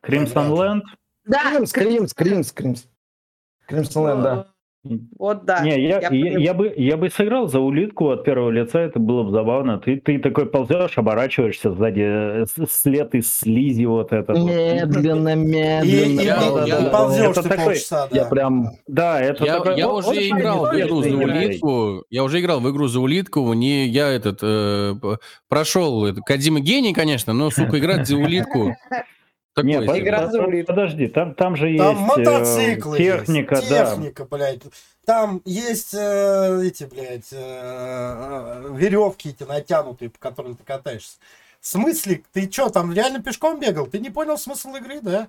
Crimson. 0.02 0.50
Land? 0.52 0.82
Да, 1.26 1.66
Скримс, 1.66 1.70
Скримс, 1.70 2.10
Скримс, 2.12 2.48
Скримс. 2.50 2.88
Кримсон 3.68 4.22
да. 4.24 4.53
Вот 5.18 5.46
да. 5.46 5.64
Не, 5.64 5.82
я, 5.82 6.00
я, 6.02 6.10
поняла. 6.10 6.40
я 6.40 6.54
бы, 6.54 6.74
я 6.76 6.98
бы 6.98 7.10
сыграл 7.10 7.48
за 7.48 7.60
улитку 7.62 8.10
от 8.10 8.26
первого 8.26 8.50
лица, 8.50 8.80
это 8.82 9.00
было 9.00 9.24
бы 9.24 9.32
забавно. 9.32 9.78
Ты, 9.80 9.96
ты 9.98 10.20
такой 10.20 10.46
ползешь, 10.46 10.98
оборачиваешься 10.98 11.72
сзади, 11.72 12.02
э, 12.06 12.46
след 12.70 13.16
из 13.16 13.34
слизи 13.34 13.86
вот 13.86 14.12
этот. 14.12 14.38
вот. 14.38 14.46
Медленно, 14.52 15.30
И, 15.30 15.34
и, 15.34 15.36
медленно. 15.36 16.22
Я- 16.22 16.66
и- 16.66 16.68
я- 16.70 16.88
и 16.88 16.92
ползешь 16.92 17.30
это 17.32 17.44
ты 17.44 17.50
такой- 17.50 17.66
полчаса, 17.66 18.08
да. 18.12 18.18
Я 18.18 18.26
прям... 18.26 18.70
Да, 18.88 19.22
это 19.22 19.46
Я, 19.46 19.58
такой... 19.60 19.78
я 19.78 19.88
о- 19.88 19.94
уже 20.00 20.10
очень 20.10 20.38
играл 20.38 20.66
в 20.66 20.78
игру 20.78 21.02
за 21.02 21.16
улитку. 21.16 22.04
Я 22.10 22.24
уже 22.26 22.40
играл 22.42 22.60
в 22.60 22.70
игру 22.70 22.88
за 22.90 23.00
улитку. 23.00 23.54
Не, 23.54 23.88
я 23.88 24.10
этот 24.10 24.40
э, 24.42 24.96
прошел. 25.48 26.06
Это, 26.06 26.20
Кадима 26.20 26.60
гений, 26.60 26.94
конечно, 26.94 27.32
но 27.32 27.50
сука 27.52 27.80
играть 27.80 28.06
за 28.08 28.18
улитку. 28.18 28.76
Такое 29.54 29.86
под- 29.86 29.96
себе. 29.96 30.00
Игра 30.06 30.28
за 30.32 30.42
под- 30.42 30.66
подожди, 30.66 31.08
там, 31.08 31.36
там 31.36 31.56
же 31.56 31.78
Там 31.78 31.96
есть 31.96 32.00
э, 32.00 32.20
мотоциклы 32.20 32.98
техника, 32.98 33.56
есть, 33.56 33.70
да. 33.70 33.86
техника, 33.86 34.26
блядь. 34.26 34.62
Там 35.06 35.42
есть 35.46 35.94
э, 35.94 36.62
эти, 36.66 36.86
блядь, 36.86 37.32
веревки 38.78 39.30
эти 39.30 39.44
натянутые, 39.44 40.10
по 40.10 40.20
которым 40.20 40.56
ты 40.56 40.64
катаешься. 40.64 41.18
В 41.62 41.68
смысле? 41.68 42.24
Ты 42.34 42.52
что, 42.52 42.70
там 42.70 42.94
реально 42.94 43.22
пешком 43.22 43.60
бегал? 43.60 43.86
Ты 43.88 44.00
не 44.00 44.10
понял 44.10 44.38
смысл 44.38 44.76
игры, 44.76 45.00
да? 45.02 45.28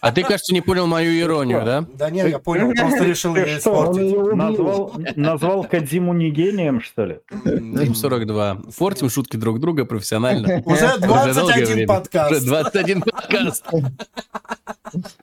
А 0.00 0.12
ты, 0.12 0.22
кажется, 0.22 0.52
не 0.54 0.60
понял 0.60 0.86
мою 0.86 1.18
иронию, 1.18 1.64
да? 1.64 1.86
Да 1.94 2.10
нет, 2.10 2.28
я 2.28 2.38
понял, 2.38 2.72
просто 2.72 3.04
решил 3.04 3.34
ее 3.36 3.58
что, 3.58 3.58
испортить. 3.58 4.34
назвал, 4.34 4.94
назвал 5.16 5.64
Кадзиму 5.64 6.12
не 6.12 6.30
гением, 6.30 6.80
что 6.80 7.04
ли? 7.04 7.20
Рим 7.44 7.94
42. 7.94 8.62
Фортим 8.70 9.10
шутки 9.10 9.36
друг 9.36 9.60
друга 9.60 9.84
профессионально. 9.84 10.62
Уже 10.64 10.98
долгое 10.98 11.32
21 11.32 11.66
время. 11.66 11.88
подкаст. 11.88 12.32
Уже 12.32 12.46
21 12.46 13.02
подкаст. 13.02 13.64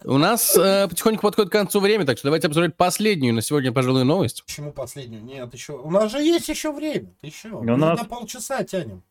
У 0.03 0.17
нас 0.17 0.55
э, 0.57 0.87
потихоньку 0.87 1.21
подходит 1.21 1.49
к 1.49 1.53
концу 1.53 1.79
время, 1.79 2.05
так 2.05 2.17
что 2.17 2.27
давайте 2.27 2.47
обсуждать 2.47 2.75
последнюю 2.75 3.33
на 3.35 3.41
сегодня, 3.41 3.71
пожалуй, 3.71 4.03
новость. 4.03 4.43
Почему 4.45 4.71
последнюю? 4.71 5.23
Нет, 5.23 5.53
еще. 5.53 5.73
У 5.73 5.91
нас 5.91 6.11
же 6.11 6.19
есть 6.23 6.49
еще 6.49 6.71
время. 6.71 7.13
Еще. 7.21 7.49
Мы 7.49 7.77
нас- 7.77 7.99
на 7.99 8.05
полчаса 8.05 8.63
тянем. 8.63 9.03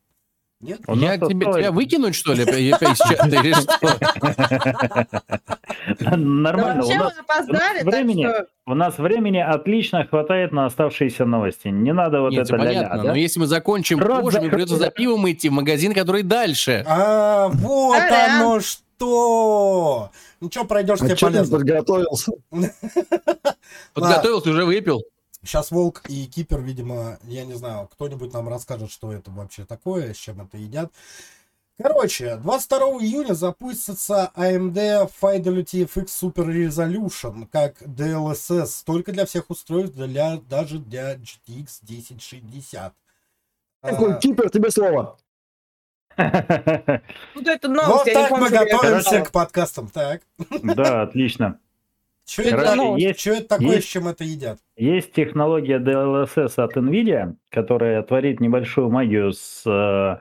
Нет? 0.61 0.81
У 0.89 0.95
Я 0.97 1.17
тебе, 1.19 1.47
тебя 1.47 1.71
выкинуть, 1.71 2.17
что 2.17 2.33
ли, 2.33 2.43
я 2.67 2.75
опять 2.77 2.95
из 2.95 2.99
чата 2.99 3.29
или 3.29 3.53
что? 3.53 3.97
Да 6.01 6.17
Нормально, 6.17 6.85
у 6.85 6.89
нас, 6.89 7.13
опоздали, 7.19 7.83
времени. 7.85 8.25
что... 8.25 8.47
у 8.67 8.75
нас 8.75 8.99
времени 8.99 9.39
отлично 9.39 10.05
хватает 10.05 10.51
на 10.53 10.67
оставшиеся 10.67 11.25
новости. 11.25 11.69
Не 11.69 11.93
надо 11.93 12.21
вот 12.23 12.33
Нет, 12.33 12.49
это 12.49 12.57
понятно, 12.59 13.03
да? 13.03 13.09
но 13.11 13.15
если 13.15 13.39
мы 13.39 13.47
закончим 13.47 14.01
Рот 14.01 14.23
позже, 14.23 14.39
мне 14.39 14.47
закрой. 14.47 14.51
придется 14.51 14.77
за 14.85 14.91
пивом 14.91 15.31
идти 15.31 15.49
в 15.49 15.53
магазин, 15.53 15.95
который 15.95 16.25
дальше. 16.25 16.85
А, 16.89 17.49
вот 17.49 17.97
оно 18.11 18.59
что! 18.61 20.11
Ничего, 20.41 20.65
пройдешь, 20.65 20.99
А 21.01 21.07
тебе 21.07 21.17
полезно. 21.17 21.59
подготовился? 21.59 22.33
Подготовился, 23.95 24.51
уже 24.51 24.65
выпил. 24.65 25.03
Сейчас 25.43 25.71
Волк 25.71 26.03
и 26.09 26.27
Кипер, 26.27 26.61
видимо, 26.61 27.19
я 27.25 27.45
не 27.45 27.55
знаю, 27.55 27.89
кто-нибудь 27.93 28.33
нам 28.33 28.49
расскажет, 28.49 28.91
что 28.91 29.13
это 29.13 29.31
вообще 29.31 29.65
такое, 29.65 30.13
с 30.13 30.17
чем 30.17 30.41
это 30.41 30.57
едят. 30.57 30.93
Короче, 31.81 32.37
22 32.37 32.79
июня 33.05 33.35
запустится 33.35 34.33
AMD 34.35 35.13
Fidelity 35.23 35.89
FX 35.89 36.07
Super 36.07 36.47
Resolution 36.47 37.47
как 37.53 37.81
DLSS 37.83 38.83
только 38.85 39.13
для 39.13 39.25
всех 39.27 39.49
устройств, 39.49 39.95
для, 39.97 40.39
даже 40.39 40.81
для 40.81 41.15
GTX 41.15 41.81
1060. 41.85 42.95
Такой, 43.81 44.13
А, 44.13 44.17
Кипер, 44.17 44.51
тебе 44.51 44.73
слово. 44.73 45.19
Вот 46.19 47.47
это 47.47 47.69
новость, 47.69 48.07
Вот 48.07 48.13
так 48.13 48.29
помню, 48.31 48.45
мы 48.45 48.51
готовимся 48.51 49.21
к 49.21 49.31
подкастам. 49.31 49.89
Так, 49.89 50.23
Да, 50.65 51.03
отлично. 51.03 51.61
Что 52.29 52.43
Это 52.43 52.75
новость. 52.77 53.05
есть- 53.05 53.21
чё 53.21 53.35
это 53.35 53.49
такое, 53.49 53.77
есть- 53.77 53.89
с 53.89 53.91
чем 53.91 54.09
это 54.09 54.25
едят? 54.25 54.59
Есть 54.77 55.13
технология 55.13 55.79
DLSS 55.79 56.59
от 56.59 56.77
NVIDIA, 56.77 57.35
которая 57.51 58.03
творит 58.03 58.41
небольшую 58.41 58.91
магию 58.91 59.33
с 59.33 59.63
э, 59.67 60.19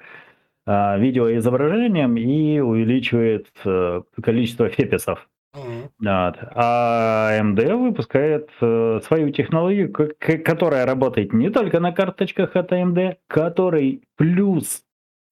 э, 0.66 1.00
видеоизображением 1.00 2.18
и 2.18 2.60
увеличивает 2.60 3.48
э, 3.66 4.02
количество 4.22 4.70
феписов. 4.70 5.28
Мгм. 5.54 5.82
Вот. 6.00 6.36
А 6.56 7.32
AMD 7.40 7.76
выпускает 7.78 8.50
э, 8.62 9.00
свою 9.06 9.32
технологию, 9.32 9.92
к- 9.92 10.14
которая 10.44 10.86
работает 10.86 11.34
не 11.34 11.50
только 11.50 11.80
на 11.80 11.92
карточках 11.92 12.56
от 12.56 12.72
AMD, 12.72 13.16
который 13.28 14.04
плюс, 14.18 14.84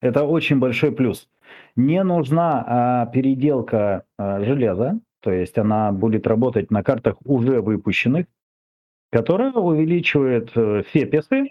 это 0.02 0.23
очень 0.23 0.57
большой 0.60 0.91
плюс, 0.91 1.27
не 1.76 2.02
нужна 2.03 2.64
а, 2.68 3.06
переделка 3.07 4.03
а, 4.18 4.43
железа, 4.43 4.99
то 5.26 5.31
есть 5.31 5.57
она 5.57 5.91
будет 5.91 6.27
работать 6.27 6.69
на 6.69 6.84
картах 6.84 7.15
уже 7.26 7.61
выпущенных, 7.61 8.27
которая 9.11 9.52
увеличивает 9.53 10.52
э, 10.56 10.84
феписы, 10.93 11.47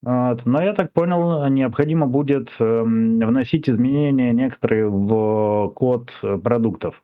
вот. 0.00 0.46
но 0.46 0.62
я 0.62 0.74
так 0.74 0.92
понял, 0.92 1.44
необходимо 1.48 2.06
будет 2.06 2.48
эм, 2.60 3.18
вносить 3.18 3.68
изменения 3.68 4.32
некоторые 4.32 4.88
в 4.88 5.72
код 5.74 6.12
э, 6.22 6.38
продуктов. 6.38 7.02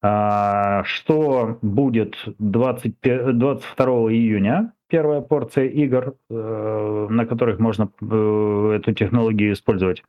А, 0.00 0.84
Что 0.84 1.58
будет 1.62 2.14
25 2.38 3.36
22 3.36 3.86
июня? 4.12 4.74
Первая 4.88 5.22
порция 5.22 5.64
игр, 5.64 6.14
э, 6.30 7.06
на 7.10 7.26
которых 7.26 7.58
можно 7.58 7.90
э, 8.00 8.72
эту 8.76 8.92
технологию 8.94 9.54
использовать. 9.54 10.04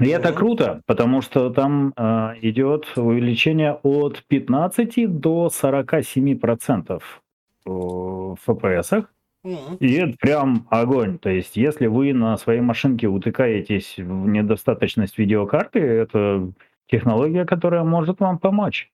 И 0.00 0.08
это 0.08 0.32
круто, 0.32 0.82
потому 0.86 1.22
что 1.22 1.50
там 1.50 1.92
э, 1.96 2.34
идет 2.42 2.86
увеличение 2.96 3.78
от 3.82 4.24
15 4.28 5.20
до 5.20 5.50
47 5.50 6.38
процентов 6.38 7.22
в 7.64 8.38
FPS. 8.46 9.06
И 9.44 9.92
это 9.94 10.16
прям 10.18 10.66
огонь. 10.70 11.18
То 11.18 11.30
есть, 11.30 11.56
если 11.56 11.86
вы 11.86 12.12
на 12.12 12.36
своей 12.36 12.60
машинке 12.60 13.06
утыкаетесь 13.06 13.96
в 13.96 14.28
недостаточность 14.28 15.16
видеокарты, 15.18 15.78
это 15.78 16.52
технология, 16.86 17.44
которая 17.44 17.84
может 17.84 18.20
вам 18.20 18.38
помочь. 18.38 18.90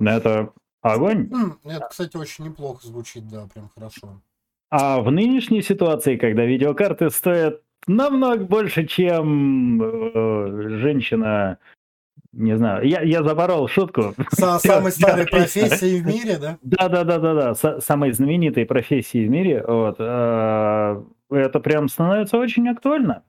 Это 0.00 0.52
огонь. 0.82 1.30
Это, 1.64 1.86
кстати, 1.88 2.16
очень 2.16 2.46
неплохо 2.46 2.86
звучит, 2.86 3.28
да, 3.28 3.46
прям 3.52 3.70
хорошо. 3.74 4.20
А 4.70 5.00
в 5.00 5.10
нынешней 5.12 5.62
ситуации, 5.62 6.16
когда 6.16 6.44
видеокарты 6.44 7.10
стоят 7.10 7.62
намного 7.86 8.44
больше, 8.44 8.86
чем 8.86 9.82
э, 9.82 10.78
женщина 10.78 11.58
не 12.32 12.56
знаю, 12.56 12.84
я, 12.88 13.00
я 13.02 13.22
заборол 13.22 13.68
шутку. 13.68 14.14
Всё, 14.32 14.58
Самой 14.58 14.90
старой 14.90 15.26
профессией 15.26 16.00
в 16.02 16.06
мире, 16.06 16.36
да? 16.38 16.58
Да, 16.62 16.88
да, 16.88 17.04
да, 17.04 17.18
да, 17.18 17.34
да. 17.34 17.50
Са- 17.52 17.80
самой 17.80 18.10
знаменитой 18.12 18.66
профессии 18.66 19.24
в 19.24 19.30
мире. 19.30 19.64
Вот. 19.66 19.96
э, 20.00 21.02
Это 21.30 21.60
прям 21.60 21.88
становится 21.88 22.36
очень 22.38 22.68
актуально. 22.68 23.22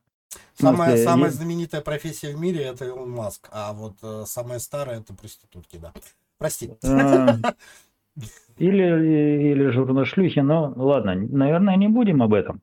Самая, 0.55 0.89
смысле, 0.91 1.03
самая 1.05 1.25
я- 1.25 1.31
знаменитая 1.31 1.81
профессия 1.81 2.35
в 2.35 2.39
мире 2.39 2.63
это 2.63 2.85
Илон 2.85 3.11
Маск, 3.11 3.47
а 3.51 3.73
вот 3.73 3.97
э, 4.01 4.23
самая 4.25 4.57
старая 4.59 5.01
это 5.01 5.13
проститутки, 5.13 5.77
да. 5.77 5.91
Прости. 6.39 6.71
э, 6.83 7.27
Или, 8.57 9.51
или 9.51 9.67
журношлюхи, 9.69 10.39
но 10.39 10.71
ладно, 10.77 11.13
наверное, 11.15 11.75
не 11.75 11.89
будем 11.89 12.23
об 12.23 12.33
этом. 12.33 12.61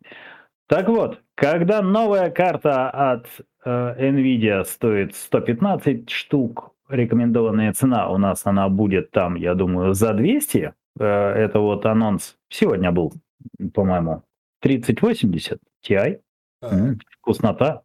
Так 0.73 0.89
вот, 0.89 1.21
когда 1.35 1.83
новая 1.83 2.31
карта 2.31 2.89
от 2.89 3.27
э, 3.63 4.11
Nvidia 4.11 4.65
стоит 4.65 5.15
115 5.15 6.09
штук, 6.09 6.73
рекомендованная 6.89 7.75
цена 7.75 8.09
у 8.09 8.17
нас 8.17 8.47
она 8.47 8.71
будет 8.71 9.11
там, 9.11 9.35
я 9.35 9.53
думаю, 9.53 9.93
за 9.93 10.15
200. 10.15 10.73
Э, 10.99 11.05
это 11.05 11.59
вот 11.59 11.85
анонс 11.85 12.39
сегодня 12.49 12.91
был, 12.91 13.13
по-моему, 13.75 14.23
3080 14.63 15.61
Ti. 15.87 16.21
М, 16.63 16.99
Вкуснота. 17.19 17.83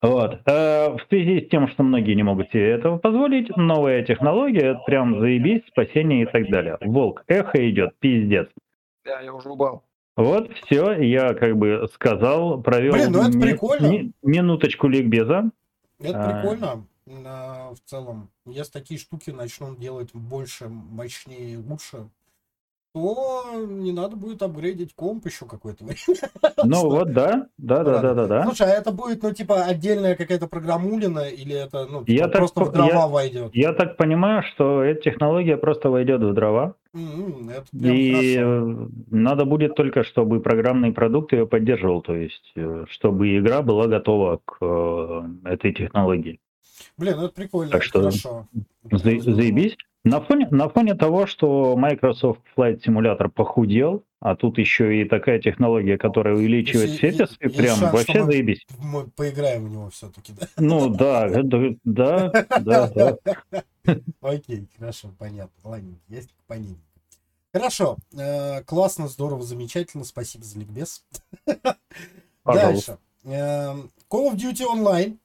Вот. 0.00 0.40
Э, 0.46 0.94
В 0.94 1.00
связи 1.10 1.42
с 1.42 1.50
тем, 1.50 1.68
что 1.68 1.82
многие 1.82 2.14
не 2.14 2.22
могут 2.22 2.48
себе 2.48 2.70
этого 2.70 2.96
позволить, 2.96 3.54
новая 3.58 4.02
технология, 4.04 4.70
это 4.70 4.80
прям 4.86 5.20
заебись, 5.20 5.66
спасение 5.66 6.22
и 6.22 6.26
так 6.26 6.48
далее. 6.48 6.78
Волк, 6.80 7.24
эхо 7.26 7.68
идет, 7.68 7.90
пиздец. 7.98 8.48
Да, 9.04 9.20
я 9.20 9.34
уже 9.34 9.50
убрал. 9.50 9.84
Вот, 10.22 10.50
все, 10.64 10.92
я 11.02 11.34
как 11.34 11.56
бы 11.56 11.88
сказал, 11.94 12.60
провел 12.62 12.92
Блин, 12.92 13.12
ну 13.12 13.22
это 13.22 13.36
ми- 13.36 13.42
прикольно. 13.42 13.86
ми- 13.88 14.12
минуточку 14.22 14.88
ликбеза. 14.88 15.50
Это 15.98 16.22
А. 16.22 16.40
прикольно 16.42 16.86
в 17.06 17.78
целом. 17.86 18.28
Если 18.46 18.72
такие 18.72 18.98
штуки 19.00 19.30
начнут 19.30 19.78
делать 19.80 20.10
больше, 20.14 20.68
мощнее, 20.68 21.58
лучше, 21.58 22.08
то 22.92 23.44
не 23.68 23.92
надо 23.92 24.16
будет 24.16 24.42
апгрейдить 24.42 24.94
комп 24.94 25.26
еще 25.26 25.46
какое-то 25.46 25.84
время. 25.84 26.00
Ну 26.64 26.82
вот, 26.90 27.12
да, 27.12 27.46
да, 27.56 27.84
да, 27.84 28.00
да, 28.00 28.14
да, 28.14 28.26
да. 28.26 28.44
Слушай, 28.44 28.72
а 28.72 28.74
это 28.74 28.90
будет, 28.90 29.22
ну, 29.22 29.32
типа, 29.32 29.64
отдельная 29.64 30.16
какая-то 30.16 30.48
программулина, 30.48 31.20
или 31.28 31.54
это, 31.54 31.86
ну, 31.86 32.02
Я 32.06 32.24
типа, 32.24 32.28
так 32.28 32.36
просто 32.38 32.64
в 32.64 32.72
дрова 32.72 32.88
я- 32.88 33.06
войдет? 33.06 33.50
Я 33.54 33.72
так 33.72 33.96
понимаю, 33.96 34.42
что 34.42 34.82
эта 34.82 35.02
технология 35.02 35.56
просто 35.56 35.90
войдет 35.90 36.20
в 36.20 36.34
дрова, 36.34 36.74
прям 36.92 37.94
и 37.94 38.36
хорошо. 38.36 38.88
надо 39.10 39.44
будет 39.44 39.74
только, 39.76 40.02
чтобы 40.02 40.40
программный 40.40 40.92
продукт 40.92 41.32
ее 41.32 41.46
поддерживал, 41.46 42.02
то 42.02 42.14
есть, 42.14 42.52
э, 42.56 42.86
чтобы 42.90 43.38
игра 43.38 43.62
была 43.62 43.86
готова 43.86 44.40
к 44.44 44.56
э, 44.60 45.22
этой 45.44 45.72
технологии. 45.72 46.40
Блин, 46.96 47.16
ну 47.18 47.24
это 47.26 47.34
прикольно, 47.34 47.70
Так 47.70 47.82
это 47.82 47.88
что 47.88 47.98
хорошо. 48.00 48.48
За-. 48.90 49.20
Заебись. 49.20 49.76
На 50.02 50.20
фоне, 50.20 50.48
на 50.50 50.68
фоне 50.68 50.94
того, 50.94 51.26
что 51.26 51.76
Microsoft 51.76 52.40
Flight 52.56 52.80
Simulator 52.82 53.28
похудел, 53.28 54.02
а 54.18 54.34
тут 54.34 54.56
еще 54.56 55.00
и 55.00 55.04
такая 55.04 55.40
технология, 55.40 55.98
которая 55.98 56.34
увеличивает 56.34 56.90
сетис, 56.92 57.36
и 57.38 57.48
прям 57.48 57.76
шанс, 57.78 57.92
вообще 57.92 58.20
мы- 58.20 58.26
заебись. 58.32 58.66
Мы 58.78 59.06
поиграем 59.08 59.66
в 59.66 59.70
него 59.70 59.90
все-таки, 59.90 60.32
да? 60.32 60.46
Ну 60.56 60.88
да, 60.88 61.28
да, 61.28 61.70
да, 61.84 62.88
да. 62.88 63.16
Окей, 64.22 64.68
хорошо, 64.78 65.10
понятно. 65.18 65.52
Ладно, 65.64 65.94
есть 66.08 66.30
понятно. 66.46 66.76
Хорошо, 67.52 67.96
э, 68.16 68.62
классно, 68.62 69.08
здорово, 69.08 69.42
замечательно, 69.42 70.04
спасибо 70.04 70.44
за 70.44 70.58
ликбез. 70.60 71.04
Дальше. 72.44 72.96
Эм, 73.24 73.90
Call 74.10 74.32
of 74.32 74.36
Duty 74.36 74.64
Online. 74.72 75.16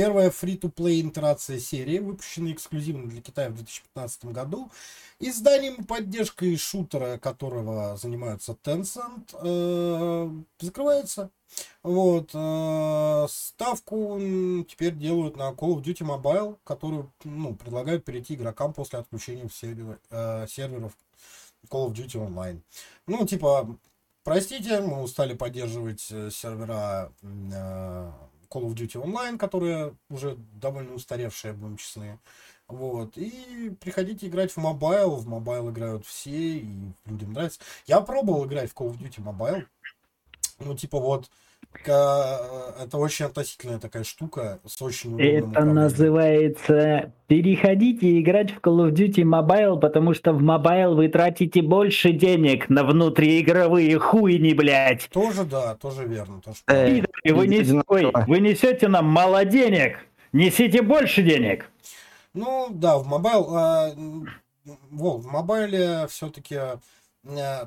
Первая 0.00 0.30
фри-то-плей 0.30 1.06
итерация 1.06 1.58
серии, 1.58 1.98
выпущенная 1.98 2.54
эксклюзивно 2.54 3.06
для 3.06 3.20
Китая 3.20 3.50
в 3.50 3.56
2015 3.56 4.24
году. 4.32 4.70
Изданием 5.18 5.74
и 5.74 5.82
поддержкой 5.82 6.56
шутера, 6.56 7.18
которого 7.18 7.98
занимаются 7.98 8.56
Tencent, 8.64 9.28
э, 9.42 10.30
закрывается. 10.58 11.28
Вот. 11.82 12.30
э, 12.32 13.26
ставку 13.28 14.18
теперь 14.66 14.94
делают 14.94 15.36
на 15.36 15.50
Call 15.50 15.74
of 15.74 15.82
Duty 15.82 16.06
Mobile, 16.06 16.56
которую 16.64 17.12
ну, 17.24 17.54
предлагают 17.54 18.02
перейти 18.02 18.36
игрокам 18.36 18.72
после 18.72 19.00
отключения 19.00 19.50
сервера- 19.50 19.98
э, 20.08 20.46
серверов 20.48 20.96
Call 21.68 21.88
of 21.88 21.92
Duty 21.92 22.26
Online. 22.26 22.62
Ну, 23.06 23.26
типа, 23.26 23.76
простите, 24.24 24.80
мы 24.80 25.02
устали 25.02 25.34
поддерживать 25.34 26.00
сервера 26.00 27.12
Call 28.50 28.64
of 28.64 28.74
Duty 28.74 29.02
Online, 29.02 29.38
которые 29.38 29.94
уже 30.08 30.36
довольно 30.60 30.94
устаревшие, 30.94 31.52
будем 31.52 31.76
честны. 31.76 32.18
Вот. 32.68 33.16
И 33.16 33.74
приходите 33.80 34.26
играть 34.26 34.52
в 34.52 34.56
Mobile. 34.56 35.16
В 35.16 35.26
Mobile 35.26 35.70
играют 35.70 36.06
все, 36.06 36.58
и 36.58 36.68
людям 37.06 37.32
нравится. 37.32 37.60
Я 37.86 38.00
пробовал 38.00 38.46
играть 38.46 38.70
в 38.70 38.74
Call 38.74 38.92
of 38.92 38.98
Duty 38.98 39.22
Mobile. 39.22 39.66
Ну, 40.58 40.76
типа 40.76 40.98
вот, 40.98 41.28
ка- 41.28 41.30
это 42.82 42.98
очень 42.98 43.26
относительная 43.26 43.78
такая 43.78 44.04
штука 44.04 44.58
с 44.66 44.80
очень 44.82 45.18
Это 45.20 45.46
управлением. 45.46 45.74
называется 45.76 47.12
переходите 47.26 48.20
играть 48.20 48.50
в 48.50 48.58
Call 48.58 48.88
of 48.88 48.92
Duty 48.92 49.22
Mobile, 49.22 49.78
потому 49.80 50.12
что 50.14 50.32
в 50.32 50.42
Mobile 50.42 50.94
вы 50.94 51.08
тратите 51.08 51.62
больше 51.62 52.12
денег 52.12 52.68
на 52.68 52.84
внутриигровые 52.84 53.98
хуйни, 53.98 54.52
блядь. 54.52 55.08
Тоже 55.12 55.44
да, 55.44 55.74
тоже 55.76 56.04
верно. 56.04 56.40
Тоже 56.42 56.58
Э, 56.66 57.02
вы, 57.32 57.46
нес- 57.46 57.82
ой, 57.86 58.12
вы 58.26 58.40
несете 58.40 58.88
нам 58.88 59.06
мало 59.06 59.44
денег, 59.44 59.98
несите 60.32 60.82
больше 60.82 61.22
денег. 61.22 61.70
Ну, 62.34 62.68
да, 62.70 62.98
в 62.98 63.06
м, 63.96 64.28
Вов, 64.90 65.22
в 65.24 65.26
мобайле 65.26 66.06
все-таки 66.08 66.56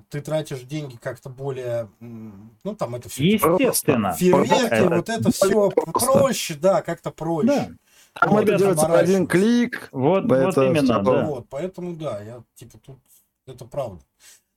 ты 0.09 0.21
тратишь 0.21 0.61
деньги 0.61 0.95
как-то 0.95 1.29
более... 1.29 1.89
Ну, 1.99 2.75
там 2.75 2.95
это 2.95 3.09
все... 3.09 3.23
Естественно. 3.23 4.13
Фейерверки, 4.13 4.73
Это- 4.73 4.95
вот 4.95 5.09
это 5.09 5.31
все 5.31 5.69
просто. 5.69 6.11
проще, 6.11 6.53
да, 6.55 6.81
как-то 6.81 7.11
проще. 7.11 7.47
Да. 7.47 7.69
Там 8.13 8.29
Вот, 8.31 8.43
это 8.43 8.57
делается 8.57 8.87
в 8.87 8.93
один 8.93 9.27
клик. 9.27 9.89
Вот, 9.91 10.25
вот 10.25 10.57
именно, 10.57 10.99
да. 11.03 11.25
Вот, 11.25 11.47
поэтому 11.49 11.95
да, 11.95 12.21
я 12.21 12.43
типа 12.55 12.77
тут 12.79 12.97
это 13.47 13.65
правда. 13.65 14.01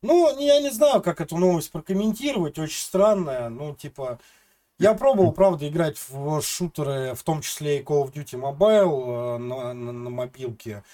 Ну, 0.02 0.38
я 0.38 0.60
не 0.60 0.70
знаю, 0.70 1.02
как 1.02 1.20
эту 1.20 1.36
новость 1.36 1.72
прокомментировать, 1.72 2.58
очень 2.58 2.78
странная, 2.78 3.48
ну, 3.48 3.74
типа, 3.74 4.18
я 4.78 4.94
пробовал, 4.94 5.32
правда, 5.32 5.66
играть 5.68 5.96
в 6.08 6.40
шутеры, 6.42 7.14
в 7.14 7.22
том 7.22 7.40
числе 7.40 7.78
и 7.80 7.82
Call 7.82 8.04
of 8.04 8.12
Duty 8.12 8.38
Mobile 8.38 9.36
э, 9.36 9.38
на, 9.38 9.72
на, 9.72 9.92
на 9.92 10.10
мобилке. 10.10 10.84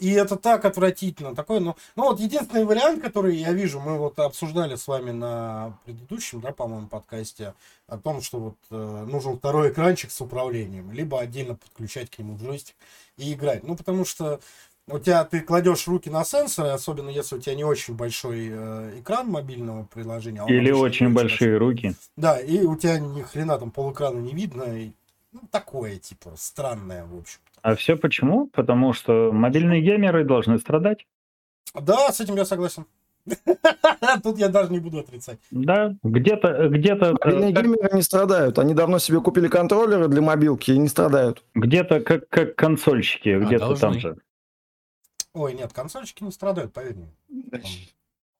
И 0.00 0.10
это 0.12 0.36
так 0.36 0.64
отвратительно. 0.64 1.34
Такой, 1.34 1.60
ну, 1.60 1.76
ну 1.94 2.04
вот 2.04 2.20
единственный 2.20 2.64
вариант, 2.64 3.02
который 3.02 3.36
я 3.36 3.52
вижу, 3.52 3.80
мы 3.80 3.98
вот 3.98 4.18
обсуждали 4.18 4.76
с 4.76 4.88
вами 4.88 5.10
на 5.10 5.78
предыдущем, 5.84 6.40
да, 6.40 6.52
по-моему, 6.52 6.88
подкасте, 6.88 7.52
о 7.86 7.98
том, 7.98 8.22
что 8.22 8.38
вот 8.38 8.56
э, 8.70 9.06
нужен 9.06 9.36
второй 9.36 9.70
экранчик 9.70 10.10
с 10.10 10.20
управлением, 10.22 10.90
либо 10.90 11.20
отдельно 11.20 11.54
подключать 11.54 12.08
к 12.08 12.18
нему 12.18 12.38
джойстик 12.38 12.76
и 13.18 13.34
играть. 13.34 13.62
Ну, 13.62 13.76
потому 13.76 14.06
что 14.06 14.40
у 14.86 14.98
тебя 14.98 15.24
ты 15.24 15.40
кладешь 15.40 15.86
руки 15.86 16.08
на 16.08 16.24
сенсоры, 16.24 16.70
особенно 16.70 17.10
если 17.10 17.36
у 17.36 17.40
тебя 17.40 17.54
не 17.54 17.64
очень 17.64 17.94
большой 17.94 18.48
э, 18.50 19.00
экран 19.00 19.28
мобильного 19.28 19.84
приложения. 19.84 20.42
а 20.42 20.50
Или 20.50 20.70
очень 20.70 21.12
большие 21.12 21.58
руки. 21.58 21.94
Да, 22.16 22.40
и 22.40 22.62
у 22.62 22.74
тебя 22.74 22.98
ни 22.98 23.20
хрена 23.20 23.58
там 23.58 23.70
полэкрана 23.70 24.18
не 24.18 24.32
видно. 24.32 24.62
И, 24.62 24.92
ну, 25.32 25.42
такое, 25.50 25.96
типа, 25.96 26.32
странное, 26.36 27.04
в 27.04 27.18
общем. 27.18 27.40
А 27.62 27.74
все 27.74 27.96
почему? 27.96 28.46
Потому 28.48 28.92
что 28.92 29.30
мобильные 29.32 29.82
геймеры 29.82 30.24
должны 30.24 30.58
страдать. 30.58 31.06
Да, 31.74 32.10
с 32.12 32.20
этим 32.20 32.36
я 32.36 32.44
согласен. 32.44 32.86
Тут 34.22 34.38
я 34.38 34.48
даже 34.48 34.72
не 34.72 34.80
буду 34.80 34.98
отрицать. 34.98 35.38
Да, 35.50 35.94
где-то, 36.02 36.68
где-то, 36.68 37.12
Мобильные 37.22 37.50
э, 37.50 37.54
как- 37.54 37.64
геймеры 37.64 37.90
не 37.96 38.02
страдают. 38.02 38.58
Они 38.58 38.74
давно 38.74 38.98
себе 38.98 39.20
купили 39.20 39.48
контроллеры 39.48 40.08
для 40.08 40.22
мобилки 40.22 40.70
и 40.70 40.78
не 40.78 40.88
страдают. 40.88 41.44
где-то 41.54 42.00
как, 42.00 42.28
как 42.28 42.56
консольщики, 42.56 43.38
где-то 43.38 43.66
должны. 43.66 43.80
там 43.80 44.00
же. 44.00 44.16
Ой, 45.32 45.54
нет, 45.54 45.72
консольщики 45.72 46.24
не 46.24 46.32
страдают, 46.32 46.72
поверь 46.72 46.96
мне. 46.96 47.12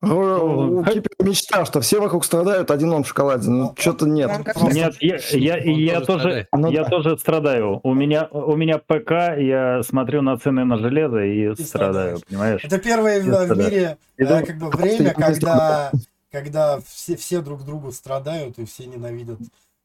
У 0.02 0.82
Кипера 0.84 1.26
мечта, 1.26 1.64
что 1.66 1.80
все 1.82 2.00
вокруг 2.00 2.24
страдают, 2.24 2.70
один 2.70 2.92
он 2.92 3.04
в 3.04 3.08
шоколаде. 3.08 3.50
Ну, 3.50 3.68
Он- 3.68 3.76
что-то 3.76 4.06
нет. 4.06 4.30
Нет, 4.72 4.96
я, 5.00 5.18
я, 5.30 5.56
я 5.58 6.00
тоже. 6.00 6.48
Ну 6.52 6.70
я 6.70 6.84
да. 6.84 6.88
тоже 6.88 7.18
страдаю. 7.18 7.80
У 7.82 7.92
меня, 7.92 8.26
у 8.30 8.56
меня 8.56 8.78
ПК, 8.78 9.36
я 9.38 9.82
смотрю 9.82 10.22
на 10.22 10.38
цены 10.38 10.64
на 10.64 10.78
железо 10.78 11.22
и, 11.22 11.52
И 11.52 11.62
страдаю, 11.62 12.18
понимаешь? 12.26 12.64
Это 12.64 12.78
первое 12.78 13.20
в, 13.20 13.58
мире 13.58 13.98
э, 14.16 14.42
как 14.42 14.58
бы 14.58 14.70
время, 14.70 15.12
когда, 15.12 15.92
когда 16.32 16.80
все, 16.80 17.16
все 17.16 17.42
друг 17.42 17.64
другу 17.64 17.92
страдают 17.92 18.58
и 18.58 18.64
все 18.64 18.86
ненавидят 18.86 19.38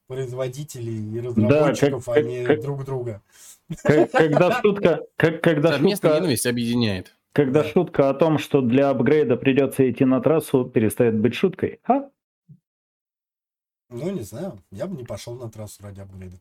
производителей 0.06 1.14
и 1.14 1.20
разработчиков, 1.20 2.04
как- 2.06 2.16
а 2.16 2.22
не 2.22 2.44
как- 2.44 2.62
друг 2.62 2.84
друга. 2.84 3.20
Как- 3.82 4.10
когда 4.12 4.60
шутка, 4.62 5.00
как, 5.16 5.42
когда 5.42 5.72
Совместная 5.72 6.12
шутка, 6.12 6.20
ненависть 6.22 6.46
объединяет. 6.46 7.15
Когда 7.36 7.62
Да. 7.62 7.68
шутка 7.68 8.08
о 8.08 8.14
том, 8.14 8.38
что 8.38 8.62
для 8.62 8.88
апгрейда 8.88 9.36
придется 9.36 9.88
идти 9.90 10.06
на 10.06 10.20
трассу, 10.22 10.64
перестает 10.64 11.18
быть 11.20 11.34
шуткой. 11.34 11.80
А? 11.86 12.08
Ну, 13.90 14.10
не 14.10 14.22
знаю, 14.22 14.58
я 14.70 14.86
бы 14.86 14.96
не 14.96 15.04
пошел 15.04 15.34
на 15.36 15.50
трассу 15.50 15.82
ради 15.82 16.00
апгрейда. 16.00 16.36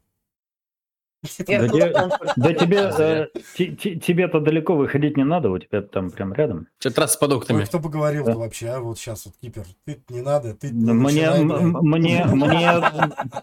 Да 1.48 2.54
тебе, 2.54 2.92
э, 3.00 3.28
те- 3.58 3.76
те- 3.76 3.96
тебе-то 3.96 4.40
далеко 4.40 4.76
выходить 4.76 5.18
не 5.18 5.24
надо, 5.26 5.50
у 5.50 5.58
тебя 5.58 5.82
там 5.82 6.12
прям 6.12 6.34
рядом. 6.34 6.68
Что 6.80 6.92
трасса 6.92 7.18
под 7.20 7.32
Ой, 7.32 7.38
окнами. 7.40 7.66
кто 7.66 7.80
бы 7.80 7.90
говорил-то 7.90 8.34
Да. 8.34 8.38
вообще, 8.38 8.68
а? 8.70 8.80
Вот 8.80 8.98
сейчас 9.00 9.26
вот 9.26 9.36
Кипер. 9.42 9.66
Ты 9.86 10.00
не 10.10 10.22
надо, 10.22 10.54
ты 10.54 10.70
не 10.70 10.94
Мне, 10.94 11.30
начинай, 11.32 11.44
мне, 11.82 12.26
мне, 12.26 12.92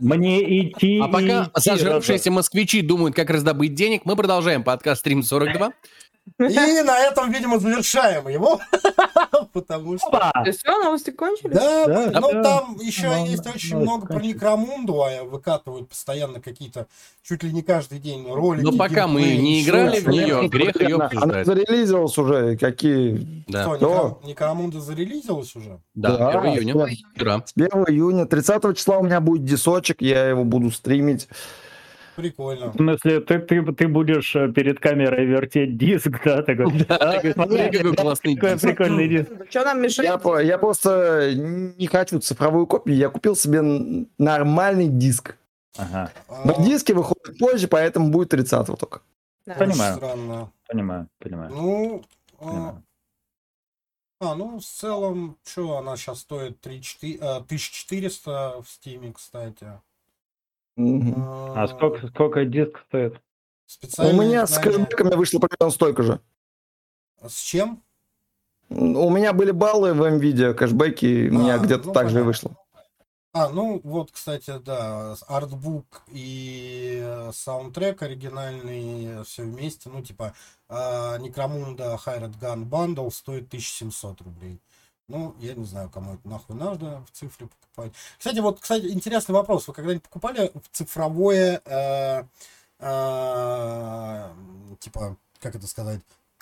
мне 0.00 0.60
идти 0.60 1.00
А 1.00 1.08
пока 1.08 1.44
идти 1.44 1.50
зажравшиеся 1.70 2.30
москвичи 2.30 2.82
думают, 2.82 3.14
как 3.16 3.30
раздобыть 3.30 3.74
денег, 3.74 4.02
мы 4.04 4.14
продолжаем 4.16 4.62
подкаст 4.62 5.00
Стрим 5.00 5.22
42. 5.24 5.72
И 6.38 6.82
на 6.82 6.98
этом, 7.00 7.30
видимо, 7.30 7.58
завершаем 7.58 8.28
его. 8.28 8.60
Потому 9.52 9.98
что... 9.98 10.06
Опа! 10.08 10.30
То 10.32 10.46
есть 10.46 10.60
все, 10.60 10.78
новости 10.82 11.10
кончились? 11.10 11.54
Да, 11.54 11.86
да. 11.86 12.42
там 12.42 12.76
еще 12.80 13.08
Ну, 13.08 13.26
есть 13.26 13.46
очень 13.46 13.76
ну, 13.76 13.82
много 13.82 14.06
про. 14.06 14.22
Некромунду, 14.22 15.02
а 15.02 15.24
выкатывают 15.24 15.88
постоянно 15.88 16.40
какие-то, 16.40 16.86
чуть 17.22 17.42
ли 17.42 17.52
не 17.52 17.62
каждый 17.62 17.98
день 17.98 18.26
ролики. 18.28 18.64
Но 18.64 18.72
пока 18.72 19.06
мы 19.06 19.22
не 19.36 19.62
играли 19.62 20.00
в 20.00 20.08
нее, 20.08 20.48
грех 20.48 20.80
ее 20.80 20.96
Она 20.96 21.44
зарелизилась 21.44 22.16
уже, 22.16 22.56
какие... 22.56 23.44
Да, 23.48 23.74
Что, 23.76 24.20
Некро- 24.22 24.26
Некромунда 24.26 24.80
зарелизилась 24.80 25.54
уже? 25.56 25.80
да, 25.94 26.16
Да, 26.16 26.40
1 26.40 26.54
июня. 26.54 26.86
С 27.44 27.52
1 27.56 27.68
июня, 27.88 28.26
30 28.26 28.76
числа 28.76 28.98
у 28.98 29.04
меня 29.04 29.20
будет 29.20 29.44
дисочек, 29.44 30.00
я 30.00 30.28
его 30.28 30.44
буду 30.44 30.70
стримить. 30.70 31.28
Прикольно. 32.16 32.70
В 32.72 32.76
смысле, 32.76 33.20
ты, 33.20 33.38
ты, 33.38 33.72
ты 33.72 33.88
будешь 33.88 34.36
э, 34.36 34.52
перед 34.52 34.78
камерой 34.80 35.24
вертеть 35.24 35.76
диск, 35.78 36.10
да? 36.24 36.42
Такой, 36.42 36.70
Да, 36.86 36.96
«А, 36.96 37.12
такой, 37.14 37.32
смотри, 37.32 37.70
какой 37.70 37.96
классный 37.96 38.34
какой 38.34 38.52
диск». 38.52 38.62
прикольный 38.66 39.08
диск. 39.08 39.30
Что 39.50 39.64
нам 39.64 39.76
Я, 39.78 39.82
мешает? 39.82 40.22
по- 40.22 40.42
я 40.42 40.58
просто 40.58 41.32
не 41.34 41.86
хочу 41.86 42.18
цифровую 42.20 42.66
копию, 42.66 42.96
я 42.96 43.08
купил 43.08 43.34
себе 43.36 43.62
нормальный 44.18 44.88
диск. 44.88 45.36
Ага, 45.78 46.10
Но 46.44 46.54
А, 46.58 46.62
диски 46.62 46.92
выходят 46.92 47.38
позже, 47.38 47.66
поэтому 47.66 48.10
будет 48.10 48.28
30 48.28 48.76
только. 48.78 49.00
Да. 49.46 49.54
понимаю. 49.54 49.96
Странно. 49.96 50.52
понимаю, 50.68 51.08
понимаю. 51.18 51.50
Ну, 51.52 52.04
а, 52.38 52.44
понимаю. 52.44 52.82
а, 54.20 54.34
ну, 54.34 54.58
в 54.60 54.64
целом, 54.64 55.38
что 55.46 55.78
она 55.78 55.96
сейчас 55.96 56.20
стоит 56.20 56.60
3, 56.60 56.82
4, 56.82 57.18
а, 57.22 57.36
1400 57.40 58.60
в 58.62 58.68
Стиме, 58.68 59.12
кстати. 59.12 59.66
Мгм. 60.76 61.14
А 61.56 61.68
сколько, 61.68 62.06
сколько 62.08 62.44
диск 62.44 62.78
стоит? 62.88 63.14
У 63.14 63.18
Специальное 63.66 64.26
меня 64.26 64.46
с 64.46 64.58
кэшбэками 64.58 65.14
вышло 65.14 65.38
примерно 65.38 65.72
столько 65.72 66.02
же. 66.02 66.20
С 67.26 67.40
чем? 67.40 67.82
У 68.68 69.10
меня 69.10 69.32
были 69.32 69.50
баллы 69.50 69.92
в 69.92 70.02
NVIDIA, 70.02 70.54
кэшбэки, 70.54 71.04
и 71.04 71.28
у 71.28 71.34
меня 71.34 71.54
А, 71.54 71.58
где-то 71.58 71.88
ну, 71.88 71.92
так 71.92 72.10
же 72.10 72.20
и 72.20 72.22
вышло. 72.22 72.56
А, 73.34 73.48
ну 73.48 73.80
вот, 73.82 74.10
кстати, 74.10 74.52
да, 74.58 75.14
артбук 75.26 76.02
и 76.08 77.00
э, 77.02 77.30
саундтрек 77.32 78.02
оригинальный, 78.02 79.24
все 79.24 79.44
вместе, 79.44 79.88
ну, 79.88 80.02
типа, 80.02 80.34
а, 80.68 81.16
Necromunda 81.18 81.96
Hired 81.96 82.38
Gun 82.38 82.66
Bundle 82.66 83.08
стоит 83.10 83.46
1700 83.48 84.20
рублей. 84.20 84.60
Ну, 85.12 85.36
я 85.40 85.52
не 85.52 85.66
знаю, 85.66 85.90
кому 85.90 86.14
это 86.14 86.26
нахуй 86.26 86.56
надо 86.56 87.04
в 87.04 87.10
цифре 87.10 87.46
покупать. 87.46 87.92
Кстати, 88.16 88.38
вот, 88.38 88.60
кстати, 88.60 88.86
интересный 88.86 89.34
вопрос. 89.34 89.68
Вы 89.68 89.74
когда-нибудь 89.74 90.04
покупали 90.04 90.50
цифровое, 90.72 91.60
э, 91.66 92.24
э, 92.78 94.30
типа, 94.80 95.18
как 95.38 95.54
это 95.54 95.66
сказать, 95.66 96.00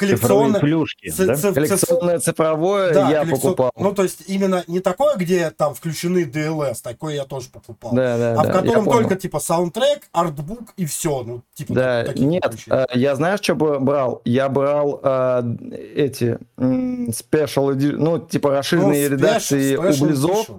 коллекционное... 0.09 0.61
плюшки, 0.61 1.11
ц- 1.11 1.27
да? 1.27 1.37
ц- 1.37 1.53
Коллекционное 1.53 2.19
цифровое 2.19 2.93
да, 2.95 3.11
я 3.11 3.23
коллекцион- 3.23 3.31
покупал. 3.41 3.71
Ну, 3.77 3.93
то 3.95 4.03
есть, 4.03 4.25
именно 4.29 4.65
не 4.67 4.81
такое, 4.81 5.17
где 5.17 5.51
там 5.51 5.75
включены 5.75 6.25
DLS, 6.25 6.77
такое 6.83 7.15
я 7.15 7.25
тоже 7.25 7.49
покупал. 7.51 7.93
да, 7.93 8.17
да, 8.19 8.33
а 8.41 8.45
да, 8.45 8.51
в 8.51 8.53
котором 8.63 8.85
только 8.87 9.17
типа 9.17 9.41
саундтрек, 9.41 10.09
артбук 10.13 10.73
и 10.77 10.87
все. 10.87 11.23
Ну, 11.23 11.43
типа 11.55 11.75
Да, 11.75 12.05
таких 12.05 12.25
нет, 12.27 12.55
э, 12.69 12.87
я 12.95 13.15
знаешь, 13.15 13.41
что 13.43 13.55
брал? 13.55 14.23
Я 14.25 14.49
брал 14.49 15.01
э, 15.03 15.43
эти 15.95 16.39
эди- 16.59 17.93
ну, 17.93 18.19
типа 18.19 18.51
расширенные 18.51 19.09
Ну, 19.09 19.17
редакции 19.17 19.77
special- 19.77 20.03
у 20.03 20.05
Близов. 20.07 20.51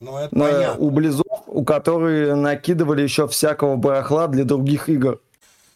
Ну, 0.00 0.16
это 0.18 0.36
на- 0.36 0.44
понятно. 0.46 0.84
у 0.84 0.90
Близов, 0.90 1.42
у 1.46 1.64
которые 1.64 2.34
накидывали 2.34 3.02
еще 3.02 3.28
всякого 3.28 3.76
барахла 3.76 4.26
для 4.26 4.44
других 4.44 4.88
игр. 4.88 5.20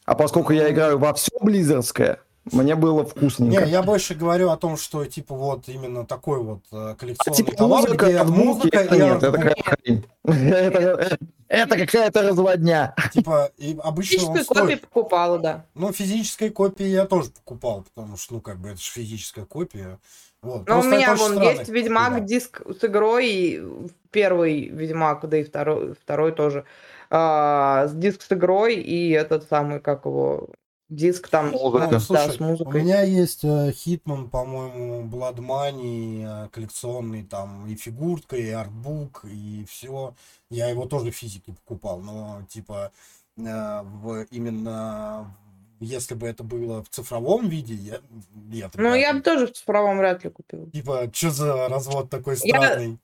А 0.05 0.15
поскольку 0.15 0.53
я 0.53 0.71
играю 0.71 0.99
во 0.99 1.13
все 1.15 1.31
близерское, 1.41 2.19
мне 2.53 2.75
было 2.75 3.05
вкусненько. 3.05 3.65
Не, 3.65 3.71
я 3.71 3.83
больше 3.83 4.15
говорю 4.15 4.51
о 4.51 4.57
том, 4.57 4.77
что 4.77 5.05
типа 5.05 5.35
вот 5.35 5.69
именно 5.69 6.05
такой 6.07 6.43
вот 6.43 6.61
э, 6.73 6.77
А 6.77 6.95
коллекционный 6.95 7.37
типа 7.37 7.53
товар, 7.57 7.83
музыка, 7.83 8.07
где 8.07 8.23
музыка 8.25 8.79
это 8.79 8.95
и 8.95 8.99
нет, 8.99 9.23
это 9.23 9.33
какая-то 9.33 9.63
хрень. 9.83 10.05
Это- 10.25 11.19
Это 11.49 11.77
какая-то 11.79 12.23
разводня. 12.23 12.93
Типа, 13.13 13.51
и 13.57 13.79
обычно 13.81 14.19
Физическую 14.19 14.45
копию 14.63 14.81
покупала, 14.81 15.39
да. 15.39 15.65
Ну, 15.75 15.93
физической 15.93 16.51
копии 16.51 16.87
я 16.87 17.05
тоже 17.07 17.31
покупал, 17.31 17.85
потому 17.95 18.17
что, 18.17 18.35
ну, 18.35 18.41
как 18.41 18.59
бы, 18.59 18.71
это 18.71 18.79
же 18.81 18.91
физическая 18.91 19.45
копия. 19.45 20.01
Вот. 20.43 20.69
Но 20.69 20.83
Ну, 20.83 20.89
у 20.89 20.91
меня 20.91 21.15
вон 21.15 21.35
странно. 21.35 21.49
есть 21.51 21.69
Ведьмак 21.69 22.15
Да. 22.15 22.21
диск 22.21 22.63
с 22.69 22.85
игрой, 22.85 23.29
и 23.29 23.63
первый 24.11 24.69
Ведьмак, 24.69 25.29
да 25.29 25.37
и 25.39 25.45
второй, 25.45 25.95
второй 25.95 26.33
тоже. 26.33 26.65
А, 27.11 27.87
с 27.87 27.93
диск 27.95 28.23
с 28.23 28.33
игрой 28.33 28.75
и 28.77 29.11
этот 29.13 29.49
самый, 29.49 29.79
как 29.79 30.05
его, 30.07 30.49
диск 30.89 31.29
там 31.29 31.51
Музыка. 31.51 31.85
ну, 31.85 31.91
да, 31.91 32.01
Слушай, 32.01 32.33
с 32.33 32.41
У 32.41 32.45
музыкой. 32.45 32.83
меня 32.83 33.03
есть 33.03 33.45
э, 33.45 33.73
Хитман, 33.73 34.31
по-моему, 34.31 35.03
Blood 35.09 35.37
Money, 35.39 36.47
э, 36.47 36.49
коллекционный, 36.51 37.25
там 37.25 37.67
и 37.67 37.75
фигурка, 37.75 38.37
и 38.37 38.51
артбук, 38.51 39.25
и 39.25 39.65
все. 39.69 40.15
Я 40.51 40.69
его 40.69 40.87
тоже 40.87 41.11
в 41.11 41.17
физике 41.17 41.53
покупал, 41.53 42.01
но 42.01 42.43
типа 42.49 42.93
э, 43.39 43.43
в, 43.83 44.27
именно 44.31 45.35
если 45.81 46.15
бы 46.15 46.27
это 46.27 46.43
было 46.43 46.83
в 46.83 46.89
цифровом 46.89 47.49
виде, 47.49 47.75
я, 47.75 48.01
нет. 48.35 48.71
Ну, 48.77 48.95
я 48.95 49.13
бы 49.13 49.21
тоже 49.21 49.47
в 49.49 49.53
цифровом 49.53 49.99
вряд 49.99 50.25
ли 50.25 50.31
купила. 50.31 50.71
Типа, 50.71 51.11
что 51.13 51.31
за 51.31 51.69
развод 51.69 52.09
такой 52.09 52.37
Я- 52.43 52.57
странный? 52.61 52.99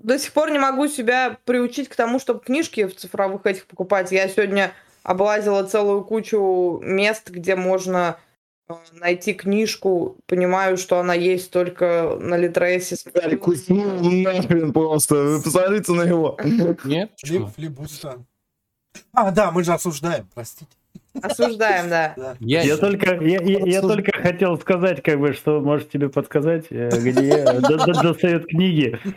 До 0.00 0.18
сих 0.18 0.32
пор 0.34 0.50
не 0.50 0.58
могу 0.58 0.86
себя 0.88 1.38
приучить 1.46 1.88
к 1.88 1.96
тому, 1.96 2.18
чтобы 2.18 2.40
книжки 2.40 2.84
в 2.84 2.94
цифровых 2.94 3.46
этих 3.46 3.66
покупать. 3.66 4.12
Я 4.12 4.28
сегодня 4.28 4.74
облазила 5.04 5.62
целую 5.64 6.02
кучу 6.02 6.80
мест, 6.82 7.30
где 7.30 7.54
можно 7.54 8.16
э, 8.68 8.74
найти 8.94 9.34
книжку. 9.34 10.16
Понимаю, 10.26 10.76
что 10.76 10.98
она 10.98 11.14
есть 11.14 11.50
только 11.52 12.16
на 12.20 12.36
Литресе. 12.36 12.96
Уснул 13.40 13.84
нахрен 14.10 14.72
просто. 14.72 15.14
Вы 15.14 15.42
посмотрите 15.42 15.92
на 15.92 16.02
него. 16.04 16.36
Нет? 16.84 17.12
Флип, 17.22 17.48
флибуста. 17.54 18.24
А, 19.12 19.30
да, 19.30 19.50
мы 19.52 19.62
же 19.62 19.72
осуждаем, 19.72 20.28
простите. 20.34 20.70
Осуждаем, 21.22 21.88
да. 21.90 22.14
Да. 22.16 22.36
Я, 22.40 22.62
Я 22.62 22.76
только, 22.76 23.14
я, 23.22 23.40
я- 23.40 23.66
я 23.66 23.80
только 23.82 24.10
хотел 24.20 24.58
сказать, 24.58 25.00
как 25.02 25.20
бы, 25.20 25.32
что 25.32 25.60
может 25.60 25.90
тебе 25.90 26.08
подсказать, 26.08 26.66
э, 26.70 26.88
где 26.90 27.44
д- 27.44 27.60
д- 27.60 28.02
достает 28.02 28.46
книги. 28.46 28.98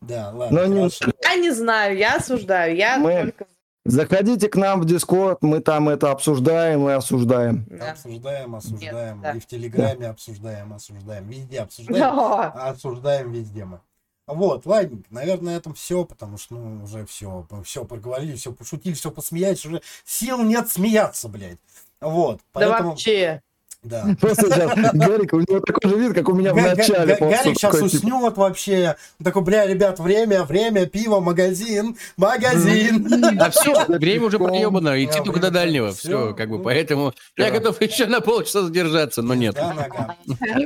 Да, 0.00 0.30
ладно. 0.34 0.62
Но 0.62 0.66
не 0.66 0.76
хорошо. 0.78 1.12
Я 1.22 1.34
не 1.36 1.50
знаю, 1.50 1.96
я 1.96 2.16
осуждаю. 2.16 2.74
Я 2.76 2.98
Мы- 2.98 3.22
только... 3.22 3.46
Заходите 3.90 4.48
к 4.48 4.56
нам 4.56 4.80
в 4.80 4.84
Дискорд, 4.84 5.42
мы 5.42 5.60
там 5.60 5.88
это 5.88 6.10
обсуждаем 6.10 6.88
и 6.88 6.92
осуждаем. 6.92 7.66
Да. 7.68 7.92
Обсуждаем, 7.92 8.54
осуждаем. 8.54 9.20
да. 9.20 9.32
И 9.32 9.40
в 9.40 9.46
Телеграме 9.46 10.06
обсуждаем, 10.08 10.72
осуждаем. 10.72 11.28
Везде 11.28 11.60
обсуждаем. 11.60 12.00
Да. 12.00 12.52
А 12.54 12.70
осуждаем 12.70 13.32
везде 13.32 13.64
мы. 13.64 13.80
Вот, 14.26 14.64
ладненько, 14.64 15.08
наверное, 15.10 15.54
на 15.54 15.56
этом 15.56 15.74
все, 15.74 16.04
потому 16.04 16.38
что, 16.38 16.54
ну, 16.54 16.84
уже 16.84 17.04
все, 17.04 17.46
все 17.64 17.84
проговорили, 17.84 18.36
все 18.36 18.52
пошутили, 18.52 18.94
все 18.94 19.10
посмеялись, 19.10 19.66
уже 19.66 19.82
сил 20.04 20.40
нет 20.42 20.70
смеяться, 20.70 21.28
блядь. 21.28 21.58
Вот, 22.00 22.36
Да 22.36 22.42
поэтому, 22.52 22.90
вообще. 22.90 23.42
Да. 23.82 24.04
Просто 24.20 24.50
сейчас 24.50 24.92
Гарик, 24.92 25.32
у 25.32 25.40
него 25.40 25.60
такой 25.60 25.90
же 25.90 25.98
вид, 25.98 26.12
как 26.12 26.28
у 26.28 26.34
меня 26.34 26.52
в 26.52 26.56
начале. 26.56 27.16
Гарик 27.16 27.56
сейчас 27.58 27.80
уснет 27.80 28.36
вообще. 28.36 28.96
Такой, 29.22 29.42
бля, 29.42 29.66
ребят, 29.66 29.98
время, 29.98 30.44
время, 30.44 30.86
пиво, 30.86 31.20
магазин, 31.20 31.96
магазин. 32.16 33.40
А 33.40 33.50
все, 33.50 33.86
время 33.86 34.26
уже 34.26 34.38
проебано, 34.38 35.02
идти 35.02 35.20
только 35.24 35.40
до 35.40 35.50
дальнего. 35.50 35.92
всё, 35.92 36.08
Все, 36.08 36.34
как 36.34 36.50
бы, 36.50 36.62
поэтому 36.62 37.14
я 37.36 37.50
готов 37.50 37.80
еще 37.80 38.06
на 38.06 38.20
полчаса 38.20 38.62
задержаться, 38.62 39.22
но 39.22 39.34
нет. 39.34 39.58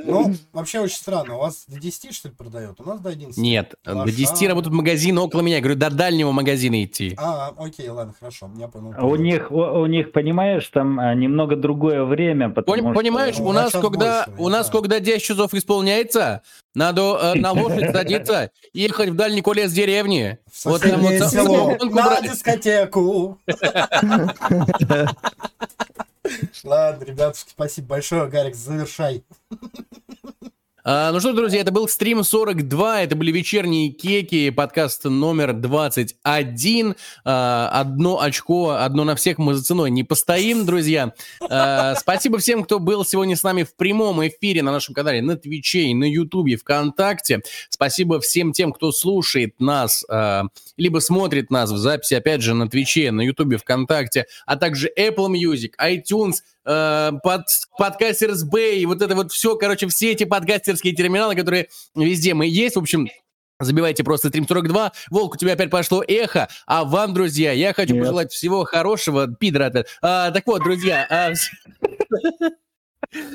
Ну, 0.05 0.35
вообще 0.53 0.81
очень 0.81 0.97
странно. 0.97 1.37
У 1.37 1.41
вас 1.41 1.65
до 1.69 1.79
10, 1.79 2.15
что 2.15 2.29
ли, 2.29 2.35
продает? 2.35 2.81
У 2.81 2.85
нас 2.85 3.01
до 3.01 3.11
11. 3.11 3.37
Нет, 3.37 3.75
до 3.85 3.95
Лоша. 3.95 4.13
10 4.13 4.49
работают 4.49 4.75
магазины 4.75 5.21
около 5.21 5.43
меня. 5.43 5.57
Я 5.57 5.63
говорю, 5.63 5.79
до 5.79 5.91
дальнего 5.91 6.33
магазина 6.33 6.83
идти. 6.83 7.15
А, 7.17 7.53
окей, 7.57 7.89
ладно, 7.89 8.13
хорошо, 8.19 8.51
я 8.59 8.67
понял. 8.67 8.93
А 8.97 9.07
У 9.07 9.15
них, 9.15 9.53
у, 9.53 9.87
них, 9.87 10.11
понимаешь, 10.11 10.67
там 10.69 10.99
а, 10.99 11.15
немного 11.15 11.55
другое 11.55 12.05
время, 12.05 12.51
потому 12.51 12.77
что... 12.77 13.04
Понимаешь, 13.05 13.39
у 13.39 13.53
на 13.53 13.65
нас, 13.65 13.73
когда, 13.73 14.27
у 14.39 14.49
нас, 14.49 14.71
когда 14.71 14.99
10 14.99 15.23
часов 15.23 15.53
исполняется, 15.53 16.41
надо 16.75 17.03
э, 17.21 17.35
на 17.35 17.53
лошадь 17.53 17.93
садиться, 17.93 18.51
ехать 18.73 19.11
в 19.11 19.15
дальний 19.15 19.43
конец 19.43 19.73
деревни. 19.73 20.39
Вот 20.65 20.81
там 20.81 21.03
вот 21.03 21.13
село, 21.31 21.77
на 21.83 22.21
дискотеку. 22.23 23.39
Ладно, 26.65 27.05
ребятушки, 27.05 27.51
спасибо 27.51 27.89
большое. 27.89 28.27
Гарик, 28.27 28.55
завершай. 28.55 29.23
А, 30.87 31.13
ну 31.13 31.21
что, 31.21 31.33
друзья, 31.33 31.63
это 31.63 31.73
был 31.73 31.89
стрим 31.89 32.23
42, 32.23 33.05
это 33.05 33.17
были 33.17 33.33
вечерние 33.33 33.89
кеки, 33.89 34.51
подкаст 34.51 35.05
номер 35.05 35.55
21. 35.55 36.95
А, 37.25 37.71
одно 37.73 38.21
очко, 38.21 38.73
одно 38.73 39.05
на 39.05 39.17
всех 39.17 39.39
мы 39.39 39.55
за 39.55 39.65
ценой 39.65 39.91
не 39.91 40.05
постоим, 40.05 40.67
друзья. 40.67 41.15
А, 41.41 41.95
спасибо 41.95 42.37
всем, 42.37 42.65
кто 42.65 42.81
был 42.81 43.03
сегодня 43.07 43.35
с 43.35 43.43
нами 43.43 43.63
в 43.63 43.75
прямом 43.77 44.27
эфире 44.29 44.63
на 44.63 44.73
нашем 44.73 44.95
канале, 44.95 45.23
на 45.23 45.39
Твиче, 45.39 45.95
на 45.95 46.05
Ютубе, 46.05 46.59
ВКонтакте. 46.59 47.41
Спасибо 47.71 48.21
всем 48.21 48.53
тем, 48.53 48.71
кто 48.71 48.93
слушает 48.93 49.55
нас, 49.59 50.05
либо 50.77 50.99
смотрит 50.99 51.51
нас 51.51 51.71
в 51.71 51.79
записи, 51.79 52.13
опять 52.13 52.43
же, 52.43 52.53
на 52.53 52.69
Твиче, 52.69 53.11
на 53.11 53.23
Ютубе, 53.23 53.57
ВКонтакте, 53.57 54.27
а 54.45 54.57
также 54.57 54.91
Apple 54.99 55.29
Music, 55.31 55.71
iTunes, 55.81 56.41
э, 56.65 57.13
под, 57.23 57.43
подкастерс 57.79 58.45
Bay, 58.45 58.87
вот 58.87 59.03
это 59.03 59.15
вот 59.15 59.33
все, 59.33 59.57
короче, 59.57 59.89
все 59.89 60.13
эти 60.13 60.25
подкастерские 60.25 60.95
терминалы, 60.95 61.35
которые 61.35 61.69
везде 61.95 62.35
мы 62.35 62.47
есть, 62.47 62.77
в 62.77 62.81
общем, 62.81 63.09
Забивайте 63.61 64.03
просто 64.03 64.31
стрим 64.31 64.49
42. 64.49 64.93
Волк, 65.11 65.35
у 65.35 65.37
тебя 65.39 65.53
опять 65.53 65.71
пошло 65.71 66.03
эхо. 66.07 66.49
А 66.67 66.85
вам, 66.85 67.15
друзья, 67.15 67.53
я 67.53 67.73
хочу 67.73 67.95
Нет. 67.95 68.03
пожелать 68.03 68.33
всего 68.33 68.65
хорошего. 68.65 69.29
Пидор 69.29 69.63
опять. 69.63 69.87
А, 70.03 70.33
так 70.33 70.45
вот, 70.47 70.65
друзья. 70.65 71.07
а, 71.09 71.33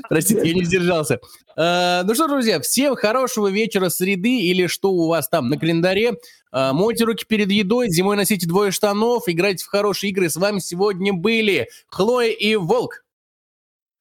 Простите, 0.10 0.48
я 0.48 0.54
не 0.54 0.66
сдержался. 0.66 1.20
А, 1.56 2.04
ну 2.04 2.14
что, 2.16 2.28
друзья, 2.28 2.60
всем 2.60 2.96
хорошего 2.96 3.48
вечера 3.48 3.90
среды 3.90 4.42
или 4.42 4.68
что 4.68 4.92
у 4.92 5.08
вас 5.08 5.30
там 5.30 5.50
на 5.50 5.58
календаре. 5.58 6.16
А, 6.52 6.74
мойте 6.74 7.06
руки 7.06 7.26
перед 7.28 7.50
едой, 7.52 7.90
зимой 7.90 8.18
носите 8.18 8.48
двое 8.48 8.72
штанов, 8.72 9.24
играйте 9.28 9.64
в 9.64 9.68
хорошие 9.68 10.12
игры. 10.12 10.30
С 10.30 10.36
вами 10.36 10.60
сегодня 10.60 11.14
были 11.14 11.70
Хлоя 11.88 12.30
и 12.30 12.56
Волк. 12.56 13.04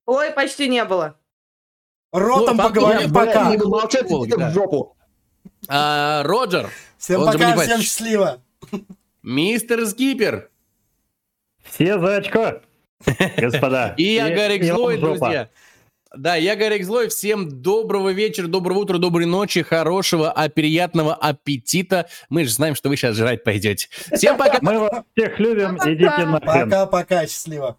Ой, 0.09 0.31
почти 0.31 0.71
не 0.71 0.83
было. 0.87 1.19
Ротом 2.13 2.57
Ну, 2.57 2.63
поговори 2.63 3.07
блядь, 3.07 3.13
пока. 3.13 3.51
Не 3.51 3.59
молчать, 3.59 4.07
да. 4.09 4.49
в 4.49 4.55
жопу. 4.55 4.97
А, 5.69 6.23
Роджер, 6.23 6.71
Всем 6.97 7.27
пока, 7.27 7.55
всем 7.59 7.83
счастливо. 7.83 8.41
мистер 9.23 9.87
Скипер 9.87 10.49
Все 11.63 11.99
за 11.99 12.17
очко, 12.17 12.63
господа. 13.37 13.93
и 13.99 14.15
я, 14.15 14.31
Гарик 14.31 14.65
Злой, 14.65 14.97
друзья. 14.97 15.51
Да, 16.17 16.37
я 16.37 16.57
Гарик 16.57 16.87
Злой. 16.87 17.09
Всем 17.09 17.61
доброго 17.61 18.09
вечера, 18.11 18.47
доброго 18.47 18.79
утра, 18.79 18.97
доброй 18.97 19.27
ночи, 19.27 19.61
хорошего, 19.63 20.33
а 20.33 20.49
приятного 20.49 21.15
аппетита. 21.15 22.09
Мы 22.31 22.45
же 22.45 22.51
знаем, 22.51 22.75
что 22.75 22.89
вы 22.89 22.97
сейчас 22.97 23.15
жрать 23.15 23.45
пойдете. 23.45 23.89
Всем 24.15 24.39
пока. 24.39 24.57
Мы 24.63 24.79
вас 24.79 25.03
всех 25.15 25.39
любим, 25.39 25.77
идите 25.77 26.07
нахрен. 26.25 26.41
Пока-пока, 26.71 27.27
счастливо. 27.27 27.77